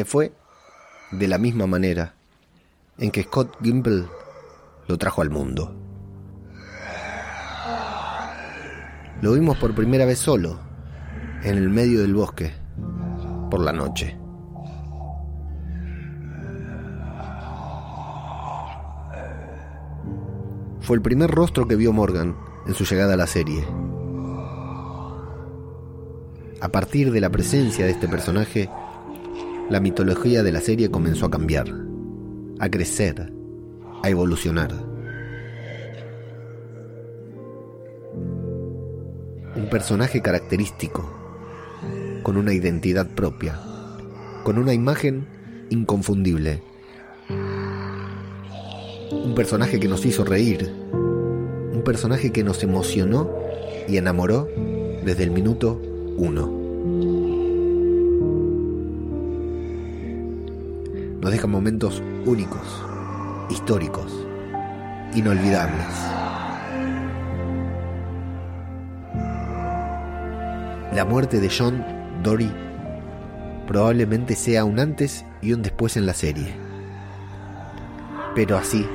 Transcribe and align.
se 0.00 0.06
fue 0.06 0.32
de 1.10 1.28
la 1.28 1.36
misma 1.36 1.66
manera 1.66 2.14
en 2.96 3.10
que 3.10 3.24
Scott 3.24 3.58
Gimple 3.62 4.06
lo 4.88 4.96
trajo 4.96 5.20
al 5.20 5.28
mundo. 5.28 5.76
Lo 9.20 9.34
vimos 9.34 9.58
por 9.58 9.74
primera 9.74 10.06
vez 10.06 10.18
solo, 10.18 10.58
en 11.42 11.58
el 11.58 11.68
medio 11.68 12.00
del 12.00 12.14
bosque, 12.14 12.50
por 13.50 13.60
la 13.60 13.72
noche. 13.72 14.16
Fue 20.80 20.96
el 20.96 21.02
primer 21.02 21.30
rostro 21.30 21.68
que 21.68 21.76
vio 21.76 21.92
Morgan 21.92 22.34
en 22.66 22.72
su 22.72 22.84
llegada 22.84 23.12
a 23.12 23.18
la 23.18 23.26
serie. 23.26 23.66
A 26.62 26.68
partir 26.70 27.12
de 27.12 27.20
la 27.20 27.28
presencia 27.28 27.84
de 27.84 27.90
este 27.90 28.08
personaje, 28.08 28.70
la 29.70 29.78
mitología 29.78 30.42
de 30.42 30.50
la 30.50 30.60
serie 30.60 30.90
comenzó 30.90 31.26
a 31.26 31.30
cambiar, 31.30 31.72
a 32.58 32.68
crecer, 32.68 33.32
a 34.02 34.10
evolucionar. 34.10 34.72
Un 39.54 39.68
personaje 39.70 40.20
característico, 40.22 41.08
con 42.24 42.36
una 42.36 42.52
identidad 42.52 43.06
propia, 43.14 43.60
con 44.42 44.58
una 44.58 44.74
imagen 44.74 45.28
inconfundible. 45.70 46.62
Un 49.12 49.34
personaje 49.36 49.78
que 49.78 49.86
nos 49.86 50.04
hizo 50.04 50.24
reír, 50.24 50.68
un 50.92 51.82
personaje 51.84 52.32
que 52.32 52.42
nos 52.42 52.64
emocionó 52.64 53.30
y 53.86 53.98
enamoró 53.98 54.48
desde 55.04 55.22
el 55.22 55.30
minuto 55.30 55.80
uno. 56.16 56.59
Momentos 61.48 62.02
únicos, 62.26 62.84
históricos, 63.48 64.26
inolvidables. 65.14 65.86
La 70.94 71.04
muerte 71.08 71.40
de 71.40 71.50
John 71.50 71.84
Dory 72.22 72.50
probablemente 73.66 74.36
sea 74.36 74.64
un 74.64 74.78
antes 74.78 75.24
y 75.40 75.52
un 75.52 75.62
después 75.62 75.96
en 75.96 76.06
la 76.06 76.14
serie. 76.14 76.54
Pero 78.34 78.56
así, 78.56 78.86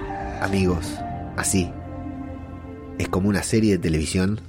amigos, 0.42 1.00
así, 1.36 1.72
es 2.98 3.10
como 3.10 3.28
una 3.30 3.44
serie 3.44 3.74
de 3.74 3.80
televisión 3.80 4.40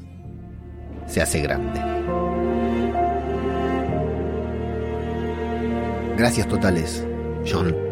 se 1.06 1.22
hace 1.22 1.40
grande. 1.40 1.80
Gracias 6.16 6.48
totales, 6.48 7.06
John. 7.46 7.85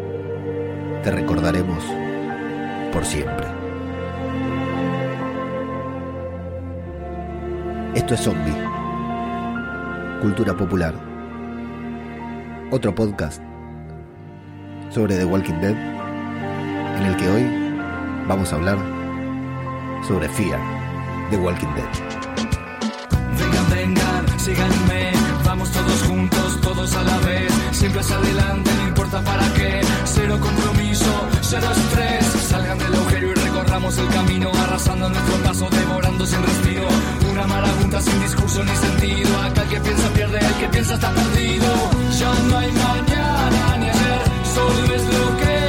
Te 1.05 1.11
recordaremos 1.11 1.83
por 2.91 3.05
siempre. 3.05 3.45
Esto 7.93 8.15
es 8.15 8.21
Zombie. 8.21 8.55
Cultura 10.19 10.57
popular. 10.57 10.95
Otro 12.71 12.95
podcast 12.95 13.39
sobre 14.89 15.17
The 15.17 15.25
Walking 15.25 15.61
Dead 15.61 15.75
en 16.97 17.03
el 17.03 17.15
que 17.17 17.29
hoy 17.29 17.43
vamos 18.27 18.51
a 18.51 18.55
hablar 18.55 18.79
sobre 20.07 20.27
Fear, 20.27 20.59
The 21.29 21.37
Walking 21.37 21.67
Dead. 21.75 21.85
Vengan, 23.37 23.69
vengan, 23.69 24.39
síganme, 24.39 25.11
vamos 25.45 25.71
todos 25.71 26.01
juntos, 26.01 26.61
todos 26.61 26.95
a 26.95 27.03
la 27.03 27.17
vez, 27.19 27.53
siempre 27.73 28.01
hacia 28.01 28.15
adelante, 28.15 28.71
no 28.75 28.87
importa 28.87 29.21
para 29.21 29.53
qué, 29.53 29.81
cero 30.05 30.39
compromiso, 30.41 30.84
cero 31.41 31.67
estrés, 31.75 32.25
salgan 32.49 32.77
del 32.77 32.93
agujero 32.95 33.31
y 33.31 33.33
recorramos 33.33 33.97
el 33.97 34.07
camino, 34.09 34.51
arrasando 34.63 35.09
nuestro 35.09 35.35
paso, 35.43 35.69
devorando 35.69 36.25
sin 36.25 36.41
respiro, 36.41 36.87
una 37.31 37.47
marabunta 37.47 38.01
sin 38.01 38.21
discurso 38.21 38.63
ni 38.63 38.75
sentido, 38.75 39.41
acá 39.41 39.61
el 39.63 39.69
que 39.69 39.79
piensa 39.81 40.09
pierde, 40.09 40.39
el 40.39 40.53
que 40.55 40.67
piensa 40.69 40.93
está 40.95 41.11
perdido, 41.11 41.67
ya 42.19 42.33
no 42.49 42.57
hay 42.57 42.71
mañana 42.71 43.77
ni 43.79 43.89
ayer, 43.89 44.21
solo 44.53 44.95
es 44.95 45.03
lo 45.03 45.37
que 45.37 45.64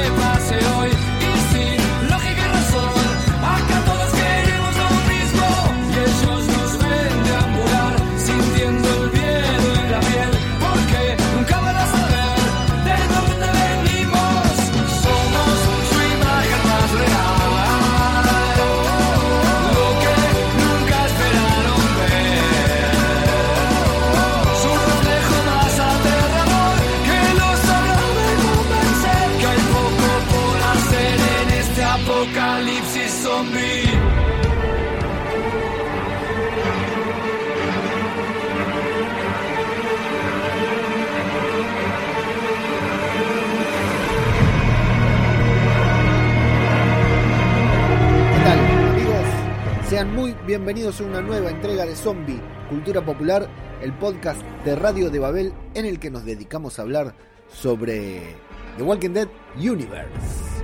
bienvenidos 50.57 50.99
a 51.01 51.03
una 51.03 51.21
nueva 51.21 51.51
entrega 51.51 51.85
de 51.85 51.95
Zombie, 51.95 52.41
Cultura 52.67 53.05
Popular, 53.05 53.47
el 53.79 53.93
podcast 53.93 54.41
de 54.65 54.75
Radio 54.75 55.11
de 55.11 55.19
Babel 55.19 55.53
en 55.75 55.85
el 55.85 55.99
que 55.99 56.09
nos 56.09 56.25
dedicamos 56.25 56.79
a 56.79 56.81
hablar 56.81 57.13
sobre 57.47 58.35
The 58.75 58.81
Walking 58.81 59.11
Dead 59.11 59.27
Universe. 59.55 60.56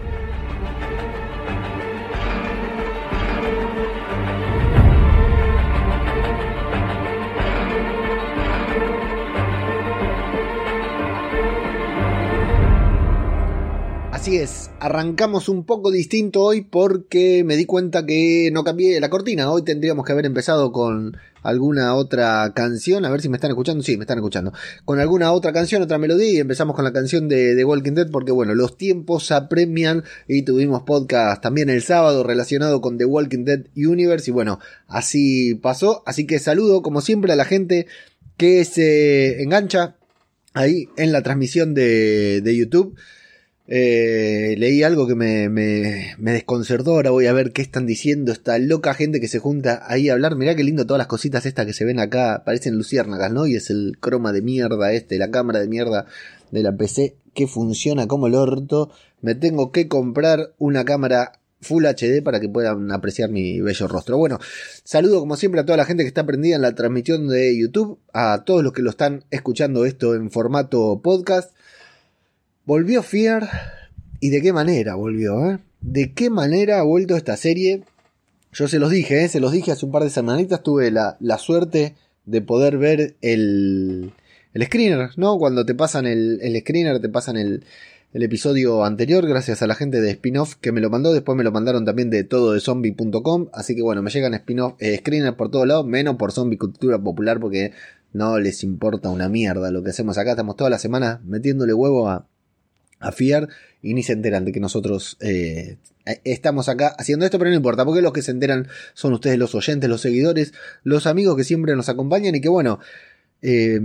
Así 14.23 14.38
es, 14.38 14.69
arrancamos 14.79 15.50
un 15.50 15.66
poco 15.66 15.91
distinto 15.91 16.44
hoy 16.44 16.61
porque 16.61 17.44
me 17.44 17.57
di 17.57 17.66
cuenta 17.66 18.06
que 18.06 18.51
no 18.53 18.63
cambié 18.63 19.01
la 19.01 19.09
cortina. 19.09 19.51
Hoy 19.51 19.63
tendríamos 19.63 20.06
que 20.06 20.13
haber 20.13 20.25
empezado 20.25 20.72
con 20.72 21.17
alguna 21.41 21.94
otra 21.94 22.53
canción. 22.56 23.03
A 23.03 23.09
ver 23.09 23.19
si 23.19 23.28
me 23.28 23.35
están 23.35 23.51
escuchando. 23.51 23.83
Sí, 23.83 23.97
me 23.97 24.03
están 24.03 24.19
escuchando. 24.19 24.53
Con 24.85 25.01
alguna 25.01 25.33
otra 25.33 25.51
canción, 25.51 25.81
otra 25.81 25.97
melodía. 25.97 26.31
Y 26.31 26.38
empezamos 26.38 26.73
con 26.73 26.85
la 26.85 26.94
canción 26.94 27.28
de 27.28 27.53
The 27.53 27.66
Walking 27.66 27.95
Dead 27.95 28.09
porque, 28.12 28.31
bueno, 28.31 28.56
los 28.56 28.78
tiempos 28.78 29.29
apremian. 29.33 30.06
Y 30.25 30.44
tuvimos 30.44 30.83
podcast 30.83 31.44
también 31.44 31.69
el 31.69 31.81
sábado 31.81 32.23
relacionado 32.23 32.79
con 32.79 32.97
The 32.97 33.03
Walking 33.03 33.44
Dead 33.44 33.66
Universe. 33.75 34.31
Y 34.31 34.33
bueno, 34.33 34.57
así 34.88 35.56
pasó. 35.56 36.01
Así 36.06 36.25
que 36.25 36.39
saludo, 36.39 36.81
como 36.81 37.01
siempre, 37.01 37.33
a 37.33 37.35
la 37.35 37.44
gente 37.44 37.88
que 38.38 38.63
se 38.63 39.44
engancha 39.44 39.97
ahí 40.53 40.88
en 40.95 41.12
la 41.12 41.24
transmisión 41.24 41.74
de, 41.74 42.39
de 42.39 42.56
YouTube. 42.56 42.95
Eh, 43.75 44.53
leí 44.59 44.83
algo 44.83 45.07
que 45.07 45.15
me, 45.15 45.49
me, 45.49 46.13
me 46.19 46.31
desconcertó. 46.31 46.91
Ahora 46.91 47.09
voy 47.09 47.25
a 47.25 47.33
ver 47.33 47.53
qué 47.53 47.63
están 47.63 47.87
diciendo. 47.87 48.31
Esta 48.31 48.59
loca 48.59 48.93
gente 48.93 49.19
que 49.19 49.27
se 49.27 49.39
junta 49.39 49.81
ahí 49.87 50.09
a 50.09 50.13
hablar. 50.13 50.35
Mirá 50.35 50.55
qué 50.55 50.63
lindo 50.63 50.85
todas 50.85 50.99
las 50.99 51.07
cositas 51.07 51.47
estas 51.47 51.65
que 51.65 51.73
se 51.73 51.83
ven 51.83 51.99
acá. 51.99 52.43
Parecen 52.45 52.77
luciérnagas, 52.77 53.31
¿no? 53.31 53.47
Y 53.47 53.55
es 53.55 53.71
el 53.71 53.97
croma 53.99 54.31
de 54.31 54.43
mierda 54.43 54.93
este, 54.93 55.17
la 55.17 55.31
cámara 55.31 55.59
de 55.59 55.67
mierda 55.67 56.05
de 56.51 56.61
la 56.61 56.77
PC 56.77 57.15
que 57.33 57.47
funciona 57.47 58.05
como 58.05 58.27
el 58.27 58.35
orto. 58.35 58.91
Me 59.21 59.33
tengo 59.33 59.71
que 59.71 59.87
comprar 59.87 60.53
una 60.59 60.85
cámara 60.85 61.31
Full 61.63 61.85
HD 61.85 62.21
para 62.21 62.39
que 62.39 62.49
puedan 62.49 62.91
apreciar 62.91 63.31
mi 63.31 63.59
bello 63.59 63.87
rostro. 63.87 64.19
Bueno, 64.19 64.37
saludo 64.83 65.19
como 65.19 65.35
siempre 65.35 65.61
a 65.61 65.65
toda 65.65 65.77
la 65.77 65.85
gente 65.85 66.03
que 66.03 66.09
está 66.09 66.25
prendida 66.25 66.57
en 66.57 66.61
la 66.61 66.75
transmisión 66.75 67.27
de 67.27 67.57
YouTube, 67.57 67.97
a 68.13 68.43
todos 68.45 68.63
los 68.63 68.73
que 68.73 68.83
lo 68.83 68.91
están 68.91 69.23
escuchando 69.31 69.85
esto 69.85 70.13
en 70.13 70.29
formato 70.29 71.01
podcast. 71.01 71.53
Volvió 72.65 73.04
Fear. 73.04 73.50
¿Y 74.21 74.30
de 74.30 74.42
qué 74.42 74.54
manera 74.54 74.95
volvió? 74.95 75.51
Eh? 75.51 75.60
¿De 75.81 76.13
qué 76.13 76.30
manera 76.30 76.80
ha 76.80 76.83
vuelto 76.83 77.18
esta 77.18 77.36
serie? 77.36 77.83
Yo 78.54 78.69
se 78.69 78.80
los 78.80 78.89
dije, 78.89 79.25
¿eh? 79.25 79.27
se 79.27 79.42
los 79.42 79.51
dije 79.51 79.74
hace 79.74 79.86
un 79.86 79.92
par 79.92 80.04
de 80.04 80.10
semanitas. 80.10 80.63
Tuve 80.63 80.89
la, 80.89 81.18
la 81.19 81.38
suerte 81.38 81.95
de 82.25 82.42
poder 82.42 82.77
ver 82.77 83.15
el, 83.21 84.13
el 84.54 84.63
screener, 84.63 85.10
¿no? 85.18 85.38
Cuando 85.39 85.65
te 85.65 85.75
pasan 85.75 86.06
el, 86.06 86.39
el 86.42 86.57
screener, 86.62 87.01
te 87.01 87.10
pasan 87.10 87.36
el, 87.36 87.65
el 88.13 88.24
episodio 88.24 88.86
anterior, 88.86 89.27
gracias 89.27 89.62
a 89.62 89.68
la 89.68 89.75
gente 89.75 90.00
de 90.00 90.12
Spin-off 90.12 90.56
que 90.56 90.71
me 90.71 90.80
lo 90.80 90.89
mandó. 90.89 91.12
Después 91.12 91.38
me 91.38 91.44
lo 91.44 91.51
mandaron 91.51 91.83
también 91.83 92.09
de 92.09 92.24
todo 92.24 92.54
de 92.54 92.62
zombie.com. 92.62 93.50
Así 93.51 93.75
que 93.75 93.81
bueno, 93.81 94.01
me 94.01 94.09
llegan 94.09 94.33
spin-off, 94.36 94.75
eh, 94.80 95.00
screeners 95.00 95.36
por 95.36 95.51
todos 95.51 95.68
lados, 95.68 95.86
menos 95.86 96.16
por 96.16 96.31
zombie 96.31 96.57
cultura 96.57 96.98
popular, 96.98 97.42
porque 97.42 97.74
no 98.13 98.39
les 98.39 98.63
importa 98.63 99.09
una 99.09 99.27
mierda 99.27 99.69
lo 99.69 99.83
que 99.83 99.89
hacemos 99.89 100.18
acá. 100.18 100.30
Estamos 100.31 100.56
toda 100.56 100.69
la 100.69 100.80
semana 100.80 101.19
metiéndole 101.25 101.74
huevo 101.74 102.07
a, 102.07 102.25
a 103.03 103.11
Fiar 103.11 103.50
y 103.81 103.94
ni 103.94 104.01
se 104.01 104.13
enteran 104.13 104.45
de 104.45 104.51
que 104.51 104.59
nosotros 104.59 105.17
eh, 105.19 105.77
estamos 106.23 106.69
acá 106.69 106.95
haciendo 106.97 107.25
esto, 107.25 107.38
pero 107.38 107.51
no 107.51 107.57
importa, 107.57 107.85
porque 107.85 108.01
los 108.01 108.13
que 108.13 108.21
se 108.21 108.31
enteran 108.31 108.67
son 108.94 109.13
ustedes 109.13 109.38
los 109.38 109.53
oyentes, 109.55 109.89
los 109.89 110.01
seguidores, 110.01 110.53
los 110.83 111.05
amigos 111.05 111.35
que 111.35 111.44
siempre 111.44 111.75
nos 111.75 111.89
acompañan 111.89 112.33
y 112.35 112.41
que 112.41 112.50
bueno, 112.50 112.79
eh, 113.41 113.79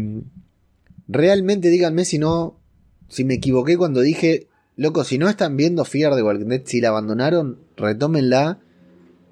realmente 1.08 1.68
díganme 1.68 2.04
si 2.04 2.18
no, 2.18 2.58
si 3.08 3.24
me 3.24 3.34
equivoqué 3.34 3.76
cuando 3.76 4.00
dije, 4.00 4.46
loco, 4.76 5.04
si 5.04 5.18
no 5.18 5.28
están 5.28 5.56
viendo 5.56 5.84
Fiar 5.84 6.14
de 6.14 6.22
Walking 6.22 6.46
Dead, 6.46 6.62
si 6.64 6.80
la 6.80 6.88
abandonaron, 6.88 7.58
retómenla, 7.76 8.60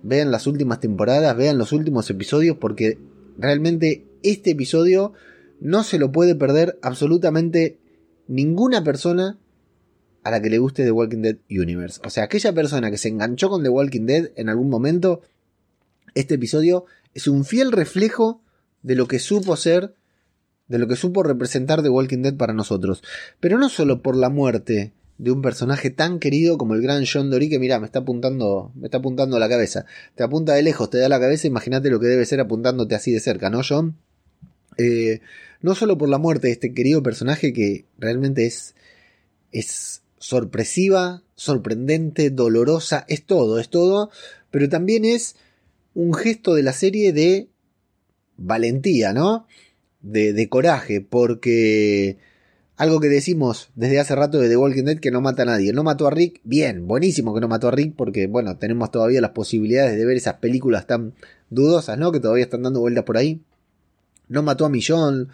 vean 0.02 0.30
las 0.30 0.46
últimas 0.46 0.80
temporadas, 0.80 1.36
vean 1.36 1.58
los 1.58 1.72
últimos 1.72 2.10
episodios, 2.10 2.56
porque 2.58 2.98
realmente 3.38 4.04
este 4.22 4.50
episodio 4.50 5.12
no 5.60 5.84
se 5.84 5.98
lo 5.98 6.12
puede 6.12 6.34
perder 6.34 6.78
absolutamente 6.82 7.78
ninguna 8.28 8.82
persona 8.82 9.38
a 10.26 10.30
la 10.32 10.42
que 10.42 10.50
le 10.50 10.58
guste 10.58 10.82
The 10.82 10.90
Walking 10.90 11.22
Dead 11.22 11.36
Universe. 11.48 12.00
O 12.04 12.10
sea, 12.10 12.24
aquella 12.24 12.52
persona 12.52 12.90
que 12.90 12.98
se 12.98 13.08
enganchó 13.08 13.48
con 13.48 13.62
The 13.62 13.68
Walking 13.68 14.06
Dead 14.06 14.30
en 14.34 14.48
algún 14.48 14.68
momento, 14.68 15.20
este 16.16 16.34
episodio 16.34 16.84
es 17.14 17.28
un 17.28 17.44
fiel 17.44 17.70
reflejo 17.70 18.42
de 18.82 18.96
lo 18.96 19.06
que 19.06 19.20
supo 19.20 19.54
ser, 19.54 19.94
de 20.66 20.80
lo 20.80 20.88
que 20.88 20.96
supo 20.96 21.22
representar 21.22 21.80
The 21.80 21.90
Walking 21.90 22.22
Dead 22.22 22.36
para 22.36 22.54
nosotros. 22.54 23.04
Pero 23.38 23.56
no 23.56 23.68
solo 23.68 24.02
por 24.02 24.16
la 24.16 24.28
muerte 24.28 24.92
de 25.16 25.30
un 25.30 25.42
personaje 25.42 25.90
tan 25.90 26.18
querido 26.18 26.58
como 26.58 26.74
el 26.74 26.82
gran 26.82 27.04
John 27.06 27.30
Dory, 27.30 27.48
que 27.48 27.60
mira, 27.60 27.78
me 27.78 27.86
está 27.86 28.00
apuntando, 28.00 28.72
me 28.74 28.88
está 28.88 28.98
apuntando 28.98 29.36
a 29.36 29.38
la 29.38 29.48
cabeza. 29.48 29.86
Te 30.16 30.24
apunta 30.24 30.54
de 30.54 30.62
lejos, 30.62 30.90
te 30.90 30.98
da 30.98 31.08
la 31.08 31.20
cabeza, 31.20 31.46
imagínate 31.46 31.88
lo 31.88 32.00
que 32.00 32.08
debe 32.08 32.26
ser 32.26 32.40
apuntándote 32.40 32.96
así 32.96 33.12
de 33.12 33.20
cerca, 33.20 33.48
¿no, 33.48 33.60
John? 33.62 33.96
Eh, 34.76 35.20
no 35.62 35.76
solo 35.76 35.96
por 35.96 36.08
la 36.08 36.18
muerte 36.18 36.48
de 36.48 36.54
este 36.54 36.74
querido 36.74 37.00
personaje 37.04 37.52
que 37.52 37.86
realmente 37.96 38.44
es, 38.44 38.74
es 39.52 40.02
sorpresiva, 40.18 41.22
sorprendente, 41.34 42.30
dolorosa, 42.30 43.04
es 43.08 43.24
todo, 43.24 43.58
es 43.58 43.68
todo, 43.68 44.10
pero 44.50 44.68
también 44.68 45.04
es 45.04 45.36
un 45.94 46.14
gesto 46.14 46.54
de 46.54 46.62
la 46.62 46.72
serie 46.72 47.12
de 47.12 47.48
valentía, 48.36 49.12
¿no? 49.12 49.46
De, 50.00 50.32
de, 50.32 50.48
coraje, 50.48 51.00
porque 51.00 52.18
algo 52.76 53.00
que 53.00 53.08
decimos 53.08 53.70
desde 53.74 53.98
hace 53.98 54.14
rato 54.14 54.38
de 54.38 54.48
The 54.48 54.56
Walking 54.56 54.84
Dead 54.84 54.98
que 54.98 55.10
no 55.10 55.20
mata 55.20 55.42
a 55.42 55.46
nadie. 55.46 55.72
No 55.72 55.82
mató 55.82 56.06
a 56.06 56.10
Rick, 56.10 56.40
bien, 56.44 56.86
buenísimo 56.86 57.34
que 57.34 57.40
no 57.40 57.48
mató 57.48 57.68
a 57.68 57.70
Rick, 57.70 57.94
porque 57.96 58.26
bueno, 58.26 58.58
tenemos 58.58 58.90
todavía 58.90 59.20
las 59.20 59.30
posibilidades 59.30 59.96
de 59.96 60.04
ver 60.04 60.16
esas 60.16 60.34
películas 60.34 60.86
tan 60.86 61.14
dudosas, 61.50 61.98
¿no? 61.98 62.12
Que 62.12 62.20
todavía 62.20 62.44
están 62.44 62.62
dando 62.62 62.80
vueltas 62.80 63.04
por 63.04 63.16
ahí. 63.16 63.40
No 64.28 64.42
mató 64.42 64.66
a 64.66 64.68
Millón, 64.68 65.30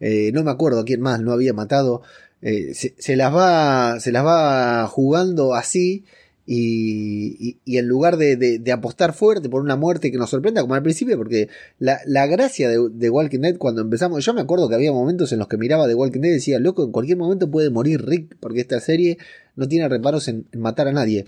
eh, 0.00 0.30
no 0.32 0.42
me 0.44 0.50
acuerdo 0.50 0.80
a 0.80 0.84
quién 0.84 1.00
más 1.00 1.20
no 1.20 1.32
había 1.32 1.52
matado. 1.52 2.02
Eh, 2.42 2.74
se, 2.74 3.16
las 3.16 3.34
va, 3.34 3.98
se 3.98 4.12
las 4.12 4.24
va 4.24 4.86
jugando 4.88 5.54
así 5.54 6.04
y, 6.46 7.58
en 7.66 7.88
lugar 7.88 8.16
de, 8.18 8.36
de, 8.36 8.72
apostar 8.72 9.14
fuerte 9.14 9.48
por 9.48 9.62
una 9.62 9.74
muerte 9.74 10.12
que 10.12 10.18
nos 10.18 10.30
sorprenda 10.30 10.60
como 10.60 10.74
al 10.74 10.82
principio, 10.82 11.16
porque 11.16 11.48
la, 11.80 11.98
la 12.06 12.26
gracia 12.26 12.68
de, 12.68 12.88
de, 12.92 13.10
Walking 13.10 13.40
Dead 13.40 13.56
cuando 13.56 13.80
empezamos, 13.80 14.24
yo 14.24 14.32
me 14.32 14.42
acuerdo 14.42 14.68
que 14.68 14.76
había 14.76 14.92
momentos 14.92 15.32
en 15.32 15.40
los 15.40 15.48
que 15.48 15.56
miraba 15.56 15.88
de 15.88 15.94
Walking 15.94 16.20
Dead 16.20 16.30
y 16.30 16.34
decía, 16.34 16.60
loco, 16.60 16.84
en 16.84 16.92
cualquier 16.92 17.18
momento 17.18 17.50
puede 17.50 17.70
morir 17.70 18.04
Rick, 18.06 18.36
porque 18.38 18.60
esta 18.60 18.78
serie 18.80 19.18
no 19.56 19.66
tiene 19.66 19.88
reparos 19.88 20.28
en, 20.28 20.46
en 20.52 20.60
matar 20.60 20.86
a 20.86 20.92
nadie. 20.92 21.26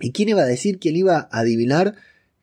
¿Y 0.00 0.12
quién 0.12 0.28
iba 0.28 0.42
a 0.42 0.46
decir, 0.46 0.78
quién 0.78 0.94
iba 0.94 1.28
a 1.30 1.40
adivinar 1.40 1.96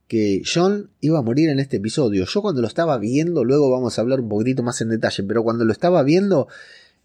que 0.10 0.42
John 0.44 0.89
iba 1.00 1.19
a 1.19 1.21
morir 1.21 1.50
en 1.50 1.60
este 1.60 1.77
episodio? 1.77 2.25
Yo 2.25 2.42
cuando 2.42 2.62
lo 2.62 2.68
estaba 2.68 2.98
viendo, 2.98 3.45
luego 3.45 3.69
vamos 3.69 3.98
a 3.98 4.01
hablar 4.01 4.19
un 4.19 4.27
poquitito 4.27 4.63
más 4.63 4.81
en 4.81 4.89
detalle, 4.89 5.24
pero 5.24 5.44
cuando 5.44 5.63
lo 5.63 5.71
estaba 5.71 6.04
viendo, 6.04 6.50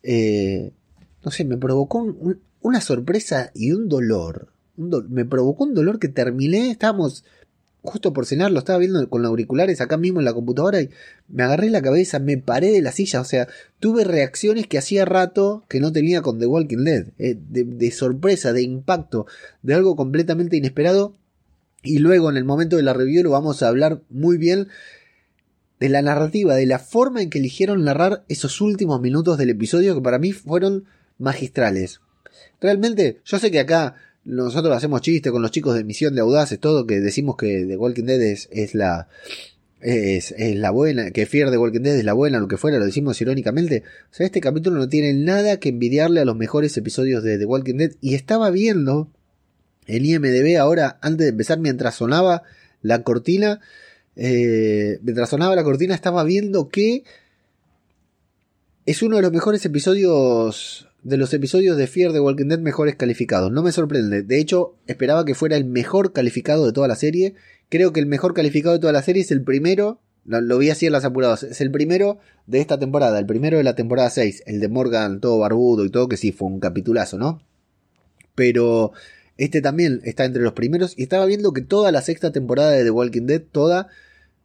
eh, 0.05 0.71
no 1.25 1.31
sé, 1.31 1.45
me 1.45 1.57
provocó 1.57 2.15
una 2.61 2.81
sorpresa 2.81 3.51
y 3.55 3.73
un 3.73 3.89
dolor. 3.89 4.53
me 4.77 5.25
provocó 5.25 5.65
un 5.65 5.75
dolor 5.75 5.99
que 5.99 6.09
terminé, 6.09 6.71
estábamos 6.71 7.25
justo 7.83 8.15
por 8.15 8.25
cenar, 8.25 8.51
lo 8.51 8.61
estaba 8.61 8.79
viendo 8.79 9.09
con 9.11 9.25
auriculares 9.27 9.81
acá 9.81 9.99
mismo 9.99 10.19
en 10.19 10.25
la 10.25 10.33
computadora 10.33 10.81
y 10.81 10.89
me 11.29 11.43
agarré 11.43 11.69
la 11.69 11.83
cabeza, 11.83 12.19
me 12.19 12.39
paré 12.39 12.71
de 12.71 12.81
la 12.81 12.93
silla, 12.93 13.21
o 13.21 13.25
sea, 13.25 13.47
tuve 13.79 14.05
reacciones 14.05 14.67
que 14.67 14.79
hacía 14.79 15.05
rato 15.05 15.65
que 15.69 15.81
no 15.81 15.93
tenía 15.93 16.23
con 16.23 16.39
The 16.39 16.47
Walking 16.47 16.85
Dead, 16.85 17.07
eh, 17.19 17.37
de, 17.51 17.65
de, 17.65 17.91
sorpresa, 17.91 18.53
de 18.55 18.63
impacto, 18.63 19.27
de 19.63 19.75
algo 19.75 19.97
completamente 19.97 20.57
inesperado. 20.57 21.15
Y 21.83 21.99
luego 21.99 22.31
en 22.31 22.39
el 22.39 22.45
momento 22.47 22.77
de 22.77 22.83
la 22.83 22.95
review 22.95 23.23
lo 23.23 23.31
vamos 23.31 23.63
a 23.63 23.69
hablar 23.69 24.01
muy 24.09 24.39
bien 24.39 24.69
de 25.81 25.89
la 25.89 26.03
narrativa, 26.03 26.55
de 26.55 26.67
la 26.67 26.79
forma 26.79 27.23
en 27.23 27.31
que 27.31 27.39
eligieron 27.39 27.85
narrar 27.85 28.25
esos 28.29 28.61
últimos 28.61 29.01
minutos 29.01 29.39
del 29.39 29.51
episodio 29.51 29.95
que 29.95 30.01
para 30.01 30.19
mí 30.19 30.33
fueron 30.33 30.85
magistrales. 31.19 32.01
Realmente, 32.61 33.21
yo 33.25 33.39
sé 33.39 33.51
que 33.51 33.61
acá 33.61 33.97
nosotros 34.25 34.75
hacemos 34.75 35.03
chiste 35.03 35.31
con 35.31 35.43
los 35.43 35.51
chicos 35.51 35.75
de 35.75 35.85
Misión 35.85 36.15
de 36.15 36.23
Audaces, 36.23 36.59
todo, 36.59 36.87
que 36.87 37.01
decimos 37.01 37.37
que 37.37 37.67
The 37.67 37.77
Walking 37.77 38.05
Dead 38.05 38.23
es, 38.23 38.75
la 38.75 39.09
es, 39.81 40.33
es, 40.37 40.57
la 40.57 40.71
buena, 40.71 41.11
que 41.11 41.27
Fear 41.27 41.51
de 41.51 41.59
Walking 41.59 41.83
Dead 41.83 41.97
es 41.97 42.05
la 42.05 42.15
buena, 42.15 42.39
lo 42.39 42.49
que 42.49 42.57
fuera, 42.57 42.79
lo 42.79 42.87
decimos 42.87 43.21
irónicamente. 43.21 43.83
O 44.11 44.15
sea, 44.15 44.27
este 44.27 44.41
capítulo 44.41 44.79
no 44.79 44.89
tiene 44.89 45.13
nada 45.13 45.59
que 45.59 45.69
envidiarle 45.71 46.21
a 46.21 46.25
los 46.25 46.37
mejores 46.37 46.77
episodios 46.77 47.23
de 47.23 47.39
The 47.39 47.45
Walking 47.45 47.77
Dead. 47.77 47.93
Y 48.01 48.15
estaba 48.15 48.51
viendo 48.51 49.11
el 49.87 50.07
IMDB 50.07 50.59
ahora, 50.59 50.99
antes 51.03 51.27
de 51.27 51.31
empezar, 51.31 51.59
mientras 51.59 51.97
sonaba 51.97 52.43
la 52.81 53.03
cortina, 53.03 53.61
eh, 54.17 54.99
mientras 55.03 55.31
sonaba 55.31 55.57
la 55.57 55.65
cortina 55.65 55.95
estaba 55.95 56.25
viendo 56.25 56.69
que 56.69 57.05
es 58.87 59.03
uno 59.03 59.17
de 59.17 59.23
los 59.23 59.33
mejores 59.33 59.65
episodios 59.65 60.89
de 61.05 61.19
los 61.19 61.35
episodios 61.35 61.77
de 61.77 61.87
Fear 61.87 62.13
de 62.13 62.21
Walking 62.21 62.49
Dead 62.49 62.59
mejores 62.59 62.97
calificados. 62.97 63.53
No 63.53 63.63
me 63.63 63.73
sorprende. 63.73 64.23
De 64.23 64.41
hecho, 64.41 64.75
esperaba 64.87 65.25
que 65.25 65.35
fuera 65.35 65.57
el 65.57 65.67
mejor 65.67 66.13
calificado 66.13 66.65
de 66.65 66.73
toda 66.73 66.89
la 66.89 66.97
serie. 66.97 67.35
Creo 67.69 67.93
que 67.93 68.01
el 68.01 68.07
mejor 68.07 68.33
calificado 68.33 68.75
de 68.75 68.81
toda 68.81 68.93
la 68.93 69.03
serie 69.03 69.23
es 69.23 69.31
el 69.31 69.43
primero. 69.43 70.01
Lo, 70.25 70.57
vi 70.57 70.71
así 70.71 70.87
en 70.87 70.93
las 70.93 71.05
apuradas. 71.05 71.43
Es 71.43 71.61
el 71.61 71.71
primero 71.71 72.19
de 72.47 72.61
esta 72.61 72.79
temporada. 72.79 73.19
El 73.19 73.27
primero 73.27 73.59
de 73.59 73.65
la 73.65 73.75
temporada 73.75 74.09
6. 74.09 74.45
El 74.47 74.61
de 74.61 74.69
Morgan, 74.69 75.21
todo 75.21 75.39
barbudo 75.39 75.85
y 75.85 75.91
todo, 75.91 76.09
que 76.09 76.17
sí 76.17 76.33
fue 76.33 76.49
un 76.49 76.59
capitulazo, 76.59 77.19
¿no? 77.19 77.43
Pero 78.35 78.93
este 79.37 79.61
también 79.61 80.01
está 80.05 80.25
entre 80.25 80.43
los 80.43 80.53
primeros. 80.53 80.95
Y 80.97 81.03
estaba 81.03 81.27
viendo 81.27 81.53
que 81.53 81.63
toda 81.63 81.93
la 81.93 82.03
sexta 82.03 82.33
temporada 82.33 82.71
de 82.71 82.85
The 82.85 82.91
Walking 82.91 83.27
Dead, 83.27 83.43
toda, 83.43 83.89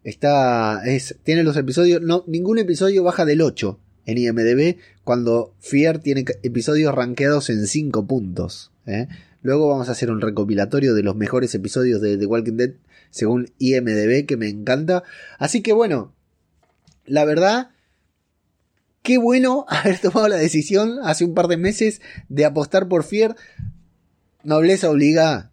Está, 0.03 0.81
es, 0.86 1.17
tiene 1.24 1.43
los 1.43 1.58
episodios, 1.58 2.01
no, 2.01 2.24
ningún 2.25 2.58
episodio 2.58 3.03
baja 3.03 3.25
del 3.25 3.41
8 3.41 3.79
en 4.05 4.17
IMDB, 4.17 4.77
cuando 5.03 5.53
Fear 5.60 6.00
tiene 6.00 6.24
episodios 6.41 6.96
rankeados 6.96 7.50
en 7.50 7.67
5 7.67 8.08
puntos. 8.08 8.72
¿eh? 8.88 9.08
Luego 9.41 9.67
vamos 9.67 9.89
a 9.89 9.91
hacer 9.91 10.10
un 10.10 10.22
recopilatorio 10.22 10.93
de 10.93 11.03
los 11.03 11.15
mejores 11.15 11.53
episodios 11.53 12.01
de 12.01 12.17
The 12.17 12.25
Walking 12.25 12.53
Dead 12.53 12.72
según 13.12 13.51
IMDB, 13.58 14.25
que 14.25 14.38
me 14.38 14.48
encanta. 14.48 15.03
Así 15.38 15.62
que 15.62 15.74
bueno, 15.74 16.13
la 17.05 17.25
verdad, 17.25 17.72
qué 19.03 19.17
bueno 19.17 19.65
haber 19.69 20.00
tomado 20.00 20.29
la 20.29 20.38
decisión 20.38 21.00
hace 21.03 21.25
un 21.25 21.34
par 21.34 21.48
de 21.48 21.58
meses 21.58 22.01
de 22.29 22.46
apostar 22.46 22.88
por 22.88 23.03
Fear. 23.03 23.36
Nobleza 24.43 24.89
obliga. 24.89 25.51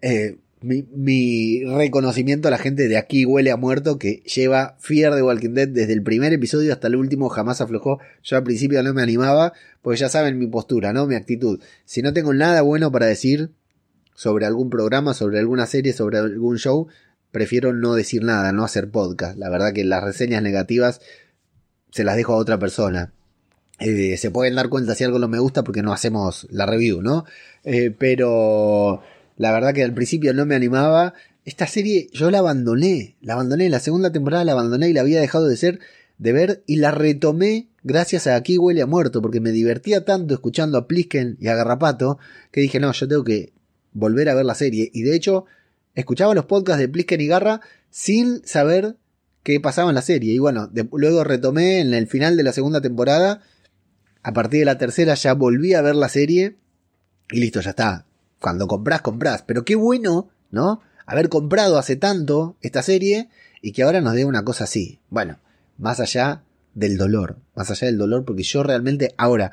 Eh, 0.00 0.38
mi, 0.62 1.64
reconocimiento 1.64 2.48
a 2.48 2.50
la 2.50 2.58
gente 2.58 2.88
de 2.88 2.96
aquí 2.96 3.24
huele 3.24 3.50
a 3.50 3.56
muerto 3.56 3.98
que 3.98 4.22
lleva 4.22 4.76
Fear 4.80 5.14
de 5.14 5.22
Walking 5.22 5.50
Dead 5.50 5.68
desde 5.68 5.92
el 5.92 6.02
primer 6.02 6.32
episodio 6.32 6.72
hasta 6.72 6.88
el 6.88 6.96
último, 6.96 7.28
jamás 7.28 7.60
aflojó. 7.60 8.00
Yo 8.22 8.36
al 8.36 8.42
principio 8.42 8.82
no 8.82 8.94
me 8.94 9.02
animaba, 9.02 9.52
porque 9.82 10.00
ya 10.00 10.08
saben 10.08 10.38
mi 10.38 10.46
postura, 10.46 10.92
¿no? 10.92 11.06
Mi 11.06 11.14
actitud. 11.14 11.60
Si 11.84 12.02
no 12.02 12.12
tengo 12.12 12.32
nada 12.32 12.62
bueno 12.62 12.90
para 12.90 13.06
decir 13.06 13.50
sobre 14.14 14.46
algún 14.46 14.70
programa, 14.70 15.12
sobre 15.12 15.38
alguna 15.38 15.66
serie, 15.66 15.92
sobre 15.92 16.18
algún 16.18 16.56
show, 16.56 16.88
prefiero 17.30 17.74
no 17.74 17.94
decir 17.94 18.24
nada, 18.24 18.52
no 18.52 18.64
hacer 18.64 18.90
podcast. 18.90 19.36
La 19.36 19.50
verdad 19.50 19.72
que 19.72 19.84
las 19.84 20.02
reseñas 20.02 20.42
negativas 20.42 21.00
se 21.90 22.02
las 22.02 22.16
dejo 22.16 22.32
a 22.32 22.36
otra 22.36 22.58
persona. 22.58 23.12
Eh, 23.78 24.16
se 24.16 24.30
pueden 24.30 24.54
dar 24.54 24.68
cuenta 24.68 24.94
si 24.94 25.04
algo 25.04 25.18
no 25.18 25.28
me 25.28 25.38
gusta 25.38 25.62
porque 25.62 25.82
no 25.82 25.92
hacemos 25.92 26.46
la 26.50 26.66
review, 26.66 27.02
¿no? 27.02 27.24
Eh, 27.64 27.94
pero 27.96 29.02
la 29.36 29.52
verdad 29.52 29.74
que 29.74 29.82
al 29.82 29.92
principio 29.92 30.32
no 30.32 30.46
me 30.46 30.54
animaba. 30.54 31.14
Esta 31.44 31.66
serie 31.66 32.08
yo 32.12 32.30
la 32.30 32.38
abandoné, 32.38 33.16
la 33.20 33.34
abandoné, 33.34 33.68
la 33.68 33.80
segunda 33.80 34.10
temporada 34.10 34.44
la 34.44 34.52
abandoné 34.52 34.88
y 34.88 34.92
la 34.92 35.02
había 35.02 35.20
dejado 35.20 35.46
de 35.46 35.56
ser, 35.56 35.80
de 36.18 36.32
ver 36.32 36.62
y 36.66 36.76
la 36.76 36.90
retomé 36.90 37.68
gracias 37.86 38.26
a 38.26 38.34
Aquí 38.34 38.58
huele 38.58 38.82
a 38.82 38.86
muerto, 38.86 39.22
porque 39.22 39.40
me 39.40 39.52
divertía 39.52 40.04
tanto 40.04 40.34
escuchando 40.34 40.76
a 40.76 40.88
Plisken 40.88 41.36
y 41.40 41.48
a 41.48 41.54
Garrapato 41.54 42.18
que 42.50 42.60
dije, 42.60 42.80
no, 42.80 42.90
yo 42.92 43.06
tengo 43.06 43.22
que 43.22 43.52
volver 43.92 44.28
a 44.28 44.34
ver 44.34 44.44
la 44.44 44.54
serie. 44.54 44.90
Y 44.92 45.02
de 45.02 45.14
hecho, 45.14 45.44
escuchaba 45.94 46.34
los 46.34 46.46
podcasts 46.46 46.80
de 46.80 46.88
Plisken 46.88 47.20
y 47.20 47.26
Garra 47.28 47.60
sin 47.90 48.44
saber 48.44 48.96
qué 49.44 49.60
pasaba 49.60 49.90
en 49.90 49.94
la 49.94 50.02
serie. 50.02 50.34
Y 50.34 50.38
bueno, 50.38 50.70
luego 50.92 51.22
retomé 51.22 51.80
en 51.80 51.94
el 51.94 52.08
final 52.08 52.36
de 52.36 52.42
la 52.42 52.52
segunda 52.52 52.80
temporada. 52.80 53.42
A 54.26 54.32
partir 54.32 54.58
de 54.58 54.66
la 54.66 54.76
tercera 54.76 55.14
ya 55.14 55.34
volví 55.34 55.74
a 55.74 55.82
ver 55.82 55.94
la 55.94 56.08
serie. 56.08 56.56
Y 57.30 57.38
listo, 57.38 57.60
ya 57.60 57.70
está 57.70 58.06
cuando 58.40 58.66
compras, 58.66 59.00
compras. 59.00 59.44
Pero 59.46 59.64
qué 59.64 59.76
bueno, 59.76 60.30
¿no? 60.50 60.80
Haber 61.06 61.28
comprado 61.28 61.78
hace 61.78 61.94
tanto 61.94 62.56
esta 62.60 62.82
serie 62.82 63.28
y 63.62 63.70
que 63.70 63.84
ahora 63.84 64.00
nos 64.00 64.14
dé 64.14 64.24
una 64.24 64.44
cosa 64.44 64.64
así. 64.64 64.98
Bueno, 65.10 65.38
más 65.78 66.00
allá 66.00 66.42
del 66.74 66.98
dolor, 66.98 67.36
más 67.54 67.70
allá 67.70 67.86
del 67.86 67.98
dolor, 67.98 68.24
porque 68.24 68.42
yo 68.42 68.64
realmente 68.64 69.14
ahora, 69.16 69.52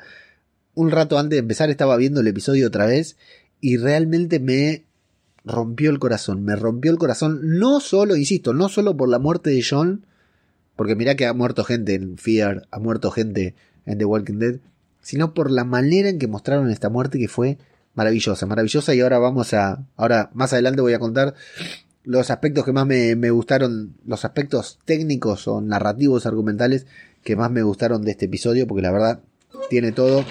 un 0.74 0.90
rato 0.90 1.20
antes 1.20 1.36
de 1.36 1.42
empezar 1.42 1.70
estaba 1.70 1.96
viendo 1.96 2.20
el 2.20 2.26
episodio 2.26 2.66
otra 2.66 2.86
vez 2.86 3.16
y 3.60 3.76
realmente 3.76 4.40
me 4.40 4.86
rompió 5.44 5.90
el 5.90 6.00
corazón, 6.00 6.42
me 6.42 6.56
rompió 6.56 6.90
el 6.90 6.98
corazón, 6.98 7.58
no 7.60 7.78
solo, 7.78 8.16
insisto, 8.16 8.52
no 8.52 8.68
solo 8.68 8.96
por 8.96 9.08
la 9.08 9.20
muerte 9.20 9.50
de 9.50 9.62
John, 9.62 10.04
porque 10.74 10.96
mirá 10.96 11.14
que 11.14 11.26
ha 11.26 11.32
muerto 11.32 11.62
gente 11.62 11.94
en 11.94 12.18
Fear, 12.18 12.66
ha 12.72 12.80
muerto 12.80 13.12
gente 13.12 13.54
en 13.86 13.98
The 13.98 14.04
Walking 14.04 14.38
Dead, 14.38 14.56
sino 15.00 15.34
por 15.34 15.50
la 15.50 15.64
manera 15.64 16.08
en 16.08 16.18
que 16.18 16.26
mostraron 16.26 16.70
esta 16.70 16.88
muerte 16.88 17.18
que 17.18 17.28
fue 17.28 17.58
maravillosa, 17.94 18.46
maravillosa. 18.46 18.94
Y 18.94 19.00
ahora 19.00 19.18
vamos 19.18 19.54
a, 19.54 19.84
ahora 19.96 20.30
más 20.34 20.52
adelante 20.52 20.80
voy 20.80 20.94
a 20.94 20.98
contar 20.98 21.34
los 22.02 22.30
aspectos 22.30 22.64
que 22.64 22.72
más 22.72 22.86
me, 22.86 23.16
me 23.16 23.30
gustaron, 23.30 23.94
los 24.06 24.24
aspectos 24.24 24.78
técnicos 24.84 25.48
o 25.48 25.60
narrativos 25.60 26.26
argumentales 26.26 26.86
que 27.22 27.36
más 27.36 27.50
me 27.50 27.62
gustaron 27.62 28.02
de 28.02 28.12
este 28.12 28.26
episodio, 28.26 28.66
porque 28.66 28.82
la 28.82 28.92
verdad 28.92 29.20
tiene 29.70 29.92
todo 29.92 30.24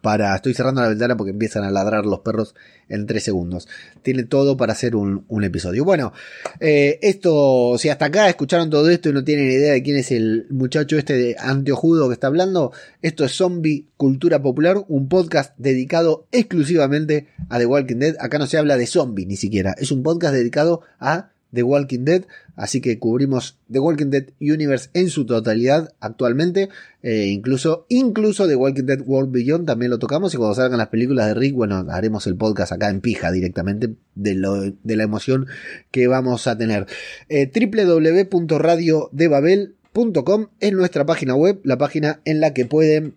para... 0.00 0.34
Estoy 0.34 0.54
cerrando 0.54 0.80
la 0.82 0.88
ventana 0.88 1.16
porque 1.16 1.30
empiezan 1.30 1.64
a 1.64 1.70
ladrar 1.70 2.06
los 2.06 2.20
perros 2.20 2.54
en 2.88 3.06
tres 3.06 3.22
segundos. 3.22 3.68
Tiene 4.02 4.24
todo 4.24 4.56
para 4.56 4.72
hacer 4.72 4.96
un, 4.96 5.24
un 5.28 5.44
episodio. 5.44 5.84
Bueno, 5.84 6.12
eh, 6.58 6.98
esto, 7.02 7.76
si 7.78 7.88
hasta 7.88 8.06
acá 8.06 8.28
escucharon 8.28 8.70
todo 8.70 8.90
esto 8.90 9.08
y 9.08 9.12
no 9.12 9.24
tienen 9.24 9.50
idea 9.50 9.72
de 9.72 9.82
quién 9.82 9.96
es 9.96 10.10
el 10.10 10.46
muchacho 10.50 10.98
este 10.98 11.14
de 11.14 11.36
anteojudo 11.38 12.08
que 12.08 12.14
está 12.14 12.26
hablando, 12.26 12.72
esto 13.02 13.24
es 13.24 13.32
Zombie 13.32 13.86
Cultura 13.96 14.42
Popular, 14.42 14.84
un 14.88 15.08
podcast 15.08 15.54
dedicado 15.56 16.26
exclusivamente 16.32 17.28
a 17.48 17.58
The 17.58 17.66
Walking 17.66 17.96
Dead. 17.96 18.16
Acá 18.18 18.38
no 18.38 18.46
se 18.46 18.58
habla 18.58 18.76
de 18.76 18.86
zombie 18.86 19.26
ni 19.26 19.36
siquiera, 19.36 19.74
es 19.78 19.92
un 19.92 20.02
podcast 20.02 20.34
dedicado 20.34 20.82
a 20.98 21.30
The 21.52 21.62
Walking 21.62 22.04
Dead, 22.04 22.24
así 22.56 22.80
que 22.80 22.98
cubrimos 22.98 23.58
The 23.70 23.78
Walking 23.78 24.10
Dead 24.10 24.30
Universe 24.40 24.90
en 24.94 25.10
su 25.10 25.26
totalidad 25.26 25.92
actualmente, 26.00 26.70
eh, 27.02 27.26
incluso, 27.26 27.84
incluso 27.88 28.48
The 28.48 28.56
Walking 28.56 28.84
Dead 28.84 29.00
World 29.04 29.32
Beyond 29.32 29.66
también 29.66 29.90
lo 29.90 29.98
tocamos 29.98 30.32
y 30.34 30.36
cuando 30.36 30.54
salgan 30.54 30.76
las 30.78 30.88
películas 30.88 31.28
de 31.28 31.34
Rick, 31.34 31.54
bueno, 31.54 31.86
haremos 31.90 32.26
el 32.26 32.36
podcast 32.36 32.72
acá 32.72 32.88
en 32.88 33.00
pija 33.00 33.32
directamente 33.32 33.94
de, 34.14 34.34
lo, 34.34 34.60
de 34.60 34.96
la 34.96 35.04
emoción 35.04 35.46
que 35.90 36.06
vamos 36.06 36.46
a 36.46 36.58
tener. 36.58 36.86
Eh, 37.28 37.50
www.radiodebabel.com 37.52 40.46
es 40.60 40.72
nuestra 40.72 41.04
página 41.06 41.34
web, 41.34 41.60
la 41.64 41.78
página 41.78 42.20
en 42.24 42.40
la 42.40 42.54
que 42.54 42.66
pueden 42.66 43.16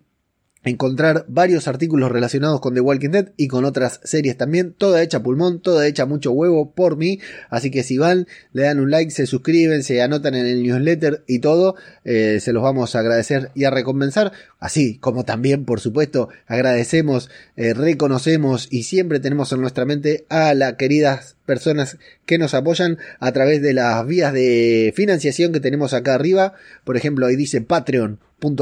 encontrar 0.64 1.24
varios 1.28 1.68
artículos 1.68 2.10
relacionados 2.10 2.60
con 2.60 2.74
The 2.74 2.80
Walking 2.80 3.10
Dead 3.10 3.28
y 3.36 3.48
con 3.48 3.64
otras 3.64 4.00
series 4.04 4.36
también, 4.36 4.72
toda 4.72 5.02
hecha 5.02 5.22
pulmón, 5.22 5.60
toda 5.60 5.86
hecha 5.86 6.06
mucho 6.06 6.32
huevo 6.32 6.72
por 6.72 6.96
mí, 6.96 7.20
así 7.50 7.70
que 7.70 7.82
si 7.82 7.98
van, 7.98 8.26
le 8.52 8.62
dan 8.62 8.80
un 8.80 8.90
like, 8.90 9.10
se 9.10 9.26
suscriben, 9.26 9.82
se 9.82 10.02
anotan 10.02 10.34
en 10.34 10.46
el 10.46 10.62
newsletter 10.62 11.22
y 11.26 11.40
todo, 11.40 11.76
eh, 12.04 12.38
se 12.40 12.52
los 12.52 12.62
vamos 12.62 12.96
a 12.96 13.00
agradecer 13.00 13.50
y 13.54 13.64
a 13.64 13.70
recompensar, 13.70 14.32
así 14.58 14.98
como 14.98 15.24
también, 15.24 15.64
por 15.64 15.80
supuesto, 15.80 16.28
agradecemos, 16.46 17.30
eh, 17.56 17.74
reconocemos 17.74 18.68
y 18.70 18.84
siempre 18.84 19.20
tenemos 19.20 19.52
en 19.52 19.60
nuestra 19.60 19.84
mente 19.84 20.24
a 20.28 20.54
las 20.54 20.74
queridas 20.74 21.36
personas 21.44 21.98
que 22.24 22.38
nos 22.38 22.54
apoyan 22.54 22.98
a 23.20 23.32
través 23.32 23.60
de 23.60 23.74
las 23.74 24.06
vías 24.06 24.32
de 24.32 24.92
financiación 24.96 25.52
que 25.52 25.60
tenemos 25.60 25.92
acá 25.92 26.14
arriba, 26.14 26.54
por 26.84 26.96
ejemplo, 26.96 27.26
ahí 27.26 27.36
dice 27.36 27.60
Patreon 27.60 28.18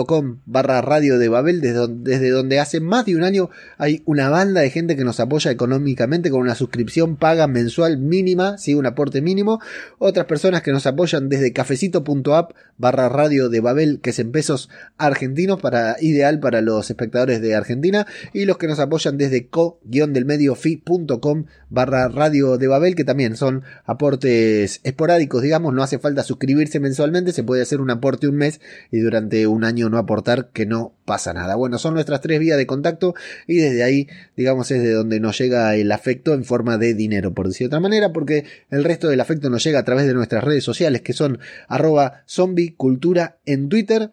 com 0.07 0.39
barra 0.47 0.81
radio 0.81 1.19
de 1.19 1.29
Babel, 1.29 1.61
desde 1.61 1.75
donde, 1.75 2.11
desde 2.13 2.31
donde 2.31 2.61
hace 2.61 2.81
más 2.81 3.05
de 3.05 3.17
un 3.17 3.25
año 3.25 3.51
hay 3.79 4.03
una 4.07 4.29
banda 4.31 4.61
de 4.61 4.71
gente 4.71 4.97
que 4.97 5.05
nos 5.05 5.19
apoya 5.19 5.51
económicamente 5.51 6.31
con 6.31 6.41
una 6.41 6.55
suscripción 6.55 7.17
paga 7.17 7.49
mensual 7.49 7.99
mínima, 7.99 8.59
¿sí? 8.59 8.75
un 8.75 8.87
aporte 8.87 9.21
mínimo. 9.21 9.61
Otras 9.99 10.27
personas 10.27 10.63
que 10.63 10.71
nos 10.71 10.87
apoyan 10.87 11.29
desde 11.29 11.53
cafecito.app 11.53 12.53
barra 12.79 13.09
radio 13.09 13.49
de 13.49 13.61
Babel, 13.61 14.01
que 14.01 14.11
es 14.11 14.19
en 14.19 14.33
pesos 14.33 14.69
argentinos, 14.99 15.61
para, 15.61 15.97
ideal 16.01 16.41
para 16.41 16.61
los 16.61 16.91
espectadores 16.91 17.41
de 17.41 17.55
Argentina. 17.55 18.07
Y 18.33 18.45
los 18.45 18.59
que 18.59 18.67
nos 18.69 18.79
apoyan 18.79 19.19
desde 19.19 19.49
co-del-medio-fi.com 19.49 21.45
barra 21.71 22.09
radio 22.09 22.59
de 22.59 22.67
Babel, 22.69 22.95
que 22.95 23.05
también 23.05 23.37
son 23.37 23.63
aportes 23.85 24.81
esporádicos, 24.85 25.43
digamos, 25.43 25.75
no 25.75 25.83
hace 25.83 25.99
falta 25.99 26.23
suscribirse 26.23 26.81
mensualmente, 26.81 27.33
se 27.33 27.43
puede 27.43 27.63
hacer 27.63 27.81
un 27.81 27.91
aporte 27.91 28.29
un 28.29 28.37
mes 28.37 28.61
y 28.91 29.01
durante 29.01 29.47
un 29.47 29.65
año 29.65 29.72
no 29.73 29.99
aportar 29.99 30.51
que 30.53 30.67
no 30.67 30.95
pasa 31.05 31.33
nada. 31.33 31.55
Bueno, 31.55 31.79
son 31.79 31.95
nuestras 31.95 32.21
tres 32.21 32.39
vías 32.39 32.57
de 32.57 32.67
contacto 32.67 33.15
y 33.47 33.57
desde 33.57 33.83
ahí, 33.83 34.09
digamos, 34.37 34.71
es 34.71 34.83
de 34.83 34.93
donde 34.93 35.21
nos 35.21 35.39
llega 35.39 35.75
el 35.77 35.91
afecto 35.93 36.35
en 36.35 36.45
forma 36.45 36.79
de 36.79 36.95
dinero, 36.95 37.35
por 37.35 37.49
decir 37.49 37.67
de 37.67 37.69
otra 37.69 37.81
manera, 37.81 38.13
porque 38.13 38.45
el 38.71 38.85
resto 38.85 39.09
del 39.09 39.21
afecto 39.21 39.51
nos 39.51 39.65
llega 39.65 39.79
a 39.79 39.85
través 39.85 40.07
de 40.07 40.15
nuestras 40.15 40.45
redes 40.45 40.65
sociales, 40.65 41.03
que 41.03 41.13
son 41.13 41.39
arroba 41.69 42.23
zombicultura 42.27 43.39
en 43.45 43.69
Twitter, 43.69 44.11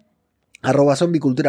arroba 0.61 0.95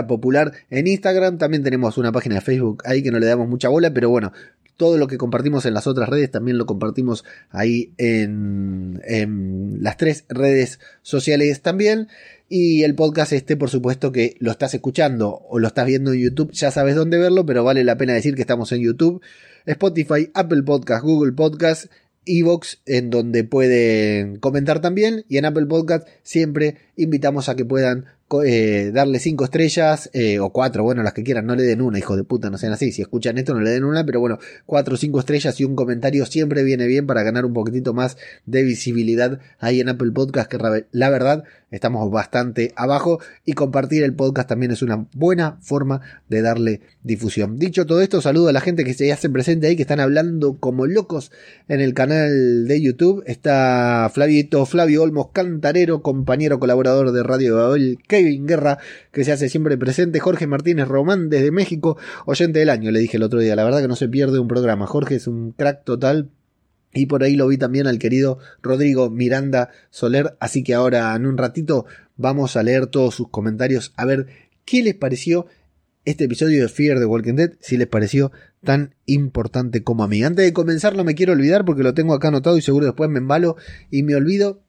popular 0.07 0.53
en 0.71 0.87
Instagram, 0.87 1.39
también 1.39 1.63
tenemos 1.63 1.99
una 1.99 2.13
página 2.13 2.37
de 2.37 2.41
Facebook 2.41 2.83
ahí 2.87 3.03
que 3.03 3.11
no 3.11 3.19
le 3.19 3.27
damos 3.27 3.49
mucha 3.49 3.69
bola, 3.69 3.93
pero 3.93 4.09
bueno, 4.11 4.33
todo 4.81 4.97
lo 4.97 5.09
que 5.09 5.19
compartimos 5.19 5.67
en 5.67 5.75
las 5.75 5.87
otras 5.87 6.09
redes 6.09 6.31
también 6.31 6.57
lo 6.57 6.65
compartimos 6.65 7.27
ahí 7.51 7.93
en, 7.99 8.99
las 9.83 9.99
tres 9.99 10.25
redes 10.31 10.81
sociales 11.03 11.61
también. 11.61 12.09
Y 12.49 12.83
el 12.85 12.95
podcast 12.95 13.35
este, 13.35 13.59
por 13.59 13.69
supuesto 13.69 14.11
que 14.11 14.37
lo 14.39 14.51
estás 14.51 14.73
escuchando 14.73 15.43
o 15.51 15.59
lo 15.59 15.69
estás 15.69 15.85
viendo 15.85 16.15
en 16.15 16.21
YouTube, 16.21 16.51
ya 16.53 16.71
sabes 16.71 16.97
dónde 16.97 17.19
verlo, 17.19 17.45
pero 17.45 17.63
vale 17.63 17.85
la 17.85 17.99
pena 17.99 18.15
decir 18.15 18.35
que 18.35 18.41
estamos 18.41 18.73
en 18.73 18.81
YouTube, 18.81 19.21
Spotify, 19.67 20.31
Apple 20.33 20.63
Podcast, 20.63 21.05
Google 21.05 21.33
Podcast, 21.33 21.93
Evox, 22.25 22.81
en 22.87 23.11
donde 23.11 23.45
pueden 23.45 24.37
comentar 24.37 24.81
también. 24.81 25.27
Y 25.29 25.37
en 25.37 25.45
Apple 25.45 25.67
Podcast 25.67 26.09
siempre 26.23 26.77
invitamos 26.97 27.51
a 27.51 27.55
que 27.55 27.67
puedan 27.67 28.07
eh, 28.45 28.93
darle 28.93 29.19
cinco 29.19 29.45
estrellas 29.45 30.11
eh, 30.13 30.39
o 30.39 30.51
cuatro, 30.51 30.83
bueno, 30.85 31.03
las 31.03 31.13
que 31.13 31.23
quieran, 31.23 31.47
no 31.47 31.57
le 31.57 31.65
den 31.65 31.81
una, 31.83 31.99
hijo 31.99 32.17
de 32.17 32.25
puta, 32.25 32.51
no 32.51 32.59
sean 32.59 32.73
así. 32.73 32.93
Si 32.93 33.03
escuchan 33.03 33.39
esto, 33.39 33.55
no 33.55 33.61
le 33.61 33.71
den 33.71 33.85
una, 33.85 34.05
pero 34.05 34.21
bueno, 34.21 34.39
cuatro 34.67 34.95
o 34.95 34.97
cinco 34.97 35.21
estrellas 35.21 35.59
y 35.61 35.65
un 35.65 35.75
comentario 35.75 36.25
siempre 36.27 36.63
viene 36.63 36.87
bien 36.87 37.07
para 37.07 37.23
ganar 37.23 37.45
un 37.45 37.53
poquitito 37.53 37.93
más 37.93 38.17
de 38.47 38.63
visibilidad 38.63 39.41
ahí 39.59 39.81
en 39.81 39.89
Apple 39.89 40.13
Podcast, 40.13 40.51
que 40.51 40.59
la 40.93 41.11
verdad 41.11 41.45
estamos 41.71 42.11
bastante 42.11 42.73
abajo 42.77 43.21
y 43.45 43.53
compartir 43.53 44.03
el 44.03 44.15
podcast 44.15 44.49
también 44.49 44.73
es 44.73 44.83
una 44.83 45.07
buena 45.15 45.59
forma 45.61 46.01
de 46.29 46.43
darle 46.43 46.81
difusión. 47.03 47.59
Dicho 47.59 47.87
todo 47.87 48.01
esto, 48.01 48.21
saludo 48.21 48.49
a 48.49 48.53
la 48.53 48.61
gente 48.61 48.85
que 48.85 48.95
se 48.95 49.13
hace 49.13 49.31
presente 49.31 49.67
ahí, 49.67 49.77
que 49.77 49.83
están 49.83 50.01
hablando 50.01 50.57
como 50.59 50.87
locos 50.87 51.31
en 51.69 51.81
el 51.81 51.95
canal 51.95 52.67
de 52.67 52.81
YouTube. 52.81 53.23
Está 53.27 54.11
Flavito, 54.13 54.67
Flavio 54.67 55.03
Olmos, 55.03 55.29
cantarero, 55.33 56.03
compañero 56.03 56.59
colaborador 56.59 57.13
de 57.13 57.23
Radio 57.23 57.57
Babel, 57.57 57.99
Kevin 58.21 58.47
Guerra, 58.47 58.79
que 59.13 59.25
se 59.25 59.33
hace 59.33 59.49
siempre 59.49 59.79
presente, 59.79 60.21
Jorge 60.21 60.47
Martínez 60.47 60.87
Román 60.89 61.31
desde 61.31 61.51
México, 61.51 61.97
oyente 62.27 62.59
del 62.59 62.69
año, 62.69 62.91
le 62.91 63.01
dije 63.01 63.17
el 63.17 63.23
otro 63.23 63.41
día, 63.41 63.57
la 63.57 63.65
verdad 63.65 63.81
que 63.81 63.89
no 63.89 63.97
se 63.97 64.09
pierde 64.09 64.39
un 64.39 64.47
programa, 64.47 64.87
Jorge 64.87 65.15
es 65.15 65.27
un 65.27 65.53
crack 65.53 65.85
total. 65.85 66.29
Y 66.93 67.07
por 67.07 67.23
ahí 67.23 67.37
lo 67.37 67.47
vi 67.47 67.57
también 67.57 67.87
al 67.87 67.99
querido 68.01 68.39
Rodrigo 68.63 69.11
Miranda 69.11 69.71
Soler, 69.91 70.37
así 70.41 70.65
que 70.65 70.75
ahora 70.75 71.15
en 71.15 71.25
un 71.25 71.39
ratito 71.39 71.87
vamos 72.17 72.57
a 72.57 72.63
leer 72.65 72.89
todos 72.89 73.15
sus 73.15 73.29
comentarios. 73.29 73.93
A 73.97 74.05
ver 74.05 74.27
qué 74.65 74.83
les 74.83 74.97
pareció 74.97 75.47
este 76.05 76.25
episodio 76.25 76.63
de 76.63 76.69
Fear 76.69 76.99
de 76.99 77.07
Walking 77.07 77.35
Dead, 77.35 77.53
si 77.61 77.77
les 77.77 77.87
pareció 77.87 78.33
tan 78.65 78.97
importante 79.07 79.85
como 79.85 80.03
a 80.03 80.09
mí. 80.09 80.25
Antes 80.25 80.45
de 80.45 80.53
comenzar 80.53 80.97
no 80.97 81.05
me 81.05 81.15
quiero 81.15 81.33
olvidar 81.33 81.65
porque 81.65 81.85
lo 81.85 81.95
tengo 81.95 82.13
acá 82.13 82.29
anotado 82.29 82.59
y 82.59 82.63
seguro 82.63 82.87
después 82.87 83.09
me 83.09 83.19
embalo 83.19 83.57
y 83.89 84.03
me 84.03 84.17
olvido 84.17 84.61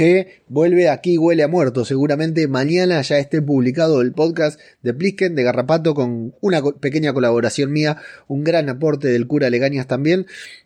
que 0.00 0.40
vuelve 0.48 0.88
aquí 0.88 1.18
huele 1.18 1.42
a 1.42 1.48
muerto. 1.48 1.84
Seguramente 1.84 2.48
mañana 2.48 3.02
ya 3.02 3.18
esté 3.18 3.42
publicado 3.42 4.00
el 4.00 4.12
podcast 4.12 4.58
de 4.82 4.94
Plisken 4.94 5.34
de 5.34 5.42
Garrapato 5.42 5.92
con 5.92 6.34
una 6.40 6.62
pequeña 6.62 7.12
colaboración 7.12 7.70
mía, 7.70 7.98
un 8.26 8.42
gran 8.42 8.70
aporte 8.70 9.08
del 9.08 9.26
cura 9.26 9.50
Legañas 9.50 9.86
también. 9.86 10.24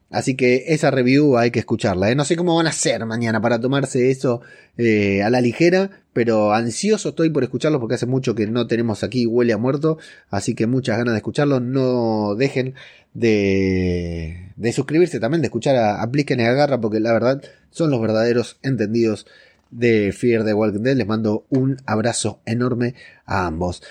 Así 0.09 0.37
que 0.37 0.67
esa 0.69 0.93
review 0.93 1.37
hay 1.37 1.51
que 1.51 1.59
escucharla. 1.59 2.13
¿eh? 2.13 2.15
No 2.15 2.25
sé 2.25 2.37
cómo 2.37 2.55
van 2.55 2.69
a 2.69 2.71
hacer 2.71 3.05
mañana 3.07 3.41
para 3.41 3.61
tomarse 3.61 4.13
eso 4.13 4.41
eh, 4.79 5.25
a 5.25 5.31
la 5.31 5.41
ligera, 5.41 5.91
pero 6.13 6.53
ansioso 6.53 7.09
estoy 7.09 7.31
por 7.31 7.43
escucharlo 7.43 7.81
porque 7.81 7.97
hace 7.97 8.07
mucho 8.07 8.37
que 8.37 8.47
no 8.47 8.69
tenemos 8.69 9.03
aquí 9.03 9.27
huele 9.27 9.53
a 9.53 9.59
muerto. 9.59 9.99
Así 10.31 10.55
que 10.55 10.69
muchas 10.69 10.97
ganas 10.97 11.15
de 11.15 11.19
escucharlo. 11.19 11.59
No 11.59 12.37
dejen 12.37 12.75
de, 13.15 14.44
de 14.57 14.73
suscribirse 14.73 15.21
también, 15.21 15.43
de 15.43 15.47
escuchar 15.47 15.77
a, 15.77 16.03
a 16.03 16.11
Plisken 16.11 16.41
y 16.41 16.45
Agarra 16.45 16.81
porque 16.81 17.01
la 17.01 17.13
verdad 17.13 17.43
son 17.71 17.91
los 17.91 18.01
verdaderos 18.01 18.59
entendidos 18.63 19.27
de 19.71 20.13
Fear 20.13 20.45
the 20.45 20.55
Walking 20.55 20.83
Dead. 20.83 20.97
Les 20.97 21.07
mando 21.07 21.47
un 21.51 21.79
abrazo 21.87 22.41
enorme 22.47 22.95
a 23.27 23.47
ambos. 23.47 23.83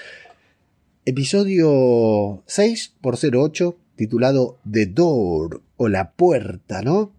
Episodio 1.06 2.44
6 2.48 2.94
por 3.02 3.18
08 3.22 3.78
titulado 3.96 4.60
The 4.70 4.86
Door 4.88 5.62
o 5.78 5.90
La 5.90 6.12
Puerta, 6.14 6.82
¿no? 6.82 7.14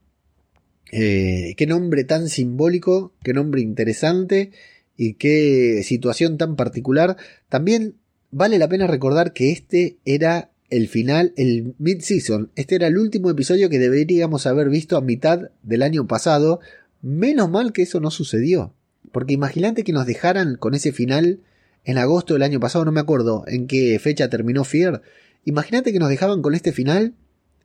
Eh, 0.91 1.55
qué 1.57 1.67
nombre 1.67 2.05
tan 2.05 2.29
simbólico, 2.29 3.13
qué 3.23 3.33
nombre 3.33 3.61
interesante 3.61 4.53
y 4.97 5.15
qué 5.15 5.83
situación 5.85 6.39
tan 6.39 6.57
particular. 6.57 7.17
También 7.49 7.97
vale 8.31 8.59
la 8.59 8.69
pena 8.69 8.87
recordar 8.87 9.33
que 9.33 9.51
este 9.51 9.99
era 10.05 10.51
el 10.71 10.89
final, 10.89 11.33
el 11.37 11.75
mid-season. 11.79 12.51
Este 12.57 12.75
era 12.75 12.87
el 12.87 12.99
último 12.99 13.31
episodio 13.31 13.69
que 13.69 13.79
deberíamos 13.79 14.47
haber 14.47 14.69
visto 14.69 14.97
a 14.97 15.01
mitad 15.01 15.51
del 15.63 15.83
año 15.83 16.07
pasado. 16.07 16.61
Menos 17.03 17.51
mal 17.51 17.73
que 17.73 17.83
eso 17.83 18.01
no 18.01 18.11
sucedió. 18.11 18.75
Porque 19.13 19.35
imagínate 19.35 19.85
que 19.85 19.93
nos 19.93 20.07
dejaran 20.07 20.57
con 20.57 20.75
ese 20.75 20.93
final 20.93 21.41
en 21.85 21.99
agosto 21.99 22.35
del 22.35 22.43
año 22.43 22.61
pasado, 22.61 22.85
no 22.85 22.93
me 22.93 23.01
acuerdo 23.01 23.45
en 23.47 23.67
qué 23.67 23.99
fecha 23.99 24.31
terminó 24.31 24.65
Fear. 24.65 25.03
Imagínate 25.45 25.93
que 25.93 25.99
nos 25.99 26.09
dejaban 26.09 26.41
con 26.41 26.55
este 26.55 26.73
final 26.73 27.15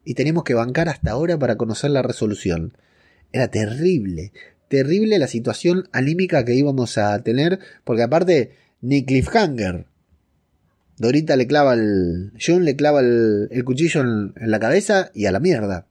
y 0.03 0.13
teníamos 0.13 0.43
que 0.43 0.53
bancar 0.53 0.89
hasta 0.89 1.11
ahora 1.11 1.39
para 1.39 1.55
conocer 1.55 1.91
la 1.91 2.01
resolución. 2.01 2.73
Era 3.31 3.49
terrible, 3.49 4.33
terrible 4.67 5.19
la 5.19 5.27
situación 5.27 5.87
anímica 5.93 6.43
que 6.43 6.55
íbamos 6.55 6.97
a 6.97 7.21
tener, 7.23 7.59
porque 7.83 8.03
aparte, 8.03 8.51
ni 8.81 9.05
Cliffhanger. 9.05 9.85
Dorita 10.99 11.37
le 11.37 11.47
clava 11.47 11.73
el. 11.73 12.33
John 12.45 12.65
le 12.65 12.75
clava 12.75 12.99
el, 12.99 13.63
cuchillo 13.63 14.01
en, 14.01 14.33
la 14.35 14.59
cabeza 14.59 15.11
y 15.15 15.25
a 15.25 15.31
la 15.31 15.39
mierda. 15.39 15.87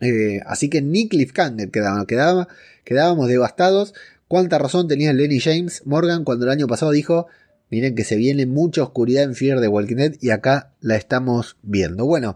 Eh, 0.00 0.40
así 0.46 0.70
que 0.70 0.80
ni 0.80 1.08
Cliffhanger 1.08 1.70
quedaba, 1.72 2.06
quedaba, 2.06 2.48
quedábamos 2.84 3.28
devastados. 3.28 3.94
¿Cuánta 4.28 4.58
razón 4.58 4.86
tenía 4.86 5.12
Lenny 5.12 5.40
James 5.40 5.82
Morgan 5.86 6.22
cuando 6.22 6.44
el 6.44 6.52
año 6.52 6.68
pasado 6.68 6.92
dijo 6.92 7.26
Miren 7.70 7.94
que 7.94 8.04
se 8.04 8.16
viene 8.16 8.46
mucha 8.46 8.82
oscuridad 8.82 9.24
en 9.24 9.34
Fear 9.34 9.60
de 9.60 9.68
Walking 9.68 9.96
Dead 9.96 10.14
y 10.20 10.30
acá 10.30 10.72
la 10.80 10.96
estamos 10.96 11.58
viendo. 11.62 12.06
Bueno, 12.06 12.34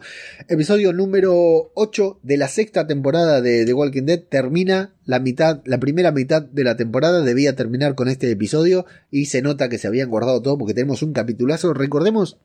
episodio 0.49 0.93
número 0.93 1.73
8 1.75 2.21
de 2.23 2.37
la 2.37 2.49
sexta 2.49 2.87
temporada 2.87 3.41
de 3.41 3.65
The 3.65 3.73
Walking 3.73 4.03
Dead 4.03 4.21
termina 4.21 4.95
la 5.07 5.21
mitad, 5.21 5.63
la 5.65 5.81
primera 5.81 6.13
mitad 6.13 6.43
de 6.43 6.65
la 6.65 6.77
temporada 6.77 7.23
debía 7.23 7.57
terminar 7.57 7.95
con 7.95 8.09
este 8.09 8.31
episodio 8.31 8.85
y 9.11 9.27
se 9.27 9.41
nota 9.41 9.71
que 9.71 9.79
se 9.79 9.87
habían 9.87 10.11
guardado 10.11 10.43
todo 10.43 10.59
porque 10.59 10.75
tenemos 10.75 11.03
un 11.03 11.15
capitulazo. 11.15 11.73
Recordemos 11.73 12.37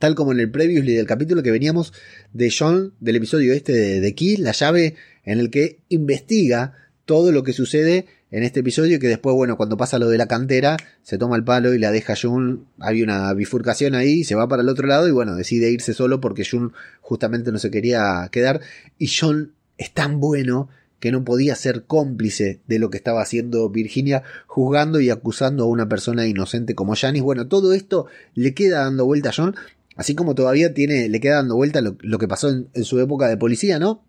tal 0.00 0.16
como 0.16 0.32
en 0.32 0.40
el 0.40 0.50
previously 0.50 0.94
del 0.94 1.06
capítulo 1.06 1.44
que 1.44 1.52
veníamos 1.52 1.92
de 2.32 2.52
John, 2.56 2.94
del 2.98 3.16
episodio 3.16 3.52
este 3.52 3.72
de, 3.72 4.00
de 4.00 4.14
Key, 4.16 4.36
la 4.38 4.50
llave 4.50 4.96
en 5.24 5.38
el 5.38 5.50
que 5.50 5.78
investiga 5.88 6.72
todo 7.04 7.30
lo 7.30 7.44
que 7.44 7.52
sucede 7.52 8.06
en 8.30 8.44
este 8.44 8.60
episodio 8.60 9.00
que 9.00 9.08
después, 9.08 9.34
bueno, 9.34 9.56
cuando 9.56 9.76
pasa 9.76 9.98
lo 9.98 10.08
de 10.08 10.18
la 10.18 10.26
cantera, 10.26 10.76
se 11.02 11.18
toma 11.18 11.36
el 11.36 11.44
palo 11.44 11.74
y 11.74 11.78
la 11.78 11.90
deja 11.90 12.14
Jun, 12.20 12.66
hay 12.78 13.02
una 13.02 13.32
bifurcación 13.34 13.94
ahí, 13.94 14.24
se 14.24 14.34
va 14.34 14.48
para 14.48 14.62
el 14.62 14.68
otro 14.68 14.86
lado 14.86 15.08
y 15.08 15.10
bueno, 15.10 15.34
decide 15.34 15.70
irse 15.70 15.94
solo 15.94 16.20
porque 16.20 16.44
Jun 16.48 16.72
justamente 17.00 17.50
no 17.50 17.58
se 17.58 17.70
quería 17.70 18.28
quedar 18.30 18.60
y 18.98 19.08
John 19.08 19.52
es 19.78 19.92
tan 19.92 20.20
bueno 20.20 20.68
que 21.00 21.10
no 21.10 21.24
podía 21.24 21.54
ser 21.54 21.84
cómplice 21.84 22.60
de 22.68 22.78
lo 22.78 22.90
que 22.90 22.98
estaba 22.98 23.22
haciendo 23.22 23.68
Virginia, 23.70 24.22
juzgando 24.46 25.00
y 25.00 25.10
acusando 25.10 25.64
a 25.64 25.66
una 25.66 25.88
persona 25.88 26.26
inocente 26.26 26.74
como 26.74 26.94
Janice. 26.94 27.24
Bueno, 27.24 27.48
todo 27.48 27.72
esto 27.72 28.06
le 28.34 28.52
queda 28.52 28.84
dando 28.84 29.06
vuelta 29.06 29.30
a 29.30 29.32
John, 29.34 29.56
así 29.96 30.14
como 30.14 30.34
todavía 30.34 30.74
tiene, 30.74 31.08
le 31.08 31.20
queda 31.20 31.36
dando 31.36 31.56
vuelta 31.56 31.80
lo, 31.80 32.18
que 32.18 32.28
pasó 32.28 32.50
en 32.50 32.84
su 32.84 33.00
época 33.00 33.28
de 33.28 33.38
policía, 33.38 33.78
¿no? 33.78 34.04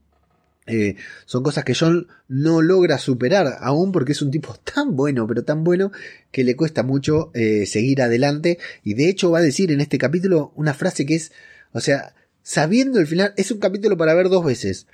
Eh, 0.72 0.96
son 1.26 1.44
cosas 1.44 1.66
que 1.66 1.76
John 1.76 2.08
no 2.30 2.62
logra 2.62 2.98
superar 2.98 3.58
aún 3.60 3.92
porque 3.92 4.14
es 4.14 4.22
un 4.22 4.32
tipo 4.32 4.56
tan 4.76 4.96
bueno, 4.96 5.28
pero 5.28 5.44
tan 5.44 5.64
bueno 5.64 5.92
que 6.32 6.44
le 6.44 6.56
cuesta 6.56 6.84
mucho 6.84 7.32
eh, 7.34 7.66
seguir 7.66 8.02
adelante. 8.02 8.58
Y 8.84 8.94
de 8.94 9.10
hecho 9.10 9.32
va 9.32 9.40
a 9.40 9.44
decir 9.44 9.72
en 9.72 9.82
este 9.82 9.98
capítulo 9.98 10.54
una 10.56 10.74
frase 10.74 11.06
que 11.06 11.16
es, 11.16 11.32
o 11.74 11.82
sea, 11.82 12.16
sabiendo 12.42 13.00
el 13.00 13.08
final, 13.08 13.34
es 13.38 13.52
un 13.52 13.60
capítulo 13.60 13.98
para 13.98 14.14
ver 14.14 14.30
dos 14.30 14.46
veces. 14.46 14.88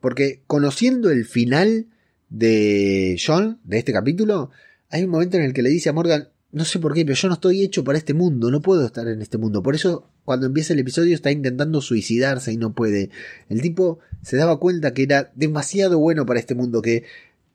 Porque 0.00 0.42
conociendo 0.48 1.10
el 1.10 1.24
final 1.24 1.86
de 2.28 3.16
John, 3.24 3.60
de 3.62 3.78
este 3.78 3.92
capítulo, 3.92 4.50
hay 4.90 5.04
un 5.04 5.10
momento 5.10 5.36
en 5.36 5.44
el 5.44 5.52
que 5.52 5.62
le 5.62 5.70
dice 5.70 5.90
a 5.90 5.92
Morgan, 5.92 6.28
no 6.52 6.66
sé 6.66 6.78
por 6.78 6.92
qué, 6.92 7.04
pero 7.04 7.16
yo 7.16 7.28
no 7.28 7.34
estoy 7.34 7.62
hecho 7.62 7.82
para 7.82 7.96
este 7.96 8.12
mundo, 8.12 8.50
no 8.50 8.60
puedo 8.60 8.84
estar 8.84 9.08
en 9.08 9.22
este 9.22 9.38
mundo. 9.38 9.62
Por 9.62 9.74
eso, 9.74 10.06
cuando 10.26 10.46
empieza 10.46 10.74
el 10.74 10.80
episodio, 10.80 11.14
está 11.14 11.30
intentando 11.30 11.80
suicidarse 11.80 12.52
y 12.52 12.58
no 12.58 12.74
puede. 12.74 13.08
El 13.48 13.62
tipo 13.62 14.00
se 14.20 14.36
daba 14.36 14.60
cuenta 14.60 14.92
que 14.92 15.02
era 15.02 15.32
demasiado 15.34 15.98
bueno 15.98 16.26
para 16.26 16.38
este 16.38 16.54
mundo, 16.54 16.82
que 16.82 17.04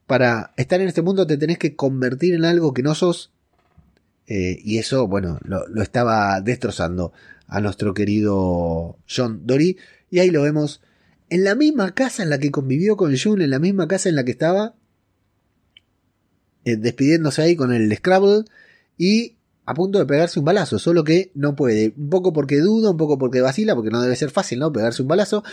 para 0.07 0.51
estar 0.57 0.81
en 0.81 0.87
este 0.87 1.03
mundo 1.03 1.27
te 1.27 1.37
tenés 1.37 1.59
que 1.59 1.75
convertir 1.75 2.33
en 2.33 2.43
algo 2.43 2.73
que 2.73 2.81
no 2.81 2.95
sos. 2.95 3.31
Eh, 4.25 4.59
y 4.63 4.79
eso, 4.79 5.07
bueno, 5.07 5.37
lo, 5.43 5.67
lo, 5.67 5.83
estaba 5.83 6.41
destrozando 6.41 7.13
a 7.47 7.61
nuestro 7.61 7.93
querido 7.93 8.97
John 9.07 9.41
Dory. 9.45 9.77
Y 10.09 10.19
ahí 10.19 10.31
lo 10.31 10.41
vemos 10.41 10.81
en 11.29 11.43
la 11.43 11.53
misma 11.53 11.93
casa 11.93 12.23
en 12.23 12.31
la 12.31 12.39
que 12.39 12.49
convivió 12.49 12.97
con 12.97 13.15
June, 13.15 13.43
en 13.43 13.51
la 13.51 13.59
misma 13.59 13.87
casa 13.87 14.09
en 14.09 14.15
la 14.15 14.25
que 14.25 14.31
estaba, 14.31 14.73
eh, 16.65 16.77
despidiéndose 16.77 17.43
ahí 17.43 17.55
con 17.55 17.71
el 17.71 17.95
Scrabble 17.95 18.45
y 18.97 19.35
a 19.65 19.73
punto 19.73 19.99
de 19.99 20.05
pegarse 20.05 20.39
un 20.39 20.45
balazo, 20.45 20.79
solo 20.79 21.03
que 21.03 21.31
no 21.35 21.55
puede. 21.55 21.93
Un 21.97 22.09
poco 22.09 22.31
porque 22.31 22.59
duda, 22.59 22.91
un 22.91 22.97
poco 22.97 23.17
porque 23.17 23.41
vacila, 23.41 23.75
porque 23.75 23.91
no 23.91 24.01
debe 24.01 24.15
ser 24.15 24.29
fácil, 24.29 24.59
¿no? 24.59 24.71
Pegarse 24.71 25.01
un 25.01 25.09
balazo. 25.09 25.43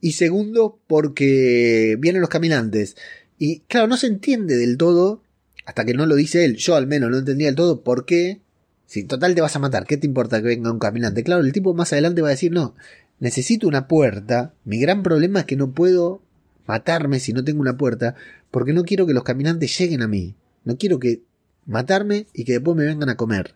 Y 0.00 0.12
segundo, 0.12 0.80
porque 0.88 1.96
vienen 2.00 2.20
los 2.20 2.28
caminantes. 2.28 2.96
Y 3.38 3.60
claro, 3.60 3.86
no 3.86 3.96
se 3.96 4.08
entiende 4.08 4.56
del 4.56 4.76
todo, 4.76 5.22
hasta 5.64 5.84
que 5.84 5.94
no 5.94 6.06
lo 6.06 6.16
dice 6.16 6.44
él. 6.44 6.56
Yo 6.56 6.74
al 6.74 6.88
menos 6.88 7.10
no 7.10 7.18
entendía 7.18 7.46
del 7.46 7.54
todo 7.54 7.82
por 7.82 8.04
qué. 8.04 8.40
Si 8.86 9.04
total 9.04 9.34
te 9.34 9.40
vas 9.40 9.54
a 9.56 9.60
matar, 9.60 9.86
¿qué 9.86 9.96
te 9.96 10.06
importa 10.06 10.42
que 10.42 10.48
venga 10.48 10.72
un 10.72 10.78
caminante? 10.78 11.22
Claro, 11.22 11.42
el 11.42 11.52
tipo 11.52 11.72
más 11.72 11.92
adelante 11.92 12.20
va 12.20 12.28
a 12.28 12.32
decir, 12.32 12.52
no, 12.52 12.74
necesito 13.20 13.68
una 13.68 13.86
puerta. 13.86 14.54
Mi 14.64 14.80
gran 14.80 15.02
problema 15.04 15.40
es 15.40 15.46
que 15.46 15.56
no 15.56 15.72
puedo 15.72 16.20
matarme 16.66 17.20
si 17.20 17.32
no 17.32 17.44
tengo 17.44 17.60
una 17.60 17.76
puerta, 17.76 18.16
porque 18.50 18.72
no 18.72 18.84
quiero 18.84 19.06
que 19.06 19.14
los 19.14 19.22
caminantes 19.22 19.78
lleguen 19.78 20.02
a 20.02 20.08
mí. 20.08 20.34
No 20.64 20.76
quiero 20.76 20.98
que 20.98 21.22
matarme 21.66 22.26
y 22.32 22.44
que 22.44 22.52
después 22.52 22.76
me 22.76 22.84
vengan 22.84 23.08
a 23.08 23.16
comer. 23.16 23.54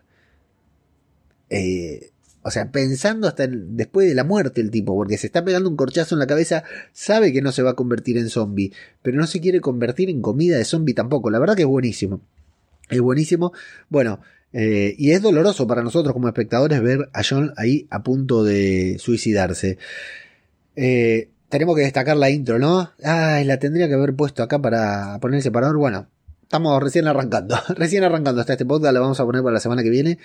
Eh, 1.49 2.11
o 2.41 2.51
sea, 2.51 2.71
pensando 2.71 3.27
hasta 3.27 3.45
después 3.47 4.07
de 4.07 4.15
la 4.15 4.23
muerte 4.23 4.61
el 4.61 4.71
tipo, 4.71 4.95
porque 4.95 5.17
se 5.17 5.27
está 5.27 5.43
pegando 5.43 5.69
un 5.69 5.75
corchazo 5.75 6.15
en 6.15 6.19
la 6.19 6.27
cabeza, 6.27 6.63
sabe 6.93 7.33
que 7.33 7.41
no 7.41 7.51
se 7.51 7.61
va 7.61 7.71
a 7.71 7.75
convertir 7.75 8.17
en 8.17 8.29
zombie, 8.29 8.71
pero 9.01 9.17
no 9.17 9.27
se 9.27 9.41
quiere 9.41 9.59
convertir 9.59 10.09
en 10.09 10.21
comida 10.21 10.57
de 10.57 10.63
zombie 10.63 10.93
tampoco. 10.93 11.29
La 11.29 11.39
verdad 11.39 11.55
que 11.55 11.63
es 11.63 11.67
buenísimo. 11.67 12.21
Es 12.89 13.01
buenísimo. 13.01 13.51
Bueno, 13.89 14.21
eh, 14.53 14.95
y 14.97 15.11
es 15.11 15.21
doloroso 15.21 15.67
para 15.67 15.83
nosotros 15.83 16.13
como 16.13 16.29
espectadores 16.29 16.81
ver 16.81 17.09
a 17.11 17.21
John 17.27 17.53
ahí 17.57 17.85
a 17.89 18.01
punto 18.03 18.43
de 18.43 18.97
suicidarse. 18.97 19.77
Eh, 20.77 21.29
tenemos 21.49 21.75
que 21.75 21.81
destacar 21.81 22.15
la 22.15 22.29
intro, 22.29 22.59
¿no? 22.59 22.91
Ay, 23.03 23.43
la 23.43 23.59
tendría 23.59 23.87
que 23.87 23.95
haber 23.95 24.15
puesto 24.15 24.43
acá 24.43 24.61
para 24.61 25.19
poner 25.19 25.37
el 25.37 25.43
separador. 25.43 25.77
Bueno, 25.77 26.07
Estamos 26.47 26.81
recién 26.81 27.07
arrancando, 27.07 27.57
recién 27.75 28.05
arrancando 28.05 28.39
hasta 28.39 28.53
este 28.53 28.65
podcast, 28.65 28.93
lo 28.93 29.01
vamos 29.01 29.19
a 29.19 29.25
poner 29.25 29.43
para 29.43 29.55
la 29.55 29.59
semana 29.59 29.83
que 29.83 29.89
viene. 29.89 30.17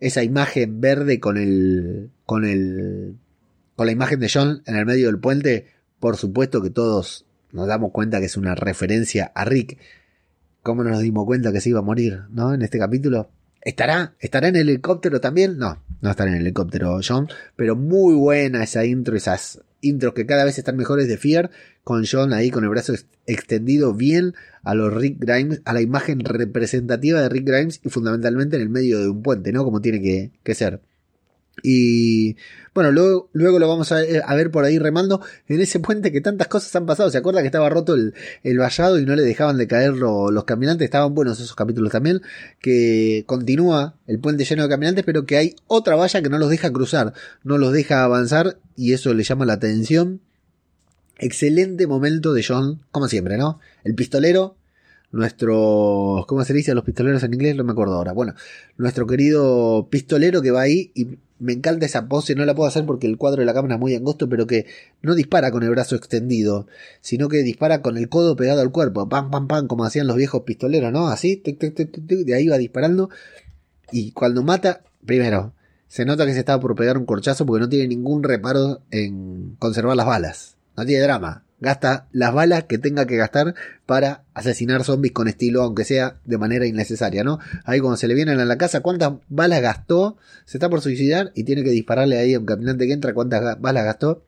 Esa 0.00 0.22
imagen 0.22 0.80
verde 0.80 1.20
con 1.20 1.36
el, 1.36 2.12
con 2.24 2.46
el, 2.46 3.16
con 3.74 3.84
la 3.84 3.92
imagen 3.92 4.18
de 4.18 4.30
John 4.32 4.62
en 4.64 4.74
el 4.74 4.86
medio 4.86 5.08
del 5.08 5.18
puente, 5.18 5.66
por 6.00 6.16
supuesto 6.16 6.62
que 6.62 6.70
todos 6.70 7.26
nos 7.52 7.68
damos 7.68 7.92
cuenta 7.92 8.20
que 8.20 8.24
es 8.24 8.38
una 8.38 8.54
referencia 8.54 9.30
a 9.34 9.44
Rick. 9.44 9.76
¿Cómo 10.62 10.82
no 10.82 10.88
nos 10.88 11.00
dimos 11.00 11.26
cuenta 11.26 11.52
que 11.52 11.60
se 11.60 11.68
iba 11.68 11.80
a 11.80 11.82
morir, 11.82 12.22
no? 12.30 12.54
En 12.54 12.62
este 12.62 12.78
capítulo. 12.78 13.28
¿Estará? 13.60 14.14
¿Estará 14.18 14.48
en 14.48 14.56
el 14.56 14.70
helicóptero 14.70 15.20
también? 15.20 15.58
No, 15.58 15.82
no 16.00 16.10
estará 16.10 16.30
en 16.30 16.36
el 16.36 16.42
helicóptero 16.42 17.00
John, 17.06 17.28
pero 17.54 17.76
muy 17.76 18.14
buena 18.14 18.64
esa 18.64 18.86
intro, 18.86 19.14
esas 19.14 19.60
intros 19.80 20.14
que 20.14 20.26
cada 20.26 20.44
vez 20.44 20.58
están 20.58 20.76
mejores 20.76 21.08
de 21.08 21.16
Fear, 21.16 21.50
con 21.84 22.04
John 22.10 22.32
ahí 22.32 22.50
con 22.50 22.64
el 22.64 22.70
brazo 22.70 22.94
extendido 23.26 23.94
bien 23.94 24.34
a 24.62 24.74
los 24.74 24.92
Rick 24.92 25.18
Grimes, 25.20 25.62
a 25.64 25.72
la 25.72 25.80
imagen 25.80 26.20
representativa 26.20 27.20
de 27.20 27.28
Rick 27.28 27.46
Grimes 27.46 27.80
y 27.84 27.88
fundamentalmente 27.88 28.56
en 28.56 28.62
el 28.62 28.68
medio 28.68 29.00
de 29.00 29.08
un 29.08 29.22
puente, 29.22 29.52
¿no? 29.52 29.64
Como 29.64 29.80
tiene 29.80 30.30
que, 30.42 30.54
ser. 30.54 30.80
Y 31.62 32.36
bueno, 32.74 32.92
luego, 32.92 33.30
luego 33.32 33.58
lo 33.58 33.68
vamos 33.68 33.90
a, 33.90 34.02
ver 34.34 34.50
por 34.50 34.64
ahí 34.64 34.78
remando 34.78 35.22
en 35.48 35.60
ese 35.60 35.80
puente 35.80 36.12
que 36.12 36.20
tantas 36.20 36.48
cosas 36.48 36.74
han 36.76 36.84
pasado. 36.84 37.10
¿Se 37.10 37.18
acuerda 37.18 37.40
que 37.40 37.46
estaba 37.46 37.70
roto 37.70 37.94
el, 37.94 38.14
el 38.42 38.58
vallado 38.58 38.98
y 38.98 39.06
no 39.06 39.16
le 39.16 39.22
dejaban 39.22 39.56
de 39.56 39.66
caer 39.66 39.94
los 39.94 40.44
caminantes? 40.44 40.84
Estaban 40.84 41.14
buenos 41.14 41.40
esos 41.40 41.54
capítulos 41.54 41.90
también. 41.90 42.20
Que 42.60 43.24
continúa 43.26 43.94
el 44.06 44.18
puente 44.18 44.44
lleno 44.44 44.64
de 44.64 44.68
caminantes, 44.68 45.04
pero 45.04 45.24
que 45.24 45.38
hay 45.38 45.56
otra 45.66 45.96
valla 45.96 46.20
que 46.20 46.28
no 46.28 46.38
los 46.38 46.50
deja 46.50 46.72
cruzar, 46.72 47.14
no 47.44 47.56
los 47.56 47.72
deja 47.72 48.04
avanzar 48.04 48.58
y 48.76 48.92
eso 48.92 49.14
le 49.14 49.22
llama 49.22 49.46
la 49.46 49.54
atención. 49.54 50.20
Excelente 51.18 51.86
momento 51.86 52.34
de 52.34 52.44
John, 52.46 52.82
como 52.90 53.08
siempre, 53.08 53.38
¿no? 53.38 53.58
El 53.84 53.94
pistolero, 53.94 54.55
nuestro, 55.12 56.24
¿cómo 56.28 56.44
se 56.44 56.52
dice 56.52 56.74
los 56.74 56.84
pistoleros 56.84 57.22
en 57.22 57.34
inglés? 57.34 57.56
No 57.56 57.64
me 57.64 57.72
acuerdo 57.72 57.94
ahora. 57.94 58.12
Bueno, 58.12 58.34
nuestro 58.76 59.06
querido 59.06 59.88
pistolero 59.90 60.42
que 60.42 60.50
va 60.50 60.62
ahí 60.62 60.90
y 60.94 61.18
me 61.38 61.52
encanta 61.52 61.86
esa 61.86 62.08
pose, 62.08 62.34
no 62.34 62.44
la 62.44 62.54
puedo 62.54 62.68
hacer 62.68 62.86
porque 62.86 63.06
el 63.06 63.18
cuadro 63.18 63.40
de 63.40 63.46
la 63.46 63.54
cámara 63.54 63.74
es 63.74 63.80
muy 63.80 63.94
angosto, 63.94 64.28
pero 64.28 64.46
que 64.46 64.66
no 65.02 65.14
dispara 65.14 65.50
con 65.50 65.62
el 65.62 65.70
brazo 65.70 65.96
extendido, 65.96 66.66
sino 67.00 67.28
que 67.28 67.38
dispara 67.38 67.82
con 67.82 67.96
el 67.96 68.08
codo 68.08 68.36
pegado 68.36 68.62
al 68.62 68.72
cuerpo, 68.72 69.08
pam, 69.08 69.30
pam, 69.30 69.46
pam, 69.46 69.66
como 69.66 69.84
hacían 69.84 70.06
los 70.06 70.16
viejos 70.16 70.42
pistoleros, 70.42 70.92
¿no? 70.92 71.08
Así, 71.08 71.42
de 71.44 72.34
ahí 72.34 72.48
va 72.48 72.58
disparando. 72.58 73.10
Y 73.92 74.12
cuando 74.12 74.42
mata, 74.42 74.82
primero, 75.04 75.52
se 75.88 76.04
nota 76.04 76.26
que 76.26 76.32
se 76.32 76.40
estaba 76.40 76.60
por 76.60 76.74
pegar 76.74 76.98
un 76.98 77.06
corchazo 77.06 77.46
porque 77.46 77.60
no 77.60 77.68
tiene 77.68 77.88
ningún 77.88 78.22
reparo 78.22 78.80
en 78.90 79.56
conservar 79.58 79.96
las 79.96 80.06
balas. 80.06 80.56
No 80.76 80.84
tiene 80.84 81.02
drama. 81.02 81.45
Gasta 81.58 82.06
las 82.12 82.34
balas 82.34 82.64
que 82.64 82.76
tenga 82.76 83.06
que 83.06 83.16
gastar 83.16 83.54
para 83.86 84.22
asesinar 84.34 84.84
zombies 84.84 85.14
con 85.14 85.26
estilo, 85.26 85.62
aunque 85.62 85.84
sea 85.84 86.16
de 86.24 86.36
manera 86.36 86.66
innecesaria, 86.66 87.24
¿no? 87.24 87.38
Ahí 87.64 87.80
cuando 87.80 87.96
se 87.96 88.08
le 88.08 88.14
vienen 88.14 88.40
a 88.40 88.44
la 88.44 88.58
casa, 88.58 88.80
¿cuántas 88.80 89.14
balas 89.28 89.62
gastó? 89.62 90.18
Se 90.44 90.58
está 90.58 90.68
por 90.68 90.82
suicidar 90.82 91.32
y 91.34 91.44
tiene 91.44 91.64
que 91.64 91.70
dispararle 91.70 92.18
ahí 92.18 92.34
a 92.34 92.38
un 92.38 92.46
caminante 92.46 92.86
que 92.86 92.92
entra, 92.92 93.14
¿cuántas 93.14 93.58
balas 93.60 93.84
gastó? 93.84 94.22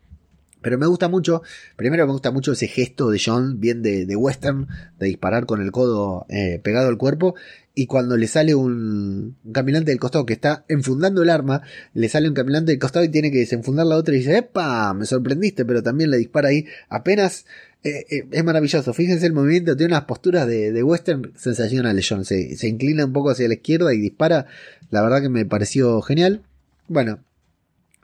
Pero 0.60 0.78
me 0.78 0.86
gusta 0.86 1.08
mucho, 1.08 1.42
primero 1.76 2.06
me 2.06 2.12
gusta 2.12 2.30
mucho 2.30 2.52
ese 2.52 2.66
gesto 2.66 3.10
de 3.10 3.20
John, 3.24 3.60
bien 3.60 3.82
de, 3.82 4.06
de 4.06 4.16
western, 4.16 4.66
de 4.98 5.06
disparar 5.06 5.46
con 5.46 5.62
el 5.62 5.70
codo 5.70 6.26
eh, 6.28 6.60
pegado 6.62 6.88
al 6.88 6.98
cuerpo. 6.98 7.34
Y 7.74 7.86
cuando 7.86 8.16
le 8.16 8.26
sale 8.26 8.56
un, 8.56 9.36
caminante 9.52 9.92
del 9.92 10.00
costado 10.00 10.26
que 10.26 10.32
está 10.32 10.64
enfundando 10.66 11.22
el 11.22 11.30
arma, 11.30 11.62
le 11.94 12.08
sale 12.08 12.28
un 12.28 12.34
caminante 12.34 12.72
del 12.72 12.80
costado 12.80 13.04
y 13.04 13.08
tiene 13.08 13.30
que 13.30 13.38
desenfundar 13.38 13.86
la 13.86 13.94
otra 13.94 14.14
y 14.14 14.18
dice, 14.18 14.38
¡epa! 14.38 14.92
Me 14.94 15.06
sorprendiste, 15.06 15.64
pero 15.64 15.80
también 15.80 16.10
le 16.10 16.16
dispara 16.16 16.48
ahí. 16.48 16.66
Apenas 16.88 17.46
eh, 17.84 18.04
eh, 18.10 18.26
es 18.32 18.42
maravilloso. 18.42 18.92
Fíjense 18.92 19.26
el 19.26 19.32
movimiento, 19.32 19.76
tiene 19.76 19.92
unas 19.92 20.06
posturas 20.06 20.48
de, 20.48 20.72
de 20.72 20.82
western 20.82 21.32
sensacionales, 21.36 22.04
John. 22.08 22.24
Se 22.24 22.66
inclina 22.66 23.04
un 23.04 23.12
poco 23.12 23.30
hacia 23.30 23.46
la 23.46 23.54
izquierda 23.54 23.94
y 23.94 23.98
dispara. 23.98 24.46
La 24.90 25.02
verdad 25.02 25.22
que 25.22 25.28
me 25.28 25.46
pareció 25.46 26.02
genial. 26.02 26.42
Bueno, 26.88 27.20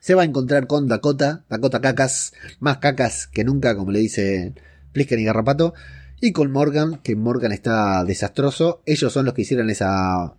se 0.05 0.15
va 0.15 0.21
a 0.21 0.27
encontrar 0.27 0.67
con 0.67 0.87
Dakota, 0.87 1.45
Dakota 1.49 1.81
Cacas, 1.81 2.35
más 2.61 2.77
cacas 2.77 3.27
que 3.27 3.43
nunca, 3.43 3.75
como 3.75 3.91
le 3.91 4.01
dice 4.01 4.53
Plisker 4.93 5.19
y 5.19 5.25
Garrapato, 5.25 5.73
y 6.21 6.33
con 6.33 6.53
Morgan, 6.53 7.01
que 7.03 7.17
Morgan 7.17 7.53
está 7.53 8.05
desastroso. 8.05 8.83
Ellos 8.85 9.11
son 9.15 9.25
los 9.25 9.33
que 9.33 9.41
hicieron 9.41 9.71
esa 9.71 10.35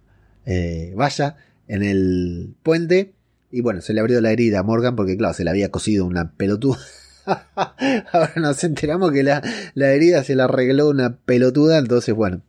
eh, 0.46 0.94
valla 0.96 1.38
en 1.68 1.82
el 1.82 2.54
puente. 2.62 3.16
Y 3.50 3.62
bueno, 3.62 3.82
se 3.82 3.94
le 3.94 4.02
abrió 4.02 4.22
la 4.22 4.32
herida 4.32 4.60
a 4.60 4.64
Morgan 4.64 4.96
porque, 4.96 5.18
claro, 5.18 5.34
se 5.34 5.44
le 5.44 5.50
había 5.50 5.72
cosido 5.72 6.06
una 6.06 6.34
pelotuda. 6.34 6.78
Ahora 7.26 8.34
nos 8.36 8.64
enteramos 8.64 9.14
que 9.14 9.24
la, 9.24 9.42
la, 9.74 9.94
herida 9.94 10.24
se 10.24 10.36
la 10.36 10.44
arregló 10.44 10.90
una 10.90 11.18
pelotuda. 11.18 11.80
Entonces, 11.80 12.14
bueno, 12.14 12.44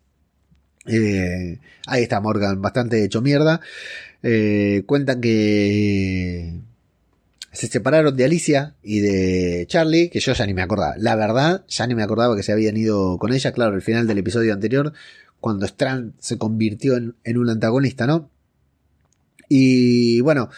eh, 0.84 1.60
ahí 1.86 2.02
está 2.02 2.20
Morgan, 2.20 2.60
bastante 2.60 3.02
hecho 3.02 3.22
mierda. 3.22 3.62
Eh, 4.22 4.82
cuentan 4.84 5.22
que 5.22 6.60
se 7.56 7.66
separaron 7.66 8.16
de 8.16 8.24
Alicia 8.24 8.76
y 8.82 9.00
de 9.00 9.66
Charlie, 9.68 10.10
que 10.10 10.20
yo 10.20 10.32
ya 10.32 10.46
ni 10.46 10.54
me 10.54 10.62
acordaba. 10.62 10.94
La 10.98 11.16
verdad, 11.16 11.64
ya 11.68 11.86
ni 11.86 11.94
me 11.94 12.02
acordaba 12.02 12.36
que 12.36 12.42
se 12.42 12.52
habían 12.52 12.76
ido 12.76 13.18
con 13.18 13.32
ella, 13.32 13.52
claro, 13.52 13.74
el 13.74 13.82
final 13.82 14.06
del 14.06 14.18
episodio 14.18 14.52
anterior, 14.52 14.92
cuando 15.40 15.66
Strand 15.66 16.14
se 16.18 16.38
convirtió 16.38 16.96
en, 16.96 17.16
en 17.24 17.38
un 17.38 17.50
antagonista, 17.50 18.06
¿no? 18.06 18.30
Y 19.48 20.20
bueno, 20.20 20.50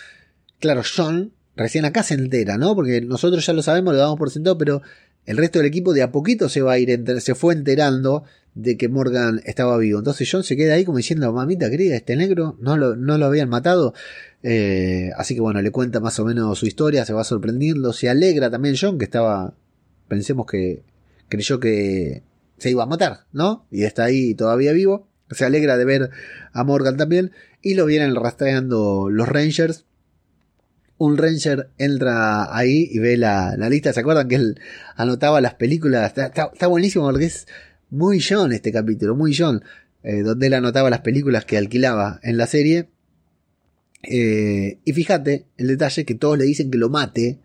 claro, 0.58 0.82
John 0.84 1.32
recién 1.58 1.84
acá 1.84 2.02
se 2.02 2.14
entera, 2.14 2.56
¿no? 2.56 2.74
Porque 2.74 3.00
nosotros 3.00 3.44
ya 3.44 3.52
lo 3.52 3.62
sabemos, 3.62 3.94
lo 3.94 4.00
damos 4.00 4.18
por 4.18 4.30
sentado, 4.30 4.56
pero 4.56 4.80
el 5.26 5.36
resto 5.36 5.58
del 5.58 5.66
equipo 5.68 5.92
de 5.92 6.02
a 6.02 6.12
poquito 6.12 6.48
se 6.48 6.62
va 6.62 6.72
a 6.72 6.78
ir, 6.78 7.04
se 7.20 7.34
fue 7.34 7.52
enterando 7.52 8.24
de 8.58 8.76
que 8.76 8.88
Morgan 8.88 9.40
estaba 9.44 9.78
vivo. 9.78 10.00
Entonces 10.00 10.28
John 10.30 10.42
se 10.42 10.56
queda 10.56 10.74
ahí 10.74 10.84
como 10.84 10.98
diciendo, 10.98 11.32
mamita 11.32 11.70
querida, 11.70 11.94
este 11.94 12.16
negro 12.16 12.56
no 12.60 12.76
lo, 12.76 12.96
no 12.96 13.16
lo 13.16 13.26
habían 13.26 13.48
matado. 13.48 13.94
Eh, 14.42 15.10
así 15.16 15.34
que 15.36 15.40
bueno, 15.40 15.62
le 15.62 15.70
cuenta 15.70 16.00
más 16.00 16.18
o 16.18 16.24
menos 16.24 16.58
su 16.58 16.66
historia, 16.66 17.04
se 17.04 17.12
va 17.12 17.22
sorprendiendo, 17.22 17.92
se 17.92 18.08
alegra 18.08 18.50
también 18.50 18.74
John, 18.78 18.98
que 18.98 19.04
estaba, 19.04 19.54
pensemos 20.08 20.44
que 20.46 20.82
creyó 21.28 21.60
que 21.60 22.24
se 22.56 22.70
iba 22.70 22.82
a 22.82 22.86
matar, 22.86 23.26
¿no? 23.32 23.64
Y 23.70 23.84
está 23.84 24.04
ahí 24.04 24.34
todavía 24.34 24.72
vivo. 24.72 25.06
Se 25.30 25.44
alegra 25.44 25.76
de 25.76 25.84
ver 25.84 26.10
a 26.52 26.64
Morgan 26.64 26.96
también. 26.96 27.30
Y 27.62 27.74
lo 27.74 27.86
vienen 27.86 28.16
rastreando 28.16 29.08
los 29.08 29.28
Rangers. 29.28 29.84
Un 30.96 31.16
Ranger 31.16 31.70
entra 31.78 32.56
ahí 32.56 32.88
y 32.90 32.98
ve 32.98 33.16
la, 33.16 33.54
la 33.56 33.68
lista. 33.68 33.92
¿Se 33.92 34.00
acuerdan 34.00 34.26
que 34.26 34.34
él 34.34 34.60
anotaba 34.96 35.40
las 35.40 35.54
películas? 35.54 36.08
Está, 36.08 36.26
está, 36.26 36.50
está 36.52 36.66
buenísimo 36.66 37.04
porque 37.08 37.26
es 37.26 37.46
muy 37.90 38.20
John 38.20 38.52
este 38.52 38.72
capítulo, 38.72 39.14
muy 39.16 39.34
John. 39.36 39.62
Eh, 40.02 40.22
donde 40.22 40.46
él 40.46 40.54
anotaba 40.54 40.90
las 40.90 41.00
películas 41.00 41.44
que 41.44 41.58
alquilaba 41.58 42.20
en 42.22 42.36
la 42.36 42.46
serie. 42.46 42.88
Eh, 44.04 44.78
y 44.84 44.92
fíjate 44.92 45.46
el 45.56 45.66
detalle 45.66 46.04
que 46.04 46.14
todos 46.14 46.38
le 46.38 46.44
dicen 46.44 46.70
que 46.70 46.78
lo 46.78 46.88
mate 46.88 47.38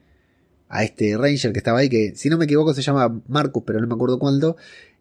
a 0.69 0.83
este 0.83 1.17
Ranger 1.17 1.51
que 1.51 1.57
estaba 1.57 1.79
ahí, 1.79 1.89
que 1.89 2.13
si 2.15 2.29
no 2.29 2.37
me 2.37 2.45
equivoco 2.45 2.73
se 2.73 2.81
llama 2.81 3.21
Marcus, 3.27 3.63
pero 3.65 3.81
no 3.81 3.87
me 3.87 3.95
acuerdo 3.95 4.19
cuánto. 4.19 4.55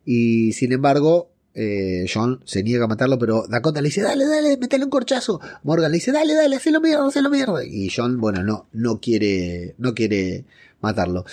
Y 0.04 0.52
sin 0.54 0.72
embargo, 0.72 1.30
eh, 1.54 2.06
John 2.12 2.40
se 2.44 2.62
niega 2.62 2.86
a 2.86 2.88
matarlo, 2.88 3.18
pero 3.18 3.46
Dakota 3.48 3.80
le 3.82 3.88
dice, 3.88 4.02
dale, 4.02 4.26
dale, 4.26 4.56
metele 4.56 4.84
un 4.84 4.90
corchazo. 4.90 5.40
Morgan 5.62 5.90
le 5.92 5.98
dice, 5.98 6.10
dale, 6.10 6.34
dale, 6.34 6.56
hacelo 6.56 6.80
mierda, 6.80 7.06
hacelo 7.06 7.30
mierda. 7.30 7.64
Y 7.64 7.90
John, 7.94 8.18
bueno, 8.18 8.42
no, 8.42 8.66
no 8.72 8.98
quiere, 9.00 9.74
no 9.78 9.94
quiere 9.94 10.44
matarlo. 10.80 11.24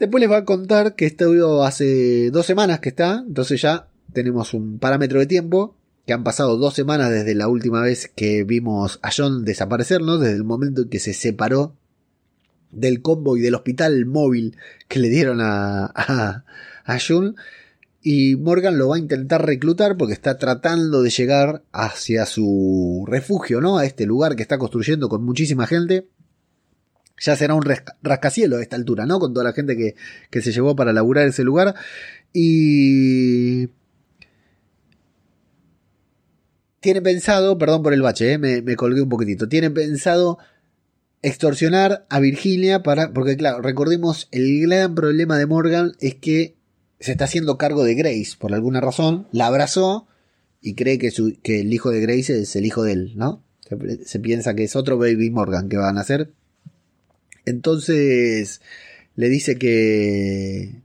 Después 0.00 0.22
les 0.22 0.30
va 0.30 0.38
a 0.38 0.44
contar 0.46 0.94
que 0.96 1.04
esto 1.04 1.62
hace 1.62 2.30
dos 2.30 2.46
semanas 2.46 2.80
que 2.80 2.88
está, 2.88 3.22
entonces 3.26 3.60
ya 3.60 3.86
tenemos 4.14 4.54
un 4.54 4.78
parámetro 4.78 5.20
de 5.20 5.26
tiempo, 5.26 5.76
que 6.06 6.14
han 6.14 6.24
pasado 6.24 6.56
dos 6.56 6.72
semanas 6.72 7.10
desde 7.10 7.34
la 7.34 7.48
última 7.48 7.82
vez 7.82 8.10
que 8.16 8.42
vimos 8.44 8.98
a 9.02 9.10
John 9.14 9.44
desaparecer, 9.44 10.00
¿no? 10.00 10.16
Desde 10.16 10.36
el 10.36 10.44
momento 10.44 10.82
en 10.82 10.88
que 10.88 11.00
se 11.00 11.12
separó 11.12 11.76
del 12.70 13.02
combo 13.02 13.36
y 13.36 13.42
del 13.42 13.54
hospital 13.54 14.06
móvil 14.06 14.56
que 14.88 15.00
le 15.00 15.10
dieron 15.10 15.42
a, 15.42 15.92
a, 15.94 16.44
a. 16.86 16.98
Y 18.00 18.36
Morgan 18.36 18.78
lo 18.78 18.88
va 18.88 18.96
a 18.96 19.00
intentar 19.00 19.44
reclutar 19.44 19.98
porque 19.98 20.14
está 20.14 20.38
tratando 20.38 21.02
de 21.02 21.10
llegar 21.10 21.62
hacia 21.72 22.24
su 22.24 23.04
refugio, 23.06 23.60
¿no? 23.60 23.76
A 23.76 23.84
este 23.84 24.06
lugar 24.06 24.34
que 24.34 24.42
está 24.42 24.56
construyendo 24.56 25.10
con 25.10 25.22
muchísima 25.22 25.66
gente 25.66 26.08
ya 27.20 27.36
será 27.36 27.54
un 27.54 27.62
rascacielos 28.02 28.58
a 28.58 28.62
esta 28.62 28.76
altura, 28.76 29.06
¿no? 29.06 29.18
Con 29.20 29.34
toda 29.34 29.44
la 29.44 29.52
gente 29.52 29.76
que, 29.76 29.94
que 30.30 30.40
se 30.40 30.52
llevó 30.52 30.74
para 30.74 30.92
laburar 30.92 31.28
ese 31.28 31.44
lugar. 31.44 31.74
Y... 32.32 33.68
Tiene 36.80 37.02
pensado, 37.02 37.58
perdón 37.58 37.82
por 37.82 37.92
el 37.92 38.00
bache, 38.00 38.32
¿eh? 38.32 38.38
me, 38.38 38.74
colgué 38.74 39.02
un 39.02 39.10
poquitito, 39.10 39.50
tiene 39.50 39.70
pensado 39.70 40.38
extorsionar 41.20 42.06
a 42.08 42.20
Virginia 42.20 42.82
para, 42.82 43.12
porque 43.12 43.36
claro, 43.36 43.60
recordemos, 43.60 44.28
el 44.30 44.62
gran 44.62 44.94
problema 44.94 45.36
de 45.36 45.44
Morgan 45.44 45.92
es 46.00 46.14
que 46.14 46.56
se 46.98 47.12
está 47.12 47.24
haciendo 47.24 47.58
cargo 47.58 47.84
de 47.84 47.94
Grace 47.96 48.30
por 48.38 48.54
alguna 48.54 48.80
razón, 48.80 49.26
la 49.30 49.48
abrazó 49.48 50.08
y 50.62 50.74
cree 50.74 50.96
que, 50.96 51.10
su, 51.10 51.38
que 51.42 51.60
el 51.60 51.74
hijo 51.74 51.90
de 51.90 52.00
Grace 52.00 52.40
es 52.40 52.56
el 52.56 52.64
hijo 52.64 52.82
de 52.82 52.92
él, 52.92 53.12
¿no? 53.14 53.44
Se, 53.68 54.06
se 54.06 54.18
piensa 54.18 54.54
que 54.54 54.64
es 54.64 54.74
otro 54.74 54.96
Baby 54.96 55.28
Morgan 55.28 55.68
que 55.68 55.76
van 55.76 55.98
a 55.98 56.00
hacer. 56.00 56.32
Entonces 57.50 58.60
le 59.16 59.28
dice 59.28 59.56
que, 59.58 60.82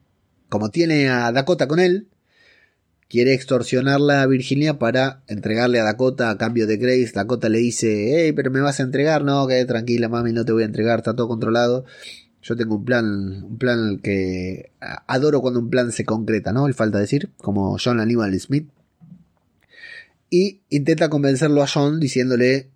como 0.49 0.69
tiene 0.69 1.09
a 1.09 1.31
Dakota 1.31 1.67
con 1.67 1.79
él, 1.79 2.07
quiere 3.07 3.33
extorsionarla 3.33 4.23
a 4.23 4.27
Virginia 4.27 4.79
para 4.79 5.23
entregarle 5.27 5.79
a 5.79 5.83
Dakota 5.83 6.29
a 6.29 6.37
cambio 6.37 6.67
de 6.67 6.77
Grace. 6.77 7.11
Dakota 7.13 7.49
le 7.49 7.59
dice, 7.59 8.25
hey, 8.25 8.33
pero 8.33 8.51
me 8.51 8.61
vas 8.61 8.79
a 8.79 8.83
entregar, 8.83 9.23
no, 9.23 9.47
quédate 9.47 9.65
tranquila, 9.67 10.09
mami, 10.09 10.33
no 10.33 10.43
te 10.43 10.51
voy 10.51 10.63
a 10.63 10.65
entregar, 10.65 10.99
está 10.99 11.15
todo 11.15 11.27
controlado. 11.27 11.85
Yo 12.41 12.55
tengo 12.55 12.75
un 12.75 12.85
plan, 12.85 13.43
un 13.43 13.57
plan 13.57 13.99
que 14.03 14.71
adoro 15.07 15.41
cuando 15.41 15.59
un 15.59 15.69
plan 15.69 15.91
se 15.91 16.05
concreta, 16.05 16.51
¿no? 16.51 16.67
Le 16.67 16.73
falta 16.73 16.99
decir, 16.99 17.31
como 17.37 17.77
John 17.83 17.99
Aníbal 17.99 18.39
Smith. 18.39 18.69
Y 20.29 20.61
intenta 20.69 21.09
convencerlo 21.09 21.63
a 21.63 21.67
John 21.67 21.99
diciéndole, 21.99 22.69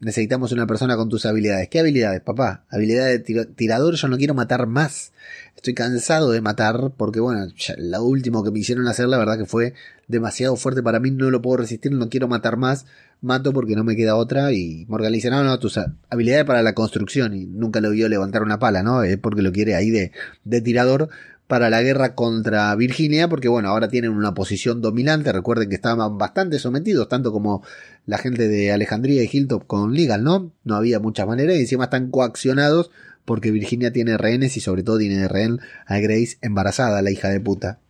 necesitamos 0.00 0.52
una 0.52 0.66
persona 0.66 0.96
con 0.96 1.08
tus 1.08 1.26
habilidades. 1.26 1.68
¿Qué 1.68 1.80
habilidades, 1.80 2.20
papá? 2.20 2.64
Habilidad 2.70 3.06
de 3.06 3.18
tirador, 3.18 3.94
yo 3.94 4.08
no 4.08 4.18
quiero 4.18 4.34
matar 4.34 4.66
más. 4.66 5.12
Estoy 5.56 5.74
cansado 5.74 6.30
de 6.30 6.40
matar 6.40 6.92
porque, 6.96 7.20
bueno, 7.20 7.46
ya, 7.56 7.74
lo 7.78 8.04
último 8.04 8.44
que 8.44 8.50
me 8.50 8.58
hicieron 8.58 8.86
hacer, 8.88 9.08
la 9.08 9.18
verdad 9.18 9.38
que 9.38 9.46
fue 9.46 9.74
demasiado 10.06 10.56
fuerte 10.56 10.82
para 10.82 11.00
mí, 11.00 11.10
no 11.10 11.30
lo 11.30 11.40
puedo 11.40 11.58
resistir, 11.58 11.92
no 11.92 12.08
quiero 12.08 12.28
matar 12.28 12.56
más. 12.56 12.86
Mato 13.22 13.54
porque 13.54 13.74
no 13.74 13.82
me 13.82 13.96
queda 13.96 14.16
otra. 14.16 14.52
Y 14.52 14.84
Morgan 14.88 15.12
le 15.12 15.16
dice, 15.16 15.30
no, 15.30 15.42
no, 15.42 15.58
tus 15.58 15.80
habilidades 16.10 16.44
para 16.44 16.62
la 16.62 16.74
construcción. 16.74 17.34
Y 17.34 17.46
nunca 17.46 17.80
lo 17.80 17.90
vio 17.90 18.08
levantar 18.08 18.42
una 18.42 18.58
pala, 18.58 18.82
¿no? 18.82 19.02
Es 19.02 19.16
porque 19.16 19.42
lo 19.42 19.52
quiere 19.52 19.74
ahí 19.74 19.90
de, 19.90 20.12
de 20.44 20.60
tirador 20.60 21.08
para 21.46 21.70
la 21.70 21.82
guerra 21.82 22.14
contra 22.14 22.74
Virginia, 22.74 23.28
porque 23.28 23.48
bueno, 23.48 23.68
ahora 23.68 23.88
tienen 23.88 24.10
una 24.10 24.34
posición 24.34 24.80
dominante, 24.80 25.32
recuerden 25.32 25.68
que 25.68 25.76
estaban 25.76 26.18
bastante 26.18 26.58
sometidos, 26.58 27.08
tanto 27.08 27.30
como 27.30 27.62
la 28.06 28.18
gente 28.18 28.48
de 28.48 28.72
Alejandría 28.72 29.22
y 29.22 29.28
Hilltop 29.30 29.66
con 29.66 29.94
Legal, 29.94 30.22
¿no? 30.22 30.52
No 30.64 30.76
había 30.76 31.00
muchas 31.00 31.26
maneras 31.26 31.56
y 31.56 31.60
encima 31.60 31.84
están 31.84 32.10
coaccionados 32.10 32.90
porque 33.24 33.50
Virginia 33.50 33.92
tiene 33.92 34.16
rehenes 34.16 34.56
y 34.56 34.60
sobre 34.60 34.84
todo 34.84 34.98
tiene 34.98 35.18
de 35.18 35.28
rehén 35.28 35.60
a 35.86 35.98
Grace 35.98 36.38
embarazada, 36.40 37.02
la 37.02 37.10
hija 37.10 37.28
de 37.28 37.40
puta. 37.40 37.80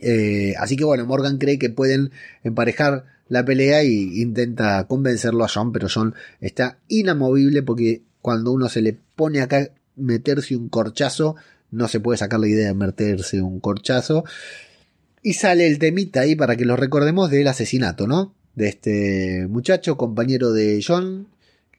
Eh, 0.00 0.54
así 0.58 0.76
que 0.76 0.84
bueno, 0.84 1.06
Morgan 1.06 1.38
cree 1.38 1.58
que 1.58 1.70
pueden 1.70 2.10
emparejar 2.44 3.06
la 3.28 3.44
pelea 3.44 3.82
y 3.82 4.20
intenta 4.20 4.86
convencerlo 4.86 5.44
a 5.44 5.48
John, 5.48 5.72
pero 5.72 5.88
John 5.92 6.14
está 6.40 6.78
inamovible 6.88 7.62
porque 7.62 8.02
cuando 8.20 8.52
uno 8.52 8.68
se 8.68 8.82
le 8.82 8.98
pone 9.16 9.40
acá 9.40 9.70
meterse 9.96 10.54
un 10.54 10.68
corchazo, 10.68 11.36
no 11.70 11.88
se 11.88 12.00
puede 12.00 12.18
sacar 12.18 12.40
la 12.40 12.48
idea 12.48 12.68
de 12.68 12.74
meterse 12.74 13.40
un 13.40 13.60
corchazo. 13.60 14.24
Y 15.22 15.34
sale 15.34 15.66
el 15.66 15.78
temita 15.78 16.20
ahí 16.20 16.34
para 16.34 16.56
que 16.56 16.64
lo 16.64 16.76
recordemos 16.76 17.30
del 17.30 17.48
asesinato, 17.48 18.06
¿no? 18.06 18.34
De 18.54 18.68
este 18.68 19.46
muchacho, 19.48 19.96
compañero 19.96 20.52
de 20.52 20.82
John, 20.86 21.28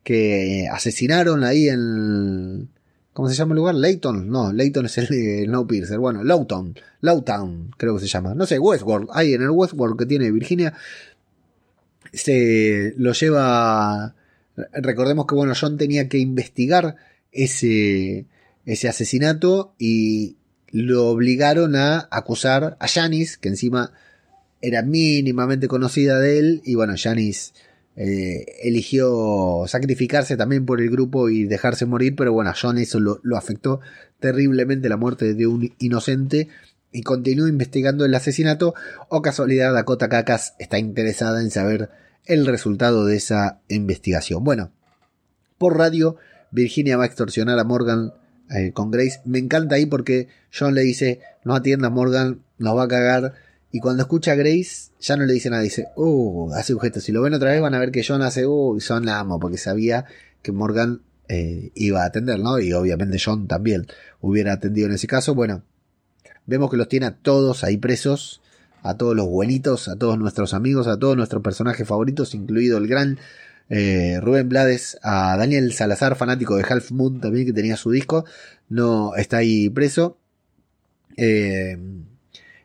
que 0.04 0.68
asesinaron 0.72 1.44
ahí 1.44 1.70
en... 1.70 2.70
¿Cómo 3.14 3.30
se 3.30 3.36
llama 3.36 3.54
el 3.54 3.58
lugar? 3.58 3.76
Layton. 3.76 4.30
No, 4.30 4.52
Layton 4.52 4.88
es 4.88 4.98
el 4.98 5.08
de 5.08 5.46
No 5.48 5.68
Piercer. 5.68 6.00
Bueno, 6.00 6.24
Lowtown. 6.24 6.76
Lowtown, 7.02 7.72
creo 7.78 7.96
que 7.96 8.02
se 8.02 8.08
llama. 8.08 8.34
No 8.34 8.48
sé, 8.48 8.58
Westworld. 8.58 9.10
Ahí 9.14 9.34
en 9.34 9.44
el 9.44 9.52
Westworld 9.52 9.98
que 10.00 10.08
tiene 10.08 10.32
Virginia. 10.32 10.74
Se 12.12 12.94
lo 12.98 13.14
lleva... 13.14 14.16
Recordemos 14.74 15.28
que, 15.28 15.36
bueno, 15.36 15.54
John 15.60 15.78
tenía 15.78 16.10
que 16.10 16.18
investigar 16.18 16.96
ese 17.32 18.26
ese 18.66 18.88
asesinato 18.88 19.74
y 19.78 20.38
lo 20.72 21.08
obligaron 21.08 21.76
a 21.76 22.08
acusar 22.12 22.78
a 22.80 22.88
Janis, 22.88 23.38
que 23.38 23.50
encima 23.50 23.94
era 24.64 24.82
mínimamente 24.82 25.68
conocida 25.68 26.20
de 26.20 26.40
él, 26.40 26.62
y 26.64 26.76
bueno, 26.76 26.94
Janis 26.98 27.54
eh, 27.98 28.46
eligió 28.64 29.66
sacrificarse 29.68 30.38
también 30.38 30.66
por 30.66 30.80
el 30.80 30.90
grupo 30.90 31.28
y 31.30 31.44
dejarse 31.44 31.86
morir, 31.86 32.16
pero 32.16 32.32
bueno, 32.32 32.50
a 32.50 32.56
John 32.60 32.78
eso 32.78 33.02
lo, 33.02 33.20
lo 33.24 33.36
afectó 33.36 33.82
terriblemente 34.22 34.88
la 34.88 34.96
muerte 34.96 35.34
de 35.34 35.48
un 35.48 35.74
inocente 35.80 36.48
y 36.94 37.02
continúa 37.02 37.50
investigando 37.50 38.06
el 38.06 38.16
asesinato 38.16 38.74
o 39.10 39.22
casualidad 39.22 39.74
Dakota 39.74 40.08
Kakas 40.08 40.54
está 40.60 40.80
interesada 40.80 41.42
en 41.42 41.52
saber 41.52 41.90
el 42.26 42.46
resultado 42.46 43.06
de 43.06 43.18
esa 43.18 43.60
investigación. 43.68 44.46
Bueno, 44.46 44.72
por 45.58 45.78
radio 45.78 46.16
Virginia 46.52 46.96
va 46.96 47.04
a 47.04 47.08
extorsionar 47.08 47.60
a 47.60 47.66
Morgan 47.66 48.14
eh, 48.50 48.72
con 48.72 48.92
Grace. 48.92 49.20
Me 49.26 49.40
encanta 49.40 49.76
ahí 49.76 49.88
porque 49.88 50.30
John 50.58 50.74
le 50.74 50.82
dice, 50.82 51.20
no 51.44 51.54
atienda 51.54 51.88
a 51.88 51.92
Morgan, 51.92 52.44
nos 52.58 52.78
va 52.78 52.84
a 52.84 52.88
cagar. 52.88 53.34
Y 53.76 53.80
cuando 53.80 54.04
escucha 54.04 54.34
a 54.34 54.36
Grace, 54.36 54.92
ya 55.00 55.18
no 55.18 55.26
le 55.26 55.34
dice 55.34 55.50
nada, 55.50 55.64
dice, 55.64 55.88
uh, 55.96 56.54
hace 56.54 56.76
objeto. 56.76 57.02
Si 57.02 57.12
lo 57.12 57.24
ven 57.24 57.34
otra 57.34 57.50
vez 57.50 57.60
van 57.60 57.74
a 57.74 57.80
ver 57.80 57.90
que 57.90 58.04
John 58.08 58.22
hace, 58.22 58.46
uh, 58.46 58.78
y 58.78 58.82
John 58.88 59.04
la 59.04 59.18
amo, 59.18 59.40
porque 59.40 59.58
sabía 59.58 60.06
que 60.44 60.52
Morgan 60.52 61.02
eh, 61.28 61.72
iba 61.74 62.04
a 62.04 62.06
atender, 62.06 62.40
¿no? 62.40 62.60
Y 62.60 62.72
obviamente 62.74 63.18
John 63.20 63.48
también 63.48 63.88
hubiera 64.22 64.54
atendido 64.54 64.90
en 64.90 64.94
ese 64.94 65.08
caso. 65.08 65.34
Bueno, 65.34 65.64
vemos 66.46 66.70
que 66.70 66.78
los 66.78 66.88
tiene 66.88 67.08
a 67.08 67.16
todos 67.16 67.64
ahí 67.64 67.78
presos, 67.78 68.44
a 68.84 68.96
todos 68.96 69.16
los 69.16 69.28
buenitos, 69.28 69.88
a 69.88 69.96
todos 69.96 70.20
nuestros 70.20 70.54
amigos, 70.54 70.86
a 70.86 71.00
todos 71.00 71.18
nuestros 71.18 71.42
personajes 71.42 71.88
favoritos, 71.88 72.36
incluido 72.36 72.78
el 72.78 72.88
gran 72.88 73.18
eh, 73.70 74.20
Rubén 74.22 74.50
Blades, 74.50 75.00
a 75.02 75.36
Daniel 75.36 75.74
Salazar, 75.74 76.16
fanático 76.16 76.58
de 76.58 76.64
Half 76.70 76.92
Moon 76.92 77.20
también, 77.20 77.48
que 77.48 77.54
tenía 77.54 77.76
su 77.76 77.90
disco, 77.90 78.24
no 78.70 79.16
está 79.16 79.38
ahí 79.38 79.68
preso. 79.72 80.20
Eh, 81.18 81.76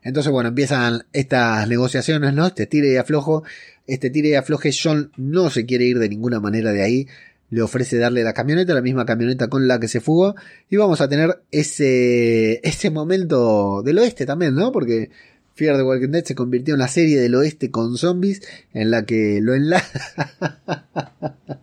entonces, 0.08 0.32
bueno, 0.32 0.48
empiezan 0.48 1.04
estas 1.12 1.68
negociaciones, 1.68 2.32
¿no? 2.32 2.46
Este 2.46 2.66
tire 2.66 2.92
y 2.92 2.96
aflojo. 2.96 3.44
Este 3.86 4.10
tire 4.10 4.30
y 4.30 4.34
afloje, 4.34 4.70
John 4.72 5.12
no 5.16 5.50
se 5.50 5.66
quiere 5.66 5.84
ir 5.84 5.98
de 5.98 6.08
ninguna 6.08 6.40
manera 6.40 6.72
de 6.72 6.82
ahí 6.82 7.06
le 7.50 7.62
ofrece 7.62 7.98
darle 7.98 8.22
la 8.24 8.34
camioneta, 8.34 8.74
la 8.74 8.82
misma 8.82 9.06
camioneta 9.06 9.48
con 9.48 9.68
la 9.68 9.80
que 9.80 9.88
se 9.88 10.00
fugó, 10.00 10.34
y 10.68 10.76
vamos 10.76 11.00
a 11.00 11.08
tener 11.08 11.40
ese, 11.50 12.60
ese 12.62 12.90
momento 12.90 13.82
del 13.82 13.98
oeste 13.98 14.26
también, 14.26 14.54
¿no? 14.54 14.70
Porque 14.72 15.10
Fear 15.54 15.76
the 15.76 15.82
Walking 15.82 16.10
Dead 16.10 16.24
se 16.24 16.34
convirtió 16.34 16.74
en 16.74 16.80
la 16.80 16.88
serie 16.88 17.18
del 17.18 17.34
oeste 17.34 17.70
con 17.70 17.96
zombies, 17.96 18.42
en 18.74 18.90
la 18.90 19.04
que 19.04 19.40
lo 19.42 19.54
enlaza. 19.54 20.34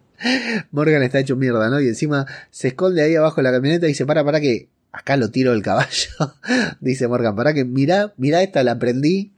Morgan 0.71 1.03
está 1.03 1.19
hecho 1.19 1.36
mierda, 1.36 1.69
¿no? 1.69 1.79
Y 1.79 1.88
encima 1.88 2.25
se 2.49 2.69
esconde 2.69 3.03
ahí 3.03 3.15
abajo 3.15 3.38
de 3.38 3.43
la 3.43 3.51
camioneta 3.51 3.86
y 3.86 3.89
dice, 3.89 4.05
para, 4.05 4.23
para 4.23 4.41
que 4.41 4.69
acá 4.95 5.17
lo 5.17 5.29
tiro 5.29 5.53
el 5.53 5.62
caballo. 5.62 6.10
dice 6.79 7.08
Morgan, 7.08 7.36
para 7.36 7.53
que 7.53 7.65
mira, 7.65 8.13
mira 8.17 8.41
esta, 8.41 8.63
la 8.63 8.79
prendí. 8.79 9.34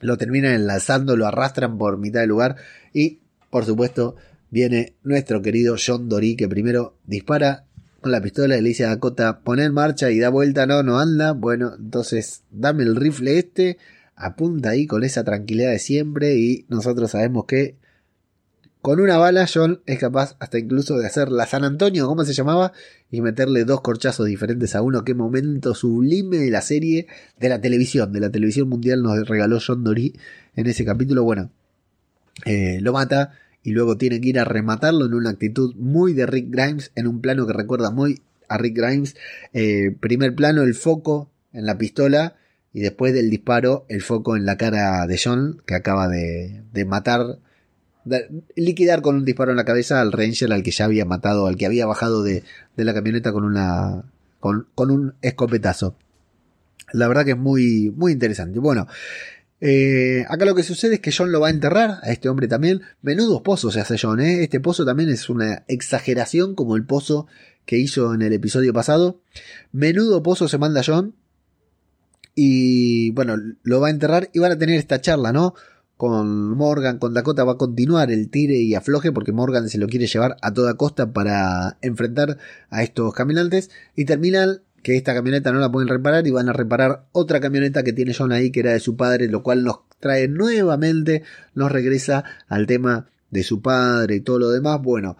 Lo 0.00 0.18
terminan 0.18 0.52
enlazando, 0.52 1.16
lo 1.16 1.26
arrastran 1.26 1.78
por 1.78 1.98
mitad 1.98 2.20
del 2.20 2.28
lugar 2.28 2.56
y, 2.92 3.20
por 3.50 3.64
supuesto, 3.64 4.16
viene 4.50 4.96
nuestro 5.02 5.40
querido 5.40 5.76
John 5.84 6.08
Dory, 6.08 6.36
que 6.36 6.48
primero 6.48 6.98
dispara 7.06 7.64
con 8.00 8.12
la 8.12 8.20
pistola 8.20 8.58
y 8.58 8.60
le 8.60 8.68
dice 8.68 8.84
a 8.84 8.88
Dakota, 8.88 9.40
pon 9.40 9.60
en 9.60 9.72
marcha 9.72 10.10
y 10.10 10.18
da 10.18 10.28
vuelta, 10.28 10.66
no, 10.66 10.82
no 10.82 10.98
anda. 10.98 11.32
Bueno, 11.32 11.74
entonces 11.78 12.42
dame 12.50 12.82
el 12.82 12.96
rifle 12.96 13.38
este, 13.38 13.78
apunta 14.14 14.70
ahí 14.70 14.86
con 14.86 15.04
esa 15.04 15.24
tranquilidad 15.24 15.70
de 15.70 15.78
siempre 15.78 16.36
y 16.36 16.66
nosotros 16.68 17.12
sabemos 17.12 17.46
que 17.46 17.76
con 18.84 19.00
una 19.00 19.16
bala 19.16 19.46
John 19.50 19.80
es 19.86 19.98
capaz 19.98 20.36
hasta 20.40 20.58
incluso 20.58 20.98
de 20.98 21.06
hacer 21.06 21.30
la 21.30 21.46
San 21.46 21.64
Antonio, 21.64 22.06
¿cómo 22.06 22.22
se 22.26 22.34
llamaba? 22.34 22.74
Y 23.10 23.22
meterle 23.22 23.64
dos 23.64 23.80
corchazos 23.80 24.26
diferentes 24.26 24.74
a 24.74 24.82
uno. 24.82 25.04
Qué 25.04 25.14
momento 25.14 25.74
sublime 25.74 26.36
de 26.36 26.50
la 26.50 26.60
serie, 26.60 27.06
de 27.40 27.48
la 27.48 27.62
televisión, 27.62 28.12
de 28.12 28.20
la 28.20 28.28
televisión 28.28 28.68
mundial 28.68 29.02
nos 29.02 29.26
regaló 29.26 29.58
John 29.66 29.84
Dory 29.84 30.14
en 30.54 30.66
ese 30.66 30.84
capítulo. 30.84 31.24
Bueno, 31.24 31.50
eh, 32.44 32.78
lo 32.82 32.92
mata 32.92 33.32
y 33.62 33.70
luego 33.70 33.96
tiene 33.96 34.20
que 34.20 34.28
ir 34.28 34.38
a 34.38 34.44
rematarlo 34.44 35.06
en 35.06 35.14
una 35.14 35.30
actitud 35.30 35.74
muy 35.76 36.12
de 36.12 36.26
Rick 36.26 36.50
Grimes, 36.50 36.92
en 36.94 37.06
un 37.06 37.22
plano 37.22 37.46
que 37.46 37.54
recuerda 37.54 37.90
muy 37.90 38.20
a 38.50 38.58
Rick 38.58 38.76
Grimes. 38.76 39.16
Eh, 39.54 39.96
primer 39.98 40.34
plano, 40.34 40.60
el 40.60 40.74
foco 40.74 41.30
en 41.54 41.64
la 41.64 41.78
pistola 41.78 42.36
y 42.74 42.80
después 42.80 43.14
del 43.14 43.30
disparo, 43.30 43.86
el 43.88 44.02
foco 44.02 44.36
en 44.36 44.44
la 44.44 44.58
cara 44.58 45.06
de 45.06 45.18
John, 45.18 45.62
que 45.64 45.74
acaba 45.74 46.06
de, 46.06 46.84
matar, 46.86 47.38
liquidar 48.56 49.02
con 49.02 49.16
un 49.16 49.24
disparo 49.24 49.50
en 49.50 49.56
la 49.56 49.64
cabeza 49.64 50.00
al 50.00 50.12
Ranger 50.12 50.52
al 50.52 50.62
que 50.62 50.70
ya 50.70 50.84
había 50.84 51.04
matado, 51.04 51.46
al 51.46 51.56
que 51.56 51.66
había 51.66 51.86
bajado 51.86 52.22
de, 52.22 52.44
de 52.76 52.84
la 52.84 52.94
camioneta 52.94 53.32
con 53.32 53.44
una 53.44 54.04
con, 54.74 54.90
un 54.90 55.14
escopetazo. 55.22 55.96
La 56.92 57.08
verdad 57.08 57.24
que 57.24 57.30
es 57.30 57.38
muy, 57.38 57.90
muy 57.96 58.12
interesante. 58.12 58.58
Bueno, 58.58 58.86
eh, 59.60 60.26
acá 60.28 60.44
lo 60.44 60.54
que 60.54 60.62
sucede 60.62 60.96
es 60.96 61.00
que 61.00 61.12
John 61.16 61.32
lo 61.32 61.40
va 61.40 61.48
a 61.48 61.50
enterrar 61.50 61.98
a 62.02 62.12
este 62.12 62.28
hombre 62.28 62.46
también. 62.46 62.82
Menudos 63.00 63.40
pozos 63.40 63.72
se 63.72 63.80
hace 63.80 63.96
John, 63.98 64.20
¿eh? 64.20 64.42
Este 64.42 64.60
pozo 64.60 64.84
también 64.84 65.08
es 65.08 65.30
una 65.30 65.64
exageración 65.66 66.54
como 66.54 66.76
el 66.76 66.84
pozo 66.84 67.26
que 67.64 67.78
hizo 67.78 68.12
en 68.12 68.20
el 68.20 68.34
episodio 68.34 68.74
pasado. 68.74 69.22
Menudo 69.72 70.22
pozo 70.22 70.46
se 70.46 70.58
manda 70.58 70.82
John. 70.84 71.14
Y 72.34 73.12
bueno, 73.12 73.36
lo 73.62 73.80
va 73.80 73.88
a 73.88 73.92
enterrar 73.92 74.28
y 74.34 74.40
van 74.40 74.52
a 74.52 74.58
tener 74.58 74.76
esta 74.78 75.00
charla, 75.00 75.32
¿no? 75.32 75.54
Con 75.96 76.56
Morgan, 76.56 76.98
con 76.98 77.14
Dakota 77.14 77.44
va 77.44 77.52
a 77.52 77.58
continuar 77.58 78.10
el 78.10 78.28
tire 78.28 78.56
y 78.56 78.74
afloje 78.74 79.12
porque 79.12 79.32
Morgan 79.32 79.68
se 79.68 79.78
lo 79.78 79.86
quiere 79.86 80.08
llevar 80.08 80.36
a 80.42 80.52
toda 80.52 80.74
costa 80.74 81.12
para 81.12 81.78
enfrentar 81.82 82.38
a 82.68 82.82
estos 82.82 83.14
caminantes 83.14 83.70
y 83.94 84.04
terminan 84.04 84.62
que 84.82 84.96
esta 84.96 85.14
camioneta 85.14 85.50
no 85.50 85.60
la 85.60 85.72
pueden 85.72 85.88
reparar 85.88 86.26
y 86.26 86.30
van 86.30 86.48
a 86.48 86.52
reparar 86.52 87.06
otra 87.12 87.40
camioneta 87.40 87.82
que 87.84 87.92
tiene 87.92 88.12
John 88.12 88.32
ahí 88.32 88.50
que 88.50 88.60
era 88.60 88.72
de 88.72 88.80
su 88.80 88.96
padre, 88.96 89.28
lo 89.28 89.42
cual 89.42 89.64
nos 89.64 89.78
trae 90.00 90.28
nuevamente, 90.28 91.22
nos 91.54 91.72
regresa 91.72 92.24
al 92.48 92.66
tema 92.66 93.06
de 93.30 93.44
su 93.44 93.62
padre 93.62 94.16
y 94.16 94.20
todo 94.20 94.38
lo 94.40 94.50
demás. 94.50 94.82
Bueno, 94.82 95.16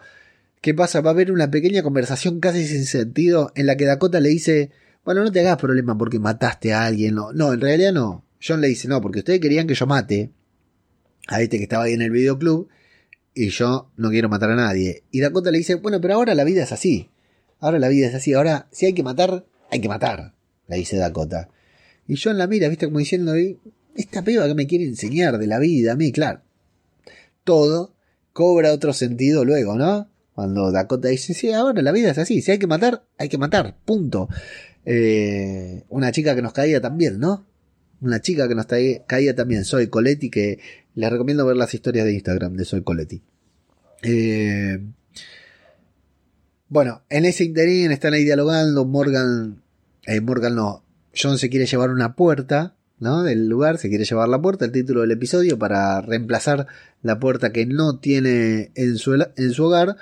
¿qué 0.61 0.73
pasa? 0.73 1.01
Va 1.01 1.09
a 1.09 1.13
haber 1.13 1.31
una 1.31 1.49
pequeña 1.49 1.83
conversación 1.83 2.39
casi 2.39 2.67
sin 2.67 2.85
sentido 2.85 3.51
en 3.55 3.65
la 3.65 3.75
que 3.75 3.85
Dakota 3.85 4.19
le 4.19 4.29
dice, 4.29 4.71
bueno, 5.03 5.23
no 5.23 5.31
te 5.31 5.39
hagas 5.39 5.57
problema 5.57 5.97
porque 5.97 6.19
mataste 6.19 6.73
a 6.73 6.85
alguien. 6.85 7.15
No, 7.15 7.33
no 7.33 7.51
en 7.53 7.61
realidad 7.61 7.93
no. 7.93 8.23
John 8.45 8.61
le 8.61 8.67
dice, 8.67 8.87
no, 8.87 9.01
porque 9.01 9.19
ustedes 9.19 9.39
querían 9.39 9.65
que 9.65 9.73
yo 9.73 9.87
mate 9.87 10.31
a 11.27 11.41
este 11.41 11.57
que 11.57 11.63
estaba 11.63 11.85
ahí 11.85 11.93
en 11.93 12.01
el 12.01 12.11
videoclub 12.11 12.69
y 13.33 13.49
yo 13.49 13.91
no 13.97 14.09
quiero 14.09 14.29
matar 14.29 14.51
a 14.51 14.55
nadie. 14.55 15.03
Y 15.11 15.19
Dakota 15.19 15.51
le 15.51 15.57
dice, 15.57 15.75
bueno, 15.75 15.99
pero 15.99 16.15
ahora 16.15 16.33
la 16.33 16.43
vida 16.43 16.63
es 16.63 16.71
así. 16.71 17.09
Ahora 17.59 17.79
la 17.79 17.89
vida 17.89 18.07
es 18.07 18.15
así. 18.15 18.33
Ahora, 18.33 18.67
si 18.71 18.85
hay 18.85 18.93
que 18.93 19.03
matar, 19.03 19.45
hay 19.69 19.81
que 19.81 19.89
matar, 19.89 20.33
le 20.67 20.77
dice 20.77 20.97
Dakota. 20.97 21.49
Y 22.07 22.15
John 22.17 22.37
la 22.37 22.47
mira, 22.47 22.69
viste, 22.69 22.85
como 22.85 22.99
diciendo, 22.99 23.33
esta 23.95 24.23
piba 24.23 24.47
que 24.47 24.55
me 24.55 24.67
quiere 24.67 24.85
enseñar 24.85 25.37
de 25.37 25.47
la 25.47 25.59
vida 25.59 25.93
a 25.93 25.95
mí, 25.95 26.11
claro. 26.11 26.41
Todo 27.43 27.93
cobra 28.31 28.71
otro 28.71 28.93
sentido 28.93 29.43
luego, 29.43 29.75
¿no? 29.75 30.09
Cuando 30.33 30.71
Dakota 30.71 31.09
dice, 31.09 31.33
sí, 31.33 31.51
ahora 31.51 31.81
la 31.81 31.91
vida 31.91 32.11
es 32.11 32.17
así, 32.17 32.41
si 32.41 32.51
hay 32.51 32.59
que 32.59 32.67
matar, 32.67 33.05
hay 33.17 33.29
que 33.29 33.37
matar, 33.37 33.77
punto. 33.85 34.27
Eh, 34.85 35.83
una 35.89 36.11
chica 36.11 36.35
que 36.35 36.41
nos 36.41 36.53
caía 36.53 36.81
también, 36.81 37.19
¿no? 37.19 37.45
Una 38.01 38.21
chica 38.21 38.47
que 38.47 38.55
nos 38.55 38.65
caía 38.65 39.35
también, 39.35 39.65
Soy 39.65 39.87
Coletti, 39.87 40.29
que 40.29 40.59
les 40.95 41.11
recomiendo 41.11 41.45
ver 41.45 41.57
las 41.57 41.73
historias 41.73 42.05
de 42.05 42.13
Instagram 42.13 42.53
de 42.53 42.65
Soy 42.65 42.81
Coletti. 42.81 43.21
Eh, 44.01 44.79
bueno, 46.69 47.03
en 47.09 47.25
ese 47.25 47.43
interín 47.43 47.91
están 47.91 48.13
ahí 48.13 48.23
dialogando. 48.23 48.85
Morgan, 48.85 49.61
eh, 50.05 50.21
Morgan 50.21 50.55
no, 50.55 50.83
John 51.15 51.37
se 51.37 51.49
quiere 51.49 51.65
llevar 51.65 51.91
una 51.91 52.15
puerta, 52.15 52.75
¿no? 52.99 53.23
Del 53.23 53.47
lugar, 53.47 53.77
se 53.77 53.89
quiere 53.89 54.05
llevar 54.05 54.29
la 54.29 54.41
puerta, 54.41 54.65
el 54.65 54.71
título 54.71 55.01
del 55.01 55.11
episodio, 55.11 55.59
para 55.59 56.01
reemplazar 56.01 56.67
la 57.01 57.19
puerta 57.19 57.51
que 57.51 57.65
no 57.65 57.99
tiene 57.99 58.71
en 58.75 58.97
su, 58.97 59.13
en 59.13 59.51
su 59.51 59.65
hogar. 59.65 59.97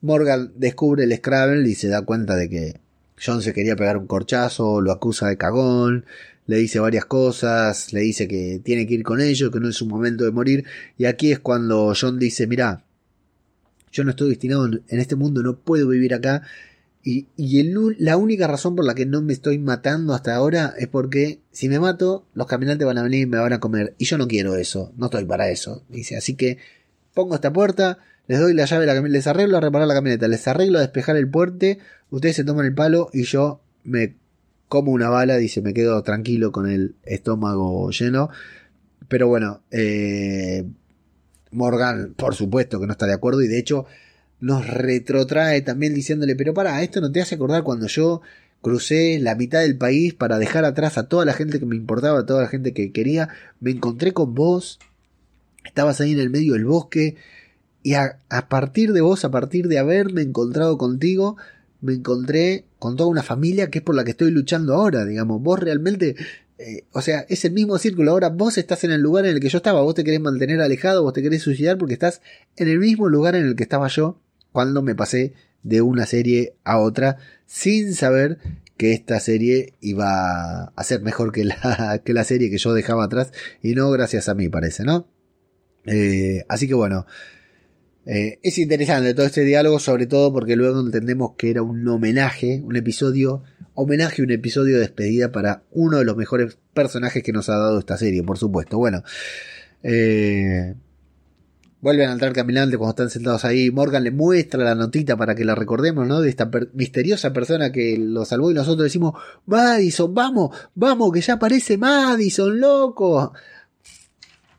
Morgan 0.00 0.52
descubre 0.56 1.04
el 1.04 1.14
Scrabble 1.14 1.68
y 1.68 1.74
se 1.74 1.88
da 1.88 2.02
cuenta 2.02 2.36
de 2.36 2.48
que 2.48 2.80
John 3.24 3.42
se 3.42 3.52
quería 3.52 3.76
pegar 3.76 3.96
un 3.96 4.06
corchazo, 4.06 4.80
lo 4.80 4.92
acusa 4.92 5.28
de 5.28 5.36
cagón, 5.36 6.06
le 6.46 6.56
dice 6.56 6.80
varias 6.80 7.04
cosas, 7.04 7.92
le 7.92 8.00
dice 8.00 8.26
que 8.26 8.60
tiene 8.62 8.86
que 8.86 8.94
ir 8.94 9.02
con 9.02 9.20
ellos, 9.20 9.50
que 9.50 9.60
no 9.60 9.68
es 9.68 9.76
su 9.76 9.86
momento 9.86 10.24
de 10.24 10.32
morir. 10.32 10.64
Y 10.98 11.04
aquí 11.04 11.32
es 11.32 11.38
cuando 11.38 11.94
John 11.98 12.18
dice, 12.18 12.46
mira, 12.46 12.84
yo 13.92 14.04
no 14.04 14.10
estoy 14.10 14.30
destinado 14.30 14.66
en 14.66 14.98
este 14.98 15.16
mundo, 15.16 15.42
no 15.42 15.58
puedo 15.58 15.88
vivir 15.88 16.14
acá. 16.14 16.42
Y, 17.04 17.26
la 17.98 18.16
única 18.16 18.46
razón 18.46 18.76
por 18.76 18.84
la 18.84 18.94
que 18.94 19.06
no 19.06 19.22
me 19.22 19.32
estoy 19.32 19.58
matando 19.58 20.14
hasta 20.14 20.34
ahora 20.36 20.74
es 20.78 20.86
porque 20.86 21.40
si 21.50 21.68
me 21.68 21.80
mato, 21.80 22.26
los 22.34 22.46
caminantes 22.46 22.86
van 22.86 22.98
a 22.98 23.02
venir 23.02 23.22
y 23.22 23.26
me 23.26 23.38
van 23.38 23.52
a 23.52 23.60
comer. 23.60 23.94
Y 23.98 24.04
yo 24.04 24.18
no 24.18 24.28
quiero 24.28 24.56
eso, 24.56 24.92
no 24.96 25.06
estoy 25.06 25.24
para 25.24 25.50
eso. 25.50 25.84
Dice, 25.88 26.16
así 26.16 26.34
que 26.34 26.58
pongo 27.12 27.34
esta 27.34 27.52
puerta, 27.52 27.98
les 28.28 28.38
doy 28.38 28.54
la 28.54 28.66
llave, 28.66 28.86
la 28.86 29.00
les 29.00 29.26
arreglo 29.26 29.56
a 29.56 29.60
reparar 29.60 29.88
la 29.88 29.94
camioneta, 29.94 30.28
les 30.28 30.46
arreglo 30.46 30.78
a 30.78 30.82
despejar 30.82 31.16
el 31.16 31.28
puente, 31.28 31.78
ustedes 32.10 32.36
se 32.36 32.44
toman 32.44 32.66
el 32.66 32.74
palo 32.74 33.10
y 33.12 33.24
yo 33.24 33.60
me 33.84 34.14
como 34.72 34.92
una 34.92 35.10
bala, 35.10 35.36
dice, 35.36 35.60
me 35.60 35.74
quedo 35.74 36.02
tranquilo 36.02 36.50
con 36.50 36.66
el 36.66 36.94
estómago 37.02 37.90
lleno. 37.90 38.30
Pero 39.06 39.28
bueno, 39.28 39.60
eh, 39.70 40.64
Morgan, 41.50 42.14
por 42.16 42.34
supuesto 42.34 42.80
que 42.80 42.86
no 42.86 42.92
está 42.92 43.04
de 43.04 43.12
acuerdo 43.12 43.42
y 43.42 43.48
de 43.48 43.58
hecho 43.58 43.84
nos 44.40 44.66
retrotrae 44.66 45.60
también 45.60 45.92
diciéndole, 45.92 46.36
pero 46.36 46.54
para, 46.54 46.82
esto 46.82 47.02
no 47.02 47.12
te 47.12 47.20
hace 47.20 47.34
acordar 47.34 47.64
cuando 47.64 47.86
yo 47.86 48.22
crucé 48.62 49.18
la 49.20 49.34
mitad 49.34 49.60
del 49.60 49.76
país 49.76 50.14
para 50.14 50.38
dejar 50.38 50.64
atrás 50.64 50.96
a 50.96 51.06
toda 51.06 51.26
la 51.26 51.34
gente 51.34 51.58
que 51.58 51.66
me 51.66 51.76
importaba, 51.76 52.20
a 52.20 52.24
toda 52.24 52.40
la 52.40 52.48
gente 52.48 52.72
que 52.72 52.92
quería, 52.92 53.28
me 53.60 53.72
encontré 53.72 54.12
con 54.12 54.34
vos, 54.34 54.78
estabas 55.66 56.00
ahí 56.00 56.12
en 56.12 56.20
el 56.20 56.30
medio 56.30 56.54
del 56.54 56.64
bosque, 56.64 57.16
y 57.82 57.92
a, 57.92 58.16
partir 58.48 58.94
de 58.94 59.02
vos, 59.02 59.26
a 59.26 59.30
partir 59.30 59.68
de 59.68 59.78
haberme 59.78 60.22
encontrado 60.22 60.78
contigo, 60.78 61.36
me 61.82 61.92
encontré 61.92 62.64
con 62.78 62.96
toda 62.96 63.10
una 63.10 63.22
familia 63.22 63.70
que 63.70 63.80
es 63.80 63.84
por 63.84 63.94
la 63.94 64.04
que 64.04 64.12
estoy 64.12 64.30
luchando 64.30 64.74
ahora, 64.74 65.04
digamos, 65.04 65.42
vos 65.42 65.58
realmente, 65.58 66.16
eh, 66.58 66.84
o 66.92 67.02
sea, 67.02 67.26
es 67.28 67.44
el 67.44 67.52
mismo 67.52 67.76
círculo, 67.76 68.12
ahora 68.12 68.30
vos 68.30 68.56
estás 68.56 68.84
en 68.84 68.92
el 68.92 69.02
lugar 69.02 69.26
en 69.26 69.34
el 69.34 69.40
que 69.40 69.48
yo 69.48 69.58
estaba, 69.58 69.82
vos 69.82 69.94
te 69.94 70.04
querés 70.04 70.20
mantener 70.20 70.60
alejado, 70.60 71.02
vos 71.02 71.12
te 71.12 71.22
querés 71.22 71.42
suicidar 71.42 71.76
porque 71.76 71.94
estás 71.94 72.22
en 72.56 72.68
el 72.68 72.78
mismo 72.78 73.08
lugar 73.08 73.34
en 73.34 73.46
el 73.46 73.56
que 73.56 73.64
estaba 73.64 73.88
yo 73.88 74.20
cuando 74.52 74.80
me 74.80 74.94
pasé 74.94 75.34
de 75.62 75.82
una 75.82 76.06
serie 76.06 76.54
a 76.64 76.78
otra 76.78 77.18
sin 77.46 77.94
saber 77.94 78.38
que 78.76 78.92
esta 78.92 79.20
serie 79.20 79.74
iba 79.80 80.64
a 80.64 80.84
ser 80.84 81.02
mejor 81.02 81.32
que 81.32 81.44
la, 81.44 82.00
que 82.04 82.12
la 82.12 82.24
serie 82.24 82.50
que 82.50 82.58
yo 82.58 82.74
dejaba 82.74 83.04
atrás. 83.04 83.32
Y 83.62 83.74
no 83.74 83.90
gracias 83.90 84.28
a 84.28 84.34
mí 84.34 84.48
parece, 84.48 84.84
¿no? 84.84 85.06
Eh, 85.86 86.44
así 86.48 86.66
que 86.66 86.74
bueno, 86.74 87.06
eh, 88.04 88.40
es 88.42 88.58
interesante 88.58 89.14
todo 89.14 89.26
este 89.26 89.44
diálogo, 89.44 89.78
sobre 89.78 90.06
todo 90.06 90.32
porque 90.32 90.56
luego 90.56 90.80
entendemos 90.80 91.32
que 91.36 91.50
era 91.50 91.62
un 91.62 91.86
homenaje, 91.86 92.60
un 92.64 92.74
episodio, 92.76 93.42
homenaje, 93.74 94.22
un 94.22 94.32
episodio 94.32 94.74
de 94.74 94.80
despedida 94.80 95.30
para 95.30 95.62
uno 95.70 95.98
de 95.98 96.04
los 96.04 96.16
mejores 96.16 96.58
personajes 96.74 97.22
que 97.22 97.32
nos 97.32 97.48
ha 97.48 97.56
dado 97.56 97.78
esta 97.78 97.96
serie, 97.96 98.24
por 98.24 98.38
supuesto. 98.38 98.76
Bueno, 98.78 99.04
eh, 99.84 100.74
vuelven 101.80 102.08
a 102.08 102.12
entrar 102.12 102.32
caminantes 102.32 102.76
cuando 102.76 102.90
están 102.90 103.10
sentados 103.10 103.44
ahí. 103.44 103.70
Morgan 103.70 104.02
le 104.02 104.10
muestra 104.10 104.64
la 104.64 104.74
notita 104.74 105.16
para 105.16 105.36
que 105.36 105.44
la 105.44 105.54
recordemos, 105.54 106.06
¿no? 106.06 106.20
De 106.20 106.28
esta 106.28 106.50
misteriosa 106.74 107.32
persona 107.32 107.70
que 107.70 107.96
lo 107.98 108.24
salvó 108.24 108.50
y 108.50 108.54
nosotros 108.54 108.84
decimos, 108.84 109.14
Madison, 109.46 110.12
vamos, 110.12 110.56
vamos, 110.74 111.12
que 111.12 111.20
ya 111.20 111.34
aparece 111.34 111.78
Madison, 111.78 112.58
loco. 112.58 113.32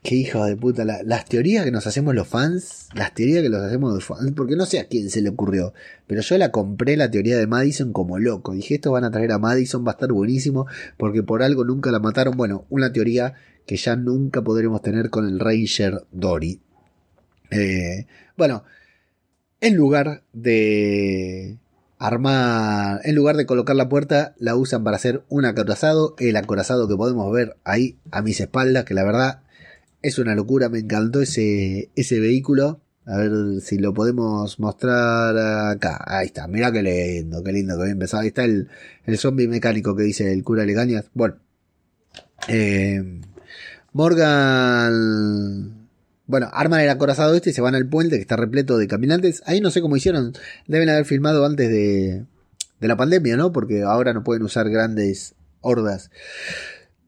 Qué 0.04 0.16
hijo 0.16 0.44
de 0.44 0.54
puta, 0.54 0.84
las 0.84 1.24
teorías 1.24 1.64
que 1.64 1.70
nos 1.70 1.86
hacemos 1.86 2.14
los 2.14 2.28
fans, 2.28 2.90
las 2.94 3.14
teorías 3.14 3.42
que 3.42 3.48
nos 3.48 3.62
hacemos 3.62 3.94
los 3.94 4.04
fans, 4.04 4.32
porque 4.36 4.54
no 4.54 4.66
sé 4.66 4.78
a 4.78 4.84
quién 4.84 5.08
se 5.08 5.22
le 5.22 5.30
ocurrió, 5.30 5.72
pero 6.06 6.20
yo 6.20 6.36
la 6.36 6.50
compré 6.50 6.98
la 6.98 7.10
teoría 7.10 7.38
de 7.38 7.46
Madison 7.46 7.90
como 7.94 8.18
loco. 8.18 8.52
Dije, 8.52 8.74
esto 8.74 8.92
van 8.92 9.04
a 9.04 9.10
traer 9.10 9.32
a 9.32 9.38
Madison, 9.38 9.82
va 9.82 9.92
a 9.92 9.94
estar 9.94 10.12
buenísimo, 10.12 10.66
porque 10.98 11.22
por 11.22 11.42
algo 11.42 11.64
nunca 11.64 11.90
la 11.90 12.00
mataron. 12.00 12.36
Bueno, 12.36 12.66
una 12.68 12.92
teoría 12.92 13.32
que 13.66 13.76
ya 13.76 13.96
nunca 13.96 14.42
podremos 14.42 14.82
tener 14.82 15.08
con 15.08 15.26
el 15.26 15.40
Ranger 15.40 16.04
Dory. 16.12 16.60
Eh, 17.50 18.06
bueno, 18.36 18.64
en 19.62 19.74
lugar 19.74 20.22
de 20.34 21.56
armar, 21.98 23.00
en 23.04 23.14
lugar 23.14 23.38
de 23.38 23.46
colocar 23.46 23.74
la 23.74 23.88
puerta, 23.88 24.34
la 24.38 24.54
usan 24.54 24.84
para 24.84 24.98
hacer 24.98 25.22
un 25.30 25.46
acorazado, 25.46 26.14
el 26.18 26.36
acorazado 26.36 26.88
que 26.88 26.96
podemos 26.96 27.32
ver 27.32 27.56
ahí 27.64 27.96
a 28.10 28.20
mis 28.20 28.38
espaldas, 28.40 28.84
que 28.84 28.92
la 28.92 29.04
verdad 29.04 29.43
es 30.04 30.18
una 30.18 30.34
locura, 30.34 30.68
me 30.68 30.80
encantó 30.80 31.22
ese, 31.22 31.90
ese 31.96 32.20
vehículo. 32.20 32.82
A 33.06 33.16
ver 33.16 33.60
si 33.62 33.78
lo 33.78 33.92
podemos 33.94 34.60
mostrar 34.60 35.36
acá. 35.36 36.02
Ahí 36.06 36.26
está, 36.26 36.46
mira 36.46 36.70
qué 36.72 36.82
lindo, 36.82 37.42
qué 37.42 37.52
lindo 37.52 37.76
que 37.76 37.84
bien 37.84 37.92
empezado. 37.92 38.22
Ahí 38.22 38.28
está 38.28 38.44
el, 38.44 38.68
el 39.06 39.18
zombie 39.18 39.48
mecánico 39.48 39.96
que 39.96 40.02
dice 40.02 40.30
el 40.32 40.44
cura 40.44 40.66
Legañas. 40.66 41.06
Bueno, 41.14 41.36
eh, 42.48 43.20
Morgan. 43.92 45.88
Bueno, 46.26 46.48
arman 46.52 46.80
el 46.80 46.90
acorazado 46.90 47.34
este 47.34 47.50
y 47.50 47.52
se 47.54 47.60
van 47.62 47.74
al 47.74 47.88
puente 47.88 48.16
que 48.16 48.22
está 48.22 48.36
repleto 48.36 48.76
de 48.76 48.88
caminantes. 48.88 49.42
Ahí 49.46 49.60
no 49.60 49.70
sé 49.70 49.80
cómo 49.80 49.96
hicieron. 49.96 50.34
Deben 50.66 50.90
haber 50.90 51.06
filmado 51.06 51.46
antes 51.46 51.70
de, 51.70 52.26
de 52.80 52.88
la 52.88 52.96
pandemia, 52.96 53.36
¿no? 53.36 53.52
Porque 53.52 53.82
ahora 53.82 54.12
no 54.12 54.22
pueden 54.22 54.42
usar 54.42 54.68
grandes 54.68 55.34
hordas 55.60 56.10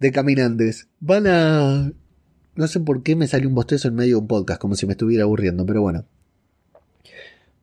de 0.00 0.12
caminantes. 0.12 0.88
Van 1.00 1.26
a 1.26 1.92
no 2.56 2.66
sé 2.66 2.80
por 2.80 3.02
qué 3.02 3.16
me 3.16 3.28
salió 3.28 3.48
un 3.48 3.54
bostezo 3.54 3.88
en 3.88 3.94
medio 3.94 4.16
de 4.16 4.20
un 4.22 4.26
podcast, 4.26 4.60
como 4.60 4.74
si 4.74 4.86
me 4.86 4.92
estuviera 4.92 5.24
aburriendo, 5.24 5.64
pero 5.64 5.82
bueno. 5.82 6.04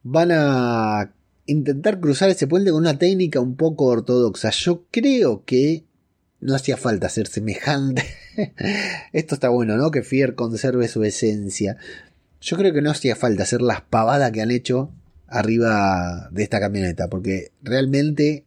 Van 0.03 0.29
a 0.32 1.12
intentar 1.45 1.99
cruzar 1.99 2.29
ese 2.29 2.47
puente 2.47 2.71
con 2.71 2.82
una 2.82 2.97
técnica 2.97 3.39
un 3.39 3.56
poco 3.56 3.86
ortodoxa. 3.86 4.51
Yo 4.51 4.86
creo 4.91 5.43
que 5.45 5.84
no 6.39 6.56
hacía 6.56 6.77
falta 6.77 7.10
ser 7.10 7.27
semejante. 7.27 8.03
Esto 9.13 9.36
está 9.36 9.49
bueno, 9.49 9.77
¿no? 9.77 9.91
Que 9.91 10.03
Fier 10.03 10.36
conserve 10.36 10.88
su 10.88 11.03
esencia. 11.03 11.77
Yo 12.41 12.58
creo 12.58 12.73
que 12.73 12.82
no 12.82 12.91
hacía 12.91 13.15
falta 13.15 13.43
hacer 13.43 13.62
las 13.62 13.82
pavadas 13.82 14.32
que 14.32 14.41
han 14.41 14.51
hecho 14.51 14.91
arriba 15.27 16.29
de 16.32 16.43
esta 16.43 16.60
camioneta, 16.60 17.10
porque 17.10 17.51
realmente 17.63 18.45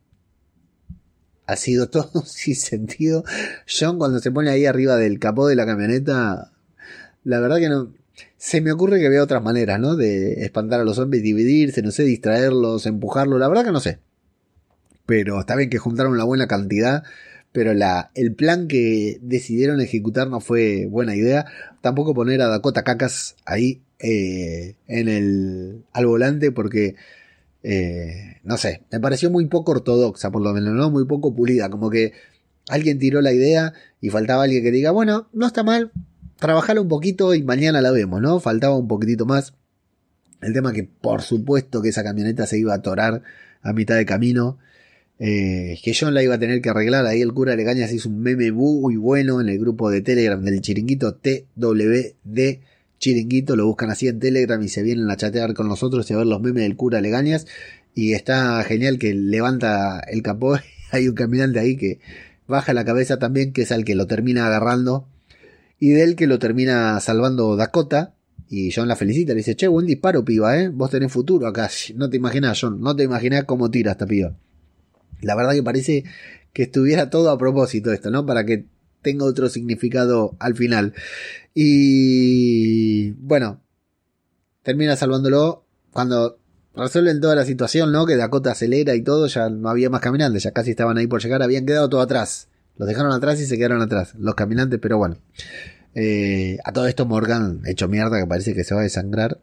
ha 1.47 1.57
sido 1.57 1.89
todo 1.89 2.23
sin 2.27 2.57
sentido. 2.57 3.25
John 3.67 3.99
cuando 3.99 4.19
se 4.21 4.31
pone 4.31 4.51
ahí 4.51 4.67
arriba 4.67 4.97
del 4.97 5.19
capó 5.19 5.47
de 5.47 5.57
la 5.57 5.67
camioneta, 5.67 6.53
la 7.25 7.41
verdad 7.41 7.59
que 7.59 7.69
no... 7.69 7.93
Se 8.39 8.61
me 8.61 8.73
ocurre 8.73 9.01
que 9.01 9.09
vea 9.09 9.23
otras 9.23 9.43
maneras, 9.43 9.79
¿no? 9.79 9.95
De 9.97 10.45
espantar 10.45 10.81
a 10.81 10.85
los 10.85 10.97
zombies, 10.97 11.23
dividirse, 11.23 11.83
no 11.83 11.91
sé, 11.91 12.05
distraerlos, 12.05 12.87
empujarlos, 12.87 13.39
la 13.39 13.49
verdad 13.49 13.65
que 13.65 13.73
no 13.73 13.81
sé. 13.81 13.99
Pero 15.05 15.41
está 15.41 15.55
bien 15.55 15.69
que 15.69 15.79
juntaron 15.79 16.13
una 16.13 16.25
buena 16.25 16.47
cantidad, 16.47 17.03
pero 17.53 17.75
la, 17.75 18.11
el 18.15 18.35
plan 18.35 18.69
que 18.69 19.19
decidieron 19.21 19.81
ejecutar 19.81 20.29
no 20.29 20.41
fue 20.41 20.87
buena 20.87 21.15
idea. 21.15 21.47
Tampoco 21.83 22.15
poner 22.15 22.41
a 22.41 22.49
Dakota 22.49 22.85
Cacas 22.85 23.37
ahí 23.45 23.83
eh, 23.99 24.77
en 24.87 25.09
el, 25.09 25.85
al 25.93 26.07
volante 26.07 26.53
porque 26.53 26.97
eh, 27.63 28.41
no 28.45 28.57
sé, 28.57 28.83
me 28.93 29.01
pareció 29.01 29.31
muy 29.31 29.47
poco 29.47 29.73
ortodoxa, 29.73 30.31
por 30.31 30.43
lo 30.43 30.53
menos, 30.53 30.75
¿no? 30.75 30.91
Muy 30.91 31.07
poco 31.07 31.35
pulida, 31.35 31.69
como 31.69 31.91
que 31.91 32.13
alguien 32.69 32.99
tiró 32.99 33.21
la 33.21 33.33
idea 33.33 33.73
y 34.01 34.11
faltaba 34.11 34.45
alguien 34.45 34.63
que 34.63 34.71
diga, 34.71 34.91
bueno, 34.91 35.29
no 35.33 35.47
está 35.47 35.63
mal, 35.63 35.93
trabajarla 36.39 36.83
un 36.83 36.89
poquito 36.89 37.35
y 37.35 37.43
mañana 37.43 37.81
la 37.81 37.91
vemos, 37.91 38.21
¿no? 38.21 38.41
Faltaba 38.41 38.77
un 38.77 38.89
poquitito 38.89 39.27
más. 39.27 39.55
El 40.43 40.53
tema 40.53 40.73
que 40.73 40.85
por 40.85 41.23
supuesto 41.23 41.83
que 41.83 41.89
esa 41.89 42.05
camioneta 42.05 42.47
se 42.47 42.59
iba 42.59 42.73
a 42.73 42.77
atorar 42.77 43.23
a 43.63 43.73
mitad 43.73 43.97
de 43.97 44.07
camino. 44.07 44.59
Eh, 45.19 45.79
que 45.83 45.95
John 45.99 46.13
la 46.13 46.23
iba 46.23 46.35
a 46.35 46.39
tener 46.39 46.61
que 46.61 46.69
arreglar. 46.69 47.07
Ahí 47.07 47.23
el 47.23 47.33
cura 47.33 47.57
Legañas 47.57 47.93
hizo 47.93 48.09
un 48.11 48.21
meme 48.21 48.53
muy 48.53 48.97
bueno 48.97 49.41
en 49.41 49.49
el 49.49 49.59
grupo 49.59 49.91
de 49.91 50.03
Telegram 50.03 50.43
del 50.43 50.61
chiringuito 50.61 51.15
TWD 51.15 52.59
chiringuito, 52.99 53.57
lo 53.57 53.67
buscan 53.67 53.91
así 53.91 54.09
en 54.09 54.19
Telegram 54.19 54.63
y 54.63 54.69
se 54.69 54.83
vienen 54.83 55.11
a 55.11 55.17
chatear 55.17 55.55
con 55.55 55.69
nosotros 55.69 56.11
y 56.11 56.15
a 56.15 56.19
ver 56.19 56.27
los 56.27 56.41
memes 56.41 56.63
del 56.63 56.77
cura 56.77 57.01
Legañas. 57.01 57.47
Y 57.95 58.13
está 58.13 58.63
genial 58.65 58.99
que 58.99 59.15
levanta 59.15 60.01
el 60.01 60.23
capó. 60.23 60.59
Hay 60.91 61.09
un 61.09 61.15
caminante 61.15 61.59
ahí 61.59 61.77
que 61.77 61.99
baja 62.47 62.75
la 62.75 62.85
cabeza 62.85 63.19
también, 63.19 63.53
que 63.53 63.63
es 63.63 63.71
el 63.71 63.85
que 63.85 63.95
lo 63.95 64.07
termina 64.07 64.47
agarrando. 64.47 65.09
Y 65.79 65.91
del 65.91 66.17
que 66.17 66.27
lo 66.27 66.39
termina 66.39 67.01
salvando 67.01 67.57
Dakota. 67.57 68.15
Y 68.49 68.71
John 68.73 68.87
la 68.87 68.97
felicita, 68.97 69.33
le 69.33 69.39
dice, 69.39 69.57
che, 69.57 69.67
buen 69.67 69.87
disparo, 69.87 70.25
piba, 70.25 70.61
eh. 70.61 70.69
Vos 70.69 70.91
tenés 70.91 71.11
futuro 71.11 71.47
acá. 71.47 71.69
No 71.97 72.09
te 72.09 72.17
imaginas, 72.17 72.59
John, 72.61 72.81
no 72.81 72.95
te 72.95 73.03
imaginas 73.03 73.45
cómo 73.45 73.71
tira 73.71 73.93
esta 73.93 74.07
piba. 74.07 74.37
La 75.21 75.35
verdad 75.35 75.53
que 75.55 75.63
parece 75.63 76.05
que 76.53 76.65
estuviera 76.65 77.11
todo 77.11 77.31
a 77.31 77.39
propósito 77.39 77.93
esto, 77.93 78.11
¿no? 78.11 78.25
Para 78.25 78.47
que 78.47 78.67
tenga 79.07 79.25
otro 79.25 79.49
significado 79.49 80.35
al 80.41 80.57
final. 80.57 80.93
Y 81.55 83.13
bueno, 83.13 83.63
termina 84.65 84.97
salvándolo 84.97 85.65
cuando 85.93 86.41
resuelven 86.75 87.21
toda 87.21 87.37
la 87.37 87.45
situación, 87.45 87.93
¿no? 87.93 88.05
Que 88.05 88.17
Dakota 88.17 88.51
acelera 88.51 88.97
y 88.97 89.03
todo, 89.03 89.29
ya 89.29 89.49
no 89.49 89.69
había 89.69 89.91
más 89.91 90.01
caminantes, 90.01 90.43
ya 90.43 90.51
casi 90.51 90.71
estaban 90.71 90.99
ahí 90.99 91.07
por 91.07 91.23
llegar, 91.23 91.41
habían 91.41 91.67
quedado 91.67 91.89
todo 91.89 92.01
atrás. 92.01 92.49
Los 92.77 92.89
dejaron 92.89 93.13
atrás 93.13 93.41
y 93.41 93.47
se 93.47 93.57
quedaron 93.57 93.81
atrás, 93.81 94.15
los 94.19 94.35
caminantes, 94.35 94.81
pero 94.83 94.99
bueno. 94.99 95.19
Eh, 95.95 96.59
a 96.65 96.73
todo 96.73 96.89
esto 96.89 97.07
Morgan, 97.07 97.63
hecho 97.65 97.87
mierda, 97.87 98.19
que 98.21 98.27
parece 98.27 98.55
que 98.55 98.65
se 98.65 98.75
va 98.75 98.81
a 98.81 98.85
desangrar. 98.85 99.39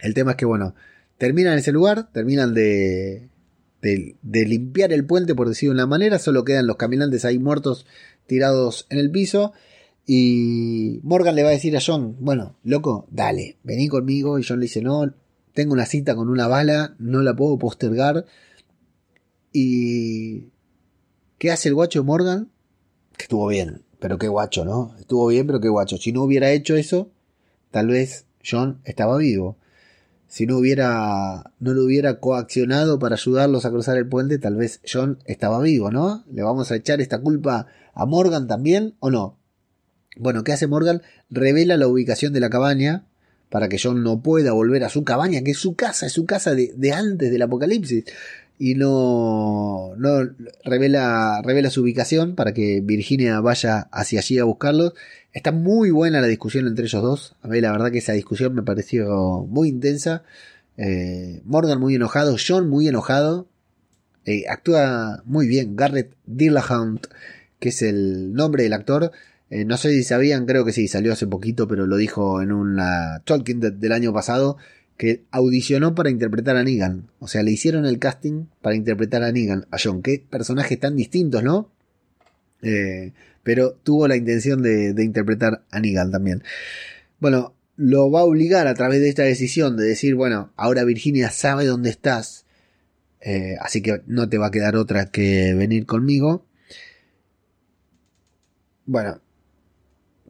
El 0.00 0.14
tema 0.14 0.30
es 0.30 0.36
que, 0.38 0.46
bueno, 0.46 0.74
terminan 1.18 1.52
en 1.52 1.58
ese 1.58 1.70
lugar, 1.70 2.10
terminan 2.12 2.54
de, 2.54 3.28
de, 3.82 4.16
de, 4.22 4.46
limpiar 4.46 4.90
el 4.92 5.04
puente, 5.04 5.34
por 5.34 5.48
decirlo 5.48 5.74
de 5.74 5.82
una 5.82 5.86
manera, 5.86 6.18
solo 6.18 6.44
quedan 6.44 6.66
los 6.66 6.76
caminantes 6.76 7.26
ahí 7.26 7.38
muertos 7.38 7.84
tirados 8.28 8.86
en 8.90 8.98
el 8.98 9.10
piso. 9.10 9.52
Y 10.06 11.00
Morgan 11.02 11.34
le 11.34 11.42
va 11.42 11.48
a 11.48 11.52
decir 11.52 11.76
a 11.76 11.80
John, 11.84 12.16
bueno, 12.20 12.56
loco, 12.62 13.08
dale, 13.10 13.58
vení 13.64 13.88
conmigo. 13.88 14.38
Y 14.38 14.44
John 14.46 14.60
le 14.60 14.66
dice, 14.66 14.80
no, 14.80 15.12
tengo 15.52 15.72
una 15.72 15.86
cita 15.86 16.14
con 16.14 16.28
una 16.28 16.46
bala, 16.46 16.94
no 17.00 17.22
la 17.22 17.34
puedo 17.34 17.58
postergar. 17.58 18.24
Y... 19.52 20.46
¿Qué 21.38 21.52
hace 21.52 21.68
el 21.68 21.76
guacho 21.76 22.02
Morgan? 22.02 22.50
Que 23.16 23.24
estuvo 23.24 23.46
bien, 23.46 23.84
pero 24.00 24.18
qué 24.18 24.26
guacho, 24.26 24.64
¿no? 24.64 24.96
Estuvo 24.98 25.28
bien, 25.28 25.46
pero 25.46 25.60
qué 25.60 25.68
guacho. 25.68 25.96
Si 25.96 26.10
no 26.10 26.22
hubiera 26.22 26.50
hecho 26.50 26.74
eso, 26.74 27.12
tal 27.70 27.88
vez 27.88 28.26
John 28.44 28.80
estaba 28.84 29.16
vivo. 29.18 29.56
Si 30.26 30.46
no 30.46 30.58
hubiera, 30.58 31.52
no 31.60 31.74
lo 31.74 31.84
hubiera 31.84 32.18
coaccionado 32.18 32.98
para 32.98 33.14
ayudarlos 33.14 33.64
a 33.64 33.70
cruzar 33.70 33.96
el 33.96 34.08
puente, 34.08 34.38
tal 34.38 34.56
vez 34.56 34.80
John 34.90 35.18
estaba 35.26 35.60
vivo, 35.60 35.90
¿no? 35.90 36.24
Le 36.30 36.42
vamos 36.42 36.72
a 36.72 36.76
echar 36.76 37.00
esta 37.00 37.20
culpa 37.20 37.66
¿A 37.98 38.06
Morgan 38.06 38.46
también 38.46 38.94
o 39.00 39.10
no? 39.10 39.36
Bueno, 40.16 40.44
¿qué 40.44 40.52
hace 40.52 40.68
Morgan? 40.68 41.02
Revela 41.30 41.76
la 41.76 41.88
ubicación 41.88 42.32
de 42.32 42.38
la 42.38 42.48
cabaña 42.48 43.04
para 43.50 43.68
que 43.68 43.78
John 43.82 44.04
no 44.04 44.22
pueda 44.22 44.52
volver 44.52 44.84
a 44.84 44.88
su 44.88 45.02
cabaña, 45.02 45.42
que 45.42 45.50
es 45.50 45.58
su 45.58 45.74
casa, 45.74 46.06
es 46.06 46.12
su 46.12 46.24
casa 46.24 46.54
de, 46.54 46.92
antes 46.92 47.32
del 47.32 47.42
apocalipsis. 47.42 48.04
Y 48.56 48.76
no, 48.76 49.94
no 49.96 50.30
revela, 50.64 51.42
revela 51.42 51.70
su 51.70 51.82
ubicación 51.82 52.36
para 52.36 52.54
que 52.54 52.80
Virginia 52.80 53.40
vaya 53.40 53.88
hacia 53.90 54.20
allí 54.20 54.38
a 54.38 54.44
buscarlos. 54.44 54.92
Está 55.32 55.50
muy 55.50 55.90
buena 55.90 56.20
la 56.20 56.28
discusión 56.28 56.68
entre 56.68 56.84
ellos 56.84 57.02
dos. 57.02 57.36
A 57.42 57.48
mí 57.48 57.60
la 57.60 57.72
verdad 57.72 57.90
que 57.90 57.98
esa 57.98 58.12
discusión 58.12 58.54
me 58.54 58.62
pareció 58.62 59.44
muy 59.48 59.70
intensa. 59.70 60.22
Eh, 60.76 61.42
Morgan 61.44 61.80
muy 61.80 61.96
enojado, 61.96 62.36
John 62.38 62.68
muy 62.68 62.86
enojado. 62.86 63.48
Eh, 64.24 64.44
actúa 64.48 65.22
muy 65.24 65.48
bien. 65.48 65.74
Garrett 65.74 66.14
Dillahunt, 66.26 67.08
que 67.58 67.70
es 67.70 67.82
el 67.82 68.32
nombre 68.32 68.62
del 68.62 68.72
actor. 68.72 69.12
Eh, 69.50 69.64
no 69.64 69.76
sé 69.76 69.90
si 69.90 70.04
sabían, 70.04 70.46
creo 70.46 70.64
que 70.64 70.72
sí, 70.72 70.88
salió 70.88 71.12
hace 71.12 71.26
poquito, 71.26 71.68
pero 71.68 71.86
lo 71.86 71.96
dijo 71.96 72.42
en 72.42 72.52
una 72.52 73.22
Talking 73.24 73.60
del 73.60 73.92
año 73.92 74.12
pasado, 74.12 74.58
que 74.98 75.24
audicionó 75.30 75.94
para 75.94 76.10
interpretar 76.10 76.56
a 76.56 76.64
Negan. 76.64 77.10
O 77.20 77.28
sea, 77.28 77.42
le 77.42 77.52
hicieron 77.52 77.86
el 77.86 77.98
casting 77.98 78.46
para 78.60 78.76
interpretar 78.76 79.22
a 79.22 79.32
Negan, 79.32 79.66
a 79.70 79.78
John. 79.82 80.02
Qué 80.02 80.22
personajes 80.28 80.78
tan 80.78 80.96
distintos, 80.96 81.42
¿no? 81.42 81.70
Eh, 82.62 83.12
pero 83.42 83.72
tuvo 83.82 84.08
la 84.08 84.16
intención 84.16 84.60
de, 84.60 84.92
interpretar 84.98 85.64
a 85.70 85.80
Negan 85.80 86.10
también. 86.10 86.42
Bueno, 87.20 87.54
lo 87.76 88.10
va 88.10 88.20
a 88.20 88.24
obligar 88.24 88.66
a 88.66 88.74
través 88.74 89.00
de 89.00 89.08
esta 89.08 89.22
decisión 89.22 89.76
de 89.76 89.84
decir, 89.84 90.16
bueno, 90.16 90.52
ahora 90.56 90.84
Virginia 90.84 91.30
sabe 91.30 91.64
dónde 91.64 91.90
estás, 91.90 92.44
eh, 93.20 93.56
así 93.60 93.80
que 93.82 94.02
no 94.06 94.28
te 94.28 94.36
va 94.36 94.48
a 94.48 94.50
quedar 94.50 94.76
otra 94.76 95.06
que 95.06 95.54
venir 95.54 95.86
conmigo. 95.86 96.44
Bueno, 98.88 99.20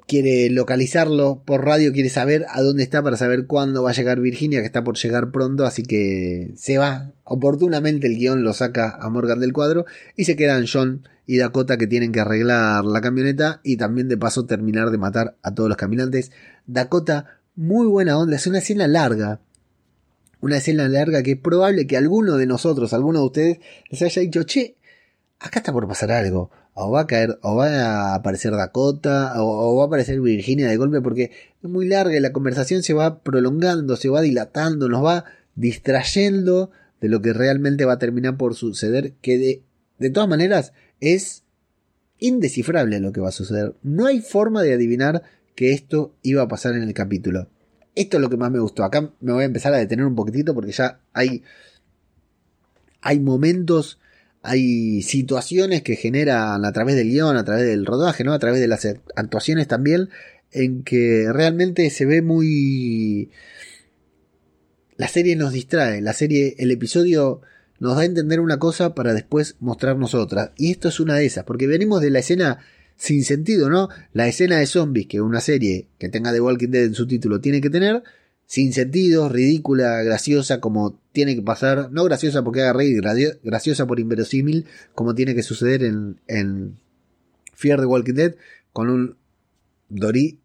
quiere 0.09 0.51
localizarlo 0.51 1.45
por 1.45 1.65
radio, 1.65 1.93
quiere 1.93 2.09
saber 2.09 2.45
a 2.49 2.61
dónde 2.61 2.83
está 2.83 3.05
para 3.05 3.17
saber 3.17 3.47
cuándo 3.47 3.85
va 3.85 3.91
a 3.91 3.93
llegar 3.93 4.19
Virginia, 4.19 4.59
que 4.59 4.67
está 4.67 4.83
por 4.83 4.97
llegar 4.97 5.31
pronto, 5.31 5.65
así 5.65 5.85
que 5.85 6.51
se 6.57 6.77
va. 6.77 7.13
Oportunamente 7.23 8.09
el 8.09 8.17
guion 8.17 8.43
lo 8.43 8.53
saca 8.55 8.99
a 9.01 9.09
Morgan 9.11 9.39
del 9.39 9.53
cuadro 9.53 9.87
y 10.17 10.25
se 10.25 10.35
quedan 10.35 10.65
John 10.67 11.09
y 11.25 11.37
Dakota 11.37 11.77
que 11.77 11.87
tienen 11.87 12.11
que 12.11 12.19
arreglar 12.19 12.85
la 12.85 13.01
camioneta 13.01 13.61
y 13.63 13.77
también 13.77 14.09
de 14.09 14.17
paso 14.17 14.45
terminar 14.45 14.91
de 14.91 14.99
matar 14.99 15.37
a 15.45 15.55
todos 15.55 15.69
los 15.69 15.79
caminantes. 15.79 16.33
Dakota, 16.67 17.39
muy 17.55 17.87
buena 17.87 18.19
onda, 18.19 18.35
es 18.35 18.47
una 18.49 18.59
escena 18.59 18.89
larga. 18.89 19.41
Una 20.41 20.57
escena 20.57 20.89
larga 20.89 21.23
que 21.23 21.33
es 21.33 21.39
probable 21.39 21.87
que 21.87 21.97
alguno 21.97 22.37
de 22.37 22.47
nosotros, 22.47 22.93
alguno 22.93 23.21
de 23.21 23.27
ustedes, 23.27 23.59
les 23.89 24.03
haya 24.03 24.21
dicho, 24.21 24.43
che, 24.43 24.79
acá 25.39 25.61
está 25.61 25.73
por 25.73 25.87
pasar 25.87 26.11
algo 26.11 26.51
o 26.81 26.93
va 26.93 27.01
a 27.01 27.07
caer, 27.09 27.39
o 27.43 27.57
va 27.57 27.67
a 27.67 28.15
aparecer 28.15 28.53
Dakota, 28.53 29.33
o, 29.43 29.77
va 29.77 29.83
a 29.83 29.87
aparecer 29.87 30.21
Virginia 30.21 30.69
de 30.69 30.77
golpe, 30.77 31.01
porque 31.01 31.33
es 31.61 31.69
muy 31.69 31.89
larga 31.89 32.17
y 32.17 32.21
la 32.21 32.33
conversación 32.33 32.85
se 32.85 32.95
va 32.95 33.21
prolongando, 33.25 33.97
se 33.97 34.09
va 34.09 34.21
dilatando, 34.21 34.89
nos 34.89 35.05
va 35.05 35.25
distrayendo 35.57 36.71
de 37.01 37.09
lo 37.09 37.21
que 37.21 37.33
realmente 37.33 37.85
va 37.85 37.95
a 37.95 37.99
terminar 37.99 38.37
por 38.37 38.55
suceder, 38.55 39.15
que 39.21 39.39
de, 39.39 39.63
de 39.99 40.11
todas 40.11 40.29
maneras 40.29 40.73
es 41.01 41.43
indescifrable 42.21 43.01
lo 43.01 43.11
que 43.11 43.21
va 43.21 43.31
a 43.31 43.33
suceder. 43.33 43.75
No 43.83 44.07
hay 44.07 44.21
forma 44.21 44.63
de 44.63 44.75
adivinar 44.75 45.25
que 45.57 45.73
esto 45.73 46.15
iba 46.23 46.43
a 46.43 46.49
pasar 46.49 46.77
en 46.77 46.85
el 46.85 46.95
capítulo. 46.95 47.49
Esto 47.97 48.19
es 48.19 48.21
lo 48.21 48.31
que 48.31 48.37
más 48.37 48.53
me 48.53 48.61
gustó. 48.61 48.85
Acá 48.85 49.13
me 49.21 49.33
voy 49.33 49.43
a 49.43 49.47
empezar 49.47 49.75
a 49.75 49.79
detener 49.79 50.07
un 50.07 50.15
poquitito 50.15 50.55
porque 50.55 50.71
ya 50.71 51.01
hay, 51.13 51.43
hay 53.01 53.19
momentos 53.19 53.99
hay 54.49 55.03
situaciones 55.03 55.83
que 55.83 55.97
generan 55.97 56.65
a 56.65 56.73
través 56.73 56.97
del 56.97 57.11
guion, 57.11 57.37
a 57.37 57.45
través 57.45 57.67
del 57.67 57.85
rodaje, 57.85 58.25
¿no? 58.25 58.33
A 58.33 58.39
través 58.39 58.61
de 58.61 58.69
las 58.69 58.87
actuaciones 59.15 59.69
también, 59.69 60.09
en 60.53 60.83
que 60.83 61.27
realmente 61.33 61.91
se 61.91 62.07
ve 62.07 62.23
muy... 62.23 63.31
La 64.97 65.07
serie 65.07 65.37
nos 65.37 65.53
distrae, 65.53 66.01
la 66.01 66.13
serie, 66.13 66.57
el 66.59 66.71
episodio 66.71 67.43
nos 67.79 67.97
da 67.97 68.03
a 68.03 68.07
entender 68.07 68.41
una 68.41 68.59
cosa 68.59 68.95
para 68.95 69.15
después 69.15 69.57
mostrarnos 69.61 70.15
otra. 70.15 70.53
Y 70.57 70.73
esto 70.73 70.89
es 70.89 70.99
una 70.99 71.15
de 71.15 71.27
esas, 71.27 71.45
porque 71.45 71.67
venimos 71.67 72.01
de 72.01 72.11
la 72.11 72.19
escena 72.19 72.59
sin 72.97 73.25
sentido, 73.25 73.71
¿no? 73.71 73.89
La 74.13 74.27
escena 74.27 74.59
de 74.59 74.67
zombies 74.67 75.07
que 75.07 75.21
una 75.21 75.41
serie 75.41 75.87
que 75.99 76.09
tenga 76.09 76.33
The 76.33 76.41
Walking 76.41 76.71
Dead 76.71 76.85
en 76.85 76.95
su 76.95 77.07
título 77.07 77.41
tiene 77.41 77.61
que 77.61 77.71
tener, 77.71 78.03
sin 78.49 78.73
sentido, 78.73 79.29
ridícula, 79.29 80.03
graciosa, 80.03 80.59
como 80.59 80.99
tiene 81.13 81.35
que 81.35 81.43
pasar, 81.43 81.93
no 81.93 82.05
graciosa 82.05 82.43
porque 82.43 82.63
haga 82.63 82.73
reír, 82.73 83.03
graciosa 83.43 83.87
por 83.87 84.01
inverosímil, 84.01 84.65
como 84.95 85.15
tiene 85.15 85.35
que 85.35 85.43
suceder 85.43 85.85
en, 85.85 86.19
en 86.27 86.79
Fear 87.53 87.81
the 87.81 87.87
Walking 87.87 88.15
Dead, 88.15 88.37
con 88.73 88.89
un 88.89 89.17
Dory 89.91 90.41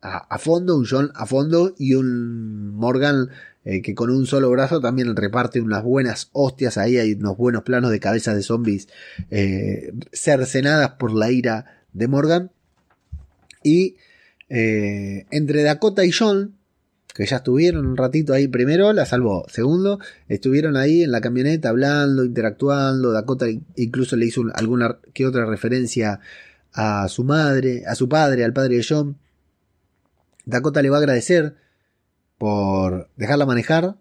a, 0.00 0.38
fondo, 0.38 0.76
un 0.76 0.86
John 0.88 1.10
a 1.14 1.26
fondo 1.26 1.74
y 1.76 1.94
un 1.94 2.72
Morgan 2.76 3.30
eh, 3.64 3.82
que 3.82 3.96
con 3.96 4.10
un 4.10 4.26
solo 4.26 4.48
brazo 4.50 4.80
también 4.80 5.14
reparte 5.16 5.60
unas 5.60 5.82
buenas 5.82 6.30
hostias, 6.32 6.78
ahí 6.78 6.98
hay 6.98 7.14
unos 7.14 7.36
buenos 7.36 7.64
planos 7.64 7.90
de 7.90 7.98
cabezas 7.98 8.36
de 8.36 8.42
zombies 8.44 8.86
eh, 9.30 9.92
cercenadas 10.12 10.92
por 11.00 11.12
la 11.12 11.32
ira 11.32 11.82
de 11.92 12.06
Morgan. 12.06 12.52
Y 13.64 13.96
eh, 14.48 15.26
entre 15.32 15.64
Dakota 15.64 16.04
y 16.04 16.12
John, 16.12 16.59
que 17.20 17.26
ya 17.26 17.36
estuvieron 17.36 17.86
un 17.86 17.98
ratito 17.98 18.32
ahí 18.32 18.48
primero, 18.48 18.94
la 18.94 19.04
salvó. 19.04 19.44
Segundo, 19.50 19.98
estuvieron 20.26 20.78
ahí 20.78 21.02
en 21.02 21.12
la 21.12 21.20
camioneta 21.20 21.68
hablando, 21.68 22.24
interactuando. 22.24 23.12
Dakota 23.12 23.44
incluso 23.76 24.16
le 24.16 24.24
hizo 24.24 24.44
alguna 24.54 24.96
que 25.12 25.26
otra 25.26 25.44
referencia 25.44 26.20
a 26.72 27.06
su 27.08 27.24
madre, 27.24 27.84
a 27.86 27.94
su 27.94 28.08
padre, 28.08 28.42
al 28.42 28.54
padre 28.54 28.76
de 28.76 28.86
John. 28.88 29.18
Dakota 30.46 30.80
le 30.80 30.88
va 30.88 30.96
a 30.96 31.00
agradecer 31.00 31.56
por 32.38 33.10
dejarla 33.16 33.44
manejar. 33.44 33.98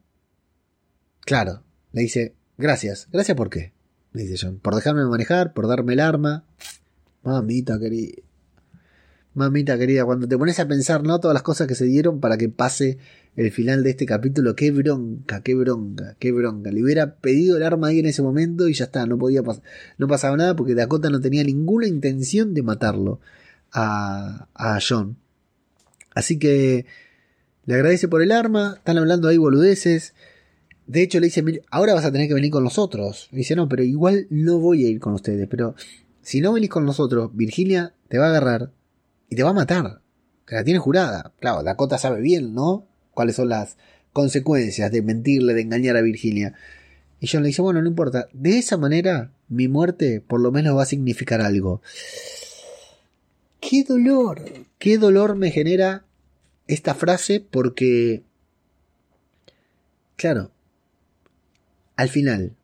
Claro, 1.19 1.63
le 1.91 2.03
dice, 2.03 2.35
gracias. 2.57 3.09
¿Gracias 3.11 3.35
por 3.35 3.49
qué? 3.49 3.73
Dice 4.13 4.37
John. 4.39 4.59
Por 4.59 4.75
dejarme 4.75 5.03
manejar, 5.03 5.53
por 5.53 5.67
darme 5.67 5.91
el 5.91 5.99
arma. 5.99 6.45
Mamita 7.23 7.77
querida. 7.79 8.28
Mamita 9.39 9.77
querida, 9.77 10.03
cuando 10.03 10.27
te 10.27 10.37
pones 10.37 10.59
a 10.59 10.67
pensar, 10.67 11.01
¿no? 11.03 11.21
Todas 11.21 11.33
las 11.33 11.43
cosas 11.43 11.65
que 11.65 11.73
se 11.73 11.85
dieron 11.85 12.19
para 12.19 12.37
que 12.37 12.49
pase 12.49 12.97
el 13.37 13.51
final 13.51 13.83
de 13.83 13.91
este 13.91 14.05
capítulo, 14.05 14.53
qué 14.53 14.69
bronca, 14.69 15.41
qué 15.41 15.55
bronca, 15.55 16.17
qué 16.19 16.33
bronca. 16.33 16.71
Le 16.71 16.83
hubiera 16.83 17.15
pedido 17.15 17.55
el 17.55 17.63
arma 17.63 17.87
ahí 17.87 17.99
en 17.99 18.07
ese 18.07 18.21
momento 18.21 18.67
y 18.67 18.73
ya 18.73 18.83
está, 18.83 19.05
no 19.05 19.17
podía 19.17 19.41
no 19.97 20.07
pasaba 20.09 20.35
nada 20.35 20.57
porque 20.57 20.75
Dakota 20.75 21.09
no 21.09 21.21
tenía 21.21 21.45
ninguna 21.45 21.87
intención 21.87 22.53
de 22.53 22.63
matarlo 22.63 23.21
a, 23.71 24.49
a 24.53 24.79
John. 24.85 25.15
Así 26.13 26.37
que 26.37 26.85
le 27.65 27.75
agradece 27.75 28.09
por 28.09 28.21
el 28.21 28.33
arma, 28.33 28.73
están 28.75 28.97
hablando 28.97 29.29
ahí 29.29 29.37
boludeces. 29.37 30.15
De 30.85 31.01
hecho 31.01 31.21
le 31.21 31.27
dice, 31.27 31.45
ahora 31.71 31.93
vas 31.93 32.03
a 32.03 32.11
tener 32.11 32.27
que 32.27 32.33
venir 32.33 32.51
con 32.51 32.65
nosotros. 32.65 33.29
dice, 33.31 33.55
no, 33.55 33.69
pero 33.69 33.83
igual 33.83 34.27
no 34.29 34.59
voy 34.59 34.85
a 34.85 34.89
ir 34.89 34.99
con 34.99 35.13
ustedes, 35.13 35.47
pero 35.47 35.75
si 36.21 36.41
no 36.41 36.51
venís 36.51 36.69
con 36.69 36.83
nosotros, 36.83 37.31
Virginia 37.33 37.93
te 38.09 38.17
va 38.17 38.25
a 38.25 38.29
agarrar 38.31 38.73
y 39.29 39.35
te 39.35 39.43
va 39.43 39.51
a 39.51 39.53
matar. 39.53 40.01
Que 40.45 40.55
la 40.55 40.63
tiene 40.63 40.79
jurada. 40.79 41.31
Claro, 41.39 41.63
Dakota 41.63 41.97
sabe 41.97 42.21
bien, 42.21 42.53
¿no? 42.53 42.87
Cuáles 43.13 43.35
son 43.35 43.49
las 43.49 43.77
consecuencias 44.13 44.91
de 44.91 45.01
mentirle, 45.01 45.53
de 45.53 45.61
engañar 45.61 45.95
a 45.95 46.01
Virginia. 46.01 46.55
Y 47.19 47.27
John 47.27 47.43
le 47.43 47.47
dice, 47.47 47.61
bueno, 47.61 47.81
no 47.81 47.87
importa. 47.87 48.27
De 48.33 48.57
esa 48.57 48.77
manera, 48.77 49.31
mi 49.47 49.67
muerte 49.67 50.21
por 50.21 50.39
lo 50.39 50.51
menos 50.51 50.77
va 50.77 50.83
a 50.83 50.87
significar 50.87 51.41
algo. 51.41 51.81
Qué 53.59 53.83
dolor, 53.83 54.43
qué 54.77 54.97
dolor 54.97 55.35
me 55.35 55.51
genera 55.51 56.05
esta 56.67 56.95
frase 56.95 57.41
porque, 57.41 58.23
claro, 60.15 60.51
al 61.97 62.09
final, 62.09 62.55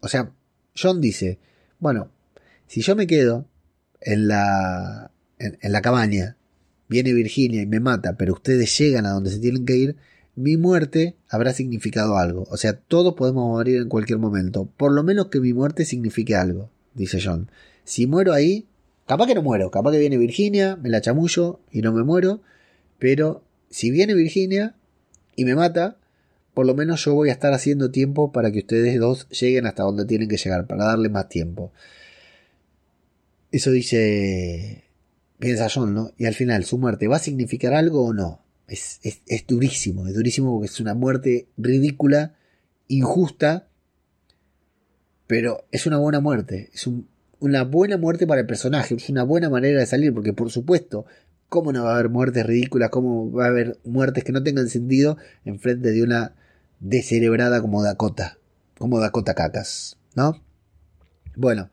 o 0.00 0.08
sea, 0.08 0.32
John 0.76 1.00
dice, 1.00 1.38
bueno, 1.78 2.10
si 2.66 2.82
yo 2.82 2.96
me 2.96 3.06
quedo 3.06 3.46
en 4.00 4.26
la 4.26 5.11
en, 5.42 5.72
la 5.72 5.82
cabaña, 5.82 6.36
viene 6.88 7.12
Virginia 7.12 7.62
y 7.62 7.66
me 7.66 7.80
mata, 7.80 8.16
pero 8.16 8.34
ustedes 8.34 8.76
llegan 8.78 9.06
a 9.06 9.10
donde 9.10 9.30
se 9.30 9.38
tienen 9.38 9.66
que 9.66 9.76
ir, 9.76 9.96
mi 10.34 10.56
muerte 10.56 11.16
habrá 11.28 11.52
significado 11.52 12.16
algo. 12.16 12.46
O 12.50 12.56
sea, 12.56 12.74
todos 12.74 13.14
podemos 13.14 13.46
morir 13.48 13.76
en 13.76 13.88
cualquier 13.88 14.18
momento. 14.18 14.68
Por 14.76 14.92
lo 14.92 15.02
menos 15.02 15.26
que 15.26 15.40
mi 15.40 15.52
muerte 15.52 15.84
signifique 15.84 16.34
algo, 16.34 16.70
dice 16.94 17.20
John. 17.22 17.50
Si 17.84 18.06
muero 18.06 18.32
ahí, 18.32 18.66
capaz 19.06 19.26
que 19.26 19.34
no 19.34 19.42
muero, 19.42 19.70
capaz 19.70 19.92
que 19.92 19.98
viene 19.98 20.16
Virginia, 20.16 20.76
me 20.76 20.88
la 20.88 21.00
chamullo 21.00 21.60
y 21.70 21.82
no 21.82 21.92
me 21.92 22.02
muero, 22.02 22.40
pero 22.98 23.42
si 23.68 23.90
viene 23.90 24.14
Virginia 24.14 24.74
y 25.36 25.44
me 25.44 25.54
mata, 25.54 25.96
por 26.54 26.66
lo 26.66 26.74
menos 26.74 27.04
yo 27.04 27.14
voy 27.14 27.30
a 27.30 27.32
estar 27.32 27.52
haciendo 27.52 27.90
tiempo 27.90 28.32
para 28.32 28.52
que 28.52 28.60
ustedes 28.60 28.98
dos 29.00 29.28
lleguen 29.30 29.66
hasta 29.66 29.82
donde 29.82 30.04
tienen 30.04 30.28
que 30.28 30.36
llegar, 30.36 30.66
para 30.66 30.84
darle 30.84 31.08
más 31.08 31.28
tiempo. 31.28 31.72
Eso 33.50 33.70
dice 33.70 34.84
piensa 35.42 35.68
John, 35.68 35.92
¿no? 35.92 36.12
Y 36.16 36.26
al 36.26 36.34
final, 36.34 36.64
¿su 36.64 36.78
muerte 36.78 37.08
va 37.08 37.16
a 37.16 37.18
significar 37.18 37.74
algo 37.74 38.06
o 38.06 38.14
no? 38.14 38.40
Es, 38.68 39.00
es, 39.02 39.46
durísimo, 39.46 40.06
es 40.06 40.14
durísimo 40.14 40.54
porque 40.54 40.66
es 40.66 40.80
una 40.80 40.94
muerte 40.94 41.48
ridícula, 41.58 42.34
injusta, 42.88 43.68
pero 45.26 45.66
es 45.72 45.84
una 45.86 45.98
buena 45.98 46.20
muerte, 46.20 46.70
es 46.72 46.88
una 47.40 47.64
buena 47.64 47.98
muerte 47.98 48.26
para 48.26 48.42
el 48.42 48.46
personaje, 48.46 48.94
es 48.94 49.10
una 49.10 49.24
buena 49.24 49.50
manera 49.50 49.80
de 49.80 49.86
salir, 49.86 50.14
porque 50.14 50.32
por 50.32 50.50
supuesto, 50.50 51.04
¿Cómo 51.52 51.70
no 51.70 51.84
va 51.84 51.90
a 51.90 51.94
haber 51.96 52.08
muertes 52.08 52.46
ridículas? 52.46 52.88
¿Cómo 52.88 53.30
va 53.30 53.44
a 53.44 53.48
haber 53.48 53.78
muertes 53.84 54.24
que 54.24 54.32
no 54.32 54.42
tengan 54.42 54.70
sentido 54.70 55.18
en 55.44 55.58
frente 55.58 55.90
de 55.90 56.02
una 56.02 56.34
descerebrada 56.80 57.60
como 57.60 57.82
Dakota? 57.82 58.38
Como 58.78 59.00
Dakota 59.00 59.34
Cacas, 59.34 59.98
¿no? 60.14 60.42
Bueno, 61.36 61.68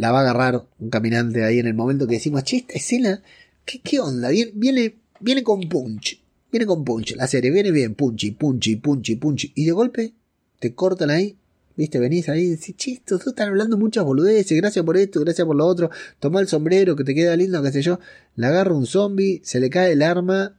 la 0.00 0.12
va 0.12 0.20
a 0.20 0.22
agarrar 0.22 0.66
un 0.78 0.88
caminante 0.88 1.44
ahí 1.44 1.58
en 1.58 1.66
el 1.66 1.74
momento 1.74 2.06
que 2.06 2.14
decimos, 2.14 2.42
che, 2.44 2.64
escena, 2.70 3.22
¿qué, 3.66 4.00
onda? 4.00 4.30
Viene, 4.30 4.52
viene, 4.54 4.96
viene 5.20 5.42
con 5.42 5.68
punch. 5.68 6.18
Viene 6.50 6.64
con 6.64 6.84
punch. 6.84 7.14
La 7.16 7.26
serie 7.26 7.50
viene 7.50 7.70
bien, 7.70 7.94
punchy, 7.94 8.30
punchy, 8.30 8.76
punchy, 8.76 9.16
punchy. 9.16 9.52
Y 9.54 9.66
de 9.66 9.72
golpe 9.72 10.14
te 10.58 10.74
cortan 10.74 11.10
ahí 11.10 11.36
Viste, 11.76 11.98
venís 11.98 12.28
ahí 12.28 12.42
y 12.42 12.50
decís, 12.50 12.76
chisto, 12.76 13.18
tú 13.18 13.30
están 13.30 13.48
hablando 13.48 13.78
muchas 13.78 14.04
boludeces, 14.04 14.54
gracias 14.58 14.84
por 14.84 14.98
esto, 14.98 15.20
gracias 15.20 15.46
por 15.46 15.56
lo 15.56 15.66
otro, 15.66 15.90
toma 16.18 16.40
el 16.40 16.46
sombrero 16.46 16.94
que 16.94 17.04
te 17.04 17.14
queda 17.14 17.36
lindo, 17.36 17.62
qué 17.62 17.72
sé 17.72 17.80
yo. 17.80 18.00
Le 18.36 18.48
agarra 18.48 18.74
un 18.74 18.84
zombie, 18.84 19.40
se 19.44 19.60
le 19.60 19.70
cae 19.70 19.92
el 19.92 20.02
arma, 20.02 20.58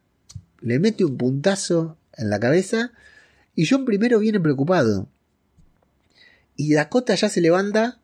le 0.61 0.79
mete 0.79 1.05
un 1.05 1.17
puntazo 1.17 1.97
en 2.17 2.31
la 2.31 2.39
cabeza 2.39 2.91
y 3.55 3.67
John 3.67 3.85
primero 3.85 4.17
viene 4.17 4.39
preocupado. 4.39 5.09
Y 6.55 6.73
Dakota 6.73 7.13
ya 7.13 7.29
se 7.29 7.41
levanta 7.41 8.00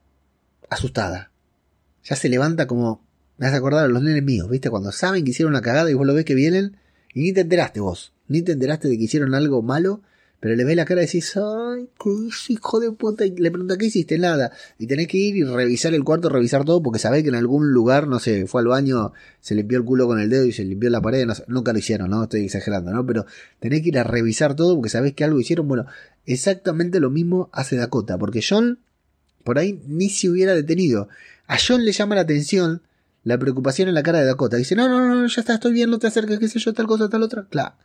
asustada. 0.70 1.32
Ya 2.04 2.16
se 2.16 2.30
levanta 2.30 2.68
como, 2.68 3.06
me 3.38 3.48
has 3.48 3.54
acordado 3.54 3.86
a 3.86 3.88
los 3.90 4.02
nenes 4.02 4.24
míos, 4.24 4.50
¿viste? 4.50 4.70
Cuando 4.70 4.92
saben 4.92 5.24
que 5.24 5.32
hicieron 5.32 5.54
una 5.54 5.62
cagada 5.62 5.90
y 5.90 5.94
vos 5.94 6.06
lo 6.06 6.14
ves 6.14 6.26
que 6.26 6.36
vienen 6.36 6.78
y 7.14 7.22
ni 7.22 7.34
te 7.34 7.42
enteraste 7.42 7.80
vos, 7.80 8.14
ni 8.28 8.42
te 8.42 8.54
enteraste 8.54 8.88
de 8.88 8.98
que 8.98 9.04
hicieron 9.04 9.36
algo 9.36 9.62
malo 9.62 10.02
pero 10.40 10.56
le 10.56 10.64
ves 10.66 10.76
la 10.76 10.86
cara 10.86 11.02
y 11.02 11.06
decís, 11.06 11.36
ay, 11.36 11.90
qué 12.00 12.10
hijo 12.54 12.80
de 12.80 12.92
puta. 12.92 13.26
Y 13.26 13.32
le 13.32 13.50
pregunta, 13.50 13.76
¿qué 13.78 13.88
hiciste? 13.88 14.20
Nada. 14.20 14.52
Y 14.78 14.86
tenés 14.86 15.08
que 15.08 15.18
ir 15.18 15.36
y 15.36 15.44
revisar 15.44 15.96
el 15.96 16.04
cuarto, 16.04 16.30
revisar 16.30 16.64
todo, 16.64 16.84
porque 16.84 17.00
sabés 17.00 17.24
que 17.24 17.30
en 17.30 17.36
algún 17.36 17.74
lugar, 17.74 18.08
no 18.08 18.20
sé, 18.20 18.46
fue 18.46 18.62
al 18.62 18.68
baño, 18.68 19.14
se 19.40 19.56
limpió 19.56 19.80
el 19.80 19.84
culo 19.84 20.06
con 20.06 20.20
el 20.20 20.30
dedo 20.30 20.46
y 20.46 20.52
se 20.52 20.64
limpió 20.64 20.92
la 20.92 21.02
pared. 21.02 21.26
No 21.26 21.34
nunca 21.48 21.74
lo 21.74 21.80
hicieron, 21.80 22.12
¿no? 22.12 22.24
Estoy 22.24 22.46
exagerando, 22.46 22.92
¿no? 22.92 23.06
Pero 23.06 23.26
tenés 23.60 23.82
que 23.82 23.90
ir 23.90 23.98
a 23.98 24.04
revisar 24.04 24.56
todo 24.56 24.76
porque 24.76 24.90
sabés 24.90 25.14
que 25.14 25.24
algo 25.24 25.40
hicieron. 25.40 25.68
Bueno, 25.68 25.88
exactamente 26.28 27.00
lo 27.00 27.10
mismo 27.10 27.50
hace 27.52 27.76
Dakota, 27.76 28.20
porque 28.20 28.42
John, 28.48 28.80
por 29.48 29.58
ahí, 29.58 29.82
ni 29.88 30.10
se 30.10 30.30
hubiera 30.30 30.54
detenido. 30.54 31.08
A 31.48 31.58
John 31.58 31.86
le 31.86 31.94
llama 31.94 32.16
la 32.16 32.22
atención 32.22 32.84
la 33.24 33.40
preocupación 33.40 33.88
en 33.88 33.96
la 33.96 34.04
cara 34.04 34.20
de 34.20 34.26
Dakota. 34.26 34.58
Dice, 34.58 34.76
no, 34.76 34.88
no, 34.88 35.00
no, 35.00 35.28
ya 35.28 35.42
está, 35.42 35.56
estoy 35.56 35.74
bien, 35.74 35.90
no 35.90 36.00
te 36.00 36.08
acerques, 36.08 36.38
qué 36.38 36.50
sé 36.50 36.60
yo, 36.60 36.74
tal 36.74 36.86
cosa, 36.86 37.10
tal 37.10 37.24
otra. 37.24 37.48
Claro 37.50 37.76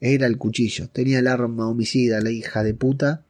era 0.00 0.26
el 0.26 0.38
cuchillo. 0.38 0.88
Tenía 0.88 1.18
el 1.18 1.26
arma 1.26 1.68
homicida, 1.68 2.20
la 2.20 2.30
hija 2.30 2.62
de 2.62 2.74
puta. 2.74 3.24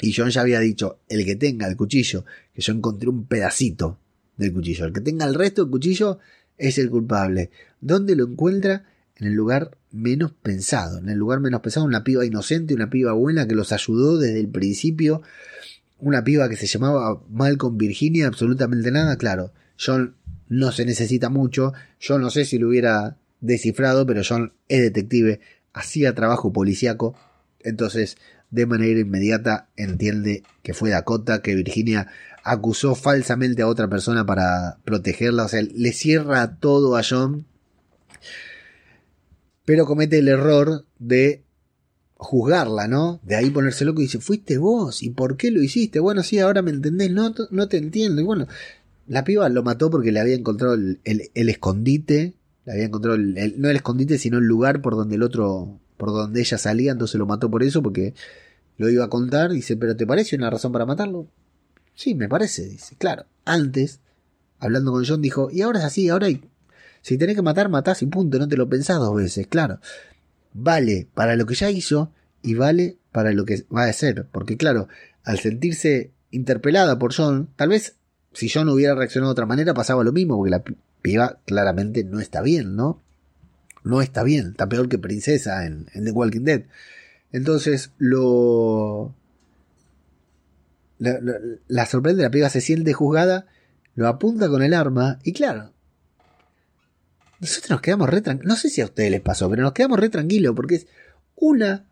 Y 0.00 0.14
John 0.14 0.30
ya 0.30 0.40
había 0.40 0.60
dicho, 0.60 1.00
el 1.08 1.24
que 1.24 1.36
tenga 1.36 1.66
el 1.66 1.76
cuchillo, 1.76 2.24
que 2.54 2.62
yo 2.62 2.72
encontré 2.72 3.08
un 3.08 3.26
pedacito 3.26 3.98
del 4.36 4.52
cuchillo. 4.52 4.86
El 4.86 4.92
que 4.92 5.00
tenga 5.00 5.26
el 5.26 5.34
resto 5.34 5.62
del 5.62 5.70
cuchillo 5.70 6.18
es 6.56 6.78
el 6.78 6.90
culpable. 6.90 7.50
¿Dónde 7.80 8.16
lo 8.16 8.24
encuentra? 8.24 8.86
En 9.16 9.26
el 9.26 9.34
lugar 9.34 9.76
menos 9.90 10.32
pensado. 10.32 10.98
En 10.98 11.10
el 11.10 11.18
lugar 11.18 11.40
menos 11.40 11.60
pensado, 11.60 11.84
una 11.84 12.02
piba 12.02 12.24
inocente, 12.24 12.72
una 12.72 12.88
piba 12.88 13.12
buena 13.12 13.46
que 13.46 13.54
los 13.54 13.72
ayudó 13.72 14.16
desde 14.16 14.40
el 14.40 14.48
principio. 14.48 15.20
Una 16.00 16.24
piba 16.24 16.48
que 16.48 16.56
se 16.56 16.66
llamaba 16.66 17.22
Malcolm 17.28 17.76
Virginia, 17.76 18.26
absolutamente 18.26 18.90
nada. 18.90 19.16
Claro, 19.16 19.52
John 19.78 20.16
no 20.48 20.72
se 20.72 20.84
necesita 20.84 21.28
mucho. 21.28 21.72
Yo 21.98 22.18
no 22.18 22.30
sé 22.30 22.44
si 22.44 22.58
lo 22.58 22.68
hubiera 22.68 23.16
descifrado, 23.40 24.06
pero 24.06 24.22
John 24.26 24.52
es 24.68 24.80
detective, 24.80 25.40
hacía 25.72 26.14
trabajo 26.14 26.52
policíaco, 26.52 27.16
entonces 27.60 28.16
de 28.50 28.66
manera 28.66 29.00
inmediata 29.00 29.68
entiende 29.76 30.42
que 30.62 30.74
fue 30.74 30.90
Dakota, 30.90 31.40
que 31.42 31.54
Virginia 31.54 32.08
acusó 32.42 32.94
falsamente 32.94 33.62
a 33.62 33.68
otra 33.68 33.88
persona 33.88 34.26
para 34.26 34.78
protegerla, 34.84 35.44
o 35.44 35.48
sea, 35.48 35.62
le 35.62 35.92
cierra 35.92 36.56
todo 36.56 36.96
a 36.96 37.02
John, 37.08 37.46
pero 39.64 39.86
comete 39.86 40.18
el 40.18 40.28
error 40.28 40.84
de 40.98 41.44
juzgarla, 42.20 42.86
¿no? 42.86 43.20
De 43.22 43.36
ahí 43.36 43.50
ponerse 43.50 43.84
loco 43.84 44.00
y 44.00 44.04
dice, 44.04 44.20
fuiste 44.20 44.58
vos, 44.58 45.02
¿y 45.02 45.10
por 45.10 45.36
qué 45.36 45.50
lo 45.50 45.62
hiciste? 45.62 46.00
Bueno, 46.00 46.22
sí, 46.22 46.38
ahora 46.38 46.62
me 46.62 46.70
entendés, 46.70 47.10
no, 47.10 47.34
no 47.50 47.68
te 47.68 47.78
entiendo. 47.78 48.20
Y 48.20 48.24
bueno, 48.24 48.46
la 49.06 49.24
piba 49.24 49.48
lo 49.48 49.62
mató 49.62 49.90
porque 49.90 50.12
le 50.12 50.20
había 50.20 50.34
encontrado 50.34 50.74
el 50.74 51.48
escondite 51.48 52.34
había 52.70 52.84
encontrado 52.84 53.16
el, 53.16 53.54
no 53.58 53.68
el 53.68 53.76
escondite, 53.76 54.18
sino 54.18 54.38
el 54.38 54.44
lugar 54.44 54.82
por 54.82 54.94
donde 54.94 55.16
el 55.16 55.22
otro, 55.22 55.80
por 55.96 56.10
donde 56.10 56.40
ella 56.40 56.58
salía, 56.58 56.92
entonces 56.92 57.18
lo 57.18 57.26
mató 57.26 57.50
por 57.50 57.62
eso, 57.62 57.82
porque 57.82 58.14
lo 58.76 58.88
iba 58.88 59.04
a 59.04 59.10
contar. 59.10 59.50
Dice, 59.50 59.76
¿pero 59.76 59.96
te 59.96 60.06
parece 60.06 60.36
una 60.36 60.50
razón 60.50 60.72
para 60.72 60.86
matarlo? 60.86 61.26
Sí, 61.94 62.14
me 62.14 62.28
parece, 62.28 62.66
dice. 62.66 62.96
Claro, 62.96 63.26
antes, 63.44 64.00
hablando 64.58 64.92
con 64.92 65.04
John, 65.04 65.22
dijo, 65.22 65.50
y 65.50 65.62
ahora 65.62 65.80
es 65.80 65.84
así, 65.84 66.08
ahora 66.08 66.26
hay, 66.26 66.42
si 67.02 67.18
tenés 67.18 67.36
que 67.36 67.42
matar, 67.42 67.68
matás 67.68 68.02
y 68.02 68.06
punto, 68.06 68.38
no 68.38 68.48
te 68.48 68.56
lo 68.56 68.68
pensás 68.68 68.98
dos 68.98 69.16
veces, 69.16 69.46
claro. 69.46 69.80
Vale 70.52 71.08
para 71.14 71.36
lo 71.36 71.46
que 71.46 71.54
ya 71.54 71.70
hizo 71.70 72.12
y 72.42 72.54
vale 72.54 72.98
para 73.12 73.32
lo 73.32 73.44
que 73.44 73.64
va 73.74 73.84
a 73.84 73.90
hacer, 73.90 74.26
porque 74.30 74.56
claro, 74.56 74.88
al 75.24 75.38
sentirse 75.38 76.12
interpelada 76.30 76.98
por 76.98 77.14
John, 77.14 77.48
tal 77.56 77.70
vez 77.70 77.96
si 78.32 78.48
John 78.48 78.68
hubiera 78.68 78.94
reaccionado 78.94 79.30
de 79.30 79.32
otra 79.32 79.46
manera 79.46 79.74
pasaba 79.74 80.04
lo 80.04 80.12
mismo, 80.12 80.36
porque 80.36 80.50
la, 80.50 80.62
piba 81.02 81.38
claramente 81.46 82.04
no 82.04 82.20
está 82.20 82.42
bien, 82.42 82.76
¿no? 82.76 83.00
No 83.82 84.02
está 84.02 84.22
bien, 84.22 84.50
está 84.50 84.68
peor 84.68 84.88
que 84.88 84.98
princesa 84.98 85.64
en, 85.64 85.86
The 85.86 86.10
Walking 86.10 86.44
Dead. 86.44 86.64
Entonces, 87.32 87.92
lo. 87.98 89.14
La, 90.98 91.18
la, 91.66 91.86
sorprende, 91.86 92.22
la 92.22 92.30
piba 92.30 92.50
se 92.50 92.60
siente 92.60 92.92
juzgada, 92.92 93.46
lo 93.94 94.06
apunta 94.06 94.48
con 94.48 94.62
el 94.62 94.74
arma, 94.74 95.18
y 95.24 95.32
claro. 95.32 95.72
Nosotros 97.40 97.70
nos 97.70 97.80
quedamos 97.80 98.08
re 98.08 98.20
tranquilos. 98.20 98.48
No 98.48 98.56
sé 98.56 98.68
si 98.68 98.80
a 98.80 98.84
ustedes 98.84 99.10
les 99.10 99.20
pasó, 99.20 99.48
pero 99.48 99.62
nos 99.62 99.72
quedamos 99.72 99.98
re 99.98 100.10
tranquilos 100.10 100.54
porque 100.54 100.76
es 100.76 100.86
una 101.36 101.86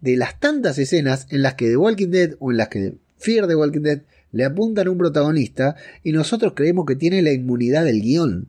de 0.00 0.16
las 0.16 0.38
tantas 0.38 0.78
escenas 0.78 1.26
en 1.30 1.42
las 1.42 1.54
que 1.54 1.66
The 1.66 1.76
Walking 1.76 2.10
Dead 2.10 2.34
o 2.38 2.52
en 2.52 2.58
las 2.58 2.68
que 2.68 2.96
Fear 3.18 3.48
The 3.48 3.56
Walking 3.56 3.80
Dead 3.80 4.02
le 4.32 4.44
apuntan 4.44 4.86
a 4.86 4.90
un 4.90 4.98
protagonista 4.98 5.76
y 6.02 6.12
nosotros 6.12 6.52
creemos 6.54 6.86
que 6.86 6.94
tiene 6.94 7.22
la 7.22 7.32
inmunidad 7.32 7.84
del 7.84 8.00
guion. 8.00 8.48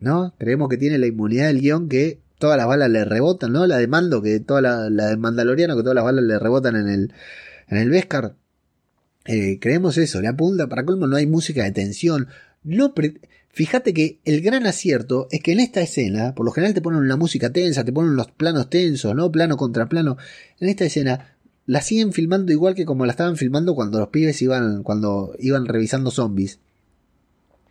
¿No? 0.00 0.34
Creemos 0.38 0.68
que 0.68 0.76
tiene 0.76 0.98
la 0.98 1.06
inmunidad 1.06 1.46
del 1.46 1.60
guion 1.60 1.88
que 1.88 2.18
todas 2.38 2.56
las 2.56 2.66
balas 2.66 2.90
le 2.90 3.04
rebotan, 3.04 3.52
¿no? 3.52 3.68
La 3.68 3.78
de 3.78 3.86
Mando, 3.86 4.20
que 4.20 4.40
toda 4.40 4.60
la, 4.60 4.90
la 4.90 5.06
de 5.06 5.16
Mandaloriano, 5.16 5.76
que 5.76 5.82
todas 5.82 5.94
las 5.94 6.02
balas 6.02 6.24
le 6.24 6.40
rebotan 6.40 6.74
en 6.74 6.88
el, 6.88 7.14
en 7.68 7.78
el 7.78 7.88
Beskar. 7.88 8.34
Eh, 9.26 9.60
creemos 9.60 9.96
eso, 9.96 10.20
le 10.20 10.26
apunta, 10.26 10.66
para 10.66 10.84
colmo 10.84 11.06
no 11.06 11.14
hay 11.14 11.26
música 11.28 11.62
de 11.62 11.70
tensión. 11.70 12.26
No 12.64 12.94
Fíjate 13.52 13.92
que 13.92 14.18
el 14.24 14.40
gran 14.40 14.66
acierto 14.66 15.28
es 15.30 15.42
que 15.42 15.52
en 15.52 15.60
esta 15.60 15.82
escena, 15.82 16.34
por 16.34 16.46
lo 16.46 16.52
general 16.52 16.72
te 16.72 16.80
ponen 16.80 17.06
la 17.06 17.16
música 17.16 17.52
tensa, 17.52 17.84
te 17.84 17.92
ponen 17.92 18.16
los 18.16 18.30
planos 18.30 18.70
tensos, 18.70 19.14
¿no? 19.14 19.30
Plano 19.30 19.58
contra 19.58 19.90
plano. 19.90 20.16
En 20.58 20.70
esta 20.70 20.86
escena 20.86 21.36
la 21.66 21.82
siguen 21.82 22.14
filmando 22.14 22.50
igual 22.50 22.74
que 22.74 22.86
como 22.86 23.04
la 23.04 23.12
estaban 23.12 23.36
filmando 23.36 23.74
cuando 23.74 23.98
los 23.98 24.08
pibes 24.08 24.40
iban, 24.40 24.82
cuando 24.82 25.34
iban 25.38 25.66
revisando 25.66 26.10
zombies. 26.10 26.60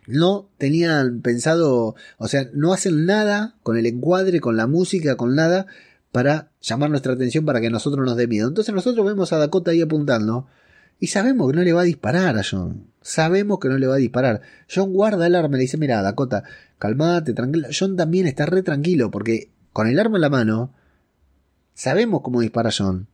No 0.06 0.48
tenían 0.56 1.20
pensado, 1.20 1.96
o 2.16 2.28
sea, 2.28 2.48
no 2.54 2.72
hacen 2.72 3.04
nada 3.04 3.56
con 3.64 3.76
el 3.76 3.86
encuadre, 3.86 4.40
con 4.40 4.56
la 4.56 4.68
música, 4.68 5.16
con 5.16 5.34
nada, 5.34 5.66
para 6.12 6.52
llamar 6.60 6.90
nuestra 6.90 7.14
atención 7.14 7.44
para 7.44 7.60
que 7.60 7.70
nosotros 7.70 8.06
nos 8.06 8.16
dé 8.16 8.28
miedo. 8.28 8.46
Entonces 8.46 8.72
nosotros 8.72 9.04
vemos 9.04 9.32
a 9.32 9.38
Dakota 9.38 9.72
ahí 9.72 9.80
apuntando 9.80 10.46
y 11.00 11.08
sabemos 11.08 11.50
que 11.50 11.56
no 11.56 11.64
le 11.64 11.72
va 11.72 11.80
a 11.80 11.84
disparar 11.84 12.38
a 12.38 12.42
John. 12.48 12.91
Sabemos 13.02 13.58
que 13.58 13.68
no 13.68 13.78
le 13.78 13.86
va 13.86 13.94
a 13.94 13.98
disparar. 13.98 14.42
John 14.72 14.92
guarda 14.92 15.26
el 15.26 15.34
arma 15.34 15.56
y 15.56 15.58
le 15.58 15.62
dice, 15.62 15.76
mira, 15.76 16.02
Dakota, 16.02 16.44
calmate, 16.78 17.34
tranquila. 17.34 17.68
John 17.76 17.96
también 17.96 18.26
está 18.26 18.46
re 18.46 18.62
tranquilo 18.62 19.10
porque 19.10 19.50
con 19.72 19.88
el 19.88 19.98
arma 19.98 20.18
en 20.18 20.22
la 20.22 20.30
mano 20.30 20.72
sabemos 21.74 22.22
cómo 22.22 22.40
dispara 22.40 22.70
John. 22.76 23.08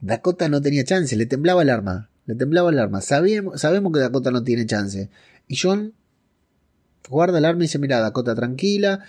Dakota 0.00 0.48
no 0.48 0.60
tenía 0.60 0.84
chance, 0.84 1.16
le 1.16 1.26
temblaba 1.26 1.62
el 1.62 1.70
arma, 1.70 2.10
le 2.26 2.34
temblaba 2.34 2.70
el 2.70 2.78
arma. 2.78 3.00
Sabemos, 3.00 3.60
sabemos 3.60 3.92
que 3.92 4.00
Dakota 4.00 4.30
no 4.30 4.42
tiene 4.42 4.66
chance. 4.66 5.10
Y 5.48 5.56
John 5.56 5.94
guarda 7.08 7.38
el 7.38 7.44
arma 7.44 7.60
y 7.60 7.66
dice, 7.66 7.78
mira, 7.78 8.00
Dakota 8.00 8.34
tranquila. 8.34 9.00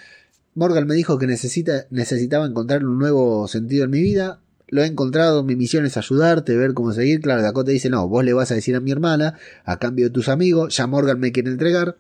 Morgan 0.54 0.88
me 0.88 0.96
dijo 0.96 1.18
que 1.18 1.28
necesita, 1.28 1.86
necesitaba 1.90 2.46
encontrar 2.46 2.86
un 2.86 2.98
nuevo 2.98 3.48
sentido 3.48 3.86
en 3.86 3.92
mi 3.92 4.02
vida. 4.02 4.40
Lo 4.68 4.84
he 4.84 4.88
encontrado, 4.88 5.44
mi 5.44 5.56
misión 5.56 5.86
es 5.86 5.98
ayudarte, 5.98 6.56
ver 6.58 6.74
cómo 6.74 6.92
seguir. 6.92 7.22
Claro, 7.22 7.42
Dakota 7.42 7.72
dice, 7.72 7.90
no, 7.90 8.08
vos 8.08 8.24
le 8.26 8.34
vas 8.34 8.52
a 8.52 8.56
decir 8.56 8.76
a 8.76 8.80
mi 8.80 8.92
hermana, 8.92 9.38
a 9.64 9.78
cambio 9.78 10.06
de 10.06 10.12
tus 10.12 10.30
amigos, 10.30 10.76
ya 10.76 10.88
Morgan 10.88 11.20
me 11.20 11.32
quiere 11.32 11.52
entregar 11.52 11.98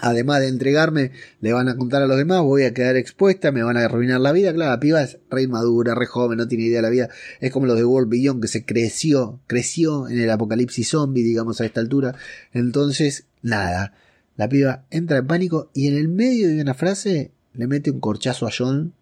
además 0.00 0.40
de 0.40 0.48
entregarme, 0.48 1.12
le 1.40 1.52
van 1.52 1.68
a 1.68 1.76
contar 1.76 2.02
a 2.02 2.06
los 2.06 2.16
demás, 2.16 2.42
voy 2.42 2.64
a 2.64 2.74
quedar 2.74 2.96
expuesta, 2.96 3.52
me 3.52 3.62
van 3.62 3.76
a 3.76 3.84
arruinar 3.84 4.20
la 4.20 4.32
vida. 4.32 4.52
Claro, 4.52 4.70
la 4.70 4.80
piba 4.80 5.02
es 5.02 5.18
re 5.30 5.48
madura, 5.48 5.94
re 5.94 6.06
joven, 6.06 6.38
no 6.38 6.48
tiene 6.48 6.64
idea 6.64 6.78
de 6.78 6.82
la 6.82 6.90
vida. 6.90 7.08
Es 7.40 7.52
como 7.52 7.66
los 7.66 7.76
de 7.76 7.84
World 7.84 8.08
Beyond, 8.08 8.42
que 8.42 8.48
se 8.48 8.64
creció, 8.64 9.40
creció 9.46 10.08
en 10.08 10.20
el 10.20 10.30
apocalipsis 10.30 10.88
zombie, 10.88 11.22
digamos, 11.22 11.60
a 11.60 11.66
esta 11.66 11.80
altura. 11.80 12.14
Entonces, 12.52 13.26
nada, 13.42 13.94
la 14.36 14.48
piba 14.48 14.84
entra 14.90 15.18
en 15.18 15.26
pánico 15.26 15.70
y 15.74 15.88
en 15.88 15.96
el 15.96 16.08
medio 16.08 16.48
de 16.48 16.60
una 16.60 16.74
frase 16.74 17.32
le 17.54 17.66
mete 17.66 17.90
un 17.90 18.00
corchazo 18.00 18.46
a 18.46 18.50
John. 18.56 18.92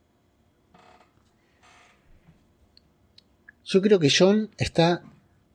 Yo 3.64 3.80
creo 3.80 3.98
que 3.98 4.12
John 4.16 4.50
está 4.58 5.02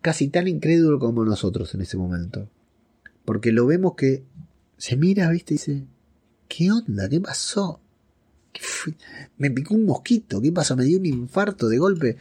casi 0.02 0.30
tan 0.30 0.48
incrédulo 0.48 1.00
como 1.00 1.24
nosotros 1.26 1.74
en 1.76 1.82
ese 1.82 1.98
momento. 1.98 2.50
Porque 3.26 3.52
lo 3.52 3.66
vemos 3.66 3.94
que 3.96 4.24
se 4.78 4.96
mira, 4.96 5.30
viste, 5.30 5.54
y 5.54 5.58
dice, 5.58 5.86
¿qué 6.48 6.72
onda? 6.72 7.08
¿Qué 7.08 7.20
pasó? 7.20 7.82
Me 9.38 9.52
picó 9.52 9.76
un 9.76 9.86
mosquito, 9.86 10.42
¿qué 10.42 10.52
pasa? 10.52 10.76
Me 10.76 10.86
dio 10.86 10.98
un 10.98 11.06
infarto 11.06 11.70
de 11.70 11.78
golpe. 11.78 12.18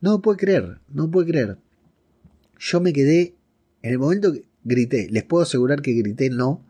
No 0.00 0.22
puede 0.22 0.38
creer, 0.38 0.78
no 0.88 1.10
puede 1.10 1.28
creer. 1.28 1.58
Yo 2.58 2.80
me 2.80 2.92
quedé, 2.92 3.34
en 3.82 3.92
el 3.92 3.98
momento 3.98 4.32
que 4.32 4.44
grité, 4.64 5.08
les 5.10 5.24
puedo 5.24 5.42
asegurar 5.42 5.82
que 5.82 5.92
grité 5.92 6.30
no. 6.30 6.64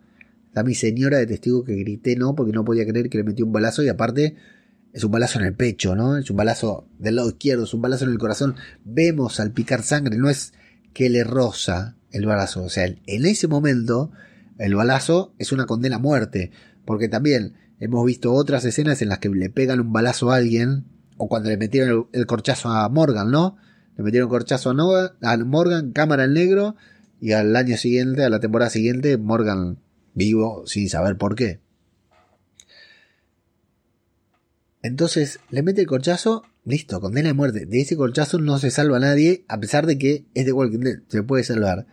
Da 0.52 0.64
mi 0.64 0.74
señora 0.74 1.18
de 1.18 1.26
testigo 1.26 1.64
que 1.64 1.74
grité 1.74 2.16
no, 2.16 2.34
porque 2.34 2.52
no 2.52 2.64
podía 2.64 2.86
creer 2.86 3.10
que 3.10 3.18
le 3.18 3.24
metió 3.24 3.44
un 3.44 3.52
balazo 3.52 3.82
y 3.82 3.88
aparte 3.88 4.36
es 4.96 5.04
un 5.04 5.10
balazo 5.10 5.38
en 5.38 5.44
el 5.44 5.54
pecho, 5.54 5.94
¿no? 5.94 6.16
Es 6.16 6.30
un 6.30 6.38
balazo 6.38 6.88
del 6.98 7.16
lado 7.16 7.28
izquierdo, 7.28 7.64
es 7.64 7.74
un 7.74 7.82
balazo 7.82 8.06
en 8.06 8.12
el 8.12 8.18
corazón. 8.18 8.56
Vemos 8.82 9.34
salpicar 9.34 9.82
sangre, 9.82 10.16
no 10.16 10.30
es 10.30 10.54
que 10.94 11.10
le 11.10 11.22
roza 11.22 11.96
el 12.12 12.24
balazo. 12.24 12.64
O 12.64 12.70
sea, 12.70 12.86
en 12.86 13.26
ese 13.26 13.46
momento, 13.46 14.10
el 14.56 14.74
balazo 14.74 15.34
es 15.38 15.52
una 15.52 15.66
condena 15.66 15.96
a 15.96 15.98
muerte. 15.98 16.50
Porque 16.86 17.10
también 17.10 17.56
hemos 17.78 18.06
visto 18.06 18.32
otras 18.32 18.64
escenas 18.64 19.02
en 19.02 19.10
las 19.10 19.18
que 19.18 19.28
le 19.28 19.50
pegan 19.50 19.80
un 19.80 19.92
balazo 19.92 20.32
a 20.32 20.36
alguien, 20.36 20.86
o 21.18 21.28
cuando 21.28 21.50
le 21.50 21.58
metieron 21.58 22.08
el, 22.12 22.24
corchazo 22.24 22.70
a 22.70 22.88
Morgan, 22.88 23.30
¿no? 23.30 23.58
Le 23.98 24.02
metieron 24.02 24.30
corchazo 24.30 24.70
a, 24.96 25.14
a 25.20 25.36
Morgan, 25.36 25.92
cámara 25.92 26.24
en 26.24 26.32
negro, 26.32 26.74
y 27.20 27.32
al 27.32 27.54
año 27.54 27.76
siguiente, 27.76 28.24
a 28.24 28.30
la 28.30 28.40
temporada 28.40 28.70
siguiente, 28.70 29.18
Morgan 29.18 29.76
vivo 30.14 30.62
sin 30.66 30.88
saber 30.88 31.18
por 31.18 31.34
qué. 31.34 31.65
Entonces 34.86 35.40
le 35.50 35.62
mete 35.62 35.80
el 35.80 35.86
corchazo, 35.86 36.44
listo, 36.64 37.00
condena 37.00 37.28
de 37.28 37.34
muerte. 37.34 37.66
De 37.66 37.80
ese 37.80 37.96
corchazo 37.96 38.38
no 38.38 38.58
se 38.58 38.70
salva 38.70 39.00
nadie, 39.00 39.44
a 39.48 39.58
pesar 39.58 39.84
de 39.84 39.98
que 39.98 40.24
es 40.34 40.46
de 40.46 40.52
Walking 40.52 40.78
Dead, 40.78 40.98
se 41.08 41.22
puede 41.24 41.42
salvar. 41.42 41.86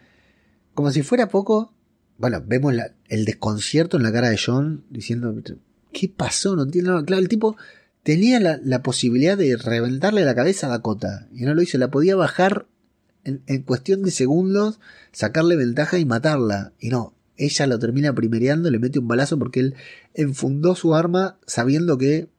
Como 0.76 0.91
si 0.91 1.02
fuera 1.02 1.28
poco, 1.28 1.74
bueno, 2.18 2.44
vemos 2.46 2.76
el 3.08 3.26
desconcierto 3.26 3.98
en 3.98 4.04
la 4.04 4.12
cara 4.12 4.30
de 4.30 4.39
John 4.44 4.86
diciendo, 4.91 5.36
¿qué 5.91 6.08
pasó? 6.08 6.56
No 6.56 6.64
entiendo 6.64 6.91
nada. 6.91 7.04
Claro, 7.04 7.22
el 7.22 7.30
tipo 7.30 7.58
tenía 8.04 8.39
la, 8.39 8.84
posibilidad 8.84 9.38
de 9.38 9.58
reventarle 9.58 10.24
la 10.24 10.36
cabeza 10.36 10.68
a 10.68 10.70
Dakota 10.70 11.28
y 11.34 11.46
no 11.46 11.56
lo 11.56 11.64
hizo, 11.64 11.80
la 11.80 11.89
podía 11.89 12.16
bajar 12.16 12.68
en, 13.24 13.41
en, 13.48 13.64
cuestión 13.64 14.04
de 14.04 14.12
segundos, 14.12 14.80
sacarle 15.12 15.56
ventaja 15.56 15.98
y 15.98 16.06
matarla. 16.06 16.74
Y 16.80 16.89
no, 16.89 17.16
ella 17.38 17.66
lo 17.66 17.80
termina 17.80 18.14
primereando, 18.14 18.70
le 18.70 18.78
mete 18.78 19.00
un 19.00 19.08
balazo 19.08 19.39
porque 19.39 19.62
él 19.62 19.76
enfundó 20.14 20.76
su 20.76 20.94
arma 20.94 21.39
sabiendo 21.48 21.98
que 21.98 22.30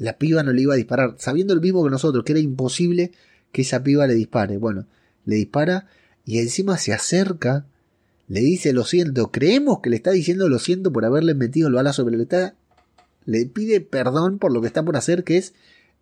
la 0.00 0.16
piba 0.16 0.42
no 0.42 0.54
le 0.54 0.62
iba 0.62 0.72
a 0.72 0.78
disparar, 0.78 1.14
sabiendo 1.18 1.52
el 1.52 1.60
mismo 1.60 1.84
que 1.84 1.90
nosotros, 1.90 2.24
que 2.24 2.32
era 2.32 2.40
imposible 2.40 3.12
que 3.52 3.62
esa 3.62 3.82
piba 3.82 4.06
le 4.06 4.14
dispare. 4.14 4.56
Bueno, 4.56 4.86
le 5.26 5.36
dispara 5.36 5.88
y 6.24 6.38
encima 6.38 6.78
se 6.78 6.94
acerca, 6.94 7.66
le 8.26 8.40
dice 8.40 8.72
lo 8.72 8.86
siento, 8.86 9.30
creemos 9.30 9.80
que 9.80 9.90
le 9.90 9.96
está 9.96 10.10
diciendo 10.10 10.48
lo 10.48 10.58
siento 10.58 10.90
por 10.90 11.04
haberle 11.04 11.34
metido 11.34 11.68
el 11.68 11.74
balazo, 11.74 12.02
pero 12.06 12.16
le 12.16 12.22
está, 12.22 12.54
le 13.26 13.44
pide 13.44 13.82
perdón 13.82 14.38
por 14.38 14.52
lo 14.52 14.62
que 14.62 14.68
está 14.68 14.82
por 14.82 14.96
hacer, 14.96 15.22
que 15.22 15.36
es 15.36 15.52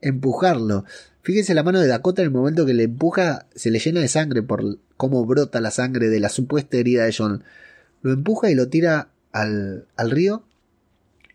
empujarlo. 0.00 0.84
Fíjense 1.22 1.52
la 1.54 1.64
mano 1.64 1.80
de 1.80 1.88
Dakota 1.88 2.22
en 2.22 2.26
el 2.26 2.32
momento 2.32 2.64
que 2.64 2.74
le 2.74 2.84
empuja, 2.84 3.46
se 3.56 3.72
le 3.72 3.80
llena 3.80 4.00
de 4.00 4.08
sangre 4.08 4.44
por 4.44 4.78
cómo 4.96 5.26
brota 5.26 5.60
la 5.60 5.72
sangre 5.72 6.08
de 6.08 6.20
la 6.20 6.28
supuesta 6.28 6.76
herida 6.76 7.04
de 7.04 7.12
John. 7.12 7.42
Lo 8.02 8.12
empuja 8.12 8.48
y 8.48 8.54
lo 8.54 8.68
tira 8.68 9.10
al, 9.32 9.88
al 9.96 10.10
río. 10.12 10.44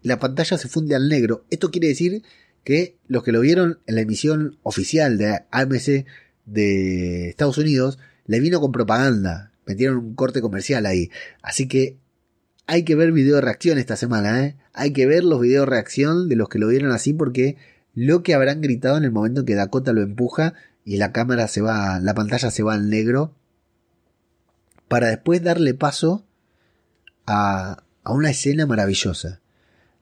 La 0.02 0.18
pantalla 0.20 0.58
se 0.58 0.70
funde 0.70 0.96
al 0.96 1.10
negro. 1.10 1.44
Esto 1.50 1.72
quiere 1.72 1.90
decir 1.90 2.24
que 2.64 2.98
los 3.08 3.24
que 3.24 3.32
lo 3.32 3.42
vieron 3.42 3.80
en 3.88 3.96
la 3.96 4.02
emisión 4.02 4.58
oficial 4.64 5.18
de 5.18 5.44
AMC 5.52 6.06
de 6.46 7.30
Estados 7.30 7.58
Unidos, 7.58 8.00
le 8.26 8.40
vino 8.40 8.60
con 8.60 8.72
propaganda. 8.72 9.52
Metieron 9.66 9.98
un 9.98 10.16
corte 10.16 10.42
comercial 10.42 10.86
ahí. 10.86 11.10
Así 11.42 11.68
que 11.68 11.98
hay 12.66 12.84
que 12.84 12.96
ver 12.96 13.12
video 13.12 13.36
de 13.36 13.42
reacción 13.42 13.78
esta 13.78 13.96
semana, 13.96 14.46
¿eh? 14.46 14.56
Hay 14.74 14.94
que 14.94 15.06
ver 15.06 15.24
los 15.24 15.42
videos 15.42 15.66
de 15.66 15.72
reacción 15.72 16.30
de 16.30 16.36
los 16.36 16.50
que 16.50 16.60
lo 16.60 16.68
vieron 16.68 16.92
así 16.92 17.14
porque 17.14 17.58
lo 17.94 18.24
que 18.24 18.34
habrán 18.34 18.62
gritado 18.62 18.98
en 18.98 19.04
el 19.04 19.12
momento 19.12 19.42
en 19.42 19.46
que 19.46 19.56
Dakota 19.56 19.94
lo 19.94 20.02
empuja 20.02 20.54
y 20.86 20.98
la 20.98 21.12
cámara 21.12 21.48
se 21.48 21.62
va, 21.62 22.00
la 22.00 22.14
pantalla 22.14 22.50
se 22.50 22.64
va 22.64 22.74
al 22.74 22.90
negro 22.90 23.34
para 24.88 25.08
después 25.08 25.44
darle 25.44 25.74
paso 25.74 26.26
a, 27.26 27.84
a 28.04 28.12
una 28.12 28.32
escena 28.32 28.66
maravillosa. 28.66 29.42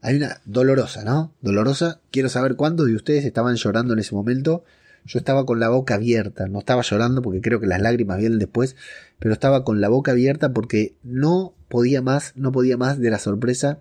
Hay 0.02 0.16
una 0.16 0.42
dolorosa, 0.46 1.04
¿no? 1.04 1.32
Dolorosa. 1.42 2.02
Quiero 2.12 2.28
saber 2.28 2.56
cuántos 2.56 2.88
de 2.88 2.96
ustedes 2.96 3.24
estaban 3.24 3.56
llorando 3.56 3.94
en 3.94 4.00
ese 4.00 4.16
momento. 4.16 4.64
Yo 5.06 5.20
estaba 5.20 5.46
con 5.46 5.60
la 5.60 5.70
boca 5.70 5.96
abierta. 5.96 6.48
No 6.48 6.60
estaba 6.60 6.82
llorando 6.82 7.22
porque 7.22 7.42
creo 7.42 7.60
que 7.60 7.68
las 7.68 7.82
lágrimas 7.82 8.18
vienen 8.18 8.40
después. 8.40 8.76
Pero 9.20 9.34
estaba 9.34 9.64
con 9.64 9.80
la 9.80 9.90
boca 9.90 10.12
abierta 10.12 10.54
porque 10.54 10.96
no 11.04 11.54
podía 11.70 12.02
más, 12.02 12.34
no 12.36 12.52
podía 12.52 12.78
más 12.78 13.00
de 13.00 13.12
la 13.12 13.20
sorpresa. 13.20 13.80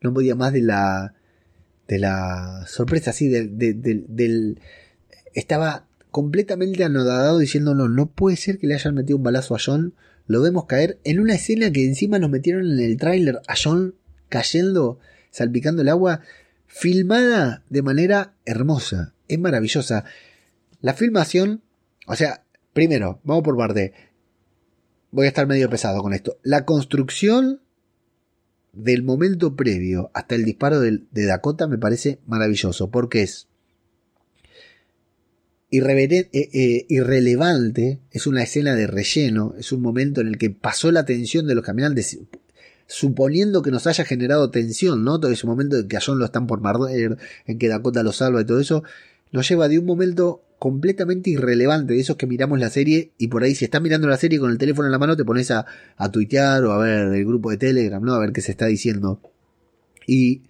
No 0.00 0.12
podía 0.12 0.34
más 0.34 0.52
de 0.52 0.62
la. 0.62 1.14
de 1.86 1.98
la 2.00 2.64
sorpresa, 2.66 3.10
así, 3.10 3.28
del. 3.28 3.56
del 3.58 4.60
estaba 5.34 5.86
completamente 6.10 6.82
anodado 6.82 7.38
diciéndolo. 7.38 7.88
No 7.88 8.06
puede 8.06 8.36
ser 8.36 8.58
que 8.58 8.66
le 8.66 8.74
hayan 8.74 8.96
metido 8.96 9.18
un 9.18 9.22
balazo 9.22 9.54
a 9.54 9.60
John. 9.64 9.94
Lo 10.26 10.42
vemos 10.42 10.66
caer 10.66 10.98
en 11.04 11.20
una 11.20 11.34
escena 11.34 11.70
que 11.70 11.84
encima 11.84 12.18
nos 12.18 12.30
metieron 12.30 12.68
en 12.72 12.80
el 12.80 12.96
tráiler 12.96 13.40
a 13.46 13.54
John 13.62 13.94
cayendo, 14.28 14.98
salpicando 15.30 15.82
el 15.82 15.88
agua, 15.88 16.20
filmada 16.66 17.64
de 17.68 17.82
manera 17.82 18.34
hermosa, 18.44 19.14
es 19.26 19.38
maravillosa. 19.38 20.04
La 20.80 20.94
filmación, 20.94 21.62
o 22.06 22.16
sea, 22.16 22.44
primero, 22.72 23.20
vamos 23.24 23.42
por 23.42 23.56
parte. 23.56 23.92
Voy 25.10 25.26
a 25.26 25.28
estar 25.28 25.46
medio 25.46 25.70
pesado 25.70 26.02
con 26.02 26.12
esto. 26.12 26.38
La 26.42 26.64
construcción 26.64 27.60
del 28.72 29.02
momento 29.02 29.56
previo 29.56 30.10
hasta 30.14 30.34
el 30.34 30.44
disparo 30.44 30.80
de, 30.80 31.00
Dakota 31.10 31.66
me 31.66 31.78
parece 31.78 32.20
maravilloso, 32.26 32.90
porque 32.90 33.22
es 33.22 33.48
eh, 35.70 36.28
eh, 36.32 36.86
irrelevante, 36.88 38.00
es 38.10 38.26
una 38.26 38.42
escena 38.42 38.74
de 38.74 38.86
relleno, 38.86 39.54
es 39.58 39.72
un 39.72 39.82
momento 39.82 40.20
en 40.20 40.28
el 40.28 40.38
que 40.38 40.50
pasó 40.50 40.90
la 40.92 41.00
atención 41.00 41.46
de 41.46 41.54
los 41.54 41.64
caminantes, 41.64 42.18
suponiendo 42.88 43.62
que 43.62 43.70
nos 43.70 43.86
haya 43.86 44.04
generado 44.04 44.50
tensión, 44.50 45.04
¿no? 45.04 45.20
Todo 45.20 45.30
ese 45.30 45.46
momento 45.46 45.76
en 45.76 45.86
que 45.86 45.96
a 45.96 46.00
John 46.04 46.18
lo 46.18 46.24
están 46.24 46.46
por 46.46 46.60
morder, 46.60 47.18
en 47.46 47.58
que 47.58 47.68
Dakota 47.68 48.02
lo 48.02 48.12
salva 48.12 48.40
y 48.40 48.46
todo 48.46 48.58
eso, 48.58 48.82
nos 49.30 49.48
lleva 49.48 49.68
de 49.68 49.78
un 49.78 49.84
momento 49.84 50.42
completamente 50.58 51.30
irrelevante 51.30 51.94
de 51.94 52.00
esos 52.00 52.16
que 52.16 52.26
miramos 52.26 52.58
la 52.58 52.70
serie 52.70 53.12
y 53.18 53.28
por 53.28 53.44
ahí 53.44 53.54
si 53.54 53.66
estás 53.66 53.80
mirando 53.80 54.08
la 54.08 54.16
serie 54.16 54.40
con 54.40 54.50
el 54.50 54.58
teléfono 54.58 54.86
en 54.86 54.92
la 54.92 54.98
mano 54.98 55.16
te 55.16 55.24
pones 55.24 55.50
a, 55.52 55.66
a 55.96 56.10
tuitear 56.10 56.64
o 56.64 56.72
a 56.72 56.78
ver 56.78 57.14
el 57.14 57.24
grupo 57.24 57.50
de 57.50 57.58
Telegram, 57.58 58.02
¿no? 58.02 58.14
A 58.14 58.18
ver 58.18 58.32
qué 58.32 58.40
se 58.40 58.50
está 58.50 58.66
diciendo. 58.66 59.20
Y 60.06 60.42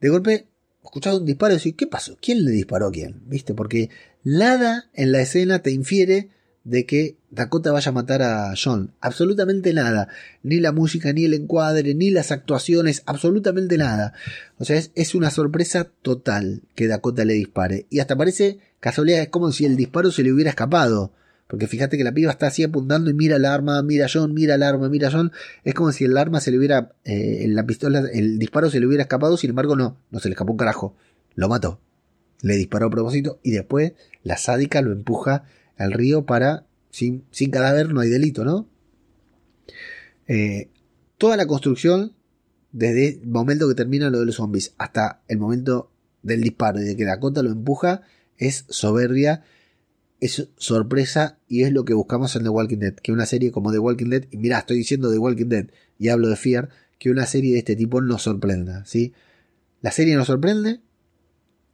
de 0.00 0.08
golpe 0.08 0.46
escuchas 0.82 1.16
un 1.16 1.26
disparo 1.26 1.52
y 1.52 1.58
decís, 1.58 1.74
¿qué 1.76 1.86
pasó? 1.86 2.16
¿Quién 2.22 2.44
le 2.44 2.52
disparó 2.52 2.86
a 2.86 2.92
quién? 2.92 3.20
¿Viste? 3.26 3.52
Porque 3.52 3.90
nada 4.24 4.88
en 4.94 5.12
la 5.12 5.20
escena 5.20 5.58
te 5.58 5.72
infiere 5.72 6.30
de 6.64 6.86
que 6.86 7.17
Dakota 7.30 7.72
vaya 7.72 7.90
a 7.90 7.92
matar 7.92 8.22
a 8.22 8.54
John. 8.62 8.92
Absolutamente 9.00 9.74
nada. 9.74 10.08
Ni 10.42 10.60
la 10.60 10.72
música, 10.72 11.12
ni 11.12 11.24
el 11.24 11.34
encuadre, 11.34 11.94
ni 11.94 12.10
las 12.10 12.32
actuaciones, 12.32 13.02
absolutamente 13.06 13.76
nada. 13.76 14.14
O 14.58 14.64
sea, 14.64 14.80
es, 14.94 15.14
una 15.14 15.30
sorpresa 15.30 15.90
total 16.02 16.62
que 16.74 16.88
Dakota 16.88 17.24
le 17.24 17.34
dispare. 17.34 17.86
Y 17.90 18.00
hasta 18.00 18.16
parece 18.16 18.58
casualidad, 18.80 19.20
es 19.20 19.28
como 19.28 19.52
si 19.52 19.66
el 19.66 19.76
disparo 19.76 20.10
se 20.10 20.22
le 20.22 20.32
hubiera 20.32 20.50
escapado. 20.50 21.12
Porque 21.48 21.66
fíjate 21.66 21.96
que 21.96 22.04
la 22.04 22.12
piba 22.12 22.30
está 22.30 22.48
así 22.48 22.62
apuntando 22.62 23.10
y 23.10 23.14
mira 23.14 23.36
el 23.36 23.44
arma, 23.44 23.82
mira 23.82 24.06
John, 24.12 24.34
mira 24.34 24.54
el 24.54 24.62
arma, 24.62 24.88
mira 24.88 25.10
John. 25.10 25.32
Es 25.64 25.74
como 25.74 25.92
si 25.92 26.04
el 26.04 26.16
arma 26.16 26.40
se 26.40 26.50
le 26.50 26.58
hubiera, 26.58 26.92
eh, 27.04 27.46
la 27.48 27.64
pistola, 27.66 28.04
el 28.12 28.38
disparo 28.38 28.70
se 28.70 28.80
le 28.80 28.86
hubiera 28.86 29.02
escapado, 29.02 29.36
sin 29.36 29.50
embargo 29.50 29.76
no, 29.76 29.98
no 30.10 30.20
se 30.20 30.28
le 30.28 30.34
escapó 30.34 30.52
un 30.52 30.58
carajo. 30.58 30.94
Lo 31.34 31.48
mató. 31.48 31.80
Le 32.40 32.56
disparó 32.56 32.86
a 32.86 32.90
propósito 32.90 33.40
y 33.42 33.50
después 33.50 33.92
la 34.22 34.36
sádica 34.36 34.80
lo 34.82 34.92
empuja 34.92 35.44
al 35.76 35.92
río 35.92 36.26
para, 36.26 36.66
sin, 36.90 37.24
cadáver 37.50 37.92
no 37.92 38.00
hay 38.00 38.08
delito, 38.08 38.44
¿no? 38.44 38.68
Eh, 40.26 40.68
toda 41.16 41.36
la 41.36 41.46
construcción, 41.46 42.12
desde 42.72 43.20
el 43.20 43.26
momento 43.26 43.68
que 43.68 43.74
termina 43.74 44.10
lo 44.10 44.20
de 44.20 44.26
los 44.26 44.36
zombies 44.36 44.74
hasta 44.78 45.22
el 45.28 45.38
momento 45.38 45.90
del 46.22 46.42
disparo 46.42 46.80
y 46.80 46.84
de 46.84 46.96
que 46.96 47.04
Dakota 47.04 47.42
lo 47.42 47.50
empuja, 47.50 48.02
es 48.36 48.64
soberbia, 48.68 49.42
es 50.20 50.48
sorpresa 50.56 51.38
y 51.48 51.62
es 51.62 51.72
lo 51.72 51.84
que 51.84 51.94
buscamos 51.94 52.34
en 52.36 52.42
The 52.42 52.48
Walking 52.48 52.78
Dead. 52.78 52.94
Que 52.94 53.12
una 53.12 53.26
serie 53.26 53.52
como 53.52 53.72
The 53.72 53.78
Walking 53.78 54.10
Dead, 54.10 54.24
y 54.30 54.36
mira, 54.36 54.58
estoy 54.58 54.78
diciendo 54.78 55.10
The 55.10 55.18
Walking 55.18 55.48
Dead 55.48 55.66
y 55.98 56.08
hablo 56.08 56.28
de 56.28 56.36
Fear, 56.36 56.68
que 56.98 57.10
una 57.10 57.26
serie 57.26 57.52
de 57.52 57.58
este 57.58 57.76
tipo 57.76 58.00
nos 58.00 58.22
sorprenda, 58.22 58.84
¿sí? 58.84 59.12
La 59.80 59.92
serie 59.92 60.16
nos 60.16 60.26
sorprende, 60.26 60.80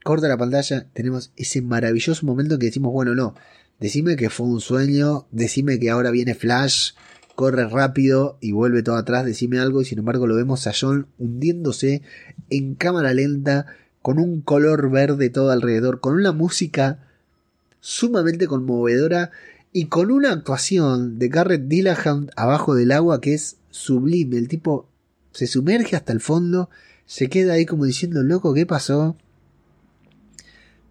corta 0.03 0.29
la 0.29 0.37
pantalla, 0.37 0.87
tenemos 0.93 1.33
ese 1.37 1.63
maravilloso 1.63 2.27
momento 2.27 2.59
que 2.59 2.67
decimos, 2.67 2.93
bueno, 2.93 3.15
no, 3.15 3.35
Decime 3.81 4.17
que 4.17 4.31
fue 4.31 4.47
un 4.47 4.61
sueño, 4.61 5.27
decime 5.31 5.79
que 5.79 5.91
ahora 5.91 6.11
viene 6.11 6.35
Flash, 6.35 6.93
corre 7.35 7.69
rápido 7.69 8.39
y 8.41 8.53
vuelve 8.53 8.83
todo 8.83 8.97
atrás, 8.97 9.25
decime 9.25 9.59
algo 9.59 9.83
y 9.83 9.85
sin 9.85 9.99
embargo 9.99 10.27
lo 10.27 10.37
vemos 10.37 10.67
a 10.67 10.73
John 10.79 11.07
hundiéndose 11.19 12.03
en 12.51 12.75
cámara 12.75 13.13
lenta 13.13 13.67
con 14.03 14.19
un 14.19 14.41
color 14.41 14.91
verde 14.91 15.31
todo 15.31 15.51
alrededor, 15.51 16.01
con 16.01 16.15
una 16.15 16.33
música 16.33 17.09
sumamente 17.81 18.47
conmovedora 18.47 19.31
y 19.73 19.87
con 19.87 20.11
una 20.11 20.33
actuación 20.33 21.19
de 21.19 21.29
Garrett 21.29 21.67
Dillahunt 21.67 22.31
abajo 22.37 22.75
del 22.75 22.93
agua 22.93 23.21
que 23.21 23.35
es 23.35 23.57
sublime. 23.71 24.39
El 24.39 24.49
tipo 24.49 24.89
se 25.33 25.47
sumerge 25.47 25.97
hasta 25.97 26.13
el 26.13 26.21
fondo, 26.21 26.71
se 27.07 27.29
queda 27.29 27.55
ahí 27.55 27.67
como 27.67 27.85
diciendo, 27.85 28.23
loco, 28.23 28.55
¿qué 28.55 28.67
pasó? 28.67 29.17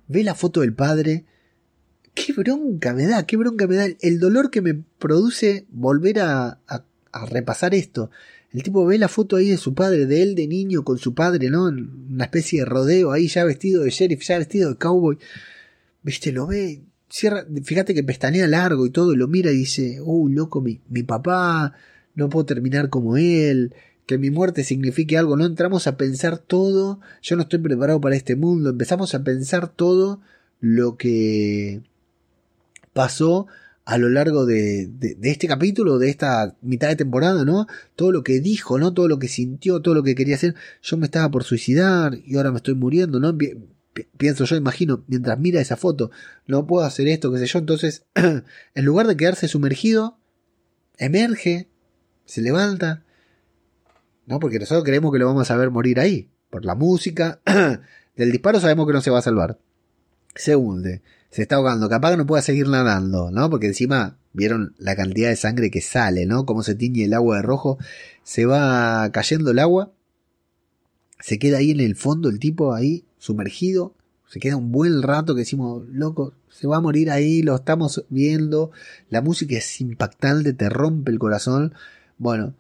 Ve 0.07 0.23
la 0.23 0.36
foto 0.36 0.61
del 0.61 0.73
padre. 0.73 1.25
Qué 2.14 2.34
bronca 2.34 2.93
me 2.93 3.07
da, 3.07 3.26
qué 3.26 3.38
bronca 3.38 3.68
me 3.68 3.76
da. 3.76 3.88
El 4.01 4.20
dolor 4.20 4.51
que 4.51 4.61
me 4.61 4.76
produce 4.99 5.66
volver 5.70 6.20
a, 6.20 6.59
repasar 7.30 7.74
esto. 7.76 8.09
El 8.51 8.64
tipo 8.64 8.86
ve 8.86 8.97
la 8.97 9.07
foto 9.07 9.36
ahí 9.36 9.49
de 9.49 9.57
su 9.57 9.74
padre, 9.74 10.05
de 10.05 10.22
él 10.22 10.36
de 10.36 10.47
niño 10.47 10.84
con 10.84 10.97
su 10.99 11.16
padre, 11.16 11.49
¿no? 11.49 11.66
Una 11.66 12.26
especie 12.26 12.59
de 12.59 12.66
rodeo 12.66 13.11
ahí, 13.11 13.28
ya 13.28 13.43
vestido 13.45 13.84
de 13.84 13.89
sheriff, 13.89 14.22
ya 14.24 14.38
vestido 14.38 14.70
de 14.70 14.78
cowboy. 14.78 15.18
Viste, 16.03 16.32
lo 16.32 16.47
ve, 16.47 16.84
cierra, 17.09 17.45
fíjate 17.64 17.93
que 17.93 18.03
pestanea 18.03 18.47
largo 18.47 18.86
y 18.86 18.91
todo, 18.91 19.16
lo 19.16 19.28
mira 19.28 19.51
y 19.51 19.57
dice, 19.57 19.99
uh, 20.01 20.30
loco, 20.30 20.61
mi, 20.61 20.82
mi 20.89 21.03
papá, 21.03 21.74
no 22.16 22.30
puedo 22.30 22.45
terminar 22.45 22.89
como 22.89 23.18
él, 23.18 23.74
que 24.05 24.18
mi 24.18 24.30
muerte 24.30 24.64
signifique 24.64 25.18
algo, 25.18 25.38
no 25.38 25.45
entramos 25.45 25.88
a 25.88 25.97
pensar 25.97 26.38
todo, 26.38 26.99
yo 27.22 27.36
no 27.36 27.43
estoy 27.43 27.59
preparado 27.59 28.01
para 28.01 28.16
este 28.16 28.36
mundo, 28.36 28.70
empezamos 28.70 29.16
a 29.16 29.24
pensar 29.24 29.68
todo 29.68 30.22
lo 30.59 30.97
que 30.97 31.82
pasó 32.93 33.47
a 33.85 33.97
lo 33.97 34.09
largo 34.09 34.45
de, 34.45 34.89
este 35.23 35.47
capítulo, 35.47 35.99
de 35.99 36.09
esta 36.09 36.55
mitad 36.61 36.87
de 36.87 36.95
temporada, 36.95 37.43
¿no? 37.43 37.67
Todo 37.95 38.11
lo 38.11 38.23
que 38.23 38.39
dijo, 38.39 38.79
¿no? 38.79 38.93
Todo 38.93 39.07
lo 39.07 39.19
que 39.19 39.27
sintió, 39.27 39.81
todo 39.81 39.93
lo 39.93 40.03
que 40.03 40.15
quería 40.15 40.35
hacer. 40.35 40.55
Yo 40.81 40.97
me 40.97 41.05
estaba 41.05 41.29
por 41.29 41.43
suicidar 41.43 42.17
y 42.25 42.37
ahora 42.37 42.51
me 42.51 42.57
estoy 42.57 42.75
muriendo, 42.75 43.19
¿no? 43.19 43.37
pienso 44.17 44.45
yo, 44.45 44.55
imagino, 44.55 45.03
mientras 45.07 45.37
mira 45.37 45.61
esa 45.61 45.77
foto, 45.77 46.09
no 46.47 46.65
puedo 46.65 46.83
hacer 46.83 47.07
esto, 47.07 47.31
qué 47.31 47.39
sé 47.39 47.45
yo. 47.45 47.59
Entonces, 47.59 48.05
en 48.15 48.85
lugar 48.85 49.05
de 49.07 49.17
quedarse 49.17 49.47
sumergido, 49.47 50.17
emerge, 50.97 51.67
se 52.25 52.41
levanta, 52.41 53.03
¿no? 54.25 54.39
Porque 54.39 54.59
nosotros 54.59 54.83
creemos 54.83 55.11
que 55.11 55.19
lo 55.19 55.27
vamos 55.27 55.51
a 55.51 55.57
ver 55.57 55.69
morir 55.69 55.99
ahí. 55.99 56.29
Por 56.49 56.65
la 56.65 56.75
música. 56.75 57.41
Del 58.15 58.31
disparo 58.31 58.59
sabemos 58.59 58.87
que 58.87 58.93
no 58.93 59.01
se 59.01 59.09
va 59.09 59.19
a 59.19 59.23
salvar. 59.23 59.59
Se 60.35 60.55
hunde. 60.55 61.01
Se 61.34 61.41
está 61.41 61.55
ahogando. 61.55 61.89
Capaz 61.89 62.11
que 62.11 62.17
no 62.17 62.27
pueda 62.27 62.43
seguir 62.43 62.67
nadando, 62.67 63.31
¿no? 63.31 63.49
Porque 63.49 63.65
encima 63.65 64.17
vieron 64.34 64.75
la 64.77 64.95
cantidad 64.95 65.29
de 65.29 65.36
sangre 65.36 65.71
que 65.71 65.81
sale, 65.81 66.27
¿no? 66.27 66.45
Cómo 66.45 66.61
se 66.61 66.75
tiñe 66.75 67.05
el 67.05 67.13
agua 67.15 67.38
de 67.38 67.41
rojo. 67.41 67.79
Se 68.21 68.45
va 68.45 69.09
cayendo 69.11 69.49
el 69.49 69.57
agua. 69.57 69.91
Se 71.19 71.39
queda 71.39 71.57
ahí 71.57 71.71
en 71.71 71.79
el 71.79 71.95
fondo 71.95 72.29
el 72.29 72.38
tipo 72.38 72.75
ahí 72.75 73.05
sumergido. 73.17 73.95
Se 74.27 74.39
queda 74.39 74.57
un 74.57 74.71
buen 74.71 75.01
rato 75.01 75.34
que 75.34 75.39
decimos, 75.39 75.84
loco, 75.89 76.36
se 76.49 76.67
va 76.67 76.77
a 76.77 76.81
morir 76.81 77.09
ahí, 77.09 77.41
lo 77.41 77.55
estamos 77.55 78.05
viendo. 78.09 78.69
La 79.09 79.23
música 79.23 79.57
es 79.57 79.81
impactante, 79.81 80.53
te 80.53 80.69
rompe 80.69 81.11
el 81.11 81.17
corazón. 81.17 81.73
Bueno, 82.19 82.53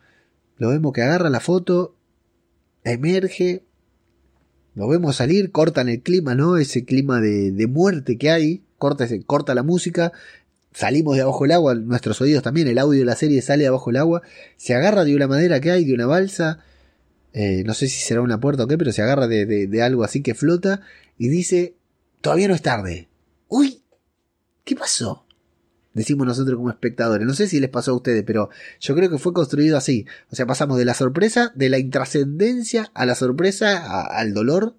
lo 0.57 0.69
vemos 0.69 0.93
que 0.93 1.03
agarra 1.03 1.29
la 1.29 1.41
foto, 1.41 1.95
emerge, 2.83 3.63
lo 4.75 4.87
vemos 4.87 5.17
salir, 5.17 5.51
cortan 5.51 5.89
el 5.89 6.01
clima, 6.01 6.35
¿no? 6.35 6.57
Ese 6.57 6.85
clima 6.85 7.21
de, 7.21 7.51
de 7.51 7.67
muerte 7.67 8.17
que 8.17 8.31
hay, 8.31 8.63
corta, 8.77 9.07
corta 9.25 9.53
la 9.53 9.63
música, 9.63 10.11
salimos 10.73 11.15
de 11.15 11.21
abajo 11.21 11.43
del 11.43 11.51
agua, 11.51 11.75
nuestros 11.75 12.19
oídos 12.21 12.43
también, 12.43 12.67
el 12.67 12.79
audio 12.79 12.99
de 12.99 13.05
la 13.05 13.15
serie 13.15 13.41
sale 13.41 13.63
de 13.63 13.67
abajo 13.67 13.91
del 13.91 13.97
agua, 13.97 14.21
se 14.57 14.73
agarra 14.73 15.03
de 15.03 15.15
una 15.15 15.27
madera 15.27 15.59
que 15.59 15.71
hay, 15.71 15.85
de 15.85 15.93
una 15.93 16.07
balsa, 16.07 16.59
eh, 17.33 17.63
no 17.65 17.73
sé 17.73 17.87
si 17.87 17.99
será 17.99 18.21
una 18.21 18.39
puerta 18.39 18.63
o 18.63 18.67
qué, 18.67 18.77
pero 18.77 18.91
se 18.91 19.01
agarra 19.01 19.27
de, 19.27 19.45
de, 19.45 19.67
de 19.67 19.81
algo 19.81 20.03
así 20.03 20.21
que 20.21 20.35
flota 20.35 20.81
y 21.17 21.29
dice, 21.29 21.75
todavía 22.21 22.47
no 22.47 22.55
es 22.55 22.61
tarde. 22.61 23.07
Uy, 23.47 23.81
¿qué 24.63 24.75
pasó? 24.75 25.22
Decimos 25.93 26.27
nosotros 26.27 26.57
como 26.57 26.69
espectadores. 26.69 27.25
No 27.25 27.33
sé 27.33 27.47
si 27.47 27.59
les 27.59 27.69
pasó 27.69 27.91
a 27.91 27.95
ustedes, 27.95 28.23
pero 28.23 28.49
yo 28.79 28.95
creo 28.95 29.09
que 29.09 29.17
fue 29.17 29.33
construido 29.33 29.77
así. 29.77 30.05
O 30.31 30.35
sea, 30.35 30.45
pasamos 30.45 30.77
de 30.77 30.85
la 30.85 30.93
sorpresa, 30.93 31.51
de 31.55 31.69
la 31.69 31.79
intrascendencia 31.79 32.91
a 32.93 33.05
la 33.05 33.15
sorpresa, 33.15 34.05
al 34.05 34.33
dolor, 34.33 34.75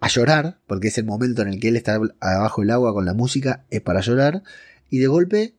a 0.00 0.08
llorar, 0.08 0.58
porque 0.66 0.88
es 0.88 0.98
el 0.98 1.04
momento 1.04 1.42
en 1.42 1.48
el 1.48 1.60
que 1.60 1.68
él 1.68 1.76
está 1.76 2.00
abajo 2.20 2.62
del 2.62 2.70
agua 2.70 2.92
con 2.92 3.04
la 3.04 3.14
música, 3.14 3.64
es 3.70 3.82
para 3.82 4.00
llorar, 4.00 4.42
y 4.88 4.98
de 4.98 5.06
golpe, 5.06 5.54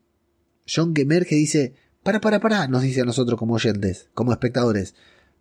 John 0.68 0.94
que 0.94 1.04
emerge 1.04 1.36
dice, 1.36 1.76
para, 2.04 2.20
para, 2.20 2.40
para, 2.40 2.68
nos 2.68 2.82
dice 2.82 3.02
a 3.02 3.06
nosotros 3.06 3.38
como 3.38 3.54
oyentes, 3.54 4.10
como 4.16 4.32
espectadores, 4.32 4.96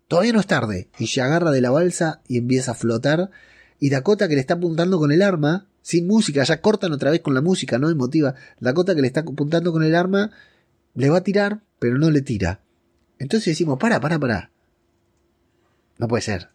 todavía 0.07 0.35
no 0.35 0.41
es 0.41 0.47
tarde, 0.47 0.89
y 0.99 1.07
se 1.07 1.23
agarra 1.23 1.51
de 1.51 1.63
la 1.63 1.71
balsa 1.71 2.21
y 2.29 2.37
empieza 2.37 2.73
a 2.73 2.75
flotar, 2.75 3.31
y 3.79 3.89
Dakota 3.89 4.29
que 4.29 4.35
le 4.35 4.41
está 4.41 4.55
apuntando 4.55 4.99
con 4.99 5.13
el 5.13 5.23
arma, 5.23 5.70
sin 5.83 6.07
música, 6.07 6.43
ya 6.45 6.61
cortan 6.61 6.93
otra 6.93 7.11
vez 7.11 7.21
con 7.21 7.35
la 7.35 7.41
música, 7.41 7.79
¿no? 7.79 7.89
Emotiva. 7.89 8.35
Dakota 8.61 8.95
que 8.95 9.01
le 9.01 9.07
está 9.07 9.21
apuntando 9.21 9.73
con 9.73 9.83
el 9.83 9.95
arma, 9.95 10.31
le 10.95 11.11
va 11.11 11.19
a 11.19 11.23
tirar, 11.23 11.63
pero 11.79 11.99
no 11.99 12.11
le 12.11 12.23
tira. 12.23 12.61
Entonces 13.19 13.47
decimos, 13.47 13.79
para, 13.79 14.01
para, 14.01 14.19
para. 14.19 14.51
No 15.99 16.09
puede 16.09 16.23
ser. 16.23 16.51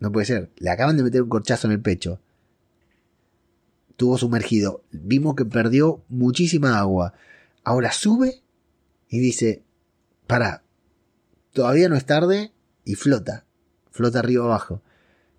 No 0.00 0.12
puede 0.12 0.26
ser. 0.26 0.50
Le 0.56 0.70
acaban 0.70 0.96
de 0.96 1.02
meter 1.02 1.22
un 1.22 1.28
corchazo 1.28 1.66
en 1.66 1.72
el 1.72 1.80
pecho. 1.80 2.20
Tuvo 3.96 4.18
sumergido. 4.18 4.82
Vimos 4.90 5.34
que 5.34 5.44
perdió 5.44 6.04
muchísima 6.08 6.78
agua. 6.78 7.14
Ahora 7.62 7.92
sube 7.92 8.42
y 9.08 9.18
dice, 9.18 9.64
para, 10.26 10.62
todavía 11.52 11.88
no 11.88 11.96
es 11.96 12.04
tarde 12.04 12.52
y 12.84 12.94
flota. 12.94 13.44
Flota 13.90 14.18
arriba 14.18 14.44
abajo. 14.44 14.82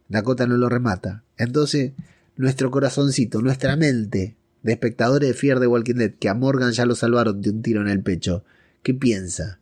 Dakota 0.08 0.48
no 0.48 0.58
lo 0.58 0.70
remata. 0.70 1.24
Entonces, 1.38 1.94
nuestro 2.38 2.72
corazoncito, 2.72 3.42
nuestra 3.42 3.76
mente 3.76 4.36
de 4.64 4.72
espectadores 4.72 5.30
de 5.30 5.34
Fear 5.36 5.60
de 5.60 5.68
Walking 5.68 5.96
Dead, 5.96 6.14
que 6.14 6.30
a 6.30 6.34
Morgan 6.34 6.72
ya 6.72 6.86
lo 6.86 6.96
salvaron 6.96 7.42
de 7.42 7.52
un 7.52 7.62
tiro 7.62 7.82
en 7.82 7.88
el 7.88 8.02
pecho, 8.02 8.44
¿qué 8.82 8.94
piensa? 8.94 9.60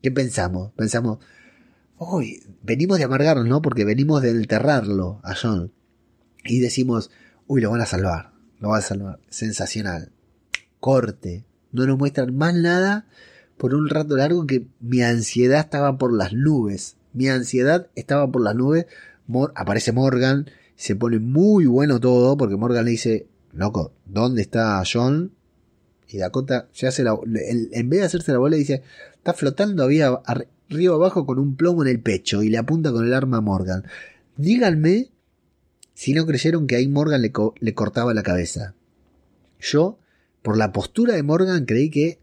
¿Qué 0.00 0.10
pensamos? 0.10 0.72
Pensamos, 0.72 1.18
uy, 1.98 2.42
venimos 2.62 2.98
de 2.98 3.04
amargarnos, 3.04 3.46
¿no? 3.46 3.62
Porque 3.62 3.84
venimos 3.84 4.22
de 4.22 4.30
enterrarlo 4.30 5.20
a 5.22 5.34
John. 5.34 5.72
Y 6.44 6.60
decimos, 6.60 7.10
uy, 7.46 7.60
lo 7.60 7.70
van 7.70 7.82
a 7.82 7.86
salvar, 7.86 8.32
lo 8.58 8.70
van 8.70 8.78
a 8.78 8.82
salvar. 8.82 9.20
Sensacional. 9.28 10.10
Corte. 10.80 11.44
No 11.70 11.86
nos 11.86 11.98
muestran 11.98 12.36
más 12.36 12.54
nada 12.54 13.06
por 13.56 13.74
un 13.74 13.88
rato 13.88 14.16
largo 14.16 14.46
que 14.46 14.66
mi 14.80 15.02
ansiedad 15.02 15.60
estaba 15.60 15.98
por 15.98 16.12
las 16.12 16.32
nubes. 16.32 16.96
Mi 17.12 17.28
ansiedad 17.28 17.88
estaba 17.94 18.30
por 18.30 18.42
las 18.42 18.56
nubes. 18.56 18.86
aparece 19.54 19.92
Morgan 19.92 20.46
se 20.76 20.96
pone 20.96 21.18
muy 21.18 21.66
bueno 21.66 22.00
todo 22.00 22.36
porque 22.36 22.56
Morgan 22.56 22.84
le 22.84 22.92
dice, 22.92 23.26
loco, 23.52 23.92
¿dónde 24.06 24.42
está 24.42 24.82
John? 24.90 25.32
Y 26.08 26.18
Dakota 26.18 26.68
se 26.72 26.86
hace 26.86 27.04
la, 27.04 27.18
en 27.24 27.88
vez 27.88 28.00
de 28.00 28.06
hacerse 28.06 28.32
la 28.32 28.38
bola 28.38 28.56
dice, 28.56 28.82
está 29.14 29.32
flotando 29.32 29.82
había 29.82 30.08
arriba 30.08 30.94
abajo 30.94 31.24
con 31.24 31.38
un 31.38 31.56
plomo 31.56 31.82
en 31.82 31.88
el 31.88 32.00
pecho 32.00 32.42
y 32.42 32.50
le 32.50 32.58
apunta 32.58 32.92
con 32.92 33.06
el 33.06 33.14
arma 33.14 33.38
a 33.38 33.40
Morgan. 33.40 33.84
Díganme 34.36 35.10
si 35.94 36.12
no 36.12 36.26
creyeron 36.26 36.66
que 36.66 36.76
ahí 36.76 36.88
Morgan 36.88 37.22
le, 37.22 37.32
le 37.60 37.74
cortaba 37.74 38.12
la 38.14 38.22
cabeza. 38.22 38.74
Yo, 39.60 39.98
por 40.42 40.56
la 40.56 40.72
postura 40.72 41.14
de 41.14 41.22
Morgan, 41.22 41.64
creí 41.64 41.90
que 41.90 42.18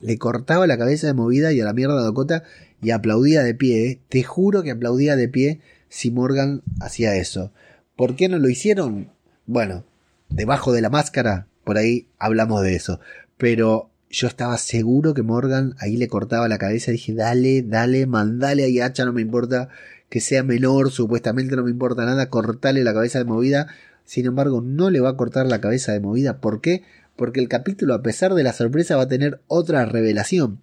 le 0.00 0.18
cortaba 0.18 0.66
la 0.66 0.78
cabeza 0.78 1.06
de 1.06 1.14
movida 1.14 1.52
y 1.52 1.60
a 1.60 1.64
la 1.64 1.72
mierda 1.72 2.00
a 2.00 2.04
Dakota 2.04 2.44
y 2.82 2.90
aplaudía 2.90 3.42
de 3.42 3.54
pie. 3.54 3.90
¿eh? 3.90 4.00
Te 4.08 4.22
juro 4.22 4.62
que 4.62 4.70
aplaudía 4.70 5.16
de 5.16 5.28
pie 5.28 5.60
si 5.88 6.10
Morgan 6.10 6.62
hacía 6.80 7.16
eso. 7.16 7.52
¿Por 7.96 8.16
qué 8.16 8.28
no 8.28 8.38
lo 8.38 8.48
hicieron? 8.48 9.10
Bueno, 9.46 9.84
debajo 10.28 10.72
de 10.72 10.80
la 10.80 10.90
máscara, 10.90 11.46
por 11.62 11.78
ahí 11.78 12.08
hablamos 12.18 12.62
de 12.62 12.74
eso. 12.74 12.98
Pero 13.36 13.90
yo 14.10 14.26
estaba 14.26 14.58
seguro 14.58 15.14
que 15.14 15.22
Morgan 15.22 15.76
ahí 15.78 15.96
le 15.96 16.08
cortaba 16.08 16.48
la 16.48 16.58
cabeza. 16.58 16.90
Dije, 16.90 17.14
dale, 17.14 17.62
dale, 17.62 18.06
mandale 18.06 18.64
ahí 18.64 18.80
hacha, 18.80 19.04
no 19.04 19.12
me 19.12 19.22
importa 19.22 19.68
que 20.08 20.20
sea 20.20 20.42
menor, 20.42 20.90
supuestamente 20.90 21.54
no 21.54 21.62
me 21.62 21.70
importa 21.70 22.04
nada, 22.04 22.30
cortale 22.30 22.82
la 22.82 22.94
cabeza 22.94 23.18
de 23.18 23.24
movida. 23.26 23.68
Sin 24.04 24.26
embargo, 24.26 24.60
no 24.60 24.90
le 24.90 25.00
va 25.00 25.10
a 25.10 25.16
cortar 25.16 25.46
la 25.46 25.60
cabeza 25.60 25.92
de 25.92 26.00
movida. 26.00 26.40
¿Por 26.40 26.60
qué? 26.60 26.82
Porque 27.14 27.40
el 27.40 27.48
capítulo, 27.48 27.94
a 27.94 28.02
pesar 28.02 28.34
de 28.34 28.42
la 28.42 28.52
sorpresa, 28.52 28.96
va 28.96 29.04
a 29.04 29.08
tener 29.08 29.40
otra 29.46 29.86
revelación. 29.86 30.60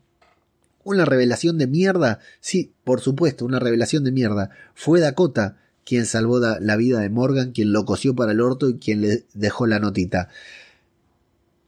¿Una 0.83 1.05
revelación 1.05 1.57
de 1.57 1.67
mierda? 1.67 2.19
Sí, 2.41 2.73
por 2.83 2.99
supuesto, 2.99 3.45
una 3.45 3.59
revelación 3.59 4.03
de 4.03 4.11
mierda. 4.11 4.49
Fue 4.73 4.99
Dakota 4.99 5.60
quien 5.85 6.05
salvó 6.05 6.39
la 6.39 6.75
vida 6.75 6.99
de 6.99 7.09
Morgan, 7.09 7.51
quien 7.51 7.71
lo 7.73 7.85
cosió 7.85 8.15
para 8.15 8.31
el 8.31 8.41
orto 8.41 8.69
y 8.69 8.77
quien 8.77 9.01
le 9.01 9.25
dejó 9.33 9.67
la 9.67 9.79
notita. 9.79 10.29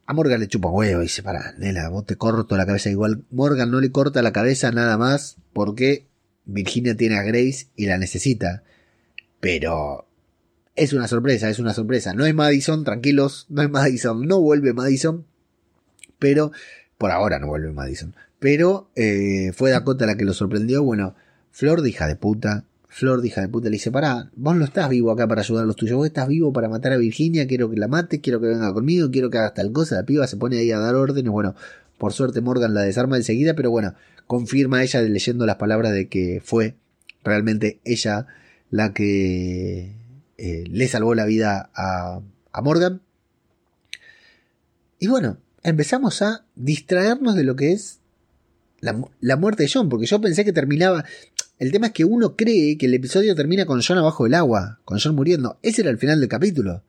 A 0.06 0.12
Morgan 0.12 0.40
le 0.40 0.48
chupa 0.48 0.68
huevo 0.68 1.00
y 1.00 1.04
dice, 1.04 1.22
para, 1.22 1.52
Nela, 1.58 1.88
vos 1.88 2.04
te 2.04 2.16
corto 2.16 2.56
la 2.56 2.66
cabeza 2.66 2.90
igual. 2.90 3.24
Morgan 3.30 3.70
no 3.70 3.80
le 3.80 3.90
corta 3.90 4.22
la 4.22 4.32
cabeza 4.32 4.70
nada 4.70 4.98
más 4.98 5.36
porque 5.52 6.06
Virginia 6.44 6.96
tiene 6.96 7.16
a 7.16 7.22
Grace 7.22 7.68
y 7.74 7.86
la 7.86 7.98
necesita. 7.98 8.62
Pero 9.40 10.06
es 10.76 10.92
una 10.92 11.08
sorpresa, 11.08 11.48
es 11.48 11.58
una 11.58 11.72
sorpresa. 11.72 12.12
No 12.14 12.26
es 12.26 12.34
Madison, 12.34 12.84
tranquilos, 12.84 13.46
no 13.48 13.62
es 13.62 13.70
Madison, 13.70 14.26
no 14.26 14.40
vuelve 14.40 14.72
Madison. 14.74 15.24
Pero, 16.18 16.52
por 16.98 17.10
ahora 17.10 17.38
no 17.38 17.46
vuelve 17.46 17.72
Madison. 17.72 18.14
Pero 18.38 18.90
eh, 18.94 19.52
fue 19.54 19.70
Dakota 19.70 20.06
la 20.06 20.16
que 20.16 20.24
lo 20.24 20.34
sorprendió. 20.34 20.82
Bueno, 20.82 21.14
Flor 21.50 21.82
de 21.82 21.90
hija 21.90 22.08
de 22.08 22.16
puta, 22.16 22.64
Flor 22.96 23.22
de 23.22 23.26
hija 23.26 23.40
de 23.40 23.48
puta 23.48 23.64
le 23.70 23.72
dice, 23.72 23.90
pará, 23.90 24.30
vos 24.36 24.54
no 24.54 24.64
estás 24.64 24.88
vivo 24.88 25.10
acá 25.10 25.26
para 25.26 25.40
ayudar 25.40 25.64
a 25.64 25.66
los 25.66 25.74
tuyos, 25.74 25.96
vos 25.96 26.06
estás 26.06 26.28
vivo 26.28 26.52
para 26.52 26.68
matar 26.68 26.92
a 26.92 26.96
Virginia, 26.96 27.44
quiero 27.48 27.68
que 27.68 27.76
la 27.76 27.88
mate, 27.88 28.20
quiero 28.20 28.40
que 28.40 28.46
venga 28.46 28.72
conmigo, 28.72 29.10
quiero 29.10 29.30
que 29.30 29.38
hagas 29.38 29.54
tal 29.54 29.72
cosa, 29.72 29.96
la 29.96 30.04
piba 30.04 30.28
se 30.28 30.36
pone 30.36 30.58
ahí 30.58 30.70
a 30.70 30.78
dar 30.78 30.94
órdenes, 30.94 31.32
bueno, 31.32 31.56
por 31.98 32.12
suerte 32.12 32.40
Morgan 32.40 32.72
la 32.72 32.82
desarma 32.82 33.16
enseguida, 33.16 33.54
pero 33.54 33.72
bueno, 33.72 33.96
confirma 34.28 34.80
ella 34.80 35.02
leyendo 35.02 35.44
las 35.44 35.56
palabras 35.56 35.92
de 35.92 36.06
que 36.06 36.40
fue 36.44 36.76
realmente 37.24 37.80
ella 37.84 38.28
la 38.70 38.94
que 38.94 39.96
eh, 40.38 40.64
le 40.70 40.86
salvó 40.86 41.16
la 41.16 41.24
vida 41.24 41.70
a, 41.74 42.20
a 42.52 42.62
Morgan. 42.62 43.02
Y 45.00 45.08
bueno, 45.08 45.38
empezamos 45.64 46.22
a 46.22 46.44
distraernos 46.54 47.34
de 47.34 47.42
lo 47.42 47.56
que 47.56 47.72
es 47.72 47.98
la, 48.78 49.02
la, 49.18 49.36
muerte 49.36 49.64
de 49.64 49.70
John, 49.72 49.88
porque 49.88 50.06
yo 50.06 50.20
pensé 50.20 50.44
que 50.44 50.52
terminaba. 50.52 51.04
El 51.58 51.70
tema 51.70 51.88
es 51.88 51.92
que 51.92 52.04
uno 52.04 52.36
cree 52.36 52.76
que 52.76 52.86
el 52.86 52.94
episodio 52.94 53.34
termina 53.34 53.64
con 53.64 53.80
John 53.80 53.98
abajo 53.98 54.24
del 54.24 54.34
agua, 54.34 54.80
con 54.84 54.98
John 54.98 55.14
muriendo. 55.14 55.58
Ese 55.62 55.82
era 55.82 55.90
el 55.90 55.98
final 55.98 56.20
del 56.20 56.28
capítulo. 56.28 56.82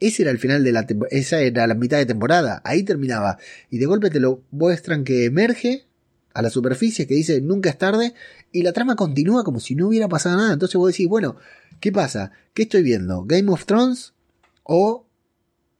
Ese 0.00 0.22
era 0.22 0.32
el 0.32 0.38
final 0.38 0.64
de 0.64 0.72
la 0.72 0.86
esa 1.10 1.40
era 1.40 1.66
la 1.68 1.74
mitad 1.74 1.98
de 1.98 2.06
temporada. 2.06 2.60
Ahí 2.64 2.82
terminaba. 2.82 3.38
Y 3.70 3.78
de 3.78 3.86
golpe 3.86 4.10
te 4.10 4.18
lo 4.18 4.42
muestran 4.50 5.04
que 5.04 5.24
emerge 5.24 5.86
a 6.34 6.42
la 6.42 6.50
superficie, 6.50 7.06
que 7.06 7.14
dice 7.14 7.40
nunca 7.40 7.70
es 7.70 7.78
tarde, 7.78 8.14
y 8.50 8.62
la 8.62 8.72
trama 8.72 8.96
continúa 8.96 9.44
como 9.44 9.60
si 9.60 9.76
no 9.76 9.88
hubiera 9.88 10.08
pasado 10.08 10.36
nada. 10.36 10.52
Entonces 10.52 10.76
vos 10.76 10.90
decís, 10.90 11.06
bueno, 11.06 11.36
¿qué 11.78 11.92
pasa? 11.92 12.32
¿Qué 12.54 12.62
estoy 12.62 12.82
viendo? 12.82 13.24
¿Game 13.24 13.52
of 13.52 13.64
Thrones 13.64 14.14
o 14.64 15.06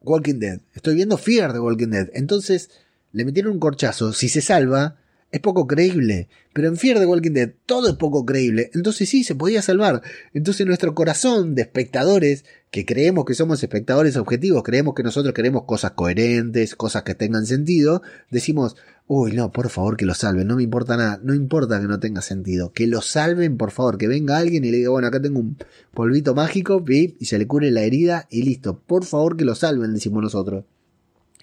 Walking 0.03 0.39
Dead? 0.39 0.61
Estoy 0.75 0.95
viendo 0.95 1.19
Fear 1.19 1.53
de 1.53 1.59
Walking 1.59 1.89
Dead. 1.89 2.09
Entonces 2.15 2.71
le 3.11 3.25
metieron 3.25 3.53
un 3.55 3.59
corchazo. 3.59 4.13
Si 4.13 4.29
se 4.29 4.41
salva, 4.41 5.02
es 5.33 5.41
poco 5.41 5.67
creíble. 5.67 6.29
Pero 6.53 6.69
en 6.69 6.77
Fear 6.77 7.01
de 7.01 7.07
Walking 7.07 7.33
Dead 7.33 7.51
todo 7.65 7.89
es 7.89 7.97
poco 7.97 8.25
creíble. 8.25 8.71
Entonces 8.75 9.09
sí, 9.09 9.25
se 9.25 9.35
podía 9.35 9.63
salvar. 9.63 10.03
Entonces 10.35 10.67
nuestro 10.67 10.95
corazón 10.95 11.55
de 11.55 11.63
espectadores, 11.63 12.45
que 12.71 12.85
creemos 12.85 13.25
que 13.25 13.35
somos 13.35 13.63
espectadores 13.63 14.17
objetivos, 14.17 14.63
creemos 14.63 14.95
que 14.95 15.03
nosotros 15.03 15.33
queremos 15.35 15.65
cosas 15.65 15.93
coherentes, 15.93 16.77
cosas 16.77 17.03
que 17.03 17.15
tengan 17.15 17.47
sentido, 17.47 18.03
decimos, 18.31 18.77
uy, 19.07 19.33
no, 19.33 19.53
por 19.53 19.71
favor 19.71 19.97
que 19.97 20.05
lo 20.05 20.15
salven, 20.15 20.47
no 20.47 20.57
me 20.57 20.63
importa 20.63 20.97
nada, 20.97 21.19
no 21.23 21.35
importa 21.35 21.81
que 21.81 21.87
no 21.87 21.99
tenga 21.99 22.21
sentido, 22.21 22.73
que 22.73 22.87
lo 22.87 23.01
salven, 23.01 23.57
por 23.57 23.71
favor, 23.71 23.99
que 23.99 24.09
venga 24.09 24.37
alguien 24.37 24.65
y 24.65 24.71
le 24.71 24.79
diga, 24.79 24.91
bueno, 24.91 25.09
acá 25.09 25.21
tengo 25.21 25.41
un 25.41 25.57
polvito 25.95 26.35
mágico 26.35 26.85
y 26.89 27.25
se 27.25 27.39
le 27.39 27.47
cure 27.47 27.71
la 27.71 27.83
herida 27.83 28.27
y 28.31 28.43
listo, 28.43 28.79
por 28.81 29.05
favor 29.05 29.37
que 29.37 29.45
lo 29.45 29.55
salven, 29.55 29.95
decimos 29.95 30.23
nosotros. 30.23 30.65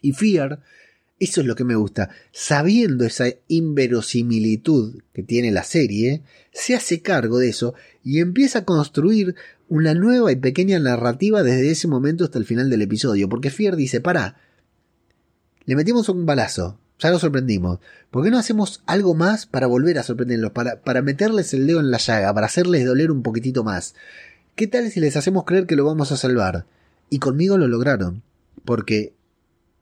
Y 0.01 0.13
Fear 0.13 0.61
eso 1.19 1.41
es 1.41 1.47
lo 1.47 1.55
que 1.55 1.65
me 1.65 1.75
gusta. 1.75 2.09
Sabiendo 2.31 3.05
esa 3.05 3.25
inverosimilitud 3.47 5.01
que 5.13 5.21
tiene 5.21 5.51
la 5.51 5.63
serie, 5.63 6.23
se 6.51 6.75
hace 6.75 7.01
cargo 7.01 7.39
de 7.39 7.49
eso 7.49 7.73
y 8.03 8.19
empieza 8.19 8.59
a 8.59 8.65
construir 8.65 9.35
una 9.67 9.93
nueva 9.93 10.31
y 10.31 10.37
pequeña 10.37 10.79
narrativa 10.79 11.43
desde 11.43 11.71
ese 11.71 11.87
momento 11.87 12.23
hasta 12.23 12.39
el 12.39 12.45
final 12.45 12.69
del 12.69 12.81
episodio. 12.81 13.27
Porque 13.27 13.49
Fier 13.49 13.75
dice, 13.75 13.99
para, 13.99 14.37
le 15.65 15.75
metimos 15.75 16.07
un 16.07 16.25
balazo, 16.25 16.79
ya 16.99 17.09
lo 17.09 17.19
sorprendimos. 17.19 17.79
¿Por 18.11 18.23
qué 18.23 18.31
no 18.31 18.39
hacemos 18.39 18.81
algo 18.85 19.13
más 19.13 19.45
para 19.45 19.67
volver 19.67 19.99
a 19.99 20.03
sorprenderlos? 20.03 20.51
Para, 20.51 20.81
para 20.81 21.01
meterles 21.01 21.53
el 21.53 21.67
dedo 21.67 21.81
en 21.81 21.91
la 21.91 21.97
llaga, 21.97 22.33
para 22.33 22.47
hacerles 22.47 22.85
doler 22.85 23.11
un 23.11 23.23
poquitito 23.23 23.63
más. 23.63 23.93
¿Qué 24.55 24.67
tal 24.67 24.89
si 24.89 24.99
les 24.99 25.15
hacemos 25.17 25.43
creer 25.43 25.67
que 25.67 25.75
lo 25.75 25.85
vamos 25.85 26.11
a 26.11 26.17
salvar? 26.17 26.65
Y 27.09 27.19
conmigo 27.19 27.57
lo 27.57 27.67
lograron. 27.67 28.23
Porque 28.65 29.13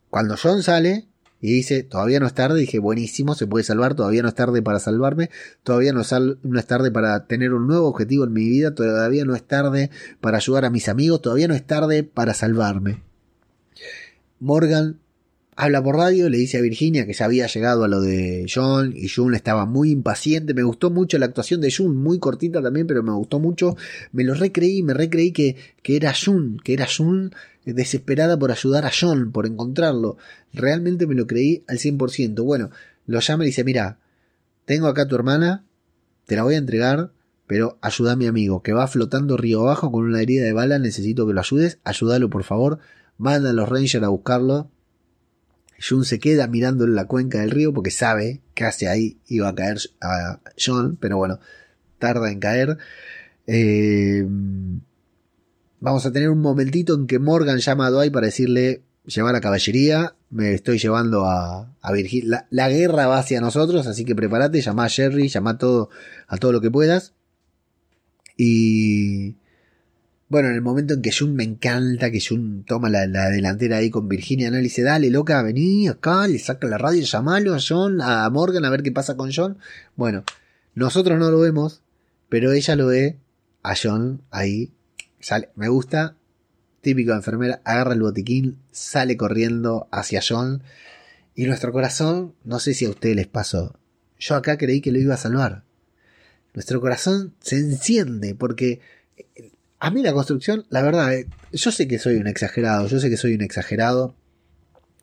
cuando 0.09 0.35
John 0.41 0.63
sale, 0.63 1.07
y 1.39 1.53
dice, 1.53 1.83
todavía 1.83 2.19
no 2.19 2.25
es 2.25 2.33
tarde, 2.33 2.59
dije, 2.59 2.79
buenísimo, 2.79 3.35
se 3.35 3.45
puede 3.45 3.63
salvar, 3.63 3.93
todavía 3.93 4.23
no 4.23 4.27
es 4.27 4.35
tarde 4.35 4.61
para 4.61 4.79
salvarme, 4.79 5.29
todavía 5.63 5.93
no, 5.93 6.01
no, 6.43 6.59
es 6.59 6.67
tarde 6.67 6.91
para 6.91 7.25
tener 7.27 7.53
un 7.53 7.67
nuevo 7.67 7.87
objetivo 7.87 8.23
en 8.23 8.33
mi 8.33 8.49
vida, 8.49 8.73
todavía 8.73 9.23
no 9.23 9.35
es 9.35 9.43
tarde 9.43 9.91
para 10.19 10.37
ayudar 10.37 10.65
a 10.65 10.69
mis 10.69 10.89
amigos, 10.89 11.21
todavía 11.21 11.47
no 11.47 11.53
es 11.53 11.65
tarde 11.65 12.03
para 12.03 12.33
salvarme. 12.33 13.03
Morgan 14.39 14.99
habla 15.57 15.83
por 15.83 15.97
radio, 15.97 16.29
le 16.29 16.37
dice 16.37 16.59
a 16.59 16.61
Virginia 16.61 17.05
que 17.07 17.13
ya 17.13 17.25
había 17.25 17.47
llegado 17.47 17.83
a 17.83 17.87
lo 17.87 17.99
de 17.99 18.45
John 18.53 18.93
y 18.95 19.09
June 19.09 19.35
estaba 19.35 19.65
muy 19.65 19.89
impaciente. 19.89 20.53
Me 20.53 20.61
gustó 20.63 20.91
mucho 20.91 21.17
la 21.17 21.25
actuación 21.25 21.61
de 21.61 21.73
June, 21.75 21.95
muy 21.95 22.19
cortita 22.19 22.61
también, 22.61 22.85
pero 22.85 23.01
me 23.01 23.11
gustó 23.11 23.39
mucho. 23.39 23.75
Me 24.11 24.23
lo 24.23 24.35
recreí, 24.35 24.83
me 24.83 24.93
recreí 24.93 25.31
que, 25.31 25.55
que 25.81 25.95
era 25.95 26.13
June, 26.13 26.57
que 26.63 26.73
era 26.73 26.85
June 26.87 27.31
desesperada 27.65 28.37
por 28.37 28.51
ayudar 28.51 28.85
a 28.85 28.91
John, 28.97 29.31
por 29.31 29.47
encontrarlo. 29.47 30.17
Realmente 30.53 31.07
me 31.07 31.15
lo 31.15 31.25
creí 31.25 31.63
al 31.67 31.79
100%. 31.79 32.43
Bueno, 32.43 32.69
lo 33.07 33.19
llama 33.19 33.43
y 33.43 33.47
dice, 33.47 33.63
mira, 33.63 33.99
tengo 34.65 34.87
acá 34.87 35.01
a 35.01 35.07
tu 35.07 35.15
hermana, 35.15 35.65
te 36.27 36.35
la 36.35 36.43
voy 36.43 36.53
a 36.53 36.59
entregar, 36.59 37.11
pero 37.47 37.79
ayuda 37.81 38.11
a 38.11 38.15
mi 38.15 38.27
amigo, 38.27 38.61
que 38.61 38.73
va 38.73 38.87
flotando 38.87 39.37
río 39.37 39.61
abajo 39.61 39.91
con 39.91 40.05
una 40.05 40.21
herida 40.21 40.43
de 40.43 40.53
bala, 40.53 40.77
necesito 40.77 41.25
que 41.25 41.33
lo 41.33 41.39
ayudes, 41.39 41.79
ayúdalo 41.83 42.29
por 42.29 42.43
favor, 42.43 42.79
manda 43.17 43.49
a 43.49 43.53
los 43.53 43.67
Rangers 43.67 44.03
a 44.03 44.09
buscarlo. 44.09 44.69
Jun 45.79 46.05
se 46.05 46.19
queda 46.19 46.47
mirando 46.47 46.85
en 46.85 46.95
la 46.95 47.05
cuenca 47.05 47.39
del 47.39 47.51
río 47.51 47.73
porque 47.73 47.91
sabe 47.91 48.41
que 48.53 48.65
hacia 48.65 48.91
ahí 48.91 49.17
iba 49.27 49.49
a 49.49 49.55
caer 49.55 49.77
a 50.01 50.39
John, 50.57 50.97
pero 50.99 51.17
bueno, 51.17 51.39
tarda 51.99 52.31
en 52.31 52.39
caer. 52.39 52.77
Eh, 53.45 54.25
vamos 55.79 56.05
a 56.05 56.11
tener 56.11 56.29
un 56.29 56.41
momentito 56.41 56.95
en 56.95 57.07
que 57.07 57.19
Morgan 57.19 57.59
llama 57.59 57.87
a 57.87 57.91
Dwight 57.91 58.11
para 58.11 58.25
decirle 58.25 58.83
llevar 59.05 59.35
a 59.35 59.41
caballería, 59.41 60.15
me 60.29 60.53
estoy 60.53 60.77
llevando 60.79 61.25
a, 61.25 61.73
a 61.81 61.91
Virgil. 61.93 62.29
La, 62.49 62.69
guerra 62.69 63.07
va 63.07 63.19
hacia 63.19 63.41
nosotros, 63.41 63.87
así 63.87 64.03
que 64.05 64.15
prepárate, 64.15 64.61
llama 64.61 64.85
a 64.85 64.89
Jerry, 64.89 65.29
llama 65.29 65.51
a 65.51 65.57
todo, 65.57 65.89
a 66.27 66.37
todo 66.37 66.51
lo 66.51 66.61
que 66.61 66.69
puedas. 66.71 67.13
Y 68.35 69.37
bueno, 70.29 70.49
en 70.49 70.55
el 70.55 70.61
momento 70.61 70.93
en 70.93 71.01
que 71.01 71.11
Jun 71.11 71.35
me 71.35 71.43
encanta, 71.43 72.11
que 72.11 72.19
Jun 72.19 72.63
toma 72.65 72.89
la, 72.89 73.07
delantera 73.29 73.77
ahí 73.77 73.89
con 73.89 74.07
Virginia, 74.09 74.49
¿no? 74.51 74.57
Le 74.57 74.63
dice, 74.63 74.83
dale, 74.83 75.09
loca, 75.09 75.41
vení 75.41 75.87
acá, 75.87 76.27
le 76.27 76.39
saca 76.39 76.67
la 76.67 76.77
radio, 76.77 77.03
llamalo 77.03 77.55
a 77.55 77.59
John, 77.65 78.01
a 78.01 78.29
Morgan, 78.29 78.65
a 78.65 78.69
ver 78.69 78.83
qué 78.83 78.91
pasa 78.91 79.15
con 79.15 79.31
John. 79.33 79.57
Bueno, 79.95 80.23
nosotros 80.75 81.17
no 81.17 81.31
lo 81.31 81.39
vemos, 81.39 81.81
pero 82.29 82.51
ella 82.51 82.75
lo 82.75 82.87
ve 82.87 83.17
a 83.63 83.73
John 83.81 84.21
ahí 84.31 84.71
Sale, 85.19 85.49
me 85.55 85.67
gusta. 85.67 86.15
Típico 86.81 87.11
de 87.11 87.17
enfermera, 87.17 87.61
agarra 87.65 87.93
el 87.93 88.01
botiquín, 88.01 88.59
sale 88.71 89.17
corriendo 89.17 89.87
hacia 89.91 90.21
John. 90.25 90.63
Y 91.35 91.45
nuestro 91.45 91.71
corazón, 91.71 92.33
no 92.43 92.59
sé 92.59 92.73
si 92.73 92.85
a 92.85 92.89
ustedes 92.89 93.15
les 93.15 93.27
pasó. 93.27 93.77
Yo 94.19 94.35
acá 94.35 94.57
creí 94.57 94.79
que 94.79 94.91
lo 94.91 94.99
iba 94.99 95.15
a 95.15 95.17
salvar. 95.17 95.63
Nuestro 96.53 96.79
corazón 96.81 97.33
se 97.41 97.57
enciende 97.57 98.35
porque 98.35 98.79
a 99.79 99.91
mí 99.91 100.01
la 100.01 100.13
construcción, 100.13 100.65
la 100.69 100.81
verdad, 100.81 101.13
eh, 101.13 101.27
yo 101.51 101.71
sé 101.71 101.87
que 101.87 101.99
soy 101.99 102.15
un 102.15 102.27
exagerado, 102.27 102.87
yo 102.87 102.99
sé 102.99 103.09
que 103.09 103.17
soy 103.17 103.35
un 103.35 103.41
exagerado, 103.41 104.15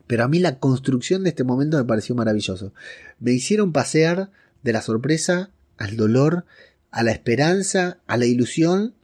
pero 0.07 0.25
a 0.25 0.29
mí 0.29 0.39
la 0.39 0.59
construcción 0.59 1.23
de 1.23 1.31
este 1.31 1.45
momento 1.45 1.79
me 1.79 1.85
pareció 1.85 2.15
maravilloso. 2.15 2.75
Me 3.21 3.33
hicieron 3.33 3.73
pasear 3.73 4.31
de 4.63 4.73
la 4.73 4.83
sorpresa 4.83 5.51
al 5.77 5.97
dolor, 5.97 6.45
a 6.91 7.03
la 7.03 7.13
esperanza, 7.13 7.99
a 8.07 8.17
la 8.17 8.27
ilusión 8.27 8.95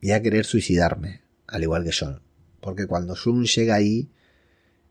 y 0.00 0.10
a 0.12 0.22
querer 0.22 0.44
suicidarme, 0.44 1.22
al 1.46 1.62
igual 1.62 1.84
que 1.84 1.92
John. 1.98 2.20
Porque 2.60 2.86
cuando 2.86 3.14
Jun 3.14 3.44
llega 3.44 3.74
ahí, 3.74 4.08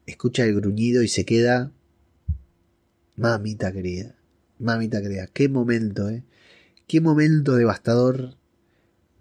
escucha 0.05 0.45
el 0.45 0.55
gruñido 0.55 1.03
y 1.03 1.07
se 1.07 1.25
queda... 1.25 1.71
Mamita 3.15 3.71
querida, 3.71 4.15
mamita 4.57 4.99
querida, 4.99 5.27
qué 5.27 5.47
momento, 5.47 6.09
¿eh? 6.09 6.23
Qué 6.87 6.99
momento 6.99 7.55
devastador 7.55 8.37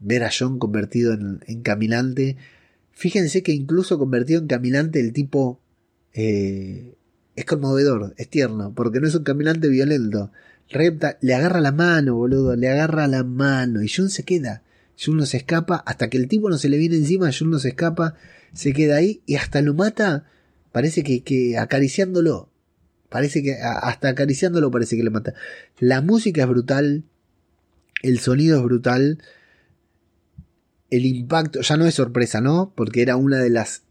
ver 0.02 0.24
a 0.24 0.30
John 0.36 0.58
convertido 0.58 1.14
en, 1.14 1.62
caminante. 1.62 2.36
Fíjense 2.92 3.42
que 3.42 3.52
incluso 3.52 3.98
convertido 3.98 4.40
en 4.40 4.46
caminante 4.46 5.00
el 5.00 5.12
tipo 5.12 5.60
eh, 6.12 6.94
es 7.36 7.44
conmovedor, 7.44 8.14
es 8.16 8.28
tierno, 8.28 8.74
porque 8.74 9.00
no 9.00 9.08
es 9.08 9.14
un 9.14 9.24
caminante 9.24 9.68
violento. 9.68 10.30
Repta, 10.68 11.18
le 11.20 11.34
agarra 11.34 11.60
la 11.60 11.72
mano, 11.72 12.16
boludo, 12.16 12.56
le 12.56 12.68
agarra 12.68 13.06
la 13.06 13.24
mano 13.24 13.82
y 13.82 13.88
John 13.88 14.10
se 14.10 14.24
queda. 14.24 14.62
Jun 15.02 15.16
no 15.16 15.26
se 15.26 15.38
escapa, 15.38 15.82
hasta 15.86 16.08
que 16.08 16.18
el 16.18 16.28
tipo 16.28 16.50
no 16.50 16.58
se 16.58 16.68
le 16.68 16.78
viene 16.78 16.96
encima, 16.96 17.30
Jun 17.36 17.50
no 17.50 17.58
se 17.58 17.68
escapa, 17.68 18.14
se 18.52 18.72
queda 18.72 18.96
ahí 18.96 19.22
y 19.26 19.36
hasta 19.36 19.60
lo 19.62 19.74
mata, 19.74 20.26
parece 20.70 21.02
que, 21.02 21.22
que 21.22 21.58
acariciándolo, 21.58 22.50
parece 23.08 23.42
que 23.42 23.54
hasta 23.54 24.10
acariciándolo 24.10 24.70
parece 24.70 24.96
que 24.96 25.02
le 25.02 25.10
mata. 25.10 25.34
La 25.78 26.02
música 26.02 26.42
es 26.42 26.48
brutal, 26.48 27.04
el 28.02 28.18
sonido 28.18 28.58
es 28.58 28.64
brutal, 28.64 29.18
el 30.92 31.06
impacto, 31.06 31.60
ya 31.60 31.76
no 31.76 31.86
es 31.86 31.94
sorpresa, 31.94 32.40
¿no? 32.40 32.72
Porque 32.76 33.02
era 33.02 33.16
una 33.16 33.38
de 33.38 33.50
las 33.50 33.82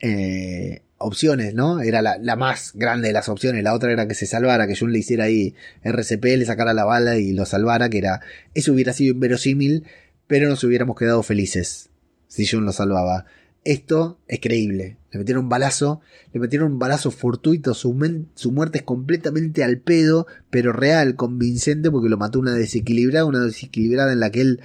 eh, 0.00 0.82
opciones, 0.96 1.54
¿no? 1.54 1.80
Era 1.80 2.02
la, 2.02 2.36
más 2.36 2.72
grande 2.74 3.08
de 3.08 3.14
las 3.14 3.28
opciones. 3.28 3.62
La 3.62 3.74
otra 3.74 3.92
era 3.92 4.08
que 4.08 4.14
se 4.14 4.26
salvara, 4.26 4.66
que 4.66 4.76
Jun 4.76 4.92
le 4.92 4.98
hiciera 4.98 5.24
ahí 5.24 5.54
RCP, 5.84 6.24
le 6.24 6.44
sacara 6.44 6.74
la 6.74 6.84
bala 6.84 7.18
y 7.18 7.32
lo 7.32 7.46
salvara, 7.46 7.88
que 7.88 7.98
era. 7.98 8.20
Eso 8.54 8.72
hubiera 8.72 8.92
sido 8.92 9.14
inverosímil 9.14 9.84
pero 10.28 10.48
nos 10.48 10.62
hubiéramos 10.62 10.96
quedado 10.96 11.24
felices 11.24 11.88
si 12.28 12.46
Jun 12.46 12.64
lo 12.64 12.72
salvaba. 12.72 13.24
Esto 13.64 14.18
es 14.28 14.38
creíble. 14.40 14.98
Le 15.10 15.18
metieron 15.18 15.44
un 15.44 15.48
balazo, 15.48 16.00
le 16.32 16.38
metieron 16.38 16.72
un 16.72 16.78
balazo 16.78 17.10
fortuito, 17.10 17.74
su, 17.74 17.92
muerte 17.92 18.78
es 18.78 18.84
completamente 18.84 19.64
al 19.64 19.78
pedo, 19.78 20.26
pero 20.50 20.72
real, 20.72 21.16
convincente, 21.16 21.90
porque 21.90 22.10
lo 22.10 22.18
mató 22.18 22.38
una 22.38 22.52
desequilibrada, 22.52 23.24
una 23.24 23.40
desequilibrada 23.40 24.12
en 24.12 24.20
la 24.20 24.30
que 24.30 24.42
él 24.42 24.60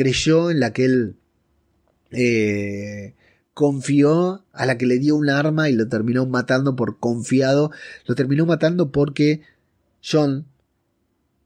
creyó, 0.00 0.50
en 0.50 0.60
la 0.60 0.72
que 0.72 0.84
él 0.84 1.16
eh, 2.10 3.14
confió, 3.54 4.44
a 4.52 4.66
la 4.66 4.78
que 4.78 4.86
le 4.86 4.98
dio 4.98 5.16
un 5.16 5.30
arma 5.30 5.68
y 5.68 5.74
lo 5.74 5.88
terminó 5.88 6.26
matando 6.26 6.76
por 6.76 6.98
confiado. 6.98 7.70
Lo 8.06 8.14
terminó 8.14 8.46
matando 8.46 8.90
porque 8.90 9.42
John 10.02 10.46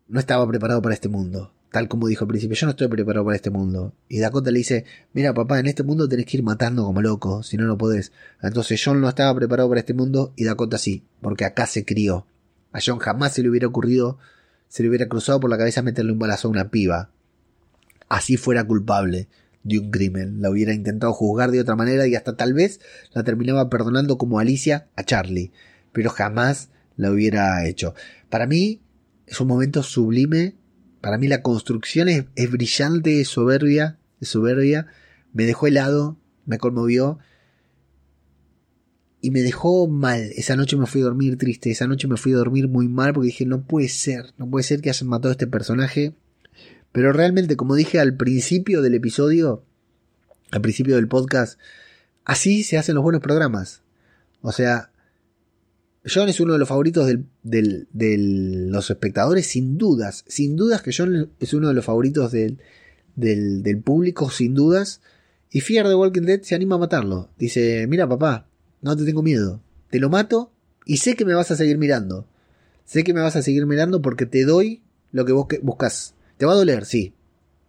no 0.09 0.21
estaba 0.21 0.47
preparado 0.49 0.83
para 0.83 0.95
este 0.95 1.09
mundo 1.09 1.55
tal 1.75 1.89
como 1.89 2.07
dijo 2.07 2.23
al 2.23 2.29
principio, 2.29 2.55
yo 2.55 2.69
no 2.69 2.71
estoy 2.71 2.87
preparado 2.87 3.25
para 3.25 3.35
este 3.35 3.51
mundo. 3.51 3.95
Y 4.09 4.21
Dakota 4.21 4.53
le 4.53 4.59
dice, 4.59 4.85
mira 5.13 5.35
papá, 5.35 5.59
en 5.59 5.67
este 5.67 5.83
mundo 5.83 6.09
tenés 6.09 6.25
que 6.25 6.37
ir 6.37 6.45
matando 6.45 6.85
como 6.85 7.03
loco, 7.03 7.43
si 7.43 7.57
no, 7.57 7.65
no 7.65 7.77
podés. 7.77 8.13
Entonces 8.41 8.81
John 8.83 9.01
no 9.01 9.09
estaba 9.09 9.35
preparado 9.35 9.69
para 9.69 9.81
este 9.81 9.93
mundo 9.93 10.33
y 10.37 10.45
Dakota 10.45 10.79
sí, 10.79 11.03
porque 11.21 11.45
acá 11.45 11.67
se 11.67 11.85
crió. 11.85 12.29
A 12.71 12.79
John 12.81 12.99
jamás 13.01 13.33
se 13.33 13.43
le 13.43 13.49
hubiera 13.49 13.67
ocurrido, 13.67 14.19
se 14.69 14.85
le 14.85 14.89
hubiera 14.89 15.09
cruzado 15.09 15.41
por 15.41 15.51
la 15.51 15.59
cabeza 15.59 15.83
meterle 15.83 16.13
un 16.13 16.21
balazo 16.21 16.47
a 16.47 16.53
una 16.53 16.71
piba. 16.71 17.11
Así 18.15 18.37
fuera 18.37 18.65
culpable 18.65 19.29
de 19.63 19.79
un 19.79 19.91
crimen. 19.91 20.41
La 20.41 20.51
hubiera 20.51 20.73
intentado 20.73 21.13
juzgar 21.13 21.51
de 21.51 21.61
otra 21.61 21.77
manera 21.77 22.07
y 22.07 22.15
hasta 22.15 22.37
tal 22.37 22.53
vez 22.53 22.81
la 23.13 23.25
terminaba 23.25 23.71
perdonando 23.71 24.19
como 24.19 24.39
Alicia 24.39 24.89
a 24.97 25.05
Charlie. 25.05 25.53
Pero 25.93 26.11
jamás 26.11 26.71
la 26.97 27.11
hubiera 27.11 27.67
hecho. 27.67 27.95
Para 28.31 28.47
mí 28.47 28.83
es 29.27 29.41
un 29.41 29.49
momento 29.49 29.83
sublime 29.83 30.55
para 31.05 31.19
mí 31.19 31.29
la 31.29 31.43
construcción 31.43 32.09
es, 32.09 32.51
brillante, 32.51 33.21
es 33.21 33.29
soberbia, 33.29 33.99
es 34.23 34.29
soberbia. 34.29 34.87
Me 35.35 35.45
dejó 35.45 35.67
helado, 35.67 36.17
me 36.47 36.57
conmovió 36.57 37.19
y 39.21 39.31
me 39.31 39.43
dejó 39.43 39.87
mal. 39.87 40.31
Esa 40.35 40.57
noche 40.57 40.79
me 40.79 40.87
fui 40.87 41.03
a 41.03 41.05
dormir 41.05 41.37
triste, 41.37 41.71
esa 41.71 41.87
noche 41.87 42.09
me 42.09 42.17
fui 42.17 42.33
a 42.33 42.37
dormir 42.37 42.69
muy 42.69 42.89
mal 42.89 43.13
porque 43.13 43.27
dije, 43.27 43.45
no 43.45 43.67
puede 43.67 43.91
ser, 43.91 44.33
no 44.39 44.49
puede 44.49 44.63
ser 44.63 44.81
que 44.81 44.89
hayan 44.89 45.11
matado 45.11 45.29
a 45.29 45.33
este 45.33 45.47
personaje. 45.47 46.15
Pero 46.95 47.13
realmente, 47.13 47.57
como 47.57 47.75
dije 47.75 47.99
al 47.99 48.17
principio 48.17 48.81
del 48.81 48.95
episodio, 48.95 49.65
al 50.53 50.61
principio 50.61 50.95
del 50.95 51.09
podcast, 51.09 51.59
así 52.25 52.63
se 52.63 52.79
hacen 52.79 52.95
los 52.95 53.03
buenos 53.03 53.21
programas. 53.21 53.83
O 54.43 54.53
sea, 54.53 54.93
John 56.07 56.29
es 56.29 56.39
uno 56.39 56.53
de 56.53 56.61
los 56.61 56.69
favoritos 56.69 57.13
de 57.43 58.17
los 58.71 58.91
espectadores, 58.91 59.45
sin 59.45 59.77
dudas. 59.77 60.25
Sin 60.29 60.55
dudas 60.55 60.83
que 60.83 60.93
John 60.97 61.33
es 61.41 61.53
uno 61.53 61.67
de 61.67 61.75
los 61.75 61.85
favoritos 61.85 62.31
del, 62.31 62.61
del, 63.17 63.83
público, 63.83 64.31
sin 64.31 64.55
dudas. 64.55 65.01
Y 65.51 65.63
Fear 65.63 65.89
de 65.89 65.97
Walking 65.97 66.23
Dead 66.23 66.43
se 66.43 66.55
anima 66.55 66.77
a 66.77 66.79
matarlo. 66.79 67.29
Dice, 67.37 67.89
mira 67.89 68.09
papá, 68.09 68.47
no 68.83 68.97
te 68.97 69.05
tengo 69.05 69.25
miedo. 69.25 69.61
Te 69.91 69.99
lo 69.99 70.11
mato 70.11 70.53
y 70.87 70.99
sé 70.99 71.17
que 71.17 71.25
me 71.25 71.35
vas 71.35 71.51
a 71.51 71.57
seguir 71.57 71.77
mirando. 71.77 72.29
Sé 72.85 73.03
que 73.03 73.15
me 73.15 73.21
vas 73.21 73.35
a 73.35 73.43
seguir 73.43 73.67
mirando 73.67 74.01
porque 74.01 74.27
te 74.27 74.45
doy 74.45 74.81
lo 75.11 75.25
que 75.25 75.33
vos 75.33 75.49
buscas. 75.61 76.15
Te 76.45 76.47
va 76.47 76.53
a 76.53 76.57
doler, 76.57 76.85
sí. 76.85 77.15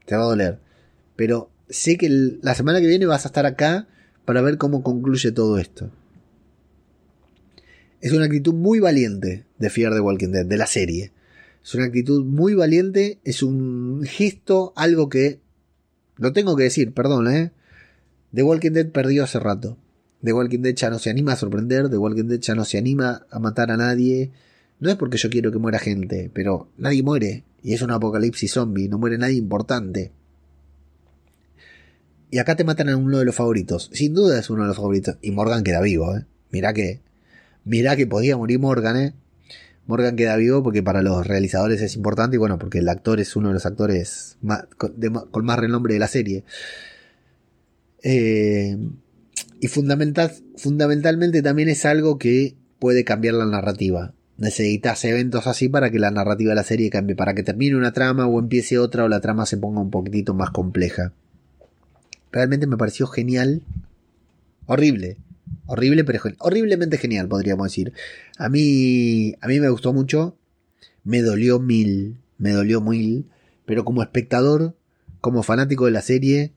Te 0.06 0.18
va 0.18 0.24
a 0.24 0.26
doler. 0.26 0.60
Pero 1.16 1.50
sé 1.70 1.96
que 1.96 2.10
la 2.10 2.56
semana 2.56 2.82
que 2.82 2.88
viene 2.88 3.06
vas 3.06 3.24
a 3.24 3.30
estar 3.30 3.46
acá 3.46 3.88
para 4.26 4.42
ver 4.42 4.58
cómo 4.58 4.84
concluye 4.84 5.32
todo 5.32 5.58
esto. 5.60 5.92
Es 8.02 8.12
una 8.12 8.26
actitud 8.26 8.54
muy 8.54 8.82
valiente 8.82 9.46
de 9.60 9.70
Fear 9.70 9.94
the 9.94 10.02
Walking 10.02 10.32
Dead, 10.34 10.46
de 10.46 10.58
la 10.58 10.68
serie. 10.68 11.14
Es 11.64 11.74
una 11.74 11.86
actitud 11.86 12.26
muy 12.26 12.54
valiente, 12.54 13.22
es 13.24 13.44
un 13.44 14.04
gesto, 14.04 14.74
algo 14.76 15.08
que... 15.08 15.40
Lo 16.18 16.34
tengo 16.34 16.58
que 16.58 16.64
decir, 16.64 16.94
perdón, 16.94 17.30
¿eh? 17.30 17.54
The 18.34 18.44
Walking 18.44 18.72
Dead 18.72 18.90
perdió 18.90 19.24
hace 19.24 19.40
rato. 19.40 19.78
The 20.22 20.34
Walking 20.34 20.64
Dead 20.64 20.76
ya 20.76 20.90
no 20.90 21.00
se 21.00 21.10
anima 21.10 21.32
a 21.32 21.38
sorprender, 21.38 21.88
The 21.88 21.98
Walking 21.98 22.28
Dead 22.28 22.42
ya 22.42 22.56
no 22.56 22.66
se 22.66 22.78
anima 22.78 23.26
a 23.32 23.40
matar 23.40 23.72
a 23.72 23.78
nadie. 23.78 24.34
No 24.80 24.90
es 24.90 24.96
porque 24.96 25.18
yo 25.18 25.30
quiero 25.30 25.52
que 25.52 25.58
muera 25.58 25.80
gente, 25.80 26.30
pero 26.34 26.70
nadie 26.78 27.04
muere. 27.04 27.44
Y 27.64 27.74
es 27.74 27.82
un 27.82 27.92
apocalipsis 27.92 28.52
zombie, 28.52 28.90
no 28.90 28.98
muere 28.98 29.18
nadie 29.18 29.38
importante. 29.38 30.12
Y 32.32 32.40
acá 32.40 32.56
te 32.56 32.64
matan 32.64 32.90
a 32.90 32.98
uno 32.98 33.20
de 33.20 33.26
los 33.26 33.36
favoritos. 33.36 33.90
Sin 33.94 34.14
duda 34.14 34.40
es 34.40 34.50
uno 34.50 34.64
de 34.64 34.68
los 34.68 34.78
favoritos. 34.78 35.18
Y 35.22 35.32
Morgan 35.32 35.64
queda 35.64 35.82
vivo, 35.82 36.16
¿eh? 36.18 36.26
Mirá 36.52 36.74
que 36.74 37.02
mirá 37.64 37.96
que 37.96 38.08
podía 38.08 38.38
morir 38.38 38.60
Morgan, 38.60 38.98
¿eh? 38.98 39.14
Morgan 39.88 40.16
queda 40.16 40.36
vivo 40.36 40.64
porque 40.64 40.82
para 40.82 41.04
los 41.04 41.28
realizadores 41.28 41.82
es 41.82 41.96
importante 41.96 42.36
y 42.36 42.40
bueno, 42.40 42.58
porque 42.58 42.80
el 42.80 42.90
actor 42.90 43.20
es 43.20 43.36
uno 43.36 43.50
de 43.50 43.54
los 43.54 43.66
actores 43.66 44.38
con, 44.78 45.46
más 45.46 45.60
renombre 45.60 45.94
de 45.94 46.00
la 46.00 46.08
serie. 46.08 46.44
Eh, 48.02 48.78
y 49.60 49.68
fundamental, 49.68 50.32
fundamentalmente 50.58 51.42
también 51.44 51.70
es 51.70 51.86
algo 51.86 52.18
que 52.18 52.56
puede 52.80 53.04
cambiar 53.04 53.36
la 53.36 53.46
narrativa. 53.46 54.15
Necesitas 54.38 55.04
eventos 55.06 55.48
así 55.48 55.70
para 55.70 55.90
que 55.90 56.00
la 56.00 56.12
narrativa 56.12 56.50
de 56.50 56.56
la 56.56 56.64
serie 56.64 56.90
cambie, 56.90 57.16
para 57.16 57.34
que 57.34 57.44
termine 57.44 57.76
una 57.76 57.94
trama 57.94 58.28
o 58.28 58.40
empiece 58.40 58.78
otra 58.78 59.06
o 59.06 59.08
la 59.08 59.22
trama 59.22 59.46
se 59.46 59.58
ponga 59.58 59.82
un 59.82 59.92
poquitito 59.92 60.34
más 60.34 60.50
compleja. 60.50 61.14
Realmente 62.32 62.68
me 62.68 62.78
pareció 62.78 63.08
genial. 63.08 63.62
Horrible, 64.66 65.18
Horrible, 65.68 66.04
pero 66.04 66.20
horriblemente 66.40 66.98
genial, 66.98 67.28
podríamos 67.28 67.68
decir. 67.68 67.94
A 68.38 68.50
mí, 68.50 69.34
a 69.42 69.48
mí 69.48 69.60
me 69.60 69.70
gustó 69.70 69.94
mucho. 69.94 70.38
Me 71.04 71.22
dolió 71.22 71.60
mil. 71.60 72.18
Me 72.38 72.52
dolió 72.52 72.82
mil. 72.82 73.26
Pero 73.66 73.84
como 73.84 74.04
espectador, 74.04 74.76
como 75.22 75.42
fanático 75.42 75.86
de 75.86 75.92
la 75.92 76.02
serie, 76.02 76.52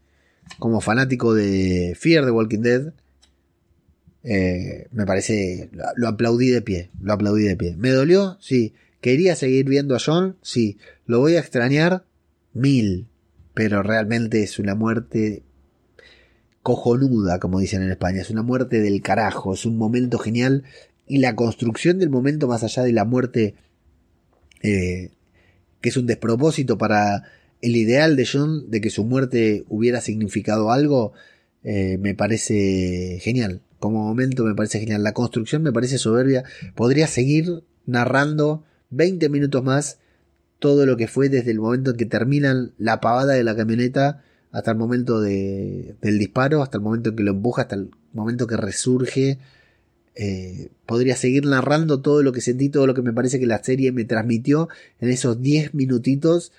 como 0.59 0.81
fanático 0.81 1.33
de 1.33 1.97
Fear 1.99 2.27
the 2.27 2.31
Walking 2.31 2.61
Dead, 2.61 2.93
eh, 4.25 4.89
me 4.93 5.07
parece. 5.07 5.71
Lo 5.97 6.09
aplaudí 6.09 6.49
de 6.49 6.63
pie. 6.63 6.91
Lo 7.01 7.13
aplaudí 7.13 7.45
de 7.45 7.57
pie. 7.57 7.77
¿Me 7.77 7.91
dolió? 7.91 8.37
Sí. 8.41 8.75
¿Quería 9.01 9.37
seguir 9.37 9.67
viendo 9.67 9.95
a 9.95 10.01
John? 10.05 10.37
Sí. 10.43 10.79
¿Lo 11.07 11.21
voy 11.21 11.37
a 11.37 11.41
extrañar? 11.41 12.05
Mil. 12.53 13.07
Pero 13.55 13.83
realmente 13.83 14.43
es 14.43 14.59
una 14.59 14.75
muerte 14.75 15.43
cojonuda, 16.63 17.39
como 17.39 17.61
dicen 17.61 17.83
en 17.83 17.91
España. 17.91 18.21
Es 18.21 18.31
una 18.31 18.43
muerte 18.43 18.81
del 18.81 19.01
carajo, 19.01 19.55
es 19.55 19.65
un 19.65 19.77
momento 19.77 20.19
genial. 20.19 20.65
Y 21.07 21.19
la 21.19 21.35
construcción 21.35 21.99
del 21.99 22.11
momento, 22.11 22.49
más 22.49 22.63
allá 22.65 22.83
de 22.83 22.93
la 22.93 23.05
muerte, 23.05 23.55
eh, 24.63 25.11
que 25.81 25.89
es 25.89 25.97
un 25.97 26.07
despropósito 26.07 26.77
para 26.77 27.25
el 27.61 27.77
ideal 27.77 28.17
de 28.17 28.29
John 28.31 28.71
de 28.71 28.81
que 28.81 28.91
su 28.91 29.05
muerte 29.05 29.65
hubiera 29.69 30.01
significado 30.01 30.71
algo, 30.71 31.13
eh, 31.65 31.99
me 31.99 32.15
parece 32.15 33.19
genial. 33.23 33.63
Como 33.79 34.05
momento 34.05 34.45
me 34.45 34.55
parece 34.55 34.81
genial. 34.81 35.03
La 35.03 35.15
construcción 35.15 35.63
me 35.63 35.73
parece 35.73 35.99
soberbia. 35.99 36.45
Podría 36.75 37.07
seguir 37.07 37.65
narrando 37.87 38.65
20 38.91 39.29
minutos 39.29 39.63
más 39.63 39.99
todo 40.59 40.87
lo 40.87 40.97
que 40.97 41.07
fue 41.07 41.29
desde 41.29 41.51
el 41.51 41.61
momento 41.61 41.93
en 41.93 41.97
que 41.97 42.07
terminan 42.07 42.73
la 42.79 43.01
pavada 43.01 43.35
de 43.35 43.45
la 43.45 43.55
camioneta 43.55 44.23
hasta 44.51 44.73
el 44.73 44.77
momento 44.77 45.21
de, 45.21 45.95
del 46.01 46.19
disparo, 46.19 46.63
hasta 46.63 46.79
el 46.79 46.83
momento 46.83 47.11
en 47.11 47.17
que 47.17 47.23
lo 47.23 47.33
empuja, 47.33 47.63
hasta 47.63 47.77
el 47.77 47.91
momento 48.13 48.47
que 48.47 48.57
resurge. 48.57 49.39
Eh, 50.15 50.71
podría 50.85 51.15
seguir 51.15 51.47
narrando 51.47 52.01
todo 52.01 52.23
lo 52.25 52.33
que 52.33 52.41
sentí, 52.41 52.71
todo 52.71 52.89
lo 52.89 52.95
que 52.95 53.03
me 53.03 53.13
parece 53.13 53.39
que 53.39 53.47
la 53.47 53.63
serie 53.63 53.93
me 53.93 54.05
transmitió 54.05 54.69
en 54.99 55.11
esos 55.11 55.41
10 55.41 55.75
minutitos, 55.75 56.51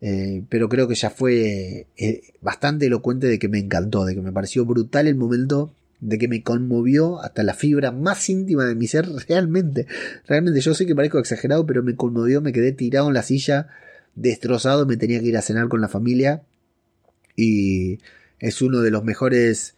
eh, 0.00 0.42
pero 0.48 0.68
creo 0.68 0.88
que 0.88 0.96
ya 0.96 1.10
fue 1.10 1.86
eh, 1.96 2.22
bastante 2.40 2.86
elocuente 2.86 3.28
de 3.28 3.38
que 3.38 3.48
me 3.48 3.60
encantó, 3.60 4.04
de 4.04 4.16
que 4.16 4.20
me 4.20 4.32
pareció 4.32 4.64
brutal 4.64 5.06
el 5.06 5.14
momento, 5.14 5.72
de 6.04 6.18
que 6.18 6.28
me 6.28 6.42
conmovió 6.42 7.20
hasta 7.22 7.42
la 7.42 7.54
fibra 7.54 7.90
más 7.90 8.28
íntima 8.28 8.66
de 8.66 8.74
mi 8.74 8.86
ser, 8.86 9.08
realmente, 9.28 9.86
realmente 10.26 10.60
yo 10.60 10.74
sé 10.74 10.86
que 10.86 10.94
parezco 10.94 11.18
exagerado, 11.18 11.66
pero 11.66 11.82
me 11.82 11.96
conmovió, 11.96 12.40
me 12.42 12.52
quedé 12.52 12.72
tirado 12.72 13.08
en 13.08 13.14
la 13.14 13.22
silla, 13.22 13.68
destrozado, 14.14 14.86
me 14.86 14.98
tenía 14.98 15.20
que 15.20 15.26
ir 15.26 15.36
a 15.36 15.42
cenar 15.42 15.68
con 15.68 15.80
la 15.80 15.88
familia 15.88 16.42
y 17.36 17.98
es 18.38 18.60
uno 18.60 18.80
de 18.80 18.90
los 18.90 19.02
mejores 19.02 19.74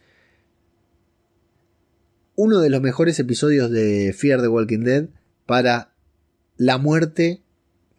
uno 2.35 2.59
de 2.59 2.69
los 2.69 2.81
mejores 2.81 3.17
episodios 3.19 3.71
de 3.71 4.13
Fear 4.15 4.41
the 4.41 4.47
Walking 4.47 4.83
Dead 4.83 5.07
para 5.47 5.93
la 6.57 6.77
muerte 6.77 7.41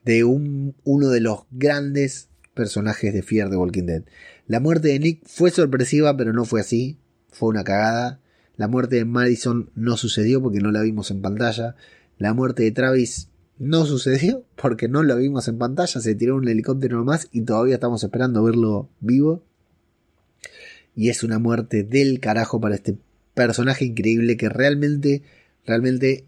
de 0.04 0.22
un, 0.22 0.76
uno 0.84 1.08
de 1.08 1.20
los 1.20 1.40
grandes 1.50 2.28
personajes 2.54 3.12
de 3.12 3.22
Fear 3.22 3.50
the 3.50 3.56
Walking 3.56 3.86
Dead. 3.86 4.04
La 4.46 4.60
muerte 4.60 4.88
de 4.88 4.98
Nick 5.00 5.26
fue 5.26 5.50
sorpresiva, 5.50 6.16
pero 6.16 6.32
no 6.32 6.44
fue 6.44 6.60
así. 6.60 6.98
Fue 7.38 7.48
una 7.48 7.62
cagada. 7.62 8.20
La 8.56 8.66
muerte 8.66 8.96
de 8.96 9.04
Madison 9.04 9.70
no 9.76 9.96
sucedió 9.96 10.42
porque 10.42 10.58
no 10.58 10.72
la 10.72 10.82
vimos 10.82 11.12
en 11.12 11.22
pantalla. 11.22 11.76
La 12.18 12.34
muerte 12.34 12.64
de 12.64 12.72
Travis 12.72 13.28
no 13.58 13.86
sucedió 13.86 14.44
porque 14.56 14.88
no 14.88 15.04
la 15.04 15.14
vimos 15.14 15.46
en 15.46 15.58
pantalla. 15.58 16.00
Se 16.00 16.14
tiró 16.16 16.34
un 16.34 16.48
helicóptero 16.48 16.98
nomás 16.98 17.28
y 17.30 17.42
todavía 17.42 17.74
estamos 17.74 18.02
esperando 18.02 18.42
verlo 18.42 18.88
vivo. 18.98 19.44
Y 20.96 21.10
es 21.10 21.22
una 21.22 21.38
muerte 21.38 21.84
del 21.84 22.18
carajo 22.18 22.60
para 22.60 22.74
este 22.74 22.98
personaje 23.34 23.84
increíble 23.84 24.36
que 24.36 24.48
realmente, 24.48 25.22
realmente 25.64 26.24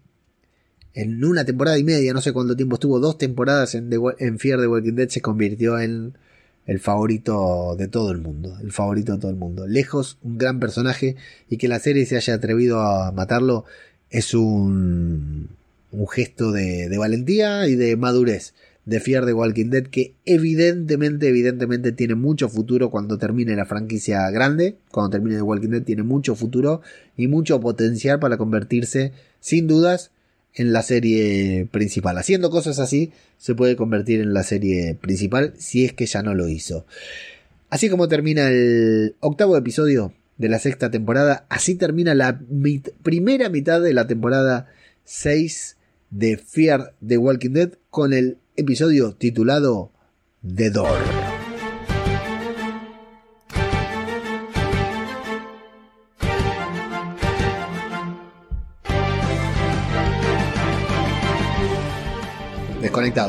en 0.94 1.24
una 1.24 1.44
temporada 1.44 1.76
y 1.76 1.82
media, 1.82 2.12
no 2.12 2.20
sé 2.20 2.32
cuánto 2.32 2.54
tiempo 2.54 2.76
estuvo, 2.76 3.00
dos 3.00 3.18
temporadas 3.18 3.74
en, 3.74 3.90
en 4.18 4.38
Fear 4.38 4.60
the 4.60 4.68
Walking 4.68 4.94
Dead 4.94 5.08
se 5.08 5.20
convirtió 5.20 5.80
en 5.80 6.16
el 6.66 6.80
favorito 6.80 7.74
de 7.76 7.88
todo 7.88 8.12
el 8.12 8.18
mundo, 8.18 8.56
el 8.62 8.72
favorito 8.72 9.12
de 9.12 9.18
todo 9.18 9.30
el 9.30 9.36
mundo. 9.36 9.66
Lejos, 9.66 10.18
un 10.22 10.38
gran 10.38 10.60
personaje 10.60 11.16
y 11.48 11.56
que 11.56 11.68
la 11.68 11.78
serie 11.78 12.06
se 12.06 12.16
haya 12.16 12.34
atrevido 12.34 12.80
a 12.80 13.12
matarlo 13.12 13.64
es 14.10 14.34
un, 14.34 15.48
un 15.92 16.08
gesto 16.08 16.52
de, 16.52 16.88
de 16.88 16.98
valentía 16.98 17.66
y 17.66 17.74
de 17.74 17.96
madurez 17.96 18.54
de 18.84 18.98
Fear 18.98 19.26
the 19.26 19.32
Walking 19.32 19.70
Dead 19.70 19.84
que 19.84 20.14
evidentemente, 20.24 21.28
evidentemente 21.28 21.92
tiene 21.92 22.14
mucho 22.14 22.48
futuro 22.48 22.90
cuando 22.90 23.18
termine 23.18 23.54
la 23.54 23.66
franquicia 23.66 24.28
grande, 24.30 24.76
cuando 24.90 25.10
termine 25.10 25.36
The 25.36 25.42
Walking 25.42 25.68
Dead 25.68 25.82
tiene 25.82 26.02
mucho 26.02 26.34
futuro 26.34 26.80
y 27.16 27.28
mucho 27.28 27.60
potencial 27.60 28.18
para 28.18 28.36
convertirse 28.36 29.12
sin 29.38 29.66
dudas 29.66 30.10
en 30.54 30.72
la 30.72 30.82
serie 30.82 31.66
principal. 31.70 32.18
Haciendo 32.18 32.50
cosas 32.50 32.78
así, 32.78 33.12
se 33.38 33.54
puede 33.54 33.76
convertir 33.76 34.20
en 34.20 34.34
la 34.34 34.42
serie 34.42 34.94
principal 34.94 35.54
si 35.58 35.84
es 35.84 35.92
que 35.92 36.06
ya 36.06 36.22
no 36.22 36.34
lo 36.34 36.48
hizo. 36.48 36.86
Así 37.68 37.88
como 37.88 38.08
termina 38.08 38.48
el 38.48 39.14
octavo 39.20 39.56
episodio 39.56 40.12
de 40.38 40.48
la 40.48 40.58
sexta 40.58 40.90
temporada, 40.90 41.46
así 41.48 41.74
termina 41.76 42.14
la 42.14 42.40
primera 43.02 43.48
mitad 43.48 43.80
de 43.80 43.94
la 43.94 44.06
temporada 44.06 44.66
6 45.04 45.76
de 46.10 46.36
Fear 46.36 46.94
the 47.06 47.18
Walking 47.18 47.50
Dead 47.50 47.72
con 47.90 48.12
el 48.12 48.38
episodio 48.56 49.14
titulado 49.14 49.92
The 50.42 50.70
Door. 50.70 51.19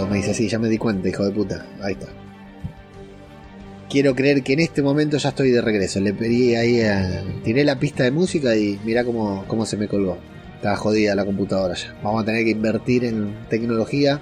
Me 0.10 0.18
dice, 0.18 0.36
sí, 0.36 0.48
ya 0.48 0.60
me 0.60 0.70
di 0.70 0.78
cuenta, 0.78 1.10
hijo 1.10 1.26
de 1.26 1.32
puta. 1.32 1.66
Ahí 1.82 1.94
está. 1.94 2.06
Quiero 3.90 4.14
creer 4.14 4.44
que 4.44 4.54
en 4.54 4.60
este 4.60 4.84
momento 4.84 5.18
ya 5.18 5.30
estoy 5.30 5.50
de 5.50 5.60
regreso. 5.60 6.00
Le 6.00 6.14
pedí 6.14 6.54
ahí, 6.56 6.82
a... 6.82 7.24
tiré 7.44 7.64
la 7.64 7.80
pista 7.80 8.04
de 8.04 8.12
música 8.12 8.56
y 8.56 8.80
mirá 8.86 9.04
cómo, 9.04 9.44
cómo 9.48 9.66
se 9.66 9.78
me 9.78 9.88
colgó. 9.88 10.20
Estaba 10.56 10.76
jodida 10.76 11.16
la 11.16 11.26
computadora 11.26 11.74
ya. 11.74 11.98
Vamos 12.04 12.22
a 12.22 12.26
tener 12.26 12.46
que 12.46 12.52
invertir 12.52 13.06
en 13.06 13.36
tecnología. 13.50 14.22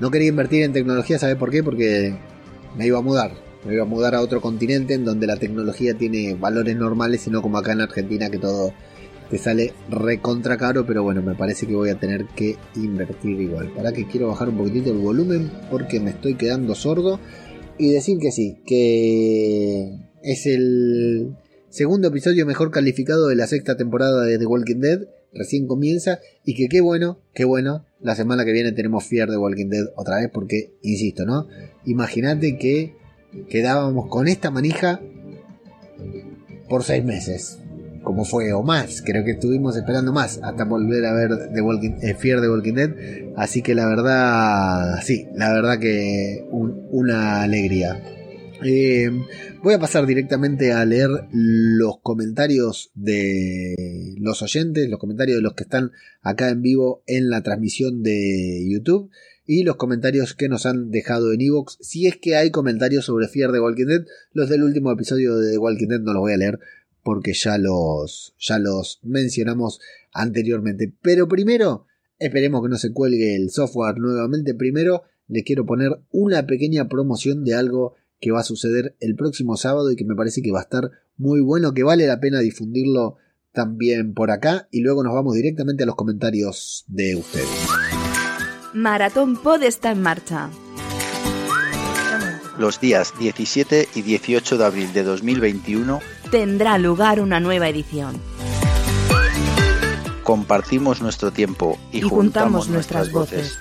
No 0.00 0.10
quería 0.10 0.28
invertir 0.28 0.64
en 0.64 0.72
tecnología, 0.72 1.18
¿sabes 1.18 1.36
por 1.36 1.52
qué? 1.52 1.62
Porque 1.62 2.16
me 2.76 2.86
iba 2.86 2.98
a 2.98 3.02
mudar. 3.02 3.30
Me 3.64 3.74
iba 3.74 3.84
a 3.84 3.86
mudar 3.86 4.16
a 4.16 4.20
otro 4.20 4.40
continente 4.40 4.94
en 4.94 5.04
donde 5.04 5.28
la 5.28 5.36
tecnología 5.36 5.94
tiene 5.94 6.34
valores 6.34 6.76
normales 6.76 7.24
y 7.26 7.30
no 7.30 7.40
como 7.40 7.58
acá 7.58 7.72
en 7.72 7.82
Argentina 7.82 8.30
que 8.30 8.38
todo 8.38 8.72
te 9.30 9.38
sale 9.38 9.72
recontra 9.88 10.56
caro, 10.56 10.84
pero 10.84 11.04
bueno, 11.04 11.22
me 11.22 11.34
parece 11.34 11.66
que 11.66 11.74
voy 11.74 11.90
a 11.90 12.00
tener 12.00 12.26
que 12.34 12.56
invertir 12.74 13.40
igual. 13.40 13.72
Para 13.72 13.92
que 13.92 14.06
quiero 14.06 14.28
bajar 14.28 14.48
un 14.48 14.58
poquitito 14.58 14.90
el 14.90 14.98
volumen 14.98 15.50
porque 15.70 16.00
me 16.00 16.10
estoy 16.10 16.34
quedando 16.34 16.74
sordo 16.74 17.20
y 17.78 17.92
decir 17.92 18.18
que 18.18 18.32
sí, 18.32 18.58
que 18.66 19.88
es 20.22 20.46
el 20.46 21.36
segundo 21.68 22.08
episodio 22.08 22.44
mejor 22.44 22.72
calificado 22.72 23.28
de 23.28 23.36
la 23.36 23.46
sexta 23.46 23.76
temporada 23.76 24.24
de 24.24 24.36
The 24.36 24.46
Walking 24.46 24.80
Dead. 24.80 25.00
Recién 25.32 25.68
comienza 25.68 26.18
y 26.44 26.54
que 26.54 26.68
qué 26.68 26.80
bueno, 26.80 27.20
qué 27.32 27.44
bueno. 27.44 27.86
La 28.00 28.16
semana 28.16 28.44
que 28.44 28.52
viene 28.52 28.72
tenemos 28.72 29.04
Fear 29.04 29.30
de 29.30 29.36
Walking 29.36 29.68
Dead 29.68 29.86
otra 29.94 30.16
vez 30.16 30.28
porque, 30.32 30.72
insisto, 30.82 31.24
¿no? 31.24 31.46
Imagínate 31.84 32.58
que 32.58 32.96
quedábamos 33.48 34.08
con 34.08 34.26
esta 34.26 34.50
manija 34.50 35.00
por 36.68 36.82
seis 36.82 37.04
meses 37.04 37.60
como 38.10 38.24
fue 38.24 38.52
o 38.52 38.64
más. 38.64 39.02
Creo 39.02 39.24
que 39.24 39.30
estuvimos 39.30 39.76
esperando 39.76 40.12
más 40.12 40.40
hasta 40.42 40.64
volver 40.64 41.06
a 41.06 41.14
ver 41.14 41.30
The 41.54 41.60
Walking, 41.60 41.92
eh, 42.02 42.14
Fear 42.14 42.40
the 42.40 42.48
Walking 42.48 42.74
Dead. 42.74 42.90
Así 43.36 43.62
que 43.62 43.72
la 43.76 43.86
verdad, 43.86 45.00
sí, 45.00 45.28
la 45.36 45.52
verdad 45.52 45.78
que 45.78 46.44
una 46.50 47.42
alegría. 47.42 48.02
Eh, 48.64 49.08
voy 49.62 49.74
a 49.74 49.78
pasar 49.78 50.06
directamente 50.06 50.72
a 50.72 50.84
leer 50.84 51.08
los 51.30 52.00
comentarios 52.00 52.90
de 52.94 54.16
los 54.18 54.42
oyentes, 54.42 54.90
los 54.90 54.98
comentarios 54.98 55.36
de 55.36 55.42
los 55.42 55.54
que 55.54 55.62
están 55.62 55.92
acá 56.20 56.48
en 56.50 56.62
vivo 56.62 57.04
en 57.06 57.30
la 57.30 57.44
transmisión 57.44 58.02
de 58.02 58.66
YouTube 58.68 59.08
y 59.46 59.62
los 59.62 59.76
comentarios 59.76 60.34
que 60.34 60.48
nos 60.48 60.66
han 60.66 60.90
dejado 60.90 61.32
en 61.32 61.42
Evox. 61.42 61.78
Si 61.80 62.08
es 62.08 62.16
que 62.16 62.34
hay 62.34 62.50
comentarios 62.50 63.04
sobre 63.04 63.28
Fear 63.28 63.52
the 63.52 63.60
Walking 63.60 63.86
Dead, 63.86 64.04
los 64.32 64.48
del 64.48 64.64
último 64.64 64.90
episodio 64.90 65.36
de 65.36 65.52
The 65.52 65.58
Walking 65.58 65.86
Dead 65.86 66.00
no 66.00 66.12
los 66.12 66.22
voy 66.22 66.32
a 66.32 66.38
leer 66.38 66.58
porque 67.02 67.32
ya 67.32 67.58
los, 67.58 68.34
ya 68.38 68.58
los 68.58 69.00
mencionamos 69.02 69.80
anteriormente. 70.12 70.92
Pero 71.02 71.28
primero, 71.28 71.86
esperemos 72.18 72.62
que 72.62 72.68
no 72.68 72.78
se 72.78 72.92
cuelgue 72.92 73.36
el 73.36 73.50
software 73.50 73.98
nuevamente. 73.98 74.54
Primero, 74.54 75.02
le 75.28 75.44
quiero 75.44 75.66
poner 75.66 76.00
una 76.10 76.46
pequeña 76.46 76.88
promoción 76.88 77.44
de 77.44 77.54
algo 77.54 77.94
que 78.20 78.32
va 78.32 78.40
a 78.40 78.44
suceder 78.44 78.96
el 79.00 79.14
próximo 79.16 79.56
sábado 79.56 79.90
y 79.90 79.96
que 79.96 80.04
me 80.04 80.14
parece 80.14 80.42
que 80.42 80.52
va 80.52 80.60
a 80.60 80.62
estar 80.62 80.90
muy 81.16 81.40
bueno, 81.40 81.72
que 81.72 81.82
vale 81.82 82.06
la 82.06 82.20
pena 82.20 82.40
difundirlo 82.40 83.16
también 83.52 84.14
por 84.14 84.30
acá. 84.30 84.68
Y 84.70 84.80
luego 84.80 85.02
nos 85.02 85.14
vamos 85.14 85.34
directamente 85.34 85.84
a 85.84 85.86
los 85.86 85.96
comentarios 85.96 86.84
de 86.88 87.16
ustedes. 87.16 87.48
Maratón 88.74 89.42
Pod 89.42 89.62
está 89.62 89.90
en 89.90 90.02
marcha 90.02 90.50
los 92.60 92.78
días 92.78 93.14
17 93.18 93.88
y 93.94 94.02
18 94.02 94.58
de 94.58 94.64
abril 94.64 94.92
de 94.92 95.02
2021 95.02 96.00
tendrá 96.30 96.78
lugar 96.78 97.20
una 97.20 97.40
nueva 97.40 97.68
edición. 97.68 98.18
Compartimos 100.22 101.02
nuestro 101.02 101.32
tiempo 101.32 101.76
y, 101.90 102.02
juntamos, 102.02 102.68
nuestras 102.68 103.10
voces. 103.10 103.58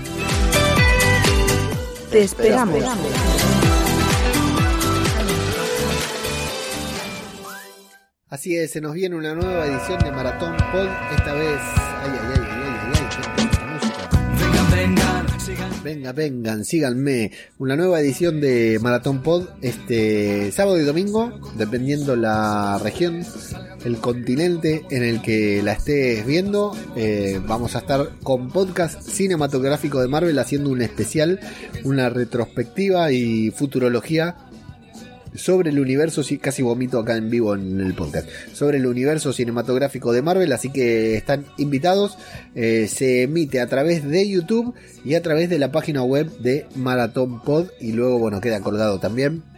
Te 2.09 2.23
esperamos. 2.23 2.81
Así 8.29 8.55
es, 8.55 8.71
se 8.71 8.79
nos 8.79 8.93
viene 8.93 9.17
una 9.17 9.35
nueva 9.35 9.65
edición 9.65 9.99
de 9.99 10.13
Maratón 10.13 10.55
Pod, 10.71 10.87
esta 11.13 11.33
vez... 11.33 11.59
Ay, 12.03 12.11
ay, 12.13 12.19
ay, 12.35 12.39
ay, 12.39 12.73
ay, 12.93 13.07
ay, 13.37 13.49
Vengan, 14.39 14.71
vengan. 14.71 15.22
Venga, 15.83 16.13
vengan, 16.13 16.63
síganme. 16.63 17.31
Una 17.57 17.75
nueva 17.75 17.99
edición 17.99 18.39
de 18.39 18.79
Maratón 18.81 19.21
Pod 19.21 19.49
este 19.61 20.49
sábado 20.53 20.79
y 20.79 20.85
domingo, 20.85 21.33
dependiendo 21.57 22.15
la 22.15 22.79
región, 22.81 23.25
el 23.83 23.97
continente 23.97 24.85
en 24.89 25.03
el 25.03 25.21
que 25.21 25.61
la 25.61 25.73
estés 25.73 26.25
viendo. 26.25 26.73
Eh, 26.95 27.41
vamos 27.45 27.75
a 27.75 27.79
estar 27.79 28.11
con 28.23 28.49
podcast 28.49 29.01
cinematográfico 29.01 29.99
de 29.99 30.07
Marvel 30.07 30.39
haciendo 30.39 30.69
un 30.69 30.81
especial, 30.81 31.41
una 31.83 32.07
retrospectiva 32.07 33.11
y 33.11 33.51
futurología 33.51 34.37
sobre 35.35 35.69
el 35.69 35.79
universo, 35.79 36.21
casi 36.41 36.61
vomito 36.61 36.99
acá 36.99 37.15
en 37.15 37.29
vivo 37.29 37.55
en 37.55 37.79
el 37.79 37.93
podcast, 37.93 38.27
sobre 38.53 38.77
el 38.77 38.85
universo 38.85 39.33
cinematográfico 39.33 40.11
de 40.11 40.21
Marvel, 40.21 40.51
así 40.51 40.71
que 40.71 41.15
están 41.15 41.45
invitados, 41.57 42.17
eh, 42.55 42.87
se 42.87 43.23
emite 43.23 43.61
a 43.61 43.67
través 43.67 44.07
de 44.07 44.27
YouTube 44.27 44.73
y 45.03 45.15
a 45.15 45.21
través 45.21 45.49
de 45.49 45.59
la 45.59 45.71
página 45.71 46.03
web 46.03 46.29
de 46.39 46.65
Marathon 46.75 47.41
Pod 47.41 47.67
y 47.79 47.91
luego, 47.91 48.19
bueno, 48.19 48.41
queda 48.41 48.61
colgado 48.61 48.99
también. 48.99 49.52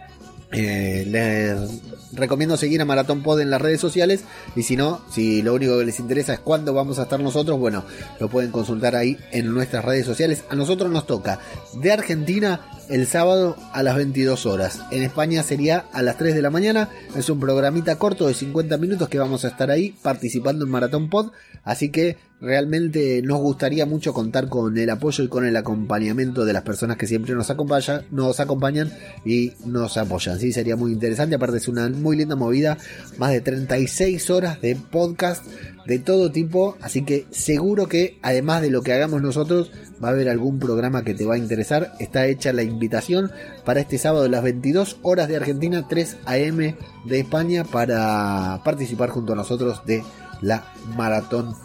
Eh, 0.57 1.05
les 1.05 1.81
recomiendo 2.13 2.55
seguir 2.55 2.81
a 2.81 2.85
Maratón 2.85 3.23
Pod 3.23 3.41
en 3.41 3.49
las 3.49 3.61
redes 3.61 3.81
sociales 3.81 4.23
y 4.55 4.63
si 4.63 4.77
no, 4.77 5.01
si 5.11 5.41
lo 5.41 5.53
único 5.53 5.77
que 5.77 5.85
les 5.85 5.99
interesa 5.99 6.33
es 6.33 6.39
cuándo 6.39 6.73
vamos 6.73 6.97
a 6.97 7.03
estar 7.03 7.19
nosotros, 7.19 7.59
bueno, 7.59 7.83
lo 8.21 8.29
pueden 8.29 8.51
consultar 8.51 8.95
ahí 8.95 9.17
en 9.31 9.53
nuestras 9.53 9.83
redes 9.83 10.05
sociales. 10.05 10.45
A 10.49 10.55
nosotros 10.55 10.89
nos 10.91 11.05
toca 11.05 11.39
de 11.73 11.91
Argentina 11.91 12.61
el 12.89 13.07
sábado 13.07 13.57
a 13.73 13.83
las 13.83 13.95
22 13.95 14.45
horas. 14.45 14.79
En 14.91 15.03
España 15.03 15.43
sería 15.43 15.85
a 15.91 16.01
las 16.01 16.17
3 16.17 16.35
de 16.35 16.41
la 16.41 16.49
mañana. 16.49 16.89
Es 17.15 17.29
un 17.29 17.39
programita 17.39 17.97
corto 17.97 18.27
de 18.27 18.33
50 18.33 18.77
minutos 18.77 19.09
que 19.09 19.19
vamos 19.19 19.43
a 19.43 19.49
estar 19.49 19.71
ahí 19.71 19.93
participando 20.01 20.65
en 20.65 20.71
Maratón 20.71 21.09
Pod. 21.09 21.31
Así 21.63 21.89
que 21.89 22.17
realmente 22.41 23.21
nos 23.21 23.39
gustaría 23.39 23.85
mucho 23.85 24.13
contar 24.13 24.49
con 24.49 24.77
el 24.77 24.89
apoyo 24.89 25.23
y 25.23 25.27
con 25.27 25.45
el 25.45 25.55
acompañamiento 25.55 26.45
de 26.45 26.53
las 26.53 26.63
personas 26.63 26.97
que 26.97 27.07
siempre 27.07 27.33
nos, 27.33 27.49
acompañan, 27.49 28.03
nos 28.11 28.39
acompañan 28.39 28.91
y 29.25 29.53
nos 29.65 29.97
apoyan. 29.97 30.39
Sí, 30.39 30.51
sería 30.51 30.75
muy 30.75 30.91
interesante. 30.91 31.35
Aparte 31.35 31.57
es 31.57 31.67
una 31.67 31.89
muy 31.89 32.17
linda 32.17 32.35
movida. 32.35 32.77
Más 33.17 33.31
de 33.31 33.41
36 33.41 34.29
horas 34.29 34.61
de 34.61 34.75
podcast 34.75 35.45
de 35.85 35.99
todo 35.99 36.31
tipo. 36.31 36.77
Así 36.81 37.03
que 37.03 37.25
seguro 37.31 37.87
que 37.87 38.19
además 38.21 38.61
de 38.61 38.69
lo 38.69 38.81
que 38.81 38.93
hagamos 38.93 39.21
nosotros, 39.21 39.71
va 40.03 40.09
a 40.09 40.11
haber 40.11 40.29
algún 40.29 40.59
programa 40.59 41.03
que 41.03 41.13
te 41.13 41.25
va 41.25 41.35
a 41.35 41.39
interesar. 41.39 41.93
Está 41.99 42.27
hecha 42.27 42.53
la 42.53 42.63
invitación 42.63 43.31
para 43.63 43.79
este 43.79 43.97
sábado 43.97 44.25
a 44.25 44.29
las 44.29 44.43
22 44.43 44.97
horas 45.01 45.27
de 45.27 45.37
Argentina, 45.37 45.87
3 45.87 46.17
am 46.25 46.57
de 47.05 47.19
España, 47.19 47.63
para 47.63 48.61
participar 48.63 49.09
junto 49.09 49.33
a 49.33 49.35
nosotros 49.35 49.85
de 49.85 50.03
la 50.41 50.73
maratón 50.95 51.55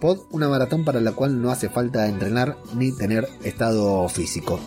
pod. 0.00 0.20
Una 0.30 0.48
maratón 0.48 0.84
para 0.84 1.00
la 1.00 1.12
cual 1.12 1.40
no 1.40 1.50
hace 1.50 1.68
falta 1.68 2.08
entrenar 2.08 2.56
ni 2.74 2.90
tener 2.96 3.28
estado 3.44 4.08
físico. 4.08 4.58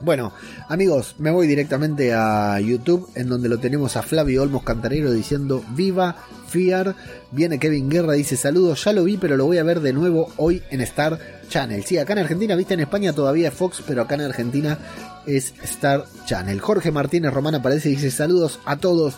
Bueno, 0.00 0.32
amigos, 0.68 1.16
me 1.18 1.32
voy 1.32 1.48
directamente 1.48 2.14
a 2.14 2.60
YouTube, 2.60 3.10
en 3.16 3.28
donde 3.28 3.48
lo 3.48 3.58
tenemos 3.58 3.96
a 3.96 4.02
Flavio 4.02 4.42
Olmos 4.42 4.62
Cantarero 4.62 5.10
diciendo: 5.10 5.64
¡Viva 5.74 6.14
Fear. 6.48 6.94
Viene 7.32 7.58
Kevin 7.58 7.90
Guerra, 7.90 8.12
dice 8.12 8.36
saludos, 8.36 8.84
ya 8.84 8.92
lo 8.92 9.04
vi, 9.04 9.16
pero 9.16 9.36
lo 9.36 9.44
voy 9.46 9.58
a 9.58 9.64
ver 9.64 9.80
de 9.80 9.92
nuevo 9.92 10.32
hoy 10.36 10.62
en 10.70 10.80
Star 10.82 11.18
Channel. 11.48 11.84
Sí, 11.84 11.98
acá 11.98 12.12
en 12.12 12.20
Argentina, 12.20 12.54
viste, 12.54 12.74
en 12.74 12.80
España 12.80 13.12
todavía 13.12 13.48
es 13.48 13.54
Fox, 13.54 13.82
pero 13.86 14.02
acá 14.02 14.14
en 14.14 14.22
Argentina 14.22 14.78
es 15.26 15.52
Star 15.64 16.04
Channel. 16.26 16.60
Jorge 16.60 16.92
Martínez 16.92 17.34
Román 17.34 17.56
aparece 17.56 17.90
y 17.90 17.96
dice 17.96 18.10
saludos 18.10 18.60
a 18.64 18.76
todos. 18.76 19.16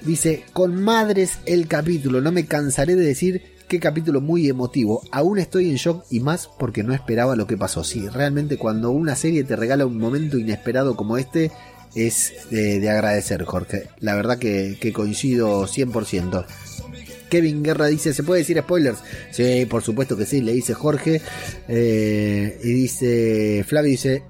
Dice, 0.00 0.44
con 0.52 0.82
madres 0.82 1.38
el 1.44 1.68
capítulo, 1.68 2.20
no 2.20 2.32
me 2.32 2.46
cansaré 2.46 2.96
de 2.96 3.04
decir 3.04 3.51
qué 3.72 3.80
capítulo 3.80 4.20
muy 4.20 4.50
emotivo. 4.50 5.02
Aún 5.12 5.38
estoy 5.38 5.70
en 5.70 5.76
shock 5.76 6.04
y 6.10 6.20
más 6.20 6.46
porque 6.58 6.82
no 6.82 6.92
esperaba 6.92 7.36
lo 7.36 7.46
que 7.46 7.56
pasó. 7.56 7.82
Sí, 7.82 8.06
realmente 8.06 8.58
cuando 8.58 8.90
una 8.90 9.16
serie 9.16 9.44
te 9.44 9.56
regala 9.56 9.86
un 9.86 9.96
momento 9.96 10.36
inesperado 10.36 10.94
como 10.94 11.16
este, 11.16 11.50
es 11.94 12.34
de, 12.50 12.86
agradecer, 12.90 13.42
Jorge. 13.44 13.88
La 13.98 14.14
verdad 14.14 14.36
que, 14.38 14.92
coincido 14.94 15.66
100%. 15.66 16.44
Kevin 17.30 17.62
Guerra 17.62 17.86
dice, 17.86 18.12
¿se 18.12 18.22
puede 18.22 18.40
decir 18.40 18.58
spoilers? 18.58 18.98
Sí, 19.30 19.64
por 19.64 19.82
supuesto 19.82 20.18
que 20.18 20.26
sí, 20.26 20.42
le 20.42 20.52
dice 20.52 20.74
Jorge. 20.74 21.22
Eh, 21.66 22.60
y 22.62 22.72
dice, 22.74 23.64
Flavio 23.66 23.90
dice, 23.90 24.22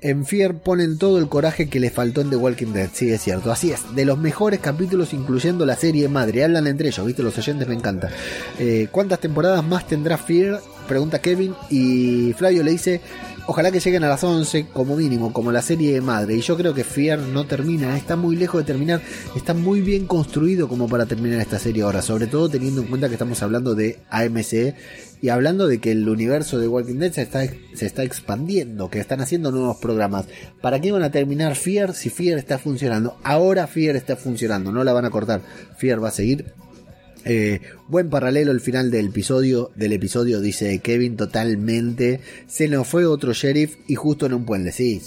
en 0.00 0.24
Fear 0.24 0.54
ponen 0.54 0.98
todo 0.98 1.18
el 1.18 1.28
coraje 1.28 1.68
que 1.68 1.80
les 1.80 1.92
faltó 1.92 2.20
en 2.20 2.30
The 2.30 2.36
Walking 2.36 2.72
Dead. 2.72 2.90
Sí, 2.92 3.10
es 3.10 3.22
cierto. 3.22 3.50
Así 3.50 3.70
es. 3.70 3.94
De 3.94 4.04
los 4.04 4.18
mejores 4.18 4.60
capítulos, 4.60 5.12
incluyendo 5.12 5.66
la 5.66 5.76
serie 5.76 6.08
madre. 6.08 6.44
Hablan 6.44 6.66
entre 6.66 6.88
ellos, 6.88 7.06
¿viste? 7.06 7.22
Los 7.22 7.36
oyentes 7.38 7.68
me 7.68 7.74
encanta. 7.74 8.10
Eh, 8.58 8.88
¿Cuántas 8.90 9.20
temporadas 9.20 9.64
más 9.64 9.86
tendrá 9.86 10.18
Fear? 10.18 10.60
Pregunta 10.86 11.20
Kevin. 11.20 11.54
Y 11.70 12.32
Flavio 12.34 12.62
le 12.62 12.70
dice: 12.70 13.00
Ojalá 13.50 13.70
que 13.70 13.80
lleguen 13.80 14.04
a 14.04 14.08
las 14.08 14.22
11 14.22 14.66
como 14.74 14.94
mínimo, 14.94 15.32
como 15.32 15.50
la 15.50 15.62
serie 15.62 16.02
madre. 16.02 16.34
Y 16.34 16.42
yo 16.42 16.54
creo 16.54 16.74
que 16.74 16.84
Fear 16.84 17.18
no 17.20 17.46
termina. 17.46 17.96
Está 17.96 18.14
muy 18.14 18.36
lejos 18.36 18.60
de 18.60 18.66
terminar. 18.66 19.00
Está 19.34 19.54
muy 19.54 19.80
bien 19.80 20.06
construido 20.06 20.68
como 20.68 20.86
para 20.86 21.06
terminar 21.06 21.40
esta 21.40 21.58
serie 21.58 21.82
ahora. 21.82 22.02
Sobre 22.02 22.26
todo 22.26 22.50
teniendo 22.50 22.82
en 22.82 22.88
cuenta 22.88 23.08
que 23.08 23.14
estamos 23.14 23.42
hablando 23.42 23.74
de 23.74 24.00
AMC 24.10 24.74
y 25.22 25.30
hablando 25.30 25.66
de 25.66 25.78
que 25.80 25.92
el 25.92 26.06
universo 26.06 26.58
de 26.58 26.68
Walking 26.68 26.96
Dead 26.96 27.10
se 27.10 27.22
está, 27.22 27.42
se 27.72 27.86
está 27.86 28.02
expandiendo, 28.02 28.90
que 28.90 29.00
están 29.00 29.22
haciendo 29.22 29.50
nuevos 29.50 29.78
programas. 29.78 30.26
¿Para 30.60 30.78
qué 30.78 30.92
van 30.92 31.02
a 31.02 31.10
terminar 31.10 31.56
Fear 31.56 31.94
si 31.94 32.10
Fear 32.10 32.38
está 32.38 32.58
funcionando? 32.58 33.16
Ahora 33.24 33.66
Fear 33.66 33.96
está 33.96 34.16
funcionando, 34.16 34.72
no 34.72 34.84
la 34.84 34.92
van 34.92 35.06
a 35.06 35.10
cortar. 35.10 35.40
Fear 35.78 36.04
va 36.04 36.08
a 36.08 36.12
seguir. 36.12 36.52
Eh, 37.24 37.60
buen 37.88 38.10
paralelo 38.10 38.52
el 38.52 38.60
final 38.60 38.90
del 38.90 39.06
episodio, 39.08 39.70
del 39.74 39.92
episodio, 39.92 40.40
dice 40.40 40.78
Kevin, 40.80 41.16
totalmente. 41.16 42.20
Se 42.46 42.68
nos 42.68 42.86
fue 42.86 43.06
otro 43.06 43.32
sheriff 43.32 43.76
y 43.86 43.94
justo 43.94 44.26
en 44.26 44.34
un 44.34 44.44
puente. 44.44 44.72
Sí, 44.72 45.00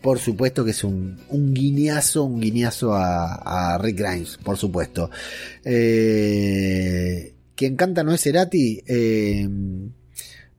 por 0.00 0.18
supuesto 0.18 0.64
que 0.64 0.70
es 0.70 0.84
un, 0.84 1.20
un 1.28 1.54
guiñazo, 1.54 2.24
un 2.24 2.40
guiñazo 2.40 2.94
a, 2.94 3.78
Rick 3.80 3.98
Grimes, 3.98 4.38
por 4.38 4.56
supuesto. 4.56 5.10
Eh, 5.64 7.34
quien 7.54 7.76
canta 7.76 8.04
no 8.04 8.12
es 8.12 8.22
Cerati, 8.22 8.82
eh, 8.86 9.48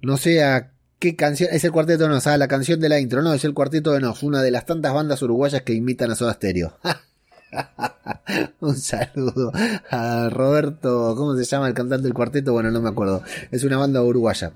no 0.01 0.17
sé 0.17 0.43
a 0.43 0.73
qué 0.99 1.15
canción, 1.15 1.49
es 1.51 1.63
el 1.63 1.71
Cuarteto 1.71 2.03
de 2.03 2.09
Nos, 2.09 2.25
la 2.25 2.47
canción 2.47 2.79
de 2.79 2.89
la 2.89 2.99
intro, 2.99 3.21
no, 3.21 3.33
es 3.33 3.45
el 3.45 3.53
Cuarteto 3.53 3.93
de 3.93 4.01
Nos, 4.01 4.21
una 4.23 4.41
de 4.41 4.51
las 4.51 4.65
tantas 4.65 4.93
bandas 4.93 5.21
uruguayas 5.21 5.61
que 5.61 5.73
imitan 5.73 6.11
a 6.11 6.15
Soda 6.15 6.33
Stereo. 6.33 6.77
Un 8.59 8.77
saludo 8.77 9.51
a 9.89 10.29
Roberto, 10.29 11.15
¿cómo 11.15 11.35
se 11.35 11.43
llama 11.43 11.67
el 11.67 11.73
cantante 11.73 12.03
del 12.03 12.13
cuarteto? 12.13 12.53
Bueno, 12.53 12.71
no 12.71 12.81
me 12.81 12.89
acuerdo. 12.89 13.23
Es 13.51 13.63
una 13.63 13.77
banda 13.77 14.03
uruguaya. 14.03 14.51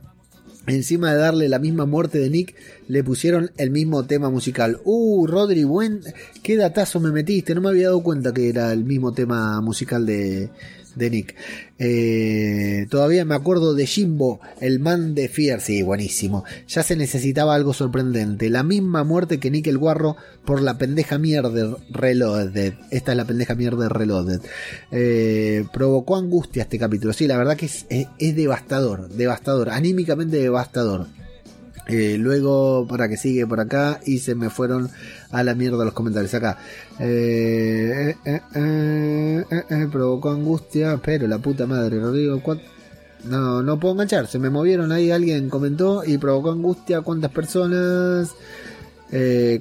Encima 0.65 1.11
de 1.11 1.17
darle 1.17 1.49
la 1.49 1.59
misma 1.59 1.85
muerte 1.85 2.19
de 2.19 2.29
Nick, 2.29 2.55
le 2.87 3.03
pusieron 3.03 3.51
el 3.57 3.69
mismo 3.69 4.05
tema 4.05 4.29
musical. 4.29 4.79
Uh, 4.85 5.27
Rodri, 5.27 5.65
buen, 5.65 6.01
qué 6.41 6.55
datazo 6.55 7.01
me 7.01 7.11
metiste. 7.11 7.53
No 7.53 7.59
me 7.59 7.69
había 7.69 7.87
dado 7.87 8.01
cuenta 8.01 8.33
que 8.33 8.47
era 8.47 8.71
el 8.71 8.85
mismo 8.85 9.11
tema 9.11 9.59
musical 9.59 10.05
de, 10.05 10.51
de 10.95 11.09
Nick. 11.09 11.35
Eh, 11.79 12.87
todavía 12.89 13.25
me 13.25 13.35
acuerdo 13.35 13.73
de 13.73 13.85
Jimbo, 13.85 14.39
el 14.61 14.79
man 14.79 15.15
de 15.15 15.27
Fear. 15.27 15.61
Sí, 15.61 15.81
buenísimo. 15.81 16.45
Ya 16.67 16.83
se 16.83 16.95
necesitaba 16.95 17.55
algo 17.55 17.73
sorprendente. 17.73 18.49
La 18.49 18.63
misma 18.63 19.03
muerte 19.03 19.39
que 19.39 19.51
Nick 19.51 19.67
el 19.67 19.77
Guarro 19.77 20.15
por 20.45 20.61
la 20.61 20.77
pendeja 20.77 21.17
mierda 21.17 21.77
Reloaded. 21.89 22.73
Esta 22.91 23.11
es 23.11 23.17
la 23.17 23.25
pendeja 23.25 23.55
mierda 23.55 23.89
Reloaded. 23.89 24.41
Eh, 24.91 25.65
provocó 25.73 26.15
angustia 26.15 26.63
este 26.63 26.79
capítulo. 26.79 27.13
Sí, 27.13 27.27
la 27.27 27.37
verdad 27.37 27.57
que 27.57 27.65
es, 27.65 27.85
es 27.89 28.35
devastador. 28.35 29.09
Devastador. 29.09 29.69
Anímicamente 29.69 30.37
devastador. 30.37 31.07
Eh, 31.87 32.15
luego, 32.17 32.87
para 32.87 33.09
que 33.09 33.17
sigue 33.17 33.45
por 33.45 33.59
acá, 33.59 33.99
y 34.05 34.19
se 34.19 34.35
me 34.35 34.49
fueron 34.49 34.89
a 35.31 35.43
la 35.43 35.53
mierda 35.53 35.83
los 35.83 35.93
comentarios 35.93 36.33
acá. 36.33 36.57
Eh, 36.99 38.15
eh, 38.25 39.87
provocó 39.91 40.31
angustia, 40.31 40.99
pero 41.03 41.27
la 41.27 41.39
puta 41.39 41.67
madre, 41.67 41.99
Rodrigo, 41.99 42.41
no, 43.25 43.61
no 43.61 43.79
puedo 43.79 43.93
enganchar, 43.93 44.27
se 44.27 44.39
me 44.39 44.49
movieron 44.49 44.91
ahí, 44.91 45.11
alguien 45.11 45.49
comentó 45.49 46.03
y 46.05 46.17
provocó 46.17 46.51
angustia, 46.51 47.01
¿cuántas 47.01 47.31
personas? 47.31 48.31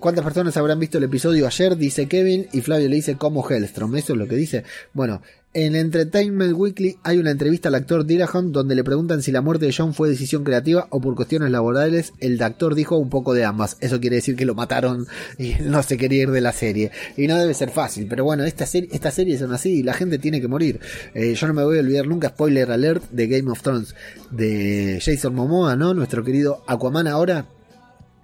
¿Cuántas 0.00 0.24
personas 0.24 0.56
habrán 0.56 0.78
visto 0.78 0.96
el 0.96 1.04
episodio 1.04 1.46
ayer? 1.46 1.76
Dice 1.76 2.08
Kevin 2.08 2.46
y 2.52 2.62
Flavio 2.62 2.88
le 2.88 2.96
dice 2.96 3.16
como 3.16 3.46
Hellstrom. 3.46 3.94
Eso 3.96 4.14
es 4.14 4.18
lo 4.18 4.26
que 4.26 4.34
dice. 4.34 4.64
Bueno, 4.94 5.20
en 5.54 5.76
Entertainment 5.76 6.54
Weekly 6.54 6.96
hay 7.02 7.18
una 7.18 7.30
entrevista 7.30 7.68
al 7.68 7.74
actor 7.74 8.06
Dillahun 8.06 8.52
donde 8.52 8.74
le 8.74 8.84
preguntan 8.84 9.22
si 9.22 9.32
la 9.32 9.42
muerte 9.42 9.66
de 9.66 9.74
John 9.76 9.92
fue 9.92 10.08
decisión 10.08 10.44
creativa 10.44 10.86
o 10.88 11.00
por 11.00 11.14
cuestiones 11.14 11.50
laborales. 11.50 12.14
El 12.20 12.42
actor 12.42 12.74
dijo 12.74 12.96
un 12.96 13.10
poco 13.10 13.34
de 13.34 13.44
ambas. 13.44 13.76
Eso 13.80 14.00
quiere 14.00 14.16
decir 14.16 14.34
que 14.34 14.46
lo 14.46 14.54
mataron 14.54 15.06
y 15.38 15.54
no 15.60 15.82
se 15.82 15.98
quería 15.98 16.22
ir 16.22 16.30
de 16.30 16.40
la 16.40 16.52
serie. 16.52 16.90
Y 17.18 17.26
no 17.26 17.36
debe 17.36 17.52
ser 17.52 17.70
fácil, 17.70 18.06
pero 18.08 18.24
bueno, 18.24 18.44
esta 18.44 18.64
serie, 18.64 18.88
estas 18.92 19.14
series 19.14 19.40
son 19.40 19.52
así 19.52 19.80
y 19.80 19.82
la 19.82 19.92
gente 19.92 20.18
tiene 20.18 20.40
que 20.40 20.48
morir. 20.48 20.80
Eh, 21.14 21.34
yo 21.34 21.46
no 21.46 21.54
me 21.54 21.64
voy 21.64 21.76
a 21.76 21.80
olvidar 21.80 22.06
nunca, 22.06 22.30
spoiler 22.30 22.70
alert, 22.70 23.10
de 23.10 23.26
Game 23.26 23.50
of 23.50 23.60
Thrones, 23.60 23.94
de 24.30 25.00
Jason 25.04 25.34
Momoa, 25.34 25.76
¿no? 25.76 25.92
Nuestro 25.92 26.24
querido 26.24 26.62
Aquaman 26.66 27.08
ahora, 27.08 27.46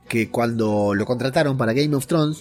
que 0.08 0.30
cuando 0.30 0.94
lo 0.94 1.04
contrataron 1.04 1.58
para 1.58 1.74
Game 1.74 1.94
of 1.94 2.06
Thrones 2.06 2.38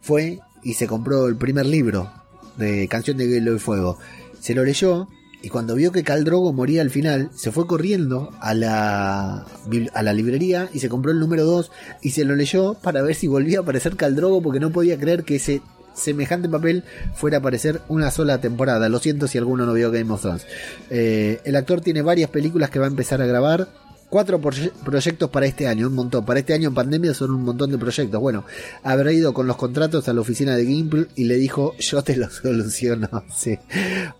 fue 0.00 0.38
y 0.62 0.74
se 0.74 0.86
compró 0.86 1.26
el 1.26 1.36
primer 1.36 1.66
libro 1.66 2.12
de 2.56 2.86
Canción 2.88 3.16
de 3.16 3.28
Hielo 3.28 3.54
y 3.54 3.58
Fuego 3.58 3.98
se 4.40 4.54
lo 4.54 4.64
leyó 4.64 5.08
y 5.40 5.50
cuando 5.50 5.76
vio 5.76 5.92
que 5.92 6.02
Caldrogo 6.02 6.52
moría 6.52 6.82
al 6.82 6.90
final, 6.90 7.30
se 7.34 7.52
fue 7.52 7.66
corriendo 7.66 8.30
a 8.40 8.54
la, 8.54 9.46
a 9.94 10.02
la 10.02 10.12
librería 10.12 10.68
y 10.72 10.80
se 10.80 10.88
compró 10.88 11.12
el 11.12 11.20
número 11.20 11.44
2 11.44 11.70
y 12.02 12.10
se 12.10 12.24
lo 12.24 12.34
leyó 12.34 12.74
para 12.74 13.02
ver 13.02 13.14
si 13.14 13.28
volvía 13.28 13.58
a 13.58 13.62
aparecer 13.62 13.96
Caldrogo 13.96 14.42
porque 14.42 14.58
no 14.58 14.70
podía 14.70 14.98
creer 14.98 15.22
que 15.22 15.36
ese 15.36 15.62
semejante 15.94 16.48
papel 16.48 16.84
fuera 17.14 17.36
a 17.36 17.40
aparecer 17.40 17.82
una 17.88 18.10
sola 18.10 18.40
temporada. 18.40 18.88
Lo 18.88 18.98
siento 18.98 19.28
si 19.28 19.38
alguno 19.38 19.64
no 19.64 19.74
vio 19.74 19.92
Game 19.92 20.12
of 20.12 20.22
Thrones. 20.22 20.46
Eh, 20.90 21.40
el 21.44 21.54
actor 21.54 21.80
tiene 21.80 22.02
varias 22.02 22.30
películas 22.30 22.70
que 22.70 22.80
va 22.80 22.86
a 22.86 22.90
empezar 22.90 23.22
a 23.22 23.26
grabar 23.26 23.68
Cuatro 24.10 24.40
proyectos 24.40 25.28
para 25.28 25.44
este 25.44 25.66
año, 25.66 25.86
un 25.86 25.94
montón. 25.94 26.24
Para 26.24 26.40
este 26.40 26.54
año 26.54 26.68
en 26.68 26.74
pandemia 26.74 27.12
son 27.12 27.30
un 27.30 27.42
montón 27.42 27.70
de 27.70 27.76
proyectos. 27.76 28.18
Bueno, 28.20 28.44
habrá 28.82 29.12
ido 29.12 29.34
con 29.34 29.46
los 29.46 29.56
contratos 29.56 30.08
a 30.08 30.14
la 30.14 30.22
oficina 30.22 30.56
de 30.56 30.64
Gimple 30.64 31.08
y 31.14 31.24
le 31.24 31.36
dijo, 31.36 31.74
yo 31.78 32.02
te 32.02 32.16
lo 32.16 32.30
soluciono. 32.30 33.08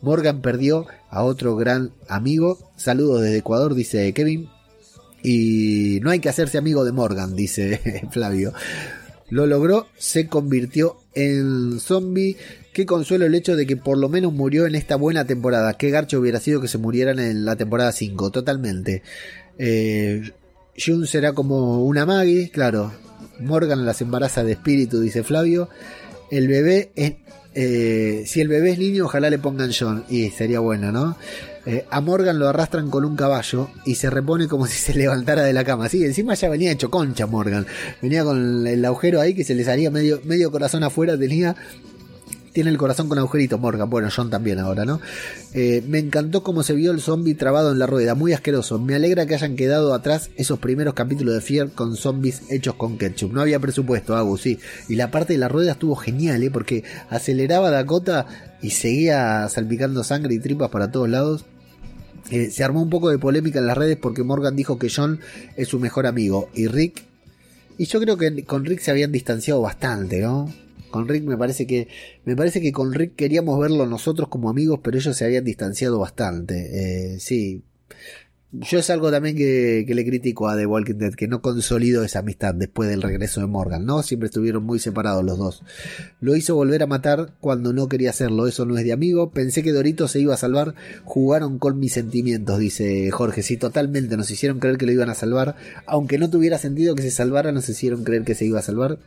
Morgan 0.03 0.43
perdió 0.43 0.87
a 1.09 1.25
otro 1.25 1.57
gran 1.57 1.93
amigo. 2.07 2.59
Saludos 2.77 3.23
desde 3.23 3.39
Ecuador, 3.39 3.75
dice 3.75 4.13
Kevin. 4.13 4.51
Y 5.23 6.01
no 6.03 6.11
hay 6.11 6.21
que 6.21 6.29
hacerse 6.29 6.59
amigo 6.59 6.85
de 6.85 6.93
Morgan, 6.93 7.35
dice 7.35 7.81
Flavio. 8.11 8.53
Lo 9.31 9.47
logró, 9.47 9.89
se 9.97 10.27
convirtió 10.27 10.99
en 11.15 11.81
zombie. 11.81 12.37
Qué 12.73 12.87
consuelo 12.87 13.27
el 13.27 13.35
hecho 13.35 13.57
de 13.57 13.67
que 13.67 13.77
por 13.77 13.99
lo 13.99 14.09
menos 14.09 14.33
murió 14.33 14.67
en 14.67 14.75
esta 14.75 14.97
buena 14.97 15.25
temporada. 15.25 15.75
Qué 15.75 15.91
garcho 15.91 16.21
hubiera 16.21 16.41
sido 16.41 16.61
que 16.61 16.69
se 16.69 16.79
murieran 16.79 17.19
en 17.19 17.45
la 17.45 17.57
temporada 17.57 17.93
5, 17.93 18.31
totalmente. 18.31 19.03
Eh, 19.59 20.31
Jun 20.77 21.07
será 21.07 21.33
como 21.33 21.85
una 21.85 22.07
Maggie, 22.07 22.51
claro. 22.51 22.93
Morgan 23.41 23.85
las 23.85 24.01
embaraza 24.01 24.45
de 24.45 24.53
espíritu, 24.53 25.01
dice 25.01 25.23
Flavio. 25.23 25.69
El 26.31 26.49
bebé 26.49 26.91
eh, 27.61 28.23
si 28.25 28.41
el 28.41 28.47
bebé 28.47 28.71
es 28.71 28.79
niño, 28.79 29.07
ojalá 29.07 29.31
le 29.31 29.39
pongan 29.39 29.73
John. 29.77 30.05
Y 30.09 30.31
sería 30.31 30.61
bueno, 30.61 30.93
¿no? 30.93 31.17
Eh, 31.67 31.85
a 31.91 32.01
Morgan 32.01 32.39
lo 32.39 32.49
arrastran 32.49 32.89
con 32.89 33.05
un 33.05 33.17
caballo 33.17 33.69
y 33.85 33.97
se 33.97 34.11
repone 34.11 34.47
como 34.47 34.67
si 34.69 34.79
se 34.79 34.95
levantara 34.95 35.43
de 35.43 35.53
la 35.53 35.65
cama. 35.65 35.89
Sí, 35.89 36.05
encima 36.05 36.35
ya 36.35 36.49
venía 36.49 36.71
hecho 36.71 36.89
concha 36.89 37.27
Morgan. 37.27 37.67
Venía 38.01 38.23
con 38.23 38.65
el 38.65 38.85
agujero 38.85 39.21
ahí 39.21 39.35
que 39.35 39.43
se 39.43 39.57
le 39.57 39.65
salía 39.65 39.91
medio, 39.91 40.21
medio 40.25 40.53
corazón 40.53 40.85
afuera. 40.85 41.19
Tenía 41.19 41.57
tiene 42.59 42.71
el 42.71 42.77
corazón 42.77 43.09
con 43.09 43.17
agujeritos, 43.19 43.61
Morgan. 43.61 43.89
Bueno, 43.89 44.09
John 44.13 44.31
también 44.31 44.59
ahora, 44.59 44.85
¿no? 44.85 45.01
Eh, 45.55 45.81
me 45.87 46.01
encantó 46.01 46.43
cómo 46.43 46.65
se 46.65 46.75
vio 46.75 46.91
el 46.91 47.01
zombie 47.01 47.37
trabado 47.37 47.71
en 47.71 47.79
la 47.79 47.87
rueda, 47.87 48.17
muy 48.17 48.33
asqueroso. 48.33 48.81
Me 48.81 48.97
alegra 48.97 49.27
que 49.27 49.37
hayan 49.37 49.55
quedado 49.55 49.95
atrás 49.95 50.31
esos 50.35 50.59
primeros 50.59 50.95
capítulos 50.95 51.35
de 51.35 51.41
Fear 51.41 51.71
con 51.71 51.95
zombies 51.95 52.43
hechos 52.51 52.75
con 52.75 52.99
ketchup. 52.99 53.33
No 53.33 53.43
había 53.43 53.61
presupuesto, 53.61 54.17
Agu, 54.17 54.37
sí. 54.39 54.59
Y 54.89 54.97
la 54.97 55.13
parte 55.13 55.35
de 55.35 55.39
la 55.39 55.47
rueda 55.47 55.71
estuvo 55.71 55.95
genial, 55.95 56.43
¿eh? 56.43 56.51
Porque 56.51 56.83
aceleraba 57.11 57.71
Dakota 57.71 58.27
y 58.61 58.71
seguía 58.71 59.49
salpicando 59.49 60.03
sangre 60.03 60.35
y 60.35 60.41
tripas 60.41 60.71
para 60.71 60.91
todos 60.91 61.09
lados. 61.09 61.45
Eh, 62.33 62.51
se 62.51 62.65
armó 62.65 62.83
un 62.83 62.91
poco 62.91 63.11
de 63.11 63.19
polémica 63.19 63.61
en 63.61 63.69
las 63.69 63.79
redes 63.79 63.99
porque 63.99 64.25
Morgan 64.25 64.57
dijo 64.57 64.81
que 64.81 64.91
John 64.91 65.21
es 65.55 65.69
su 65.69 65.79
mejor 65.79 66.09
amigo 66.09 66.49
y 66.55 66.67
Rick. 66.67 67.05
Y 67.79 67.85
yo 67.85 68.01
creo 68.01 68.17
que 68.17 68.43
con 68.43 68.65
Rick 68.65 68.81
se 68.81 68.91
habían 68.91 69.13
distanciado 69.13 69.61
bastante, 69.61 70.19
¿no? 70.21 70.53
Con 70.91 71.09
Rick 71.09 71.25
me 71.25 71.37
parece 71.37 71.67
que 71.67 71.89
me 72.25 72.37
parece 72.37 72.61
que 72.61 72.73
con 72.73 72.93
Rick 72.93 73.15
queríamos 73.17 73.59
verlo 73.61 73.87
nosotros 73.87 74.29
como 74.29 74.51
amigos, 74.51 74.81
pero 74.83 74.97
ellos 74.97 75.17
se 75.17 75.25
habían 75.25 75.45
distanciado 75.45 75.99
bastante. 75.99 77.15
Eh, 77.15 77.21
sí, 77.21 77.63
yo 78.51 78.79
es 78.79 78.89
algo 78.89 79.11
también 79.11 79.37
que, 79.37 79.85
le 79.87 80.07
critico 80.07 80.49
a 80.49 80.57
The 80.57 80.65
Walking 80.65 80.95
Dead, 80.95 81.13
que 81.13 81.29
no 81.29 81.43
consolidó 81.43 82.03
esa 82.03 82.21
amistad 82.21 82.55
después 82.55 82.89
del 82.89 83.03
regreso 83.03 83.43
de 83.43 83.47
Morgan, 83.47 83.85
¿no? 83.85 84.03
Siempre 84.03 84.29
estuvieron 84.29 84.65
muy 84.65 84.79
separados 84.79 85.23
los 85.23 85.37
dos. 85.37 85.63
Lo 86.21 86.35
hizo 86.35 86.55
volver 86.55 86.83
a 86.83 86.87
matar 86.87 87.35
cuando 87.41 87.75
no 87.75 87.89
quería 87.89 88.09
hacerlo, 88.09 88.47
eso 88.47 88.65
no 88.65 88.79
es 88.79 88.85
de 88.85 88.93
amigo. 88.93 89.33
Pensé 89.33 89.63
que 89.63 89.73
Dorito 89.73 90.09
se 90.09 90.21
iba 90.21 90.33
a 90.33 90.39
salvar, 90.39 90.75
jugaron 91.05 91.59
con 91.59 91.79
mis 91.79 91.93
sentimientos, 91.93 92.59
dice 92.59 93.11
Jorge. 93.11 93.43
Sí, 93.43 93.59
totalmente, 93.59 94.17
nos 94.17 94.31
hicieron 94.31 94.61
creer 94.61 94.79
que 94.79 94.87
lo 94.87 94.93
iban 94.93 95.11
a 95.11 95.15
salvar. 95.15 95.57
Aunque 95.85 96.17
no 96.17 96.31
tuviera 96.31 96.57
sentido 96.57 96.95
que 96.95 97.03
se 97.03 97.11
salvara, 97.11 97.53
nos 97.53 97.69
hicieron 97.69 98.03
creer 98.03 98.25
que 98.25 98.35
se 98.35 98.47
iba 98.47 98.61
a 98.61 98.63
salvar. 98.63 98.99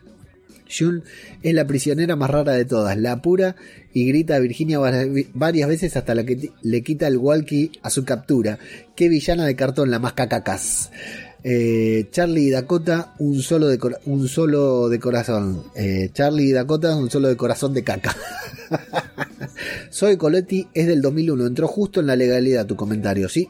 June 0.78 1.02
es 1.44 1.54
la 1.54 1.66
prisionera 1.66 2.16
más 2.16 2.30
rara 2.30 2.54
de 2.54 2.66
todas, 2.66 2.98
la 2.98 3.22
pura 3.22 3.56
y 3.94 4.08
grita 4.08 4.36
a 4.36 4.40
Virginia 4.40 4.80
varias 5.34 5.70
veces 5.70 5.98
hasta 5.98 6.16
la 6.16 6.24
que 6.24 6.52
le 6.62 6.82
quita 6.82 7.08
el 7.08 7.18
walkie 7.18 7.72
a 7.82 7.90
su 7.90 8.06
captura. 8.06 8.58
Qué 8.96 9.10
villana 9.10 9.46
de 9.46 9.56
cartón, 9.56 9.92
la 9.92 10.00
más 10.00 10.14
cacacas. 10.14 10.92
Eh, 11.44 12.08
Charlie 12.12 12.48
y 12.48 12.50
Dakota, 12.52 13.16
un 13.18 13.42
solo 13.42 13.68
de, 13.68 13.80
un 14.06 14.28
solo 14.28 14.90
de 14.90 15.00
corazón. 15.00 15.64
Eh, 15.76 16.10
Charlie 16.14 16.50
y 16.50 16.52
Dakota, 16.52 16.96
un 16.96 17.10
solo 17.10 17.28
de 17.28 17.36
corazón 17.36 17.74
de 17.74 17.84
caca. 17.84 18.16
Soy 19.90 20.18
Coletti, 20.18 20.68
es 20.74 20.88
del 20.88 21.02
2001. 21.02 21.48
Entró 21.48 21.68
justo 21.68 22.00
en 22.00 22.08
la 22.08 22.16
legalidad 22.16 22.68
tu 22.68 22.76
comentario, 22.76 23.28
¿sí? 23.28 23.50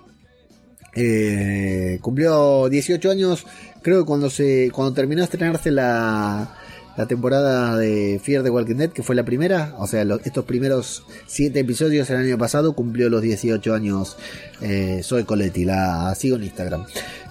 Eh, 0.96 2.00
cumplió 2.02 2.68
18 2.68 3.12
años, 3.12 3.46
creo 3.82 4.00
que 4.00 4.06
cuando, 4.06 4.30
se, 4.30 4.70
cuando 4.74 4.94
terminó 4.94 5.22
de 5.22 5.26
estrenarse 5.26 5.72
la, 5.72 6.58
la 6.98 7.08
temporada 7.08 7.78
de 7.78 8.20
Fear 8.24 8.44
the 8.44 8.50
Walking 8.50 8.76
Dead, 8.76 8.90
que 8.90 9.04
fue 9.04 9.16
la 9.16 9.24
primera, 9.24 9.76
o 9.78 9.88
sea, 9.88 10.06
estos 10.24 10.46
primeros 10.46 11.06
siete 11.26 11.60
episodios 11.60 12.10
el 12.10 12.18
año 12.18 12.38
pasado 12.38 12.74
cumplió 12.74 13.10
los 13.10 13.22
18 13.22 13.74
años 13.74 14.18
eh, 14.62 15.02
Zoe 15.04 15.26
Coletti, 15.26 15.66
la 15.66 16.14
sigo 16.16 16.36
en 16.36 16.44
Instagram. 16.44 16.86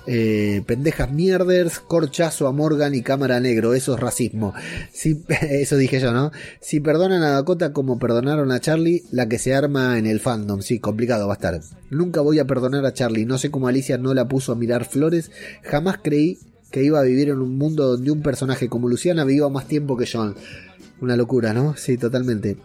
Eh, 0.06 0.62
pendejas 0.66 1.12
mierders, 1.12 1.78
corchazo 1.78 2.48
a 2.48 2.52
Morgan 2.52 2.94
y 2.94 3.02
cámara 3.02 3.38
negro, 3.38 3.74
eso 3.74 3.94
es 3.94 4.00
racismo. 4.00 4.54
Si, 4.92 5.22
eso 5.42 5.76
dije 5.76 6.00
yo, 6.00 6.12
¿no? 6.12 6.32
Si 6.60 6.80
perdonan 6.80 7.22
a 7.22 7.30
Dakota 7.30 7.72
como 7.72 7.98
perdonaron 7.98 8.50
a 8.50 8.60
Charlie, 8.60 9.04
la 9.10 9.28
que 9.28 9.38
se 9.38 9.54
arma 9.54 9.98
en 9.98 10.06
el 10.06 10.20
fandom, 10.20 10.62
sí, 10.62 10.80
complicado 10.80 11.26
va 11.28 11.34
a 11.34 11.36
estar. 11.36 11.60
Nunca 11.90 12.22
voy 12.22 12.38
a 12.38 12.46
perdonar 12.46 12.86
a 12.86 12.94
Charlie, 12.94 13.26
no 13.26 13.38
sé 13.38 13.50
cómo 13.50 13.68
Alicia 13.68 13.98
no 13.98 14.14
la 14.14 14.26
puso 14.26 14.52
a 14.52 14.56
mirar 14.56 14.84
flores, 14.84 15.30
jamás 15.62 15.98
creí 16.02 16.38
que 16.70 16.82
iba 16.82 17.00
a 17.00 17.04
vivir 17.04 17.28
en 17.28 17.38
un 17.38 17.56
mundo 17.58 17.86
donde 17.86 18.10
un 18.10 18.22
personaje 18.22 18.68
como 18.68 18.88
Luciana 18.88 19.24
viva 19.24 19.48
más 19.48 19.66
tiempo 19.66 19.96
que 19.96 20.08
John. 20.10 20.34
Una 21.00 21.16
locura, 21.16 21.52
¿no? 21.52 21.76
Sí, 21.76 21.96
totalmente. 21.96 22.56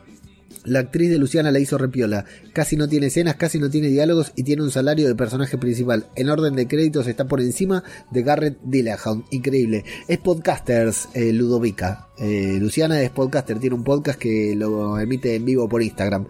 La 0.65 0.79
actriz 0.79 1.11
de 1.11 1.19
Luciana 1.19 1.51
la 1.51 1.59
hizo 1.59 1.77
repiola. 1.77 2.25
Casi 2.51 2.75
no 2.75 2.89
tiene 2.89 3.07
escenas, 3.07 3.35
casi 3.35 3.59
no 3.59 3.69
tiene 3.69 3.87
diálogos 3.89 4.31
y 4.35 4.43
tiene 4.43 4.63
un 4.63 4.71
salario 4.71 5.07
de 5.07 5.13
personaje 5.13 5.59
principal. 5.59 6.07
En 6.15 6.29
orden 6.29 6.55
de 6.55 6.67
créditos 6.67 7.05
está 7.05 7.27
por 7.27 7.39
encima 7.39 7.83
de 8.09 8.23
Garrett 8.23 8.57
Dillahunt. 8.63 9.31
Increíble. 9.31 9.85
Es 10.07 10.17
podcasters, 10.17 11.09
eh, 11.13 11.31
Ludovica. 11.33 12.07
Eh, 12.17 12.57
Luciana 12.59 12.99
es 13.01 13.11
podcaster, 13.11 13.59
tiene 13.59 13.75
un 13.75 13.83
podcast 13.83 14.17
que 14.17 14.55
lo 14.55 14.99
emite 14.99 15.35
en 15.35 15.45
vivo 15.45 15.69
por 15.69 15.83
Instagram. 15.83 16.25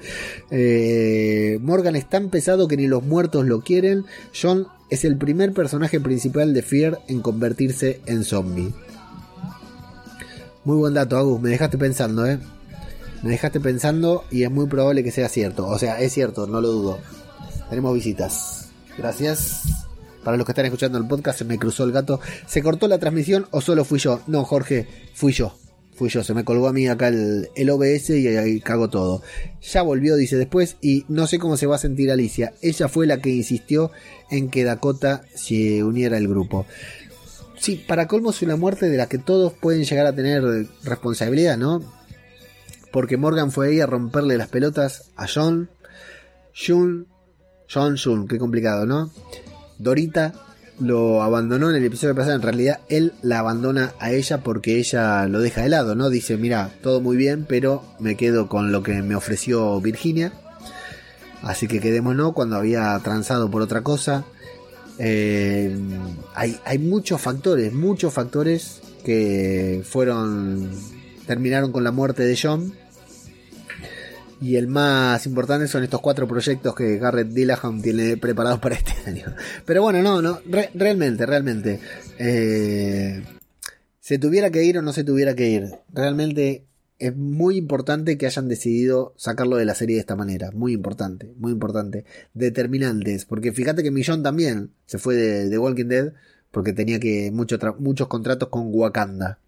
Eh, 0.51 1.57
Morgan 1.61 1.95
es 1.95 2.09
tan 2.09 2.29
pesado 2.29 2.67
que 2.67 2.75
ni 2.75 2.87
los 2.87 3.03
muertos 3.03 3.45
lo 3.45 3.61
quieren. 3.61 4.03
John 4.39 4.67
es 4.89 5.05
el 5.05 5.17
primer 5.17 5.53
personaje 5.53 5.99
principal 5.99 6.53
de 6.53 6.61
Fear 6.61 6.99
en 7.07 7.21
convertirse 7.21 8.01
en 8.05 8.23
zombie. 8.23 8.73
Muy 10.63 10.77
buen 10.77 10.93
dato, 10.93 11.17
Agus, 11.17 11.41
me 11.41 11.49
dejaste 11.49 11.77
pensando, 11.77 12.25
¿eh? 12.25 12.39
Me 13.21 13.31
dejaste 13.31 13.59
pensando 13.59 14.23
y 14.31 14.43
es 14.43 14.51
muy 14.51 14.67
probable 14.67 15.03
que 15.03 15.11
sea 15.11 15.29
cierto. 15.29 15.67
O 15.67 15.79
sea, 15.79 15.99
es 15.99 16.13
cierto, 16.13 16.47
no 16.47 16.61
lo 16.61 16.69
dudo. 16.69 16.99
Tenemos 17.69 17.93
visitas. 17.93 18.69
Gracias. 18.97 19.61
Para 20.23 20.37
los 20.37 20.45
que 20.45 20.51
están 20.51 20.65
escuchando 20.65 20.97
el 20.97 21.07
podcast, 21.07 21.39
se 21.39 21.45
me 21.45 21.59
cruzó 21.59 21.83
el 21.83 21.91
gato. 21.91 22.19
¿Se 22.47 22.63
cortó 22.63 22.87
la 22.87 22.99
transmisión 22.99 23.47
o 23.51 23.61
solo 23.61 23.85
fui 23.85 23.99
yo? 23.99 24.21
No, 24.27 24.43
Jorge, 24.43 24.87
fui 25.13 25.33
yo. 25.33 25.55
Fui 25.95 26.09
yo, 26.09 26.23
se 26.23 26.33
me 26.33 26.43
colgó 26.43 26.67
a 26.67 26.73
mí 26.73 26.87
acá 26.87 27.07
el, 27.07 27.49
el 27.55 27.69
OBS 27.69 28.09
y 28.11 28.27
ahí 28.27 28.59
cago 28.59 28.89
todo. 28.89 29.21
Ya 29.61 29.81
volvió, 29.81 30.17
dice 30.17 30.35
después, 30.35 30.75
y 30.81 31.05
no 31.07 31.25
sé 31.25 31.39
cómo 31.39 31.55
se 31.55 31.67
va 31.67 31.75
a 31.75 31.79
sentir 31.79 32.11
Alicia. 32.11 32.53
Ella 32.61 32.89
fue 32.89 33.07
la 33.07 33.21
que 33.21 33.29
insistió 33.29 33.91
en 34.29 34.49
que 34.49 34.65
Dakota 34.65 35.23
se 35.33 35.83
uniera 35.83 36.17
al 36.17 36.27
grupo. 36.27 36.65
Sí, 37.57 37.83
para 37.87 38.07
colmo 38.07 38.31
es 38.31 38.41
una 38.41 38.57
muerte 38.57 38.89
de 38.89 38.97
la 38.97 39.07
que 39.07 39.17
todos 39.17 39.53
pueden 39.53 39.85
llegar 39.85 40.05
a 40.05 40.13
tener 40.13 40.67
responsabilidad, 40.83 41.57
¿no? 41.57 41.81
Porque 42.91 43.17
Morgan 43.17 43.51
fue 43.51 43.69
ahí 43.69 43.79
a 43.79 43.87
romperle 43.87 44.37
las 44.37 44.49
pelotas 44.49 45.11
a 45.15 45.27
John, 45.33 45.69
Jun, 46.53 47.07
John 47.73 47.97
Jun, 47.97 48.27
qué 48.27 48.37
complicado, 48.37 48.85
¿no? 48.85 49.11
Dorita 49.79 50.44
lo 50.79 51.23
abandonó 51.23 51.69
en 51.69 51.77
el 51.77 51.85
episodio 51.85 52.15
pasado, 52.15 52.35
en 52.35 52.41
realidad 52.41 52.79
él 52.89 53.13
la 53.21 53.39
abandona 53.39 53.93
a 53.99 54.11
ella 54.11 54.39
porque 54.39 54.77
ella 54.77 55.27
lo 55.27 55.39
deja 55.39 55.61
de 55.61 55.69
lado, 55.69 55.95
¿no? 55.95 56.09
Dice, 56.09 56.37
mira, 56.37 56.71
todo 56.81 57.01
muy 57.01 57.17
bien, 57.17 57.45
pero 57.47 57.83
me 57.99 58.15
quedo 58.15 58.49
con 58.49 58.71
lo 58.71 58.83
que 58.83 59.01
me 59.01 59.15
ofreció 59.15 59.79
Virginia. 59.79 60.33
Así 61.41 61.67
que 61.67 61.79
quedémonos 61.79 62.33
cuando 62.33 62.57
había 62.57 62.99
transado 63.03 63.49
por 63.49 63.61
otra 63.61 63.81
cosa. 63.81 64.25
Eh, 64.97 65.77
hay, 66.33 66.59
hay 66.65 66.79
muchos 66.79 67.21
factores, 67.21 67.73
muchos 67.73 68.13
factores 68.13 68.81
que 69.03 69.83
fueron, 69.85 70.71
terminaron 71.27 71.71
con 71.71 71.83
la 71.83 71.91
muerte 71.91 72.23
de 72.23 72.37
John 72.41 72.73
y 74.45 74.57
el 74.57 74.67
más 74.67 75.25
importante 75.25 75.67
son 75.67 75.83
estos 75.83 76.01
cuatro 76.01 76.27
proyectos 76.27 76.75
que 76.75 76.99
Garrett 76.99 77.29
Dillahunt 77.29 77.81
tiene 77.81 78.15
preparados 78.15 78.59
para 78.59 78.75
este 78.75 78.91
año. 79.09 79.25
Pero 79.65 79.81
bueno, 79.81 80.03
no, 80.03 80.21
no, 80.21 80.39
realmente, 80.75 81.25
realmente. 81.25 81.79
Eh, 82.19 83.23
se 83.99 84.19
tuviera 84.19 84.51
que 84.51 84.63
ir 84.63 84.77
o 84.77 84.83
no 84.83 84.93
se 84.93 85.03
tuviera 85.03 85.33
que 85.33 85.49
ir. 85.49 85.71
Realmente 85.91 86.63
es 86.99 87.15
muy 87.15 87.57
importante 87.57 88.19
que 88.19 88.27
hayan 88.27 88.47
decidido 88.47 89.15
sacarlo 89.17 89.57
de 89.57 89.65
la 89.65 89.73
serie 89.73 89.95
de 89.95 90.01
esta 90.01 90.15
manera. 90.15 90.51
Muy 90.51 90.73
importante, 90.73 91.33
muy 91.37 91.51
importante. 91.51 92.05
Determinantes. 92.35 93.25
Porque 93.25 93.51
fíjate 93.51 93.81
que 93.81 93.89
Millón 93.89 94.21
también 94.21 94.69
se 94.85 94.99
fue 94.99 95.15
de, 95.15 95.57
Walking 95.57 95.87
Dead 95.87 96.13
porque 96.51 96.71
tenía 96.71 96.99
que 96.99 97.31
muchos 97.31 98.07
contratos 98.07 98.49
con 98.49 98.67
Wakanda. 98.67 99.39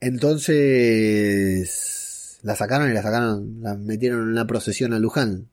Entonces 0.00 2.01
la 2.42 2.56
sacaron 2.56 2.90
y 2.90 2.92
la 2.92 3.02
sacaron, 3.02 3.60
la 3.60 3.74
metieron 3.74 4.22
en 4.22 4.28
una 4.28 4.46
procesión 4.46 4.92
a 4.92 4.98
Luján, 4.98 5.48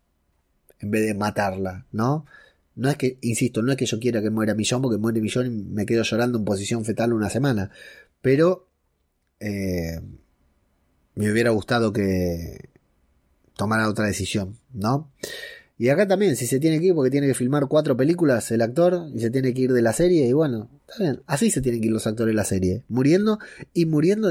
en 0.80 0.92
vez 0.92 1.06
de 1.06 1.14
matarla, 1.14 1.86
¿no? 1.92 2.26
No 2.76 2.90
es 2.90 2.98
que, 2.98 3.18
insisto, 3.22 3.62
no 3.62 3.72
es 3.72 3.78
que 3.78 3.86
yo 3.86 4.00
quiera 4.00 4.22
que 4.22 4.30
muera 4.30 4.56
Millón, 4.56 4.82
porque 4.82 4.98
muere 4.98 5.22
Millón 5.22 5.46
y 5.48 5.50
me 5.50 5.86
quedo 5.86 6.04
llorando 6.04 6.38
en 6.38 6.46
posición 6.46 6.86
fetal 6.86 7.14
una 7.14 7.30
semana, 7.30 7.72
pero 8.22 8.68
eh, 9.40 10.00
me 11.16 11.32
hubiera 11.32 11.52
gustado 11.52 11.92
que 11.94 12.70
tomara 13.56 13.90
otra 13.90 14.06
decisión, 14.06 14.58
¿no? 14.74 15.12
Y 15.82 15.88
acá 15.88 16.06
también, 16.06 16.36
si 16.36 16.46
se 16.46 16.60
tiene 16.60 16.78
que 16.82 16.88
ir 16.88 16.94
porque 16.94 17.10
tiene 17.10 17.26
que 17.26 17.34
filmar 17.34 17.68
cuatro 17.70 17.96
películas 17.96 18.52
el 18.52 18.62
actor 18.62 19.08
y 19.16 19.22
se 19.22 19.30
tiene 19.30 19.54
que 19.54 19.62
ir 19.62 19.72
de 19.72 19.82
la 19.82 19.94
serie, 19.94 20.28
y 20.28 20.34
bueno, 20.34 20.70
está 20.86 21.02
bien, 21.02 21.22
así 21.26 21.52
se 21.52 21.62
tienen 21.62 21.80
que 21.80 21.88
ir 21.88 21.94
los 21.94 22.06
actores 22.06 22.34
de 22.34 22.36
la 22.36 22.44
serie, 22.44 22.84
muriendo 22.90 23.40
y 23.74 23.86
muriendo. 23.86 24.30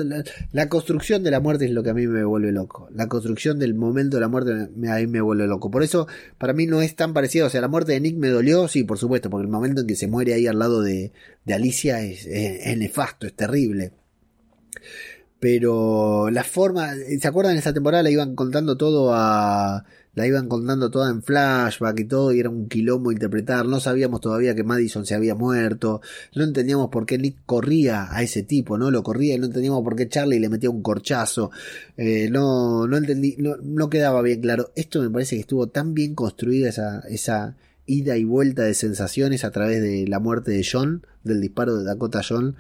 La, 0.53 0.69
construcción 0.69 1.23
de 1.23 1.31
la 1.31 1.41
muerte 1.41 1.65
es 1.65 1.71
lo 1.71 1.83
que 1.83 1.89
a 1.89 1.95
mí 1.95 2.07
me 2.07 2.23
vuelve 2.23 2.53
loco. 2.53 2.91
La 2.95 3.09
construcción 3.09 3.59
del 3.59 3.75
momento 3.75 4.19
de 4.19 4.21
la 4.21 4.29
muerte 4.29 4.69
me, 4.77 4.91
a 4.93 4.97
mí 4.97 5.07
me 5.07 5.23
vuelve 5.23 5.47
loco. 5.47 5.71
Por 5.71 5.83
eso, 5.83 6.07
para 6.37 6.53
mí 6.53 6.67
no 6.67 6.83
es 6.83 6.95
tan 6.95 7.15
parecido. 7.15 7.47
O 7.47 7.51
sea, 7.51 7.63
la 7.63 7.69
muerte 7.69 7.93
de 7.93 8.01
Nick 8.01 8.19
me 8.19 8.29
dolió, 8.29 8.69
sí, 8.69 8.85
por 8.85 8.99
supuesto, 8.99 9.31
porque 9.31 9.47
el 9.47 9.51
momento 9.51 9.81
en 9.81 9.87
que 9.87 9.97
se 9.97 10.07
muere 10.07 10.35
ahí 10.35 10.47
al 10.47 10.59
lado 10.59 10.83
de, 10.83 11.13
de 11.47 11.55
Alicia 11.55 12.03
es, 12.03 12.27
es 12.27 12.77
nefasto, 12.77 13.27
es 13.27 13.33
terrible 13.33 13.95
pero 15.41 16.31
la 16.31 16.43
forma, 16.43 16.95
¿se 16.95 17.29
acuerdan 17.29 17.53
en 17.53 17.59
esa 17.61 17.73
temporada? 17.73 18.03
Le 18.03 18.11
iban 18.11 18.35
contando 18.35 18.77
todo 18.77 19.15
a, 19.15 19.85
la 20.19 20.27
iban 20.27 20.49
contando 20.49 20.91
toda 20.91 21.11
en 21.11 21.23
flashback 21.23 22.01
y 22.01 22.05
todo, 22.05 22.33
y 22.33 22.41
era 22.41 22.51
un 22.51 22.69
quilombo 22.69 23.13
interpretar. 23.13 23.67
No 23.67 23.79
sabíamos 23.79 24.21
todavía 24.21 24.53
que 24.57 24.65
Madison 24.65 25.07
se 25.07 25.15
había 25.15 25.37
muerto, 25.37 26.01
no 26.35 26.43
entendíamos 26.43 26.89
por 26.89 27.07
qué 27.07 27.19
Nick 27.19 27.37
corría 27.47 28.09
a 28.11 28.21
ese 28.25 28.43
tipo, 28.43 28.77
¿no? 28.77 28.91
Lo 28.91 29.05
corría 29.05 29.37
y 29.37 29.39
no 29.39 29.47
entendíamos 29.47 29.85
por 29.85 29.95
qué 29.95 30.09
Charlie 30.09 30.41
le 30.41 30.49
metía 30.49 30.71
un 30.71 30.83
corchazo. 30.83 31.53
Eh, 31.97 32.29
no, 32.33 32.89
no 32.89 32.97
entendí, 32.97 33.37
no, 33.39 33.59
no 33.63 33.89
quedaba 33.89 34.21
bien 34.23 34.41
claro. 34.41 34.73
Esto 34.75 35.01
me 35.01 35.09
parece 35.09 35.37
que 35.37 35.43
estuvo 35.43 35.69
tan 35.69 35.95
bien 35.95 36.17
construida 36.17 36.69
esa, 36.69 36.99
esa 37.09 37.57
ida 37.87 38.17
y 38.17 38.25
vuelta 38.25 38.65
de 38.65 38.75
sensaciones 38.75 39.45
a 39.45 39.53
través 39.53 39.81
de 39.81 40.05
la 40.09 40.19
muerte 40.19 40.51
de 40.51 40.67
John, 40.69 41.07
del 41.23 41.41
disparo 41.41 41.79
de 41.79 41.85
Dakota 41.85 42.23
John, 42.29 42.57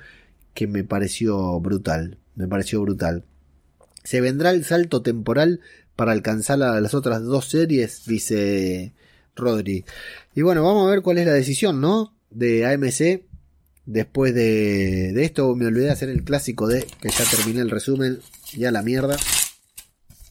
que 0.54 0.68
me 0.68 0.84
pareció 0.84 1.58
brutal. 1.58 2.18
Me 2.36 2.46
pareció 2.46 2.80
brutal. 2.82 3.24
Se 4.04 4.20
vendrá 4.20 4.52
el 4.52 4.64
salto 4.64 5.02
temporal 5.02 5.58
para 5.98 6.12
alcanzar 6.12 6.62
a 6.62 6.80
las 6.80 6.94
otras 6.94 7.24
dos 7.24 7.48
series, 7.48 8.04
dice 8.06 8.92
Rodri. 9.34 9.84
Y 10.32 10.42
bueno, 10.42 10.62
vamos 10.62 10.86
a 10.86 10.90
ver 10.92 11.02
cuál 11.02 11.18
es 11.18 11.26
la 11.26 11.32
decisión, 11.32 11.80
¿no? 11.80 12.14
De 12.30 12.64
AMC 12.64 13.26
Después 13.88 14.34
de, 14.34 15.24
esto 15.24 15.56
me 15.56 15.64
olvidé 15.64 15.86
de 15.86 15.92
hacer 15.92 16.10
el 16.10 16.22
clásico 16.22 16.68
de 16.68 16.86
que 17.00 17.08
ya 17.08 17.24
terminé 17.24 17.62
el 17.62 17.70
resumen, 17.70 18.18
ya 18.54 18.70
la 18.70 18.82
mierda. 18.82 19.16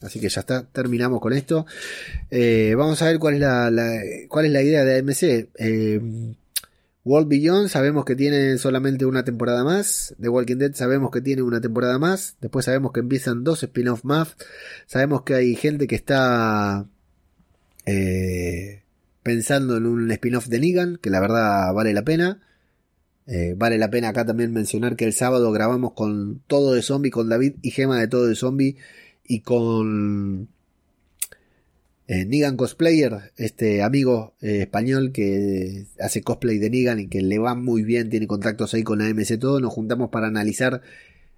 Así 0.00 0.20
que 0.20 0.28
ya 0.28 0.42
está, 0.42 0.62
terminamos 0.62 1.20
con 1.20 1.32
esto. 1.32 1.66
Eh, 2.30 2.74
vamos 2.78 3.02
a 3.02 3.06
ver 3.06 3.18
cuál 3.18 3.34
es 3.34 3.40
la, 3.40 3.68
cuál 4.28 4.46
es 4.46 4.52
la 4.52 4.62
idea 4.62 4.84
de 4.84 5.00
AMC. 5.00 5.48
Eh, 5.58 6.00
World 7.08 7.28
Beyond 7.28 7.68
sabemos 7.68 8.04
que 8.04 8.14
tiene 8.14 8.58
solamente 8.58 9.06
una 9.06 9.24
temporada 9.24 9.64
más. 9.64 10.14
The 10.20 10.28
Walking 10.28 10.56
Dead 10.56 10.74
sabemos 10.74 11.10
que 11.10 11.22
tiene 11.22 11.40
una 11.40 11.62
temporada 11.62 11.98
más. 11.98 12.36
Después 12.42 12.66
sabemos 12.66 12.92
que 12.92 13.00
empiezan 13.00 13.44
dos 13.44 13.62
spin-off 13.62 14.04
más. 14.04 14.36
Sabemos 14.86 15.22
que 15.22 15.34
hay 15.34 15.56
gente 15.56 15.86
que 15.86 15.94
está 15.94 16.86
eh, 17.86 18.82
pensando 19.22 19.78
en 19.78 19.86
un 19.86 20.10
spin-off 20.10 20.48
de 20.48 20.60
Negan, 20.60 20.98
que 20.98 21.08
la 21.08 21.20
verdad 21.20 21.72
vale 21.72 21.94
la 21.94 22.04
pena. 22.04 22.42
vale 23.56 23.78
la 23.78 23.88
pena 23.88 24.10
acá 24.10 24.26
también 24.26 24.52
mencionar 24.52 24.94
que 24.94 25.06
el 25.06 25.14
sábado 25.14 25.50
grabamos 25.50 25.94
con 25.94 26.42
todo 26.46 26.74
de 26.74 26.82
zombie, 26.82 27.10
con 27.10 27.30
David 27.30 27.54
y 27.62 27.70
Gema 27.70 27.98
de 27.98 28.08
todo 28.08 28.26
de 28.26 28.34
zombie 28.34 28.76
y 29.24 29.40
con 29.40 30.48
eh, 32.08 32.24
Negan 32.24 32.56
Cosplayer, 32.56 33.32
este 33.36 33.82
amigo 33.82 34.34
eh, 34.40 34.62
español 34.62 35.12
que 35.12 35.86
hace 36.00 36.22
cosplay 36.22 36.58
de 36.58 36.70
Negan 36.70 37.00
y 37.00 37.08
que 37.08 37.20
le 37.20 37.38
va 37.38 37.54
muy 37.54 37.82
bien, 37.82 38.08
tiene 38.08 38.26
contactos 38.26 38.72
ahí 38.72 38.82
con 38.82 39.02
AMC 39.02 39.38
todo, 39.38 39.60
nos 39.60 39.74
juntamos 39.74 40.08
para 40.08 40.26
analizar 40.26 40.80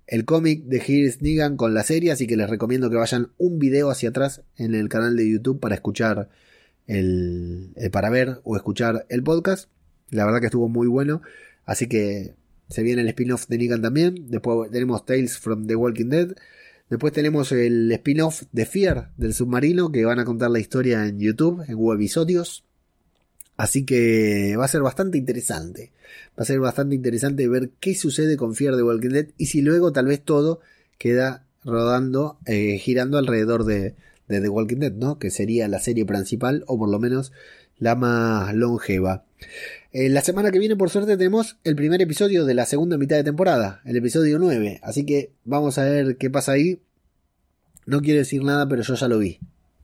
el 0.06 0.24
cómic 0.24 0.62
de 0.66 0.78
Here's 0.78 1.22
Negan 1.22 1.56
con 1.56 1.74
la 1.74 1.82
serie, 1.82 2.12
así 2.12 2.28
que 2.28 2.36
les 2.36 2.48
recomiendo 2.48 2.88
que 2.88 2.94
vayan 2.94 3.32
un 3.36 3.58
video 3.58 3.90
hacia 3.90 4.10
atrás 4.10 4.42
en 4.56 4.76
el 4.76 4.88
canal 4.88 5.16
de 5.16 5.28
YouTube 5.28 5.58
para 5.58 5.74
escuchar 5.74 6.28
el, 6.86 7.72
el 7.74 7.90
para 7.90 8.08
ver 8.08 8.40
o 8.44 8.54
escuchar 8.54 9.06
el 9.08 9.24
podcast. 9.24 9.68
La 10.10 10.24
verdad 10.24 10.38
que 10.38 10.46
estuvo 10.46 10.68
muy 10.68 10.86
bueno, 10.86 11.20
así 11.64 11.88
que 11.88 12.34
se 12.68 12.84
viene 12.84 13.02
el 13.02 13.08
spin-off 13.08 13.48
de 13.48 13.58
Negan 13.58 13.82
también. 13.82 14.30
Después 14.30 14.70
tenemos 14.70 15.04
Tales 15.04 15.36
from 15.36 15.66
the 15.66 15.74
Walking 15.74 16.10
Dead. 16.10 16.36
Después 16.90 17.12
tenemos 17.12 17.52
el 17.52 17.90
spin-off 17.92 18.42
de 18.50 18.66
Fear 18.66 19.12
del 19.16 19.32
submarino 19.32 19.92
que 19.92 20.04
van 20.04 20.18
a 20.18 20.24
contar 20.24 20.50
la 20.50 20.58
historia 20.58 21.06
en 21.06 21.20
YouTube, 21.20 21.64
en 21.68 21.76
webisodios. 21.76 22.64
Así 23.56 23.84
que 23.84 24.56
va 24.58 24.64
a 24.64 24.68
ser 24.68 24.82
bastante 24.82 25.16
interesante. 25.16 25.92
Va 26.36 26.42
a 26.42 26.44
ser 26.44 26.58
bastante 26.58 26.96
interesante 26.96 27.46
ver 27.46 27.70
qué 27.78 27.94
sucede 27.94 28.36
con 28.36 28.56
Fear 28.56 28.74
de 28.74 28.82
Walking 28.82 29.10
Dead 29.10 29.26
y 29.38 29.46
si 29.46 29.62
luego 29.62 29.92
tal 29.92 30.06
vez 30.06 30.20
todo 30.20 30.60
queda 30.98 31.46
rodando, 31.64 32.38
eh, 32.46 32.78
girando 32.78 33.18
alrededor 33.18 33.64
de, 33.64 33.94
de, 34.26 34.40
The 34.40 34.48
Walking 34.48 34.78
Dead, 34.78 34.92
¿no? 34.92 35.20
Que 35.20 35.30
sería 35.30 35.68
la 35.68 35.78
serie 35.78 36.04
principal 36.04 36.64
o 36.66 36.76
por 36.76 36.90
lo 36.90 36.98
menos 36.98 37.32
la 37.78 37.94
más 37.94 38.52
longeva. 38.52 39.24
Eh, 39.92 40.08
la 40.08 40.22
semana 40.22 40.50
que 40.50 40.58
viene, 40.58 40.76
por 40.76 40.90
suerte, 40.90 41.16
tenemos 41.16 41.58
el 41.64 41.74
primer 41.74 42.00
episodio 42.00 42.44
de 42.44 42.54
la 42.54 42.66
segunda 42.66 42.96
mitad 42.96 43.16
de 43.16 43.24
temporada, 43.24 43.80
el 43.84 43.96
episodio 43.96 44.38
9. 44.38 44.80
Así 44.82 45.04
que 45.04 45.32
vamos 45.44 45.78
a 45.78 45.84
ver 45.84 46.16
qué 46.16 46.30
pasa 46.30 46.52
ahí. 46.52 46.80
No 47.86 48.00
quiero 48.00 48.18
decir 48.18 48.44
nada, 48.44 48.68
pero 48.68 48.82
yo 48.82 48.94
ya 48.94 49.08
lo 49.08 49.18
vi. 49.18 49.40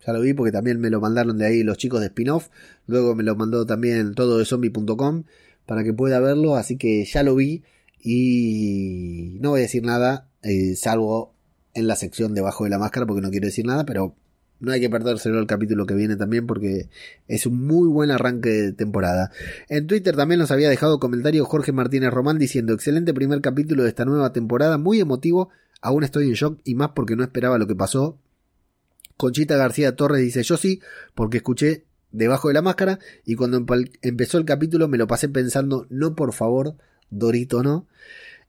Ya 0.07 0.13
lo 0.13 0.21
vi 0.21 0.33
porque 0.33 0.53
también 0.53 0.81
me 0.81 0.91
lo 0.91 1.01
mandaron 1.01 1.39
de 1.39 1.47
ahí 1.47 1.63
los 1.65 1.77
chicos 1.77 2.01
de 2.01 2.07
spin-off. 2.07 2.49
Luego 2.87 3.17
me 3.17 3.25
lo 3.25 3.35
mandó 3.35 3.67
también 3.67 4.15
todo 4.15 4.39
de 4.39 4.45
zombie.com 4.45 5.25
para 5.67 5.83
que 5.83 5.93
pueda 5.93 6.21
verlo. 6.21 6.55
Así 6.55 6.77
que 6.77 7.05
ya 7.05 7.25
lo 7.25 7.35
vi. 7.35 7.65
Y 8.01 9.39
no 9.41 9.51
voy 9.51 9.61
a 9.61 9.63
decir 9.63 9.83
nada, 9.83 10.29
eh, 10.43 10.77
salvo 10.77 11.35
en 11.75 11.89
la 11.89 11.97
sección 11.97 12.35
debajo 12.35 12.63
de 12.63 12.71
la 12.71 12.79
máscara 12.79 13.07
porque 13.07 13.23
no 13.23 13.31
quiero 13.31 13.47
decir 13.47 13.67
nada, 13.67 13.85
pero 13.85 14.15
no 14.59 14.73
hay 14.73 14.81
que 14.81 14.91
perdérselo 14.91 15.39
el 15.39 15.47
capítulo 15.47 15.87
que 15.87 15.95
viene 15.95 16.17
también 16.17 16.47
porque 16.47 16.89
es 17.29 17.47
un 17.47 17.67
muy 17.67 17.89
buen 17.89 18.11
arranque 18.11 18.49
de 18.49 18.73
temporada. 18.73 19.31
En 19.69 19.87
Twitter 19.87 20.17
también 20.17 20.39
nos 20.41 20.51
había 20.51 20.69
dejado 20.69 20.99
comentario 20.99 21.45
Jorge 21.45 21.73
Martínez 21.73 22.11
Román 22.11 22.39
diciendo 22.39 22.73
excelente 22.73 23.13
primer 23.13 23.41
capítulo 23.41 23.83
de 23.83 23.91
esta 23.91 24.05
nueva 24.05 24.33
temporada, 24.33 24.79
muy 24.79 25.01
emotivo, 25.01 25.51
aún 25.81 26.05
estoy 26.05 26.29
en 26.29 26.35
shock 26.35 26.61
y 26.65 26.75
más 26.75 26.91
porque 26.91 27.17
no 27.17 27.23
esperaba 27.23 27.59
lo 27.59 27.67
que 27.67 27.75
pasó. 27.75 28.19
Conchita 29.17 29.57
García 29.57 29.97
Torres 29.97 30.21
dice 30.21 30.43
yo 30.43 30.57
sí, 30.57 30.81
porque 31.15 31.39
escuché 31.39 31.85
debajo 32.13 32.49
de 32.49 32.55
la 32.55 32.63
máscara 32.63 32.99
y 33.25 33.35
cuando 33.35 33.65
empezó 34.03 34.39
el 34.39 34.45
capítulo 34.45 34.89
me 34.89 34.99
lo 34.99 35.07
pasé 35.07 35.29
pensando 35.29 35.87
no 35.91 36.15
por 36.15 36.33
favor, 36.33 36.77
Dorito 37.11 37.63
no. 37.63 37.87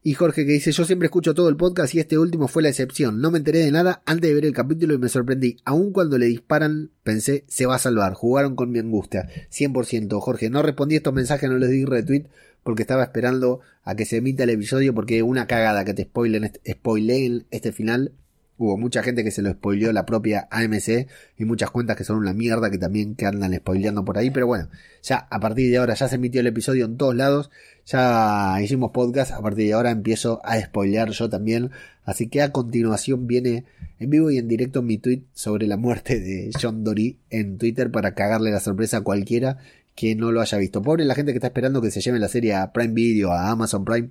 Y 0.08 0.14
Jorge 0.14 0.46
que 0.46 0.54
dice, 0.54 0.72
yo 0.72 0.86
siempre 0.86 1.08
escucho 1.08 1.34
todo 1.34 1.50
el 1.50 1.58
podcast 1.58 1.94
y 1.94 2.00
este 2.00 2.18
último 2.18 2.48
fue 2.48 2.64
la 2.64 2.70
excepción. 2.70 3.20
No 3.20 3.30
me 3.30 3.40
enteré 3.40 3.60
de 3.60 3.72
nada 3.72 4.04
antes 4.06 4.30
de 4.30 4.36
ver 4.36 4.46
el 4.46 4.54
capítulo 4.54 4.94
y 4.94 4.98
me 4.98 5.10
sorprendí. 5.10 5.58
Aun 5.66 5.92
cuando 5.92 6.18
le 6.18 6.28
disparan, 6.28 6.92
pensé, 7.04 7.44
se 7.50 7.66
va 7.66 7.76
a 7.76 7.80
salvar. 7.80 8.14
Jugaron 8.14 8.56
con 8.56 8.72
mi 8.72 8.80
angustia. 8.80 9.28
100%. 9.52 10.18
Jorge, 10.22 10.50
no 10.50 10.62
respondí 10.62 10.96
estos 10.96 11.14
mensajes, 11.14 11.50
no 11.50 11.58
les 11.58 11.72
di 11.72 11.84
retweet 11.84 12.30
porque 12.64 12.84
estaba 12.84 13.04
esperando 13.04 13.60
a 13.84 13.96
que 13.96 14.06
se 14.06 14.16
emita 14.16 14.46
el 14.46 14.52
episodio 14.52 14.96
porque 14.96 15.24
una 15.24 15.46
cagada 15.46 15.84
que 15.84 15.94
te 15.94 16.04
spoilen, 16.04 16.46
este, 16.46 16.72
spoileen 16.72 17.46
este 17.52 17.74
final 17.74 18.14
Hubo 18.60 18.76
mucha 18.76 19.04
gente 19.04 19.24
que 19.24 19.30
se 19.30 19.44
lo 19.44 19.52
spoileó 19.52 19.94
la 19.94 20.08
propia 20.08 20.48
AMC 20.50 21.08
y 21.38 21.46
muchas 21.46 21.70
cuentas 21.70 21.96
que 21.96 22.04
son 22.04 22.18
una 22.18 22.34
mierda 22.34 22.72
que 22.72 22.80
también 22.80 23.14
que 23.14 23.28
andan 23.28 23.54
spoileando 23.54 24.04
por 24.04 24.18
ahí. 24.18 24.32
Pero 24.32 24.48
bueno, 24.48 24.70
ya 25.04 25.28
a 25.30 25.40
partir 25.40 25.70
de 25.70 25.78
ahora 25.78 25.94
ya 25.94 26.08
se 26.08 26.16
emitió 26.16 26.42
el 26.42 26.48
episodio 26.48 26.86
en 26.86 26.98
todos 26.98 27.16
lados. 27.16 27.52
Ya 27.86 28.58
hicimos 28.60 28.92
podcast. 28.92 29.32
A 29.32 29.42
partir 29.42 29.68
de 29.68 29.74
ahora 29.74 29.92
empiezo 29.92 30.42
a 30.44 30.60
spoilear 30.60 31.12
yo 31.12 31.30
también. 31.30 31.70
Así 32.04 32.30
que 32.30 32.42
a 32.42 32.52
continuación 32.52 33.28
viene 33.28 33.66
en 34.00 34.10
vivo 34.10 34.32
y 34.32 34.40
en 34.40 34.48
directo 34.48 34.82
mi 34.82 34.98
tweet 34.98 35.22
sobre 35.34 35.68
la 35.68 35.78
muerte 35.78 36.20
de 36.20 36.50
John 36.60 36.84
Dory 36.84 37.20
en 37.30 37.60
Twitter 37.60 37.92
para 37.92 38.16
cagarle 38.16 38.50
la 38.50 38.60
sorpresa 38.60 38.98
a 38.98 39.02
cualquiera 39.02 39.58
que 39.94 40.16
no 40.16 40.32
lo 40.32 40.42
haya 40.42 40.58
visto. 40.58 40.82
Pobre 40.82 41.06
la 41.06 41.14
gente 41.14 41.32
que 41.32 41.38
está 41.38 41.48
esperando 41.48 41.80
que 41.80 41.92
se 41.92 42.02
lleve 42.02 42.18
la 42.18 42.28
serie 42.28 42.56
a 42.56 42.72
Prime 42.72 42.94
Video, 42.94 43.32
a 43.32 43.52
Amazon 43.52 43.86
Prime, 43.86 44.10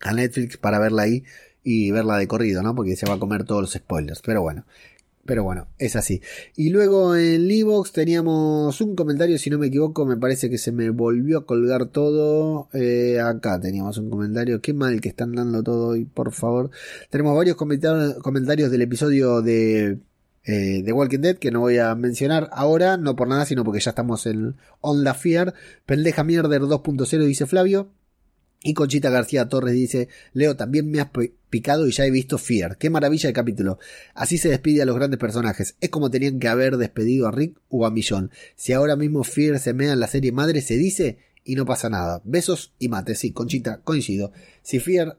a 0.00 0.12
Netflix 0.12 0.58
para 0.58 0.78
verla 0.78 1.02
ahí 1.02 1.24
y 1.64 1.90
verla 1.90 2.18
de 2.18 2.28
corrido, 2.28 2.62
¿no? 2.62 2.74
Porque 2.74 2.94
se 2.94 3.06
va 3.06 3.14
a 3.14 3.18
comer 3.18 3.44
todos 3.44 3.62
los 3.62 3.72
spoilers. 3.72 4.22
Pero 4.22 4.42
bueno, 4.42 4.64
pero 5.24 5.42
bueno, 5.42 5.68
es 5.78 5.96
así. 5.96 6.20
Y 6.54 6.70
luego 6.70 7.16
en 7.16 7.50
Evox 7.50 7.92
teníamos 7.92 8.80
un 8.80 8.94
comentario, 8.94 9.38
si 9.38 9.48
no 9.48 9.58
me 9.58 9.68
equivoco, 9.68 10.04
me 10.04 10.16
parece 10.16 10.50
que 10.50 10.58
se 10.58 10.70
me 10.70 10.90
volvió 10.90 11.38
a 11.38 11.46
colgar 11.46 11.86
todo. 11.86 12.68
Eh, 12.74 13.18
acá 13.20 13.58
teníamos 13.58 13.96
un 13.98 14.10
comentario. 14.10 14.60
Qué 14.60 14.74
mal 14.74 15.00
que 15.00 15.08
están 15.08 15.32
dando 15.34 15.62
todo 15.62 15.88
hoy, 15.88 16.04
por 16.04 16.32
favor. 16.32 16.70
Tenemos 17.10 17.34
varios 17.36 17.56
comentarios 17.56 18.70
del 18.70 18.82
episodio 18.82 19.40
de 19.40 19.98
eh, 20.44 20.92
Walking 20.92 21.20
Dead 21.20 21.36
que 21.36 21.50
no 21.50 21.60
voy 21.60 21.78
a 21.78 21.94
mencionar 21.94 22.50
ahora, 22.52 22.98
no 22.98 23.16
por 23.16 23.28
nada, 23.28 23.46
sino 23.46 23.64
porque 23.64 23.80
ya 23.80 23.90
estamos 23.90 24.26
en 24.26 24.56
On 24.80 25.04
the 25.04 25.14
Fear. 25.14 25.54
Pendeja 25.86 26.22
Mierder 26.22 26.62
2.0, 26.62 27.24
dice 27.24 27.46
Flavio. 27.46 27.88
Y 28.66 28.72
Conchita 28.72 29.10
García 29.10 29.46
Torres 29.46 29.74
dice, 29.74 30.08
Leo, 30.32 30.56
también 30.56 30.90
me 30.90 30.98
has 30.98 31.10
picado 31.50 31.86
y 31.86 31.92
ya 31.92 32.06
he 32.06 32.10
visto 32.10 32.38
Fear. 32.38 32.78
Qué 32.78 32.88
maravilla 32.88 33.28
de 33.28 33.34
capítulo. 33.34 33.78
Así 34.14 34.38
se 34.38 34.48
despide 34.48 34.80
a 34.80 34.86
los 34.86 34.96
grandes 34.96 35.20
personajes. 35.20 35.76
Es 35.82 35.90
como 35.90 36.10
tenían 36.10 36.38
que 36.38 36.48
haber 36.48 36.78
despedido 36.78 37.28
a 37.28 37.30
Rick 37.30 37.60
o 37.68 37.84
a 37.84 37.90
Millón. 37.90 38.30
Si 38.56 38.72
ahora 38.72 38.96
mismo 38.96 39.22
Fear 39.22 39.58
se 39.58 39.74
mea 39.74 39.92
en 39.92 40.00
la 40.00 40.06
serie 40.06 40.32
madre, 40.32 40.62
se 40.62 40.78
dice 40.78 41.18
y 41.44 41.56
no 41.56 41.66
pasa 41.66 41.90
nada. 41.90 42.22
Besos 42.24 42.72
y 42.78 42.88
mates. 42.88 43.18
Sí, 43.18 43.32
Conchita, 43.32 43.82
coincido. 43.84 44.32
Si 44.62 44.80
Fear 44.80 45.18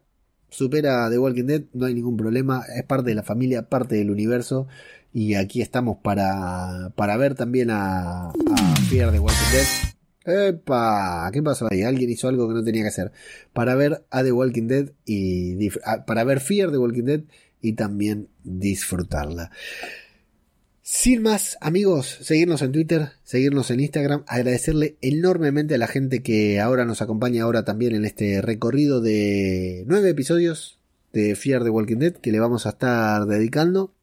supera 0.50 1.08
The 1.12 1.20
Walking 1.20 1.46
Dead, 1.46 1.62
no 1.74 1.86
hay 1.86 1.94
ningún 1.94 2.18
problema. 2.18 2.64
Es 2.76 2.84
parte 2.84 3.12
de 3.12 3.16
la 3.16 3.24
familia, 3.24 3.70
parte 3.70 3.94
del 3.94 4.10
universo. 4.10 4.68
Y 5.14 5.36
aquí 5.36 5.62
estamos 5.62 5.98
para, 6.02 6.92
para 6.96 7.16
ver 7.18 7.36
también 7.36 7.70
a, 7.70 8.30
a 8.30 8.76
Fear 8.90 9.12
The 9.12 9.20
Walking 9.20 9.52
Dead 9.52 9.95
¡Epa! 10.26 11.30
¿Qué 11.32 11.44
pasó 11.44 11.68
ahí? 11.70 11.84
Alguien 11.84 12.10
hizo 12.10 12.28
algo 12.28 12.48
que 12.48 12.56
no 12.56 12.64
tenía 12.64 12.82
que 12.82 12.90
hacer. 12.90 13.12
Para 13.54 13.76
ver 13.76 14.06
a 14.10 14.24
The 14.24 14.32
Walking 14.32 14.68
Dead 14.68 14.92
y 15.06 15.70
para 16.08 16.24
ver 16.24 16.40
Fear 16.40 16.72
The 16.72 16.78
Walking 16.78 17.04
Dead 17.04 17.22
y 17.62 17.74
también 17.74 18.30
disfrutarla. 18.44 19.52
Sin 20.82 21.24
más, 21.24 21.58
amigos, 21.62 22.20
seguirnos 22.22 22.62
en 22.62 22.72
Twitter, 22.72 23.10
seguirnos 23.24 23.72
en 23.72 23.80
Instagram, 23.80 24.24
agradecerle 24.28 24.98
enormemente 25.02 25.74
a 25.74 25.78
la 25.80 25.88
gente 25.88 26.22
que 26.22 26.60
ahora 26.60 26.86
nos 26.86 27.02
acompaña 27.02 27.42
ahora 27.42 27.66
también 27.66 27.96
en 27.96 28.06
este 28.06 28.40
recorrido 28.42 29.02
de 29.02 29.84
nueve 29.88 30.12
episodios 30.12 30.78
de 31.12 31.36
Fear 31.36 31.64
The 31.64 31.72
Walking 31.72 31.98
Dead 31.98 32.14
que 32.14 32.32
le 32.32 32.40
vamos 32.40 32.68
a 32.68 32.70
estar 32.70 33.26
dedicando. 33.26 33.96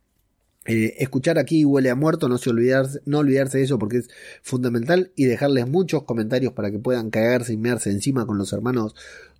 Eh, 0.64 0.94
escuchar 0.98 1.39
aquí 1.39 1.64
huele 1.64 1.90
a 1.90 1.97
muerto, 1.97 2.28
no, 2.28 2.39
se 2.39 2.51
olvidarse, 2.51 3.01
no 3.05 3.18
olvidarse 3.18 3.59
de 3.59 3.64
eso 3.64 3.78
porque 3.78 3.98
es 3.98 4.09
fundamental 4.43 5.10
y 5.16 5.24
dejarles 5.24 5.66
muchos 5.68 6.05
comentarios 6.05 6.52
para 6.52 6.70
que 6.70 6.78
puedan 6.78 7.10
cagarse 7.10 7.52
y 7.52 7.56
mearse 7.56 7.90
encima 7.90 8.26
con 8.26 8.39
los 8.39 8.52
hermanos 8.52 8.94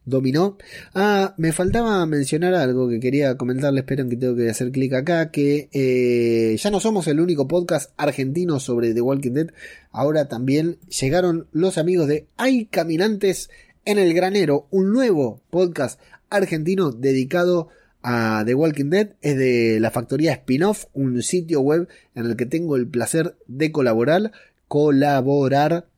Dominó. 0.05 0.59
Ah, 0.95 1.33
me 1.37 1.53
faltaba 1.53 2.05
mencionar 2.07 2.55
algo 2.55 2.89
que 2.89 2.99
quería 2.99 3.37
comentarles, 3.37 3.83
esperen 3.83 4.11
que 4.11 4.17
tengo 4.17 4.35
que 4.35 4.51
hacer 4.51 4.73
clic 4.73 4.93
acá, 4.95 5.31
que 5.31 5.69
eh, 5.73 6.57
ya 6.59 6.71
no 6.71 6.81
somos 6.81 7.07
el 7.07 7.21
único 7.21 7.47
podcast 7.47 7.93
argentino 7.97 8.59
sobre 8.59 8.95
The 8.95 9.01
Walking 9.01 9.31
Dead, 9.31 9.51
ahora 9.93 10.27
también 10.27 10.79
llegaron 10.89 11.47
los 11.53 11.79
amigos 11.79 12.09
de 12.09 12.27
Hay 12.37 12.67
Caminantes 12.67 13.49
en 13.85 13.99
el 13.99 14.13
Granero, 14.13 14.67
un 14.71 14.93
nuevo 14.93 15.41
podcast 15.51 16.01
argentino 16.31 16.91
dedicado 16.91 17.69
a 17.69 17.82
a 18.03 18.43
The 18.45 18.55
Walking 18.55 18.91
Dead 18.91 19.15
es 19.21 19.37
de 19.37 19.79
la 19.81 19.91
factoría 19.91 20.33
Spin-off, 20.33 20.87
un 20.93 21.23
sitio 21.23 21.61
web 21.61 21.89
en 22.15 22.27
el 22.27 22.37
que 22.37 22.47
tengo 22.47 22.77
el 22.77 22.89
placer 22.89 23.37
de 23.47 23.73
colaborar, 23.73 24.33
colaborar 24.69 25.89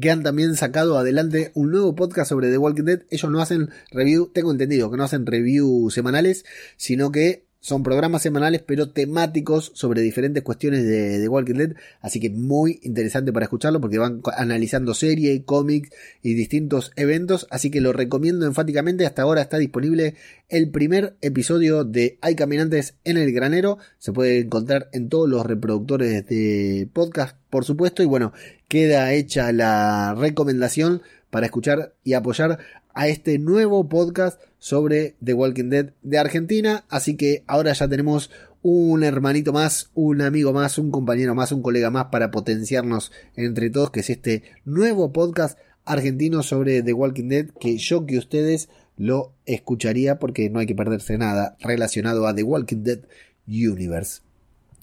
que 0.00 0.10
han 0.10 0.22
también 0.22 0.56
sacado 0.56 0.98
adelante 0.98 1.52
un 1.54 1.70
nuevo 1.70 1.94
podcast 1.94 2.28
sobre 2.28 2.50
The 2.50 2.58
Walking 2.58 2.84
Dead. 2.84 3.02
Ellos 3.10 3.30
no 3.30 3.40
hacen 3.40 3.70
review, 3.92 4.30
tengo 4.32 4.50
entendido 4.50 4.90
que 4.90 4.96
no 4.96 5.04
hacen 5.04 5.26
review 5.26 5.90
semanales, 5.90 6.44
sino 6.76 7.12
que 7.12 7.43
son 7.64 7.82
programas 7.82 8.20
semanales 8.20 8.60
pero 8.60 8.90
temáticos 8.90 9.72
sobre 9.74 10.02
diferentes 10.02 10.42
cuestiones 10.42 10.84
de, 10.84 11.26
Walking 11.26 11.54
Dead, 11.54 11.76
así 12.02 12.20
que 12.20 12.28
muy 12.28 12.78
interesante 12.82 13.32
para 13.32 13.44
escucharlo 13.44 13.80
porque 13.80 13.96
van 13.96 14.20
analizando 14.36 14.92
series, 14.92 15.44
cómics 15.46 15.88
y 16.22 16.34
distintos 16.34 16.92
eventos, 16.94 17.46
así 17.48 17.70
que 17.70 17.80
lo 17.80 17.94
recomiendo 17.94 18.44
enfáticamente. 18.44 19.06
Hasta 19.06 19.22
ahora 19.22 19.40
está 19.40 19.56
disponible 19.56 20.14
el 20.50 20.68
primer 20.68 21.16
episodio 21.22 21.84
de 21.84 22.18
Hay 22.20 22.34
Caminantes 22.34 22.96
en 23.04 23.16
el 23.16 23.32
Granero, 23.32 23.78
se 23.98 24.12
puede 24.12 24.40
encontrar 24.40 24.90
en 24.92 25.08
todos 25.08 25.26
los 25.26 25.46
reproductores 25.46 26.26
de 26.26 26.86
podcast, 26.92 27.38
por 27.48 27.64
supuesto, 27.64 28.02
y 28.02 28.06
bueno, 28.06 28.34
queda 28.68 29.14
hecha 29.14 29.52
la 29.52 30.14
recomendación 30.14 31.00
para 31.30 31.46
escuchar 31.46 31.94
y 32.04 32.12
apoyar 32.12 32.58
a 32.94 33.08
este 33.08 33.38
nuevo 33.38 33.88
podcast 33.88 34.40
sobre 34.58 35.16
The 35.22 35.34
Walking 35.34 35.68
Dead 35.68 35.90
de 36.02 36.18
Argentina. 36.18 36.84
Así 36.88 37.16
que 37.16 37.44
ahora 37.46 37.72
ya 37.72 37.88
tenemos 37.88 38.30
un 38.62 39.04
hermanito 39.04 39.52
más, 39.52 39.90
un 39.92 40.22
amigo 40.22 40.54
más, 40.54 40.78
un 40.78 40.90
compañero 40.90 41.34
más, 41.34 41.52
un 41.52 41.60
colega 41.60 41.90
más 41.90 42.06
para 42.06 42.30
potenciarnos 42.30 43.12
entre 43.36 43.68
todos, 43.68 43.90
que 43.90 44.00
es 44.00 44.08
este 44.08 44.42
nuevo 44.64 45.12
podcast 45.12 45.58
argentino 45.84 46.42
sobre 46.42 46.82
The 46.82 46.94
Walking 46.94 47.28
Dead, 47.28 47.46
que 47.60 47.76
yo 47.76 48.06
que 48.06 48.16
ustedes 48.16 48.70
lo 48.96 49.34
escucharía 49.44 50.18
porque 50.18 50.48
no 50.48 50.60
hay 50.60 50.66
que 50.66 50.74
perderse 50.74 51.18
nada 51.18 51.56
relacionado 51.60 52.26
a 52.26 52.34
The 52.34 52.42
Walking 52.42 52.84
Dead 52.84 53.00
Universe. 53.46 54.22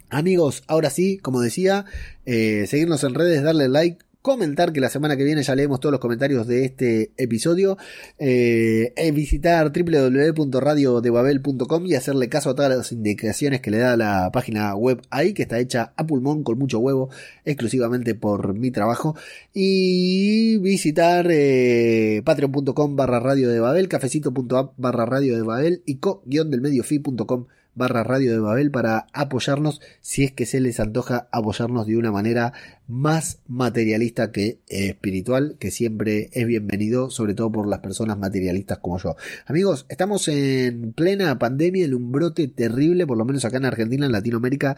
Amigos, 0.09 0.63
ahora 0.67 0.89
sí, 0.89 1.17
como 1.17 1.41
decía, 1.41 1.85
eh, 2.25 2.65
seguirnos 2.67 3.03
en 3.03 3.15
redes, 3.15 3.41
darle 3.41 3.69
like, 3.69 4.05
comentar 4.21 4.71
que 4.71 4.79
la 4.79 4.89
semana 4.89 5.17
que 5.17 5.23
viene 5.23 5.41
ya 5.43 5.55
leemos 5.55 5.79
todos 5.79 5.91
los 5.91 5.99
comentarios 5.99 6.47
de 6.47 6.65
este 6.65 7.11
episodio, 7.17 7.77
eh, 8.19 8.93
visitar 9.13 9.71
www.radiodebabel.com 9.71 11.85
y 11.85 11.95
hacerle 11.95 12.29
caso 12.29 12.51
a 12.51 12.55
todas 12.55 12.75
las 12.75 12.91
indicaciones 12.91 13.61
que 13.61 13.71
le 13.71 13.79
da 13.79 13.97
la 13.97 14.29
página 14.31 14.75
web 14.75 15.01
ahí, 15.09 15.33
que 15.33 15.41
está 15.43 15.59
hecha 15.59 15.93
a 15.95 16.05
pulmón 16.05 16.43
con 16.43 16.59
mucho 16.59 16.79
huevo, 16.79 17.09
exclusivamente 17.45 18.15
por 18.15 18.53
mi 18.53 18.71
trabajo, 18.71 19.15
y 19.53 20.57
visitar 20.57 21.27
eh, 21.29 22.21
patreon.com 22.23 22.95
barra 22.95 23.19
radio 23.19 23.49
de 23.49 23.59
Babel, 23.59 23.87
cafecito.app 23.87 24.73
barra 24.77 25.05
radio 25.05 25.35
de 25.35 25.41
Babel 25.41 25.81
y 25.85 25.95
co-delmediofi.com 25.95 27.47
Radio 27.75 28.31
de 28.31 28.39
Babel 28.39 28.71
para 28.71 29.07
apoyarnos 29.13 29.81
si 30.01 30.23
es 30.23 30.31
que 30.31 30.45
se 30.45 30.59
les 30.59 30.79
antoja 30.79 31.27
apoyarnos 31.31 31.87
de 31.87 31.97
una 31.97 32.11
manera 32.11 32.53
más 32.87 33.39
materialista 33.47 34.31
que 34.31 34.59
espiritual, 34.67 35.55
que 35.59 35.71
siempre 35.71 36.29
es 36.33 36.45
bienvenido, 36.45 37.09
sobre 37.09 37.33
todo 37.33 37.51
por 37.51 37.67
las 37.67 37.79
personas 37.79 38.17
materialistas 38.17 38.79
como 38.79 38.99
yo. 38.99 39.15
Amigos, 39.45 39.85
estamos 39.89 40.27
en 40.27 40.93
plena 40.93 41.39
pandemia, 41.39 41.85
en 41.85 41.93
un 41.93 42.11
brote 42.11 42.47
terrible, 42.47 43.07
por 43.07 43.17
lo 43.17 43.25
menos 43.25 43.45
acá 43.45 43.57
en 43.57 43.65
Argentina, 43.65 44.05
en 44.05 44.11
Latinoamérica, 44.11 44.75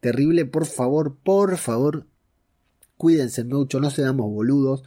terrible. 0.00 0.44
Por 0.44 0.66
favor, 0.66 1.16
por 1.22 1.56
favor, 1.56 2.06
cuídense 2.96 3.44
mucho, 3.44 3.80
no 3.80 3.90
seamos 3.90 4.30
boludos 4.30 4.82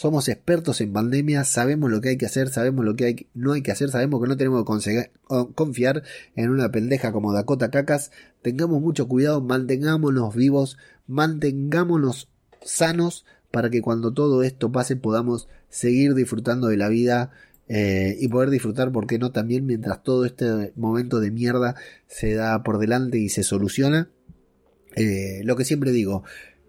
somos 0.00 0.30
expertos 0.30 0.80
en 0.80 0.94
pandemia, 0.94 1.44
sabemos 1.44 1.90
lo 1.90 2.00
que 2.00 2.08
hay 2.08 2.16
que 2.16 2.24
hacer, 2.24 2.48
sabemos 2.48 2.86
lo 2.86 2.96
que 2.96 3.04
hay, 3.04 3.26
no 3.34 3.52
hay 3.52 3.60
que 3.60 3.70
hacer, 3.70 3.90
sabemos 3.90 4.22
que 4.22 4.28
no 4.28 4.36
tenemos 4.38 4.64
que 4.64 5.10
confiar 5.54 6.04
en 6.36 6.48
una 6.48 6.70
pendeja 6.70 7.12
como 7.12 7.34
Dakota 7.34 7.70
Cacas. 7.70 8.10
Tengamos 8.40 8.80
mucho 8.80 9.08
cuidado, 9.08 9.42
mantengámonos 9.42 10.34
vivos, 10.34 10.78
mantengámonos 11.06 12.30
sanos 12.62 13.26
para 13.50 13.68
que 13.68 13.82
cuando 13.82 14.14
todo 14.14 14.42
esto 14.42 14.72
pase 14.72 14.96
podamos 14.96 15.48
seguir 15.68 16.14
disfrutando 16.14 16.68
de 16.68 16.78
la 16.78 16.88
vida 16.88 17.32
eh, 17.68 18.16
y 18.18 18.28
poder 18.28 18.48
disfrutar, 18.48 18.92
porque 18.92 19.18
no? 19.18 19.32
También 19.32 19.66
mientras 19.66 20.02
todo 20.02 20.24
este 20.24 20.72
momento 20.76 21.20
de 21.20 21.30
mierda 21.30 21.74
se 22.06 22.32
da 22.32 22.62
por 22.62 22.78
delante 22.78 23.18
y 23.18 23.28
se 23.28 23.42
soluciona. 23.42 24.08
Eh, 24.96 25.42
lo 25.44 25.56
que 25.56 25.66
siempre 25.66 25.92
digo, 25.92 26.24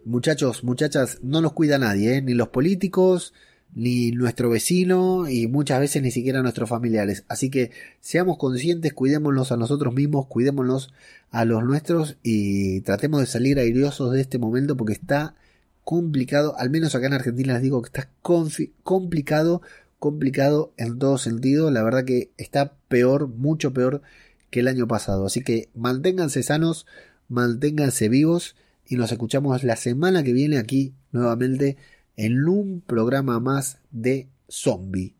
muchachos, 0.05 0.63
muchachas, 0.63 1.19
no 1.21 1.41
nos 1.41 1.53
cuida 1.53 1.77
nadie, 1.77 2.17
¿eh? 2.17 2.21
ni 2.21 2.33
los 2.33 2.49
políticos, 2.49 3.33
ni 3.73 4.11
nuestro 4.11 4.49
vecino 4.49 5.29
y 5.29 5.47
muchas 5.47 5.79
veces 5.79 6.01
ni 6.01 6.11
siquiera 6.11 6.41
nuestros 6.41 6.69
familiares. 6.69 7.23
Así 7.27 7.49
que 7.49 7.71
seamos 7.99 8.37
conscientes, 8.37 8.93
cuidémonos 8.93 9.51
a 9.51 9.57
nosotros 9.57 9.93
mismos, 9.93 10.27
cuidémonos 10.27 10.93
a 11.29 11.45
los 11.45 11.63
nuestros 11.63 12.17
y 12.23 12.81
tratemos 12.81 13.21
de 13.21 13.27
salir 13.27 13.59
airiosos 13.59 14.11
de 14.11 14.21
este 14.21 14.39
momento 14.39 14.75
porque 14.75 14.93
está 14.93 15.35
complicado, 15.83 16.55
al 16.57 16.69
menos 16.69 16.95
acá 16.95 17.07
en 17.07 17.13
Argentina 17.13 17.53
les 17.53 17.61
digo 17.61 17.81
que 17.81 17.87
está 17.87 18.09
complicado, 18.21 19.61
complicado 19.99 20.73
en 20.77 20.99
todo 20.99 21.17
sentido. 21.17 21.71
La 21.71 21.83
verdad 21.83 22.05
que 22.05 22.31
está 22.37 22.73
peor, 22.89 23.27
mucho 23.27 23.73
peor 23.73 24.01
que 24.49 24.59
el 24.59 24.67
año 24.67 24.87
pasado. 24.87 25.25
Así 25.25 25.41
que 25.41 25.69
manténganse 25.73 26.43
sanos, 26.43 26.85
manténganse 27.29 28.09
vivos 28.09 28.55
y 28.85 28.95
nos 28.95 29.11
escuchamos 29.11 29.63
la 29.63 29.75
semana 29.75 30.23
que 30.23 30.33
viene 30.33 30.57
aquí 30.57 30.93
nuevamente 31.11 31.77
en 32.17 32.47
un 32.47 32.81
programa 32.81 33.39
más 33.39 33.79
de 33.91 34.27
zombie, 34.49 35.15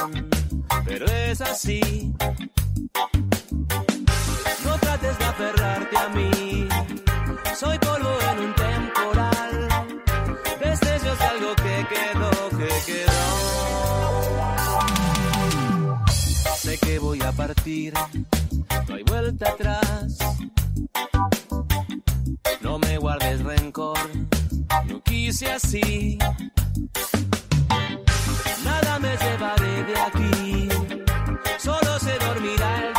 pero 0.86 1.06
es 1.06 1.41
así. 1.41 2.14
No 4.64 4.77
trates 4.80 5.19
de 5.19 5.26
aferrarte 5.26 5.98
a 5.98 6.10
mí, 6.10 6.68
soy 7.60 7.77
polvo 7.80 8.18
en 8.32 8.40
un 8.40 8.56
temporal. 8.56 9.68
Destellos 10.61 11.19
de 11.19 11.26
algo 11.26 11.56
que 11.56 11.86
quedó, 11.94 12.49
que 12.57 12.69
quedó. 12.86 13.15
Sé 16.56 16.77
que 16.77 16.99
voy 16.99 17.22
a 17.22 17.32
partir, 17.34 17.94
no 18.88 18.95
hay 18.95 19.03
vuelta 19.03 19.49
atrás 19.49 20.18
guardes 23.06 23.44
rencor, 23.44 23.99
no 24.88 24.99
quise 25.03 25.45
así. 25.52 26.18
Nada 28.64 28.98
me 28.98 29.15
llevaré 29.15 29.84
de 29.84 29.95
aquí, 30.07 30.69
solo 31.60 31.99
se 31.99 32.18
dormirá 32.18 32.94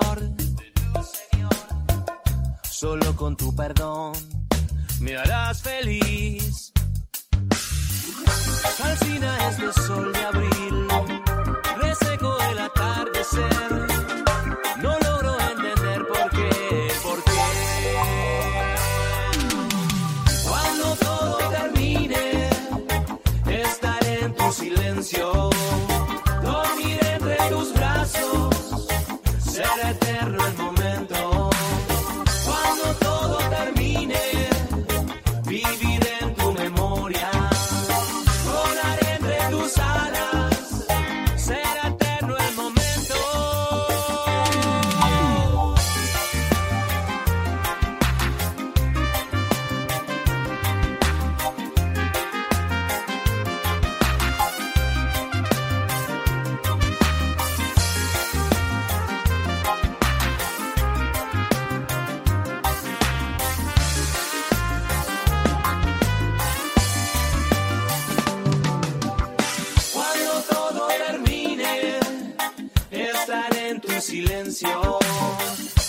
Señor, 0.00 1.54
solo 2.68 3.14
con 3.14 3.36
tu 3.36 3.54
perdón 3.54 4.12
me 5.00 5.16
harás 5.16 5.62
feliz. 5.62 6.72
Calcina 8.78 9.48
es 9.48 9.58
el 9.60 9.72
sol 9.72 10.12
de 10.12 10.24
abril, 10.24 10.88
reseco 11.80 12.36
el 12.50 12.58
atardecer. 12.58 13.93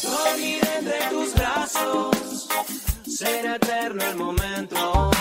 Dormir 0.03 0.61
entre 0.77 0.99
tus 1.09 1.33
brazos, 1.33 2.47
será 3.07 3.55
eterno 3.55 4.03
el 4.03 4.15
momento. 4.15 5.14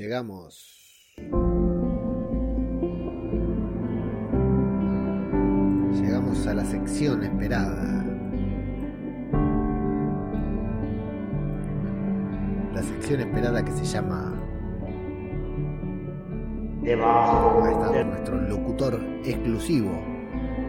Llegamos. 0.00 0.66
Llegamos 5.92 6.46
a 6.46 6.54
la 6.54 6.64
sección 6.64 7.22
esperada. 7.22 8.04
La 12.72 12.82
sección 12.82 13.20
esperada 13.20 13.62
que 13.62 13.72
se 13.72 13.84
llama. 13.84 14.34
Debajo 16.82 17.62
Ahí 17.64 17.74
está 17.74 18.04
nuestro 18.04 18.40
locutor 18.40 18.98
exclusivo 19.22 19.90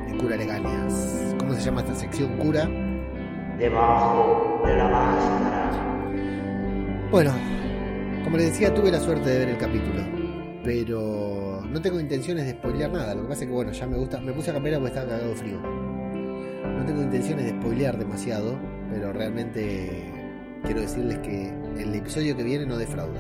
de 0.08 0.18
Cura 0.18 0.36
Legañas. 0.36 1.36
¿Cómo 1.40 1.54
se 1.54 1.62
llama 1.62 1.82
esta 1.82 1.96
sección, 1.96 2.38
Cura? 2.38 2.70
debajo 3.58 4.62
de 4.66 4.76
la 4.76 4.88
máscara. 4.88 5.72
Bueno, 7.12 7.32
como 8.32 8.38
les 8.38 8.54
decía, 8.54 8.74
tuve 8.74 8.90
la 8.90 9.02
suerte 9.02 9.30
de 9.30 9.40
ver 9.40 9.50
el 9.50 9.58
capítulo, 9.58 10.04
pero 10.64 11.62
no 11.70 11.82
tengo 11.82 12.00
intenciones 12.00 12.46
de 12.46 12.54
spoilear 12.54 12.90
nada. 12.90 13.14
Lo 13.14 13.24
que 13.24 13.28
pasa 13.28 13.42
es 13.42 13.48
que, 13.50 13.54
bueno, 13.54 13.74
ya 13.74 13.86
me 13.88 13.98
gusta. 13.98 14.22
Me 14.22 14.32
puse 14.32 14.52
a 14.52 14.54
campera 14.54 14.78
porque 14.78 14.94
estaba 14.94 15.10
cagado 15.10 15.36
frío. 15.36 15.60
No 15.60 16.86
tengo 16.86 17.02
intenciones 17.02 17.44
de 17.44 17.52
spoilear 17.60 17.98
demasiado, 17.98 18.58
pero 18.90 19.12
realmente 19.12 20.14
quiero 20.64 20.80
decirles 20.80 21.18
que 21.18 21.50
el 21.78 21.94
episodio 21.94 22.38
que 22.38 22.44
viene 22.44 22.66
no 22.66 22.78
defrauda. 22.78 23.20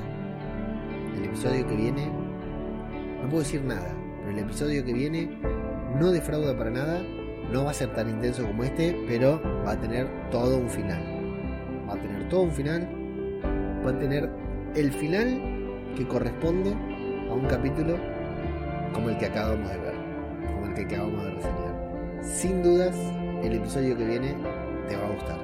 El 1.17 1.25
episodio 1.25 1.67
que 1.67 1.75
viene, 1.75 2.09
no 3.21 3.27
puedo 3.27 3.43
decir 3.43 3.65
nada, 3.65 3.93
pero 4.21 4.31
el 4.31 4.39
episodio 4.45 4.85
que 4.85 4.93
viene 4.93 5.37
no 5.99 6.11
defrauda 6.11 6.57
para 6.57 6.69
nada. 6.69 7.03
No 7.51 7.65
va 7.65 7.71
a 7.71 7.73
ser 7.73 7.93
tan 7.93 8.09
intenso 8.09 8.47
como 8.47 8.63
este, 8.63 8.97
pero 9.09 9.41
va 9.67 9.71
a 9.71 9.81
tener 9.81 10.07
todo 10.29 10.57
un 10.57 10.69
final. 10.69 11.03
Va 11.89 11.95
a 11.95 11.99
tener 11.99 12.29
todo 12.29 12.43
un 12.43 12.51
final 12.53 13.01
va 13.85 13.91
a 13.91 13.99
tener 13.99 14.29
el 14.75 14.91
final 14.93 15.41
que 15.97 16.07
corresponde 16.07 16.71
a 17.29 17.33
un 17.33 17.45
capítulo 17.47 17.97
como 18.93 19.09
el 19.09 19.17
que 19.17 19.25
acabamos 19.25 19.69
de 19.69 19.77
ver, 19.77 19.93
como 20.47 20.65
el 20.67 20.73
que 20.73 20.81
acabamos 20.81 21.23
de 21.25 21.31
reseñar. 21.31 22.21
Sin 22.23 22.63
dudas, 22.63 22.95
el 23.43 23.53
episodio 23.53 23.97
que 23.97 24.05
viene 24.05 24.35
te 24.87 24.95
va 24.95 25.07
a 25.07 25.11
gustar. 25.11 25.39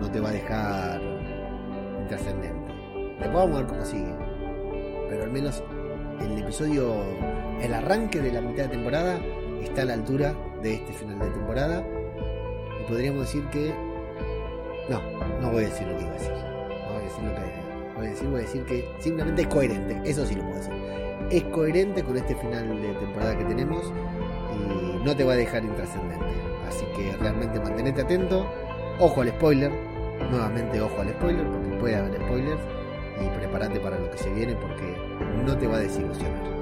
No 0.00 0.10
te 0.10 0.20
va 0.20 0.30
a 0.30 0.32
dejar 0.32 1.00
intrascendente. 2.00 2.72
Después 3.18 3.32
vamos 3.32 3.56
a 3.56 3.58
ver 3.58 3.66
cómo 3.66 3.84
sigue. 3.84 4.14
Pero 5.10 5.24
al 5.24 5.30
menos 5.30 5.62
el 6.20 6.38
episodio, 6.38 7.02
el 7.60 7.74
arranque 7.74 8.20
de 8.20 8.32
la 8.32 8.40
mitad 8.40 8.64
de 8.64 8.68
temporada 8.70 9.18
está 9.62 9.82
a 9.82 9.86
la 9.86 9.94
altura 9.94 10.34
de 10.62 10.74
este 10.74 10.92
final 10.92 11.18
de 11.18 11.30
temporada. 11.30 11.84
Y 12.80 12.88
podríamos 12.88 13.22
decir 13.22 13.44
que... 13.50 13.74
No, 14.88 15.02
no 15.42 15.50
voy 15.50 15.64
a 15.64 15.68
decir 15.68 15.86
lo 15.86 15.96
que 15.96 16.02
iba 16.02 16.10
a 16.10 16.14
decir. 16.14 16.32
No 16.32 16.92
voy 16.92 17.02
a 17.02 17.04
decir 17.04 17.24
lo 17.24 17.34
que 17.34 17.57
voy 17.98 18.08
decir. 18.08 18.28
Decir 18.28 18.64
que 18.64 18.88
simplemente 18.98 19.42
es 19.42 19.48
coherente. 19.48 20.00
Eso 20.04 20.24
sí 20.26 20.34
lo 20.34 20.42
puedo 20.42 20.56
decir. 20.56 20.72
Es 21.30 21.44
coherente 21.44 22.02
con 22.02 22.16
este 22.16 22.34
final 22.36 22.80
de 22.80 22.94
temporada 22.94 23.36
que 23.36 23.44
tenemos 23.44 23.92
y 24.54 25.04
no 25.04 25.14
te 25.14 25.24
va 25.24 25.34
a 25.34 25.36
dejar 25.36 25.64
intrascendente. 25.64 26.24
Así 26.66 26.84
que 26.96 27.16
realmente 27.16 27.60
mantenete 27.60 28.02
atento. 28.02 28.46
Ojo 28.98 29.20
al 29.20 29.28
spoiler. 29.28 29.72
Nuevamente 30.30 30.80
ojo 30.80 31.00
al 31.00 31.10
spoiler 31.10 31.46
porque 31.46 31.76
puede 31.78 31.96
haber 31.96 32.20
spoilers. 32.22 32.60
Y 33.20 33.38
prepárate 33.38 33.80
para 33.80 33.98
lo 33.98 34.10
que 34.10 34.18
se 34.18 34.30
viene 34.32 34.54
porque 34.54 34.96
no 35.44 35.56
te 35.56 35.66
va 35.66 35.76
a 35.76 35.80
desilusionar. 35.80 36.57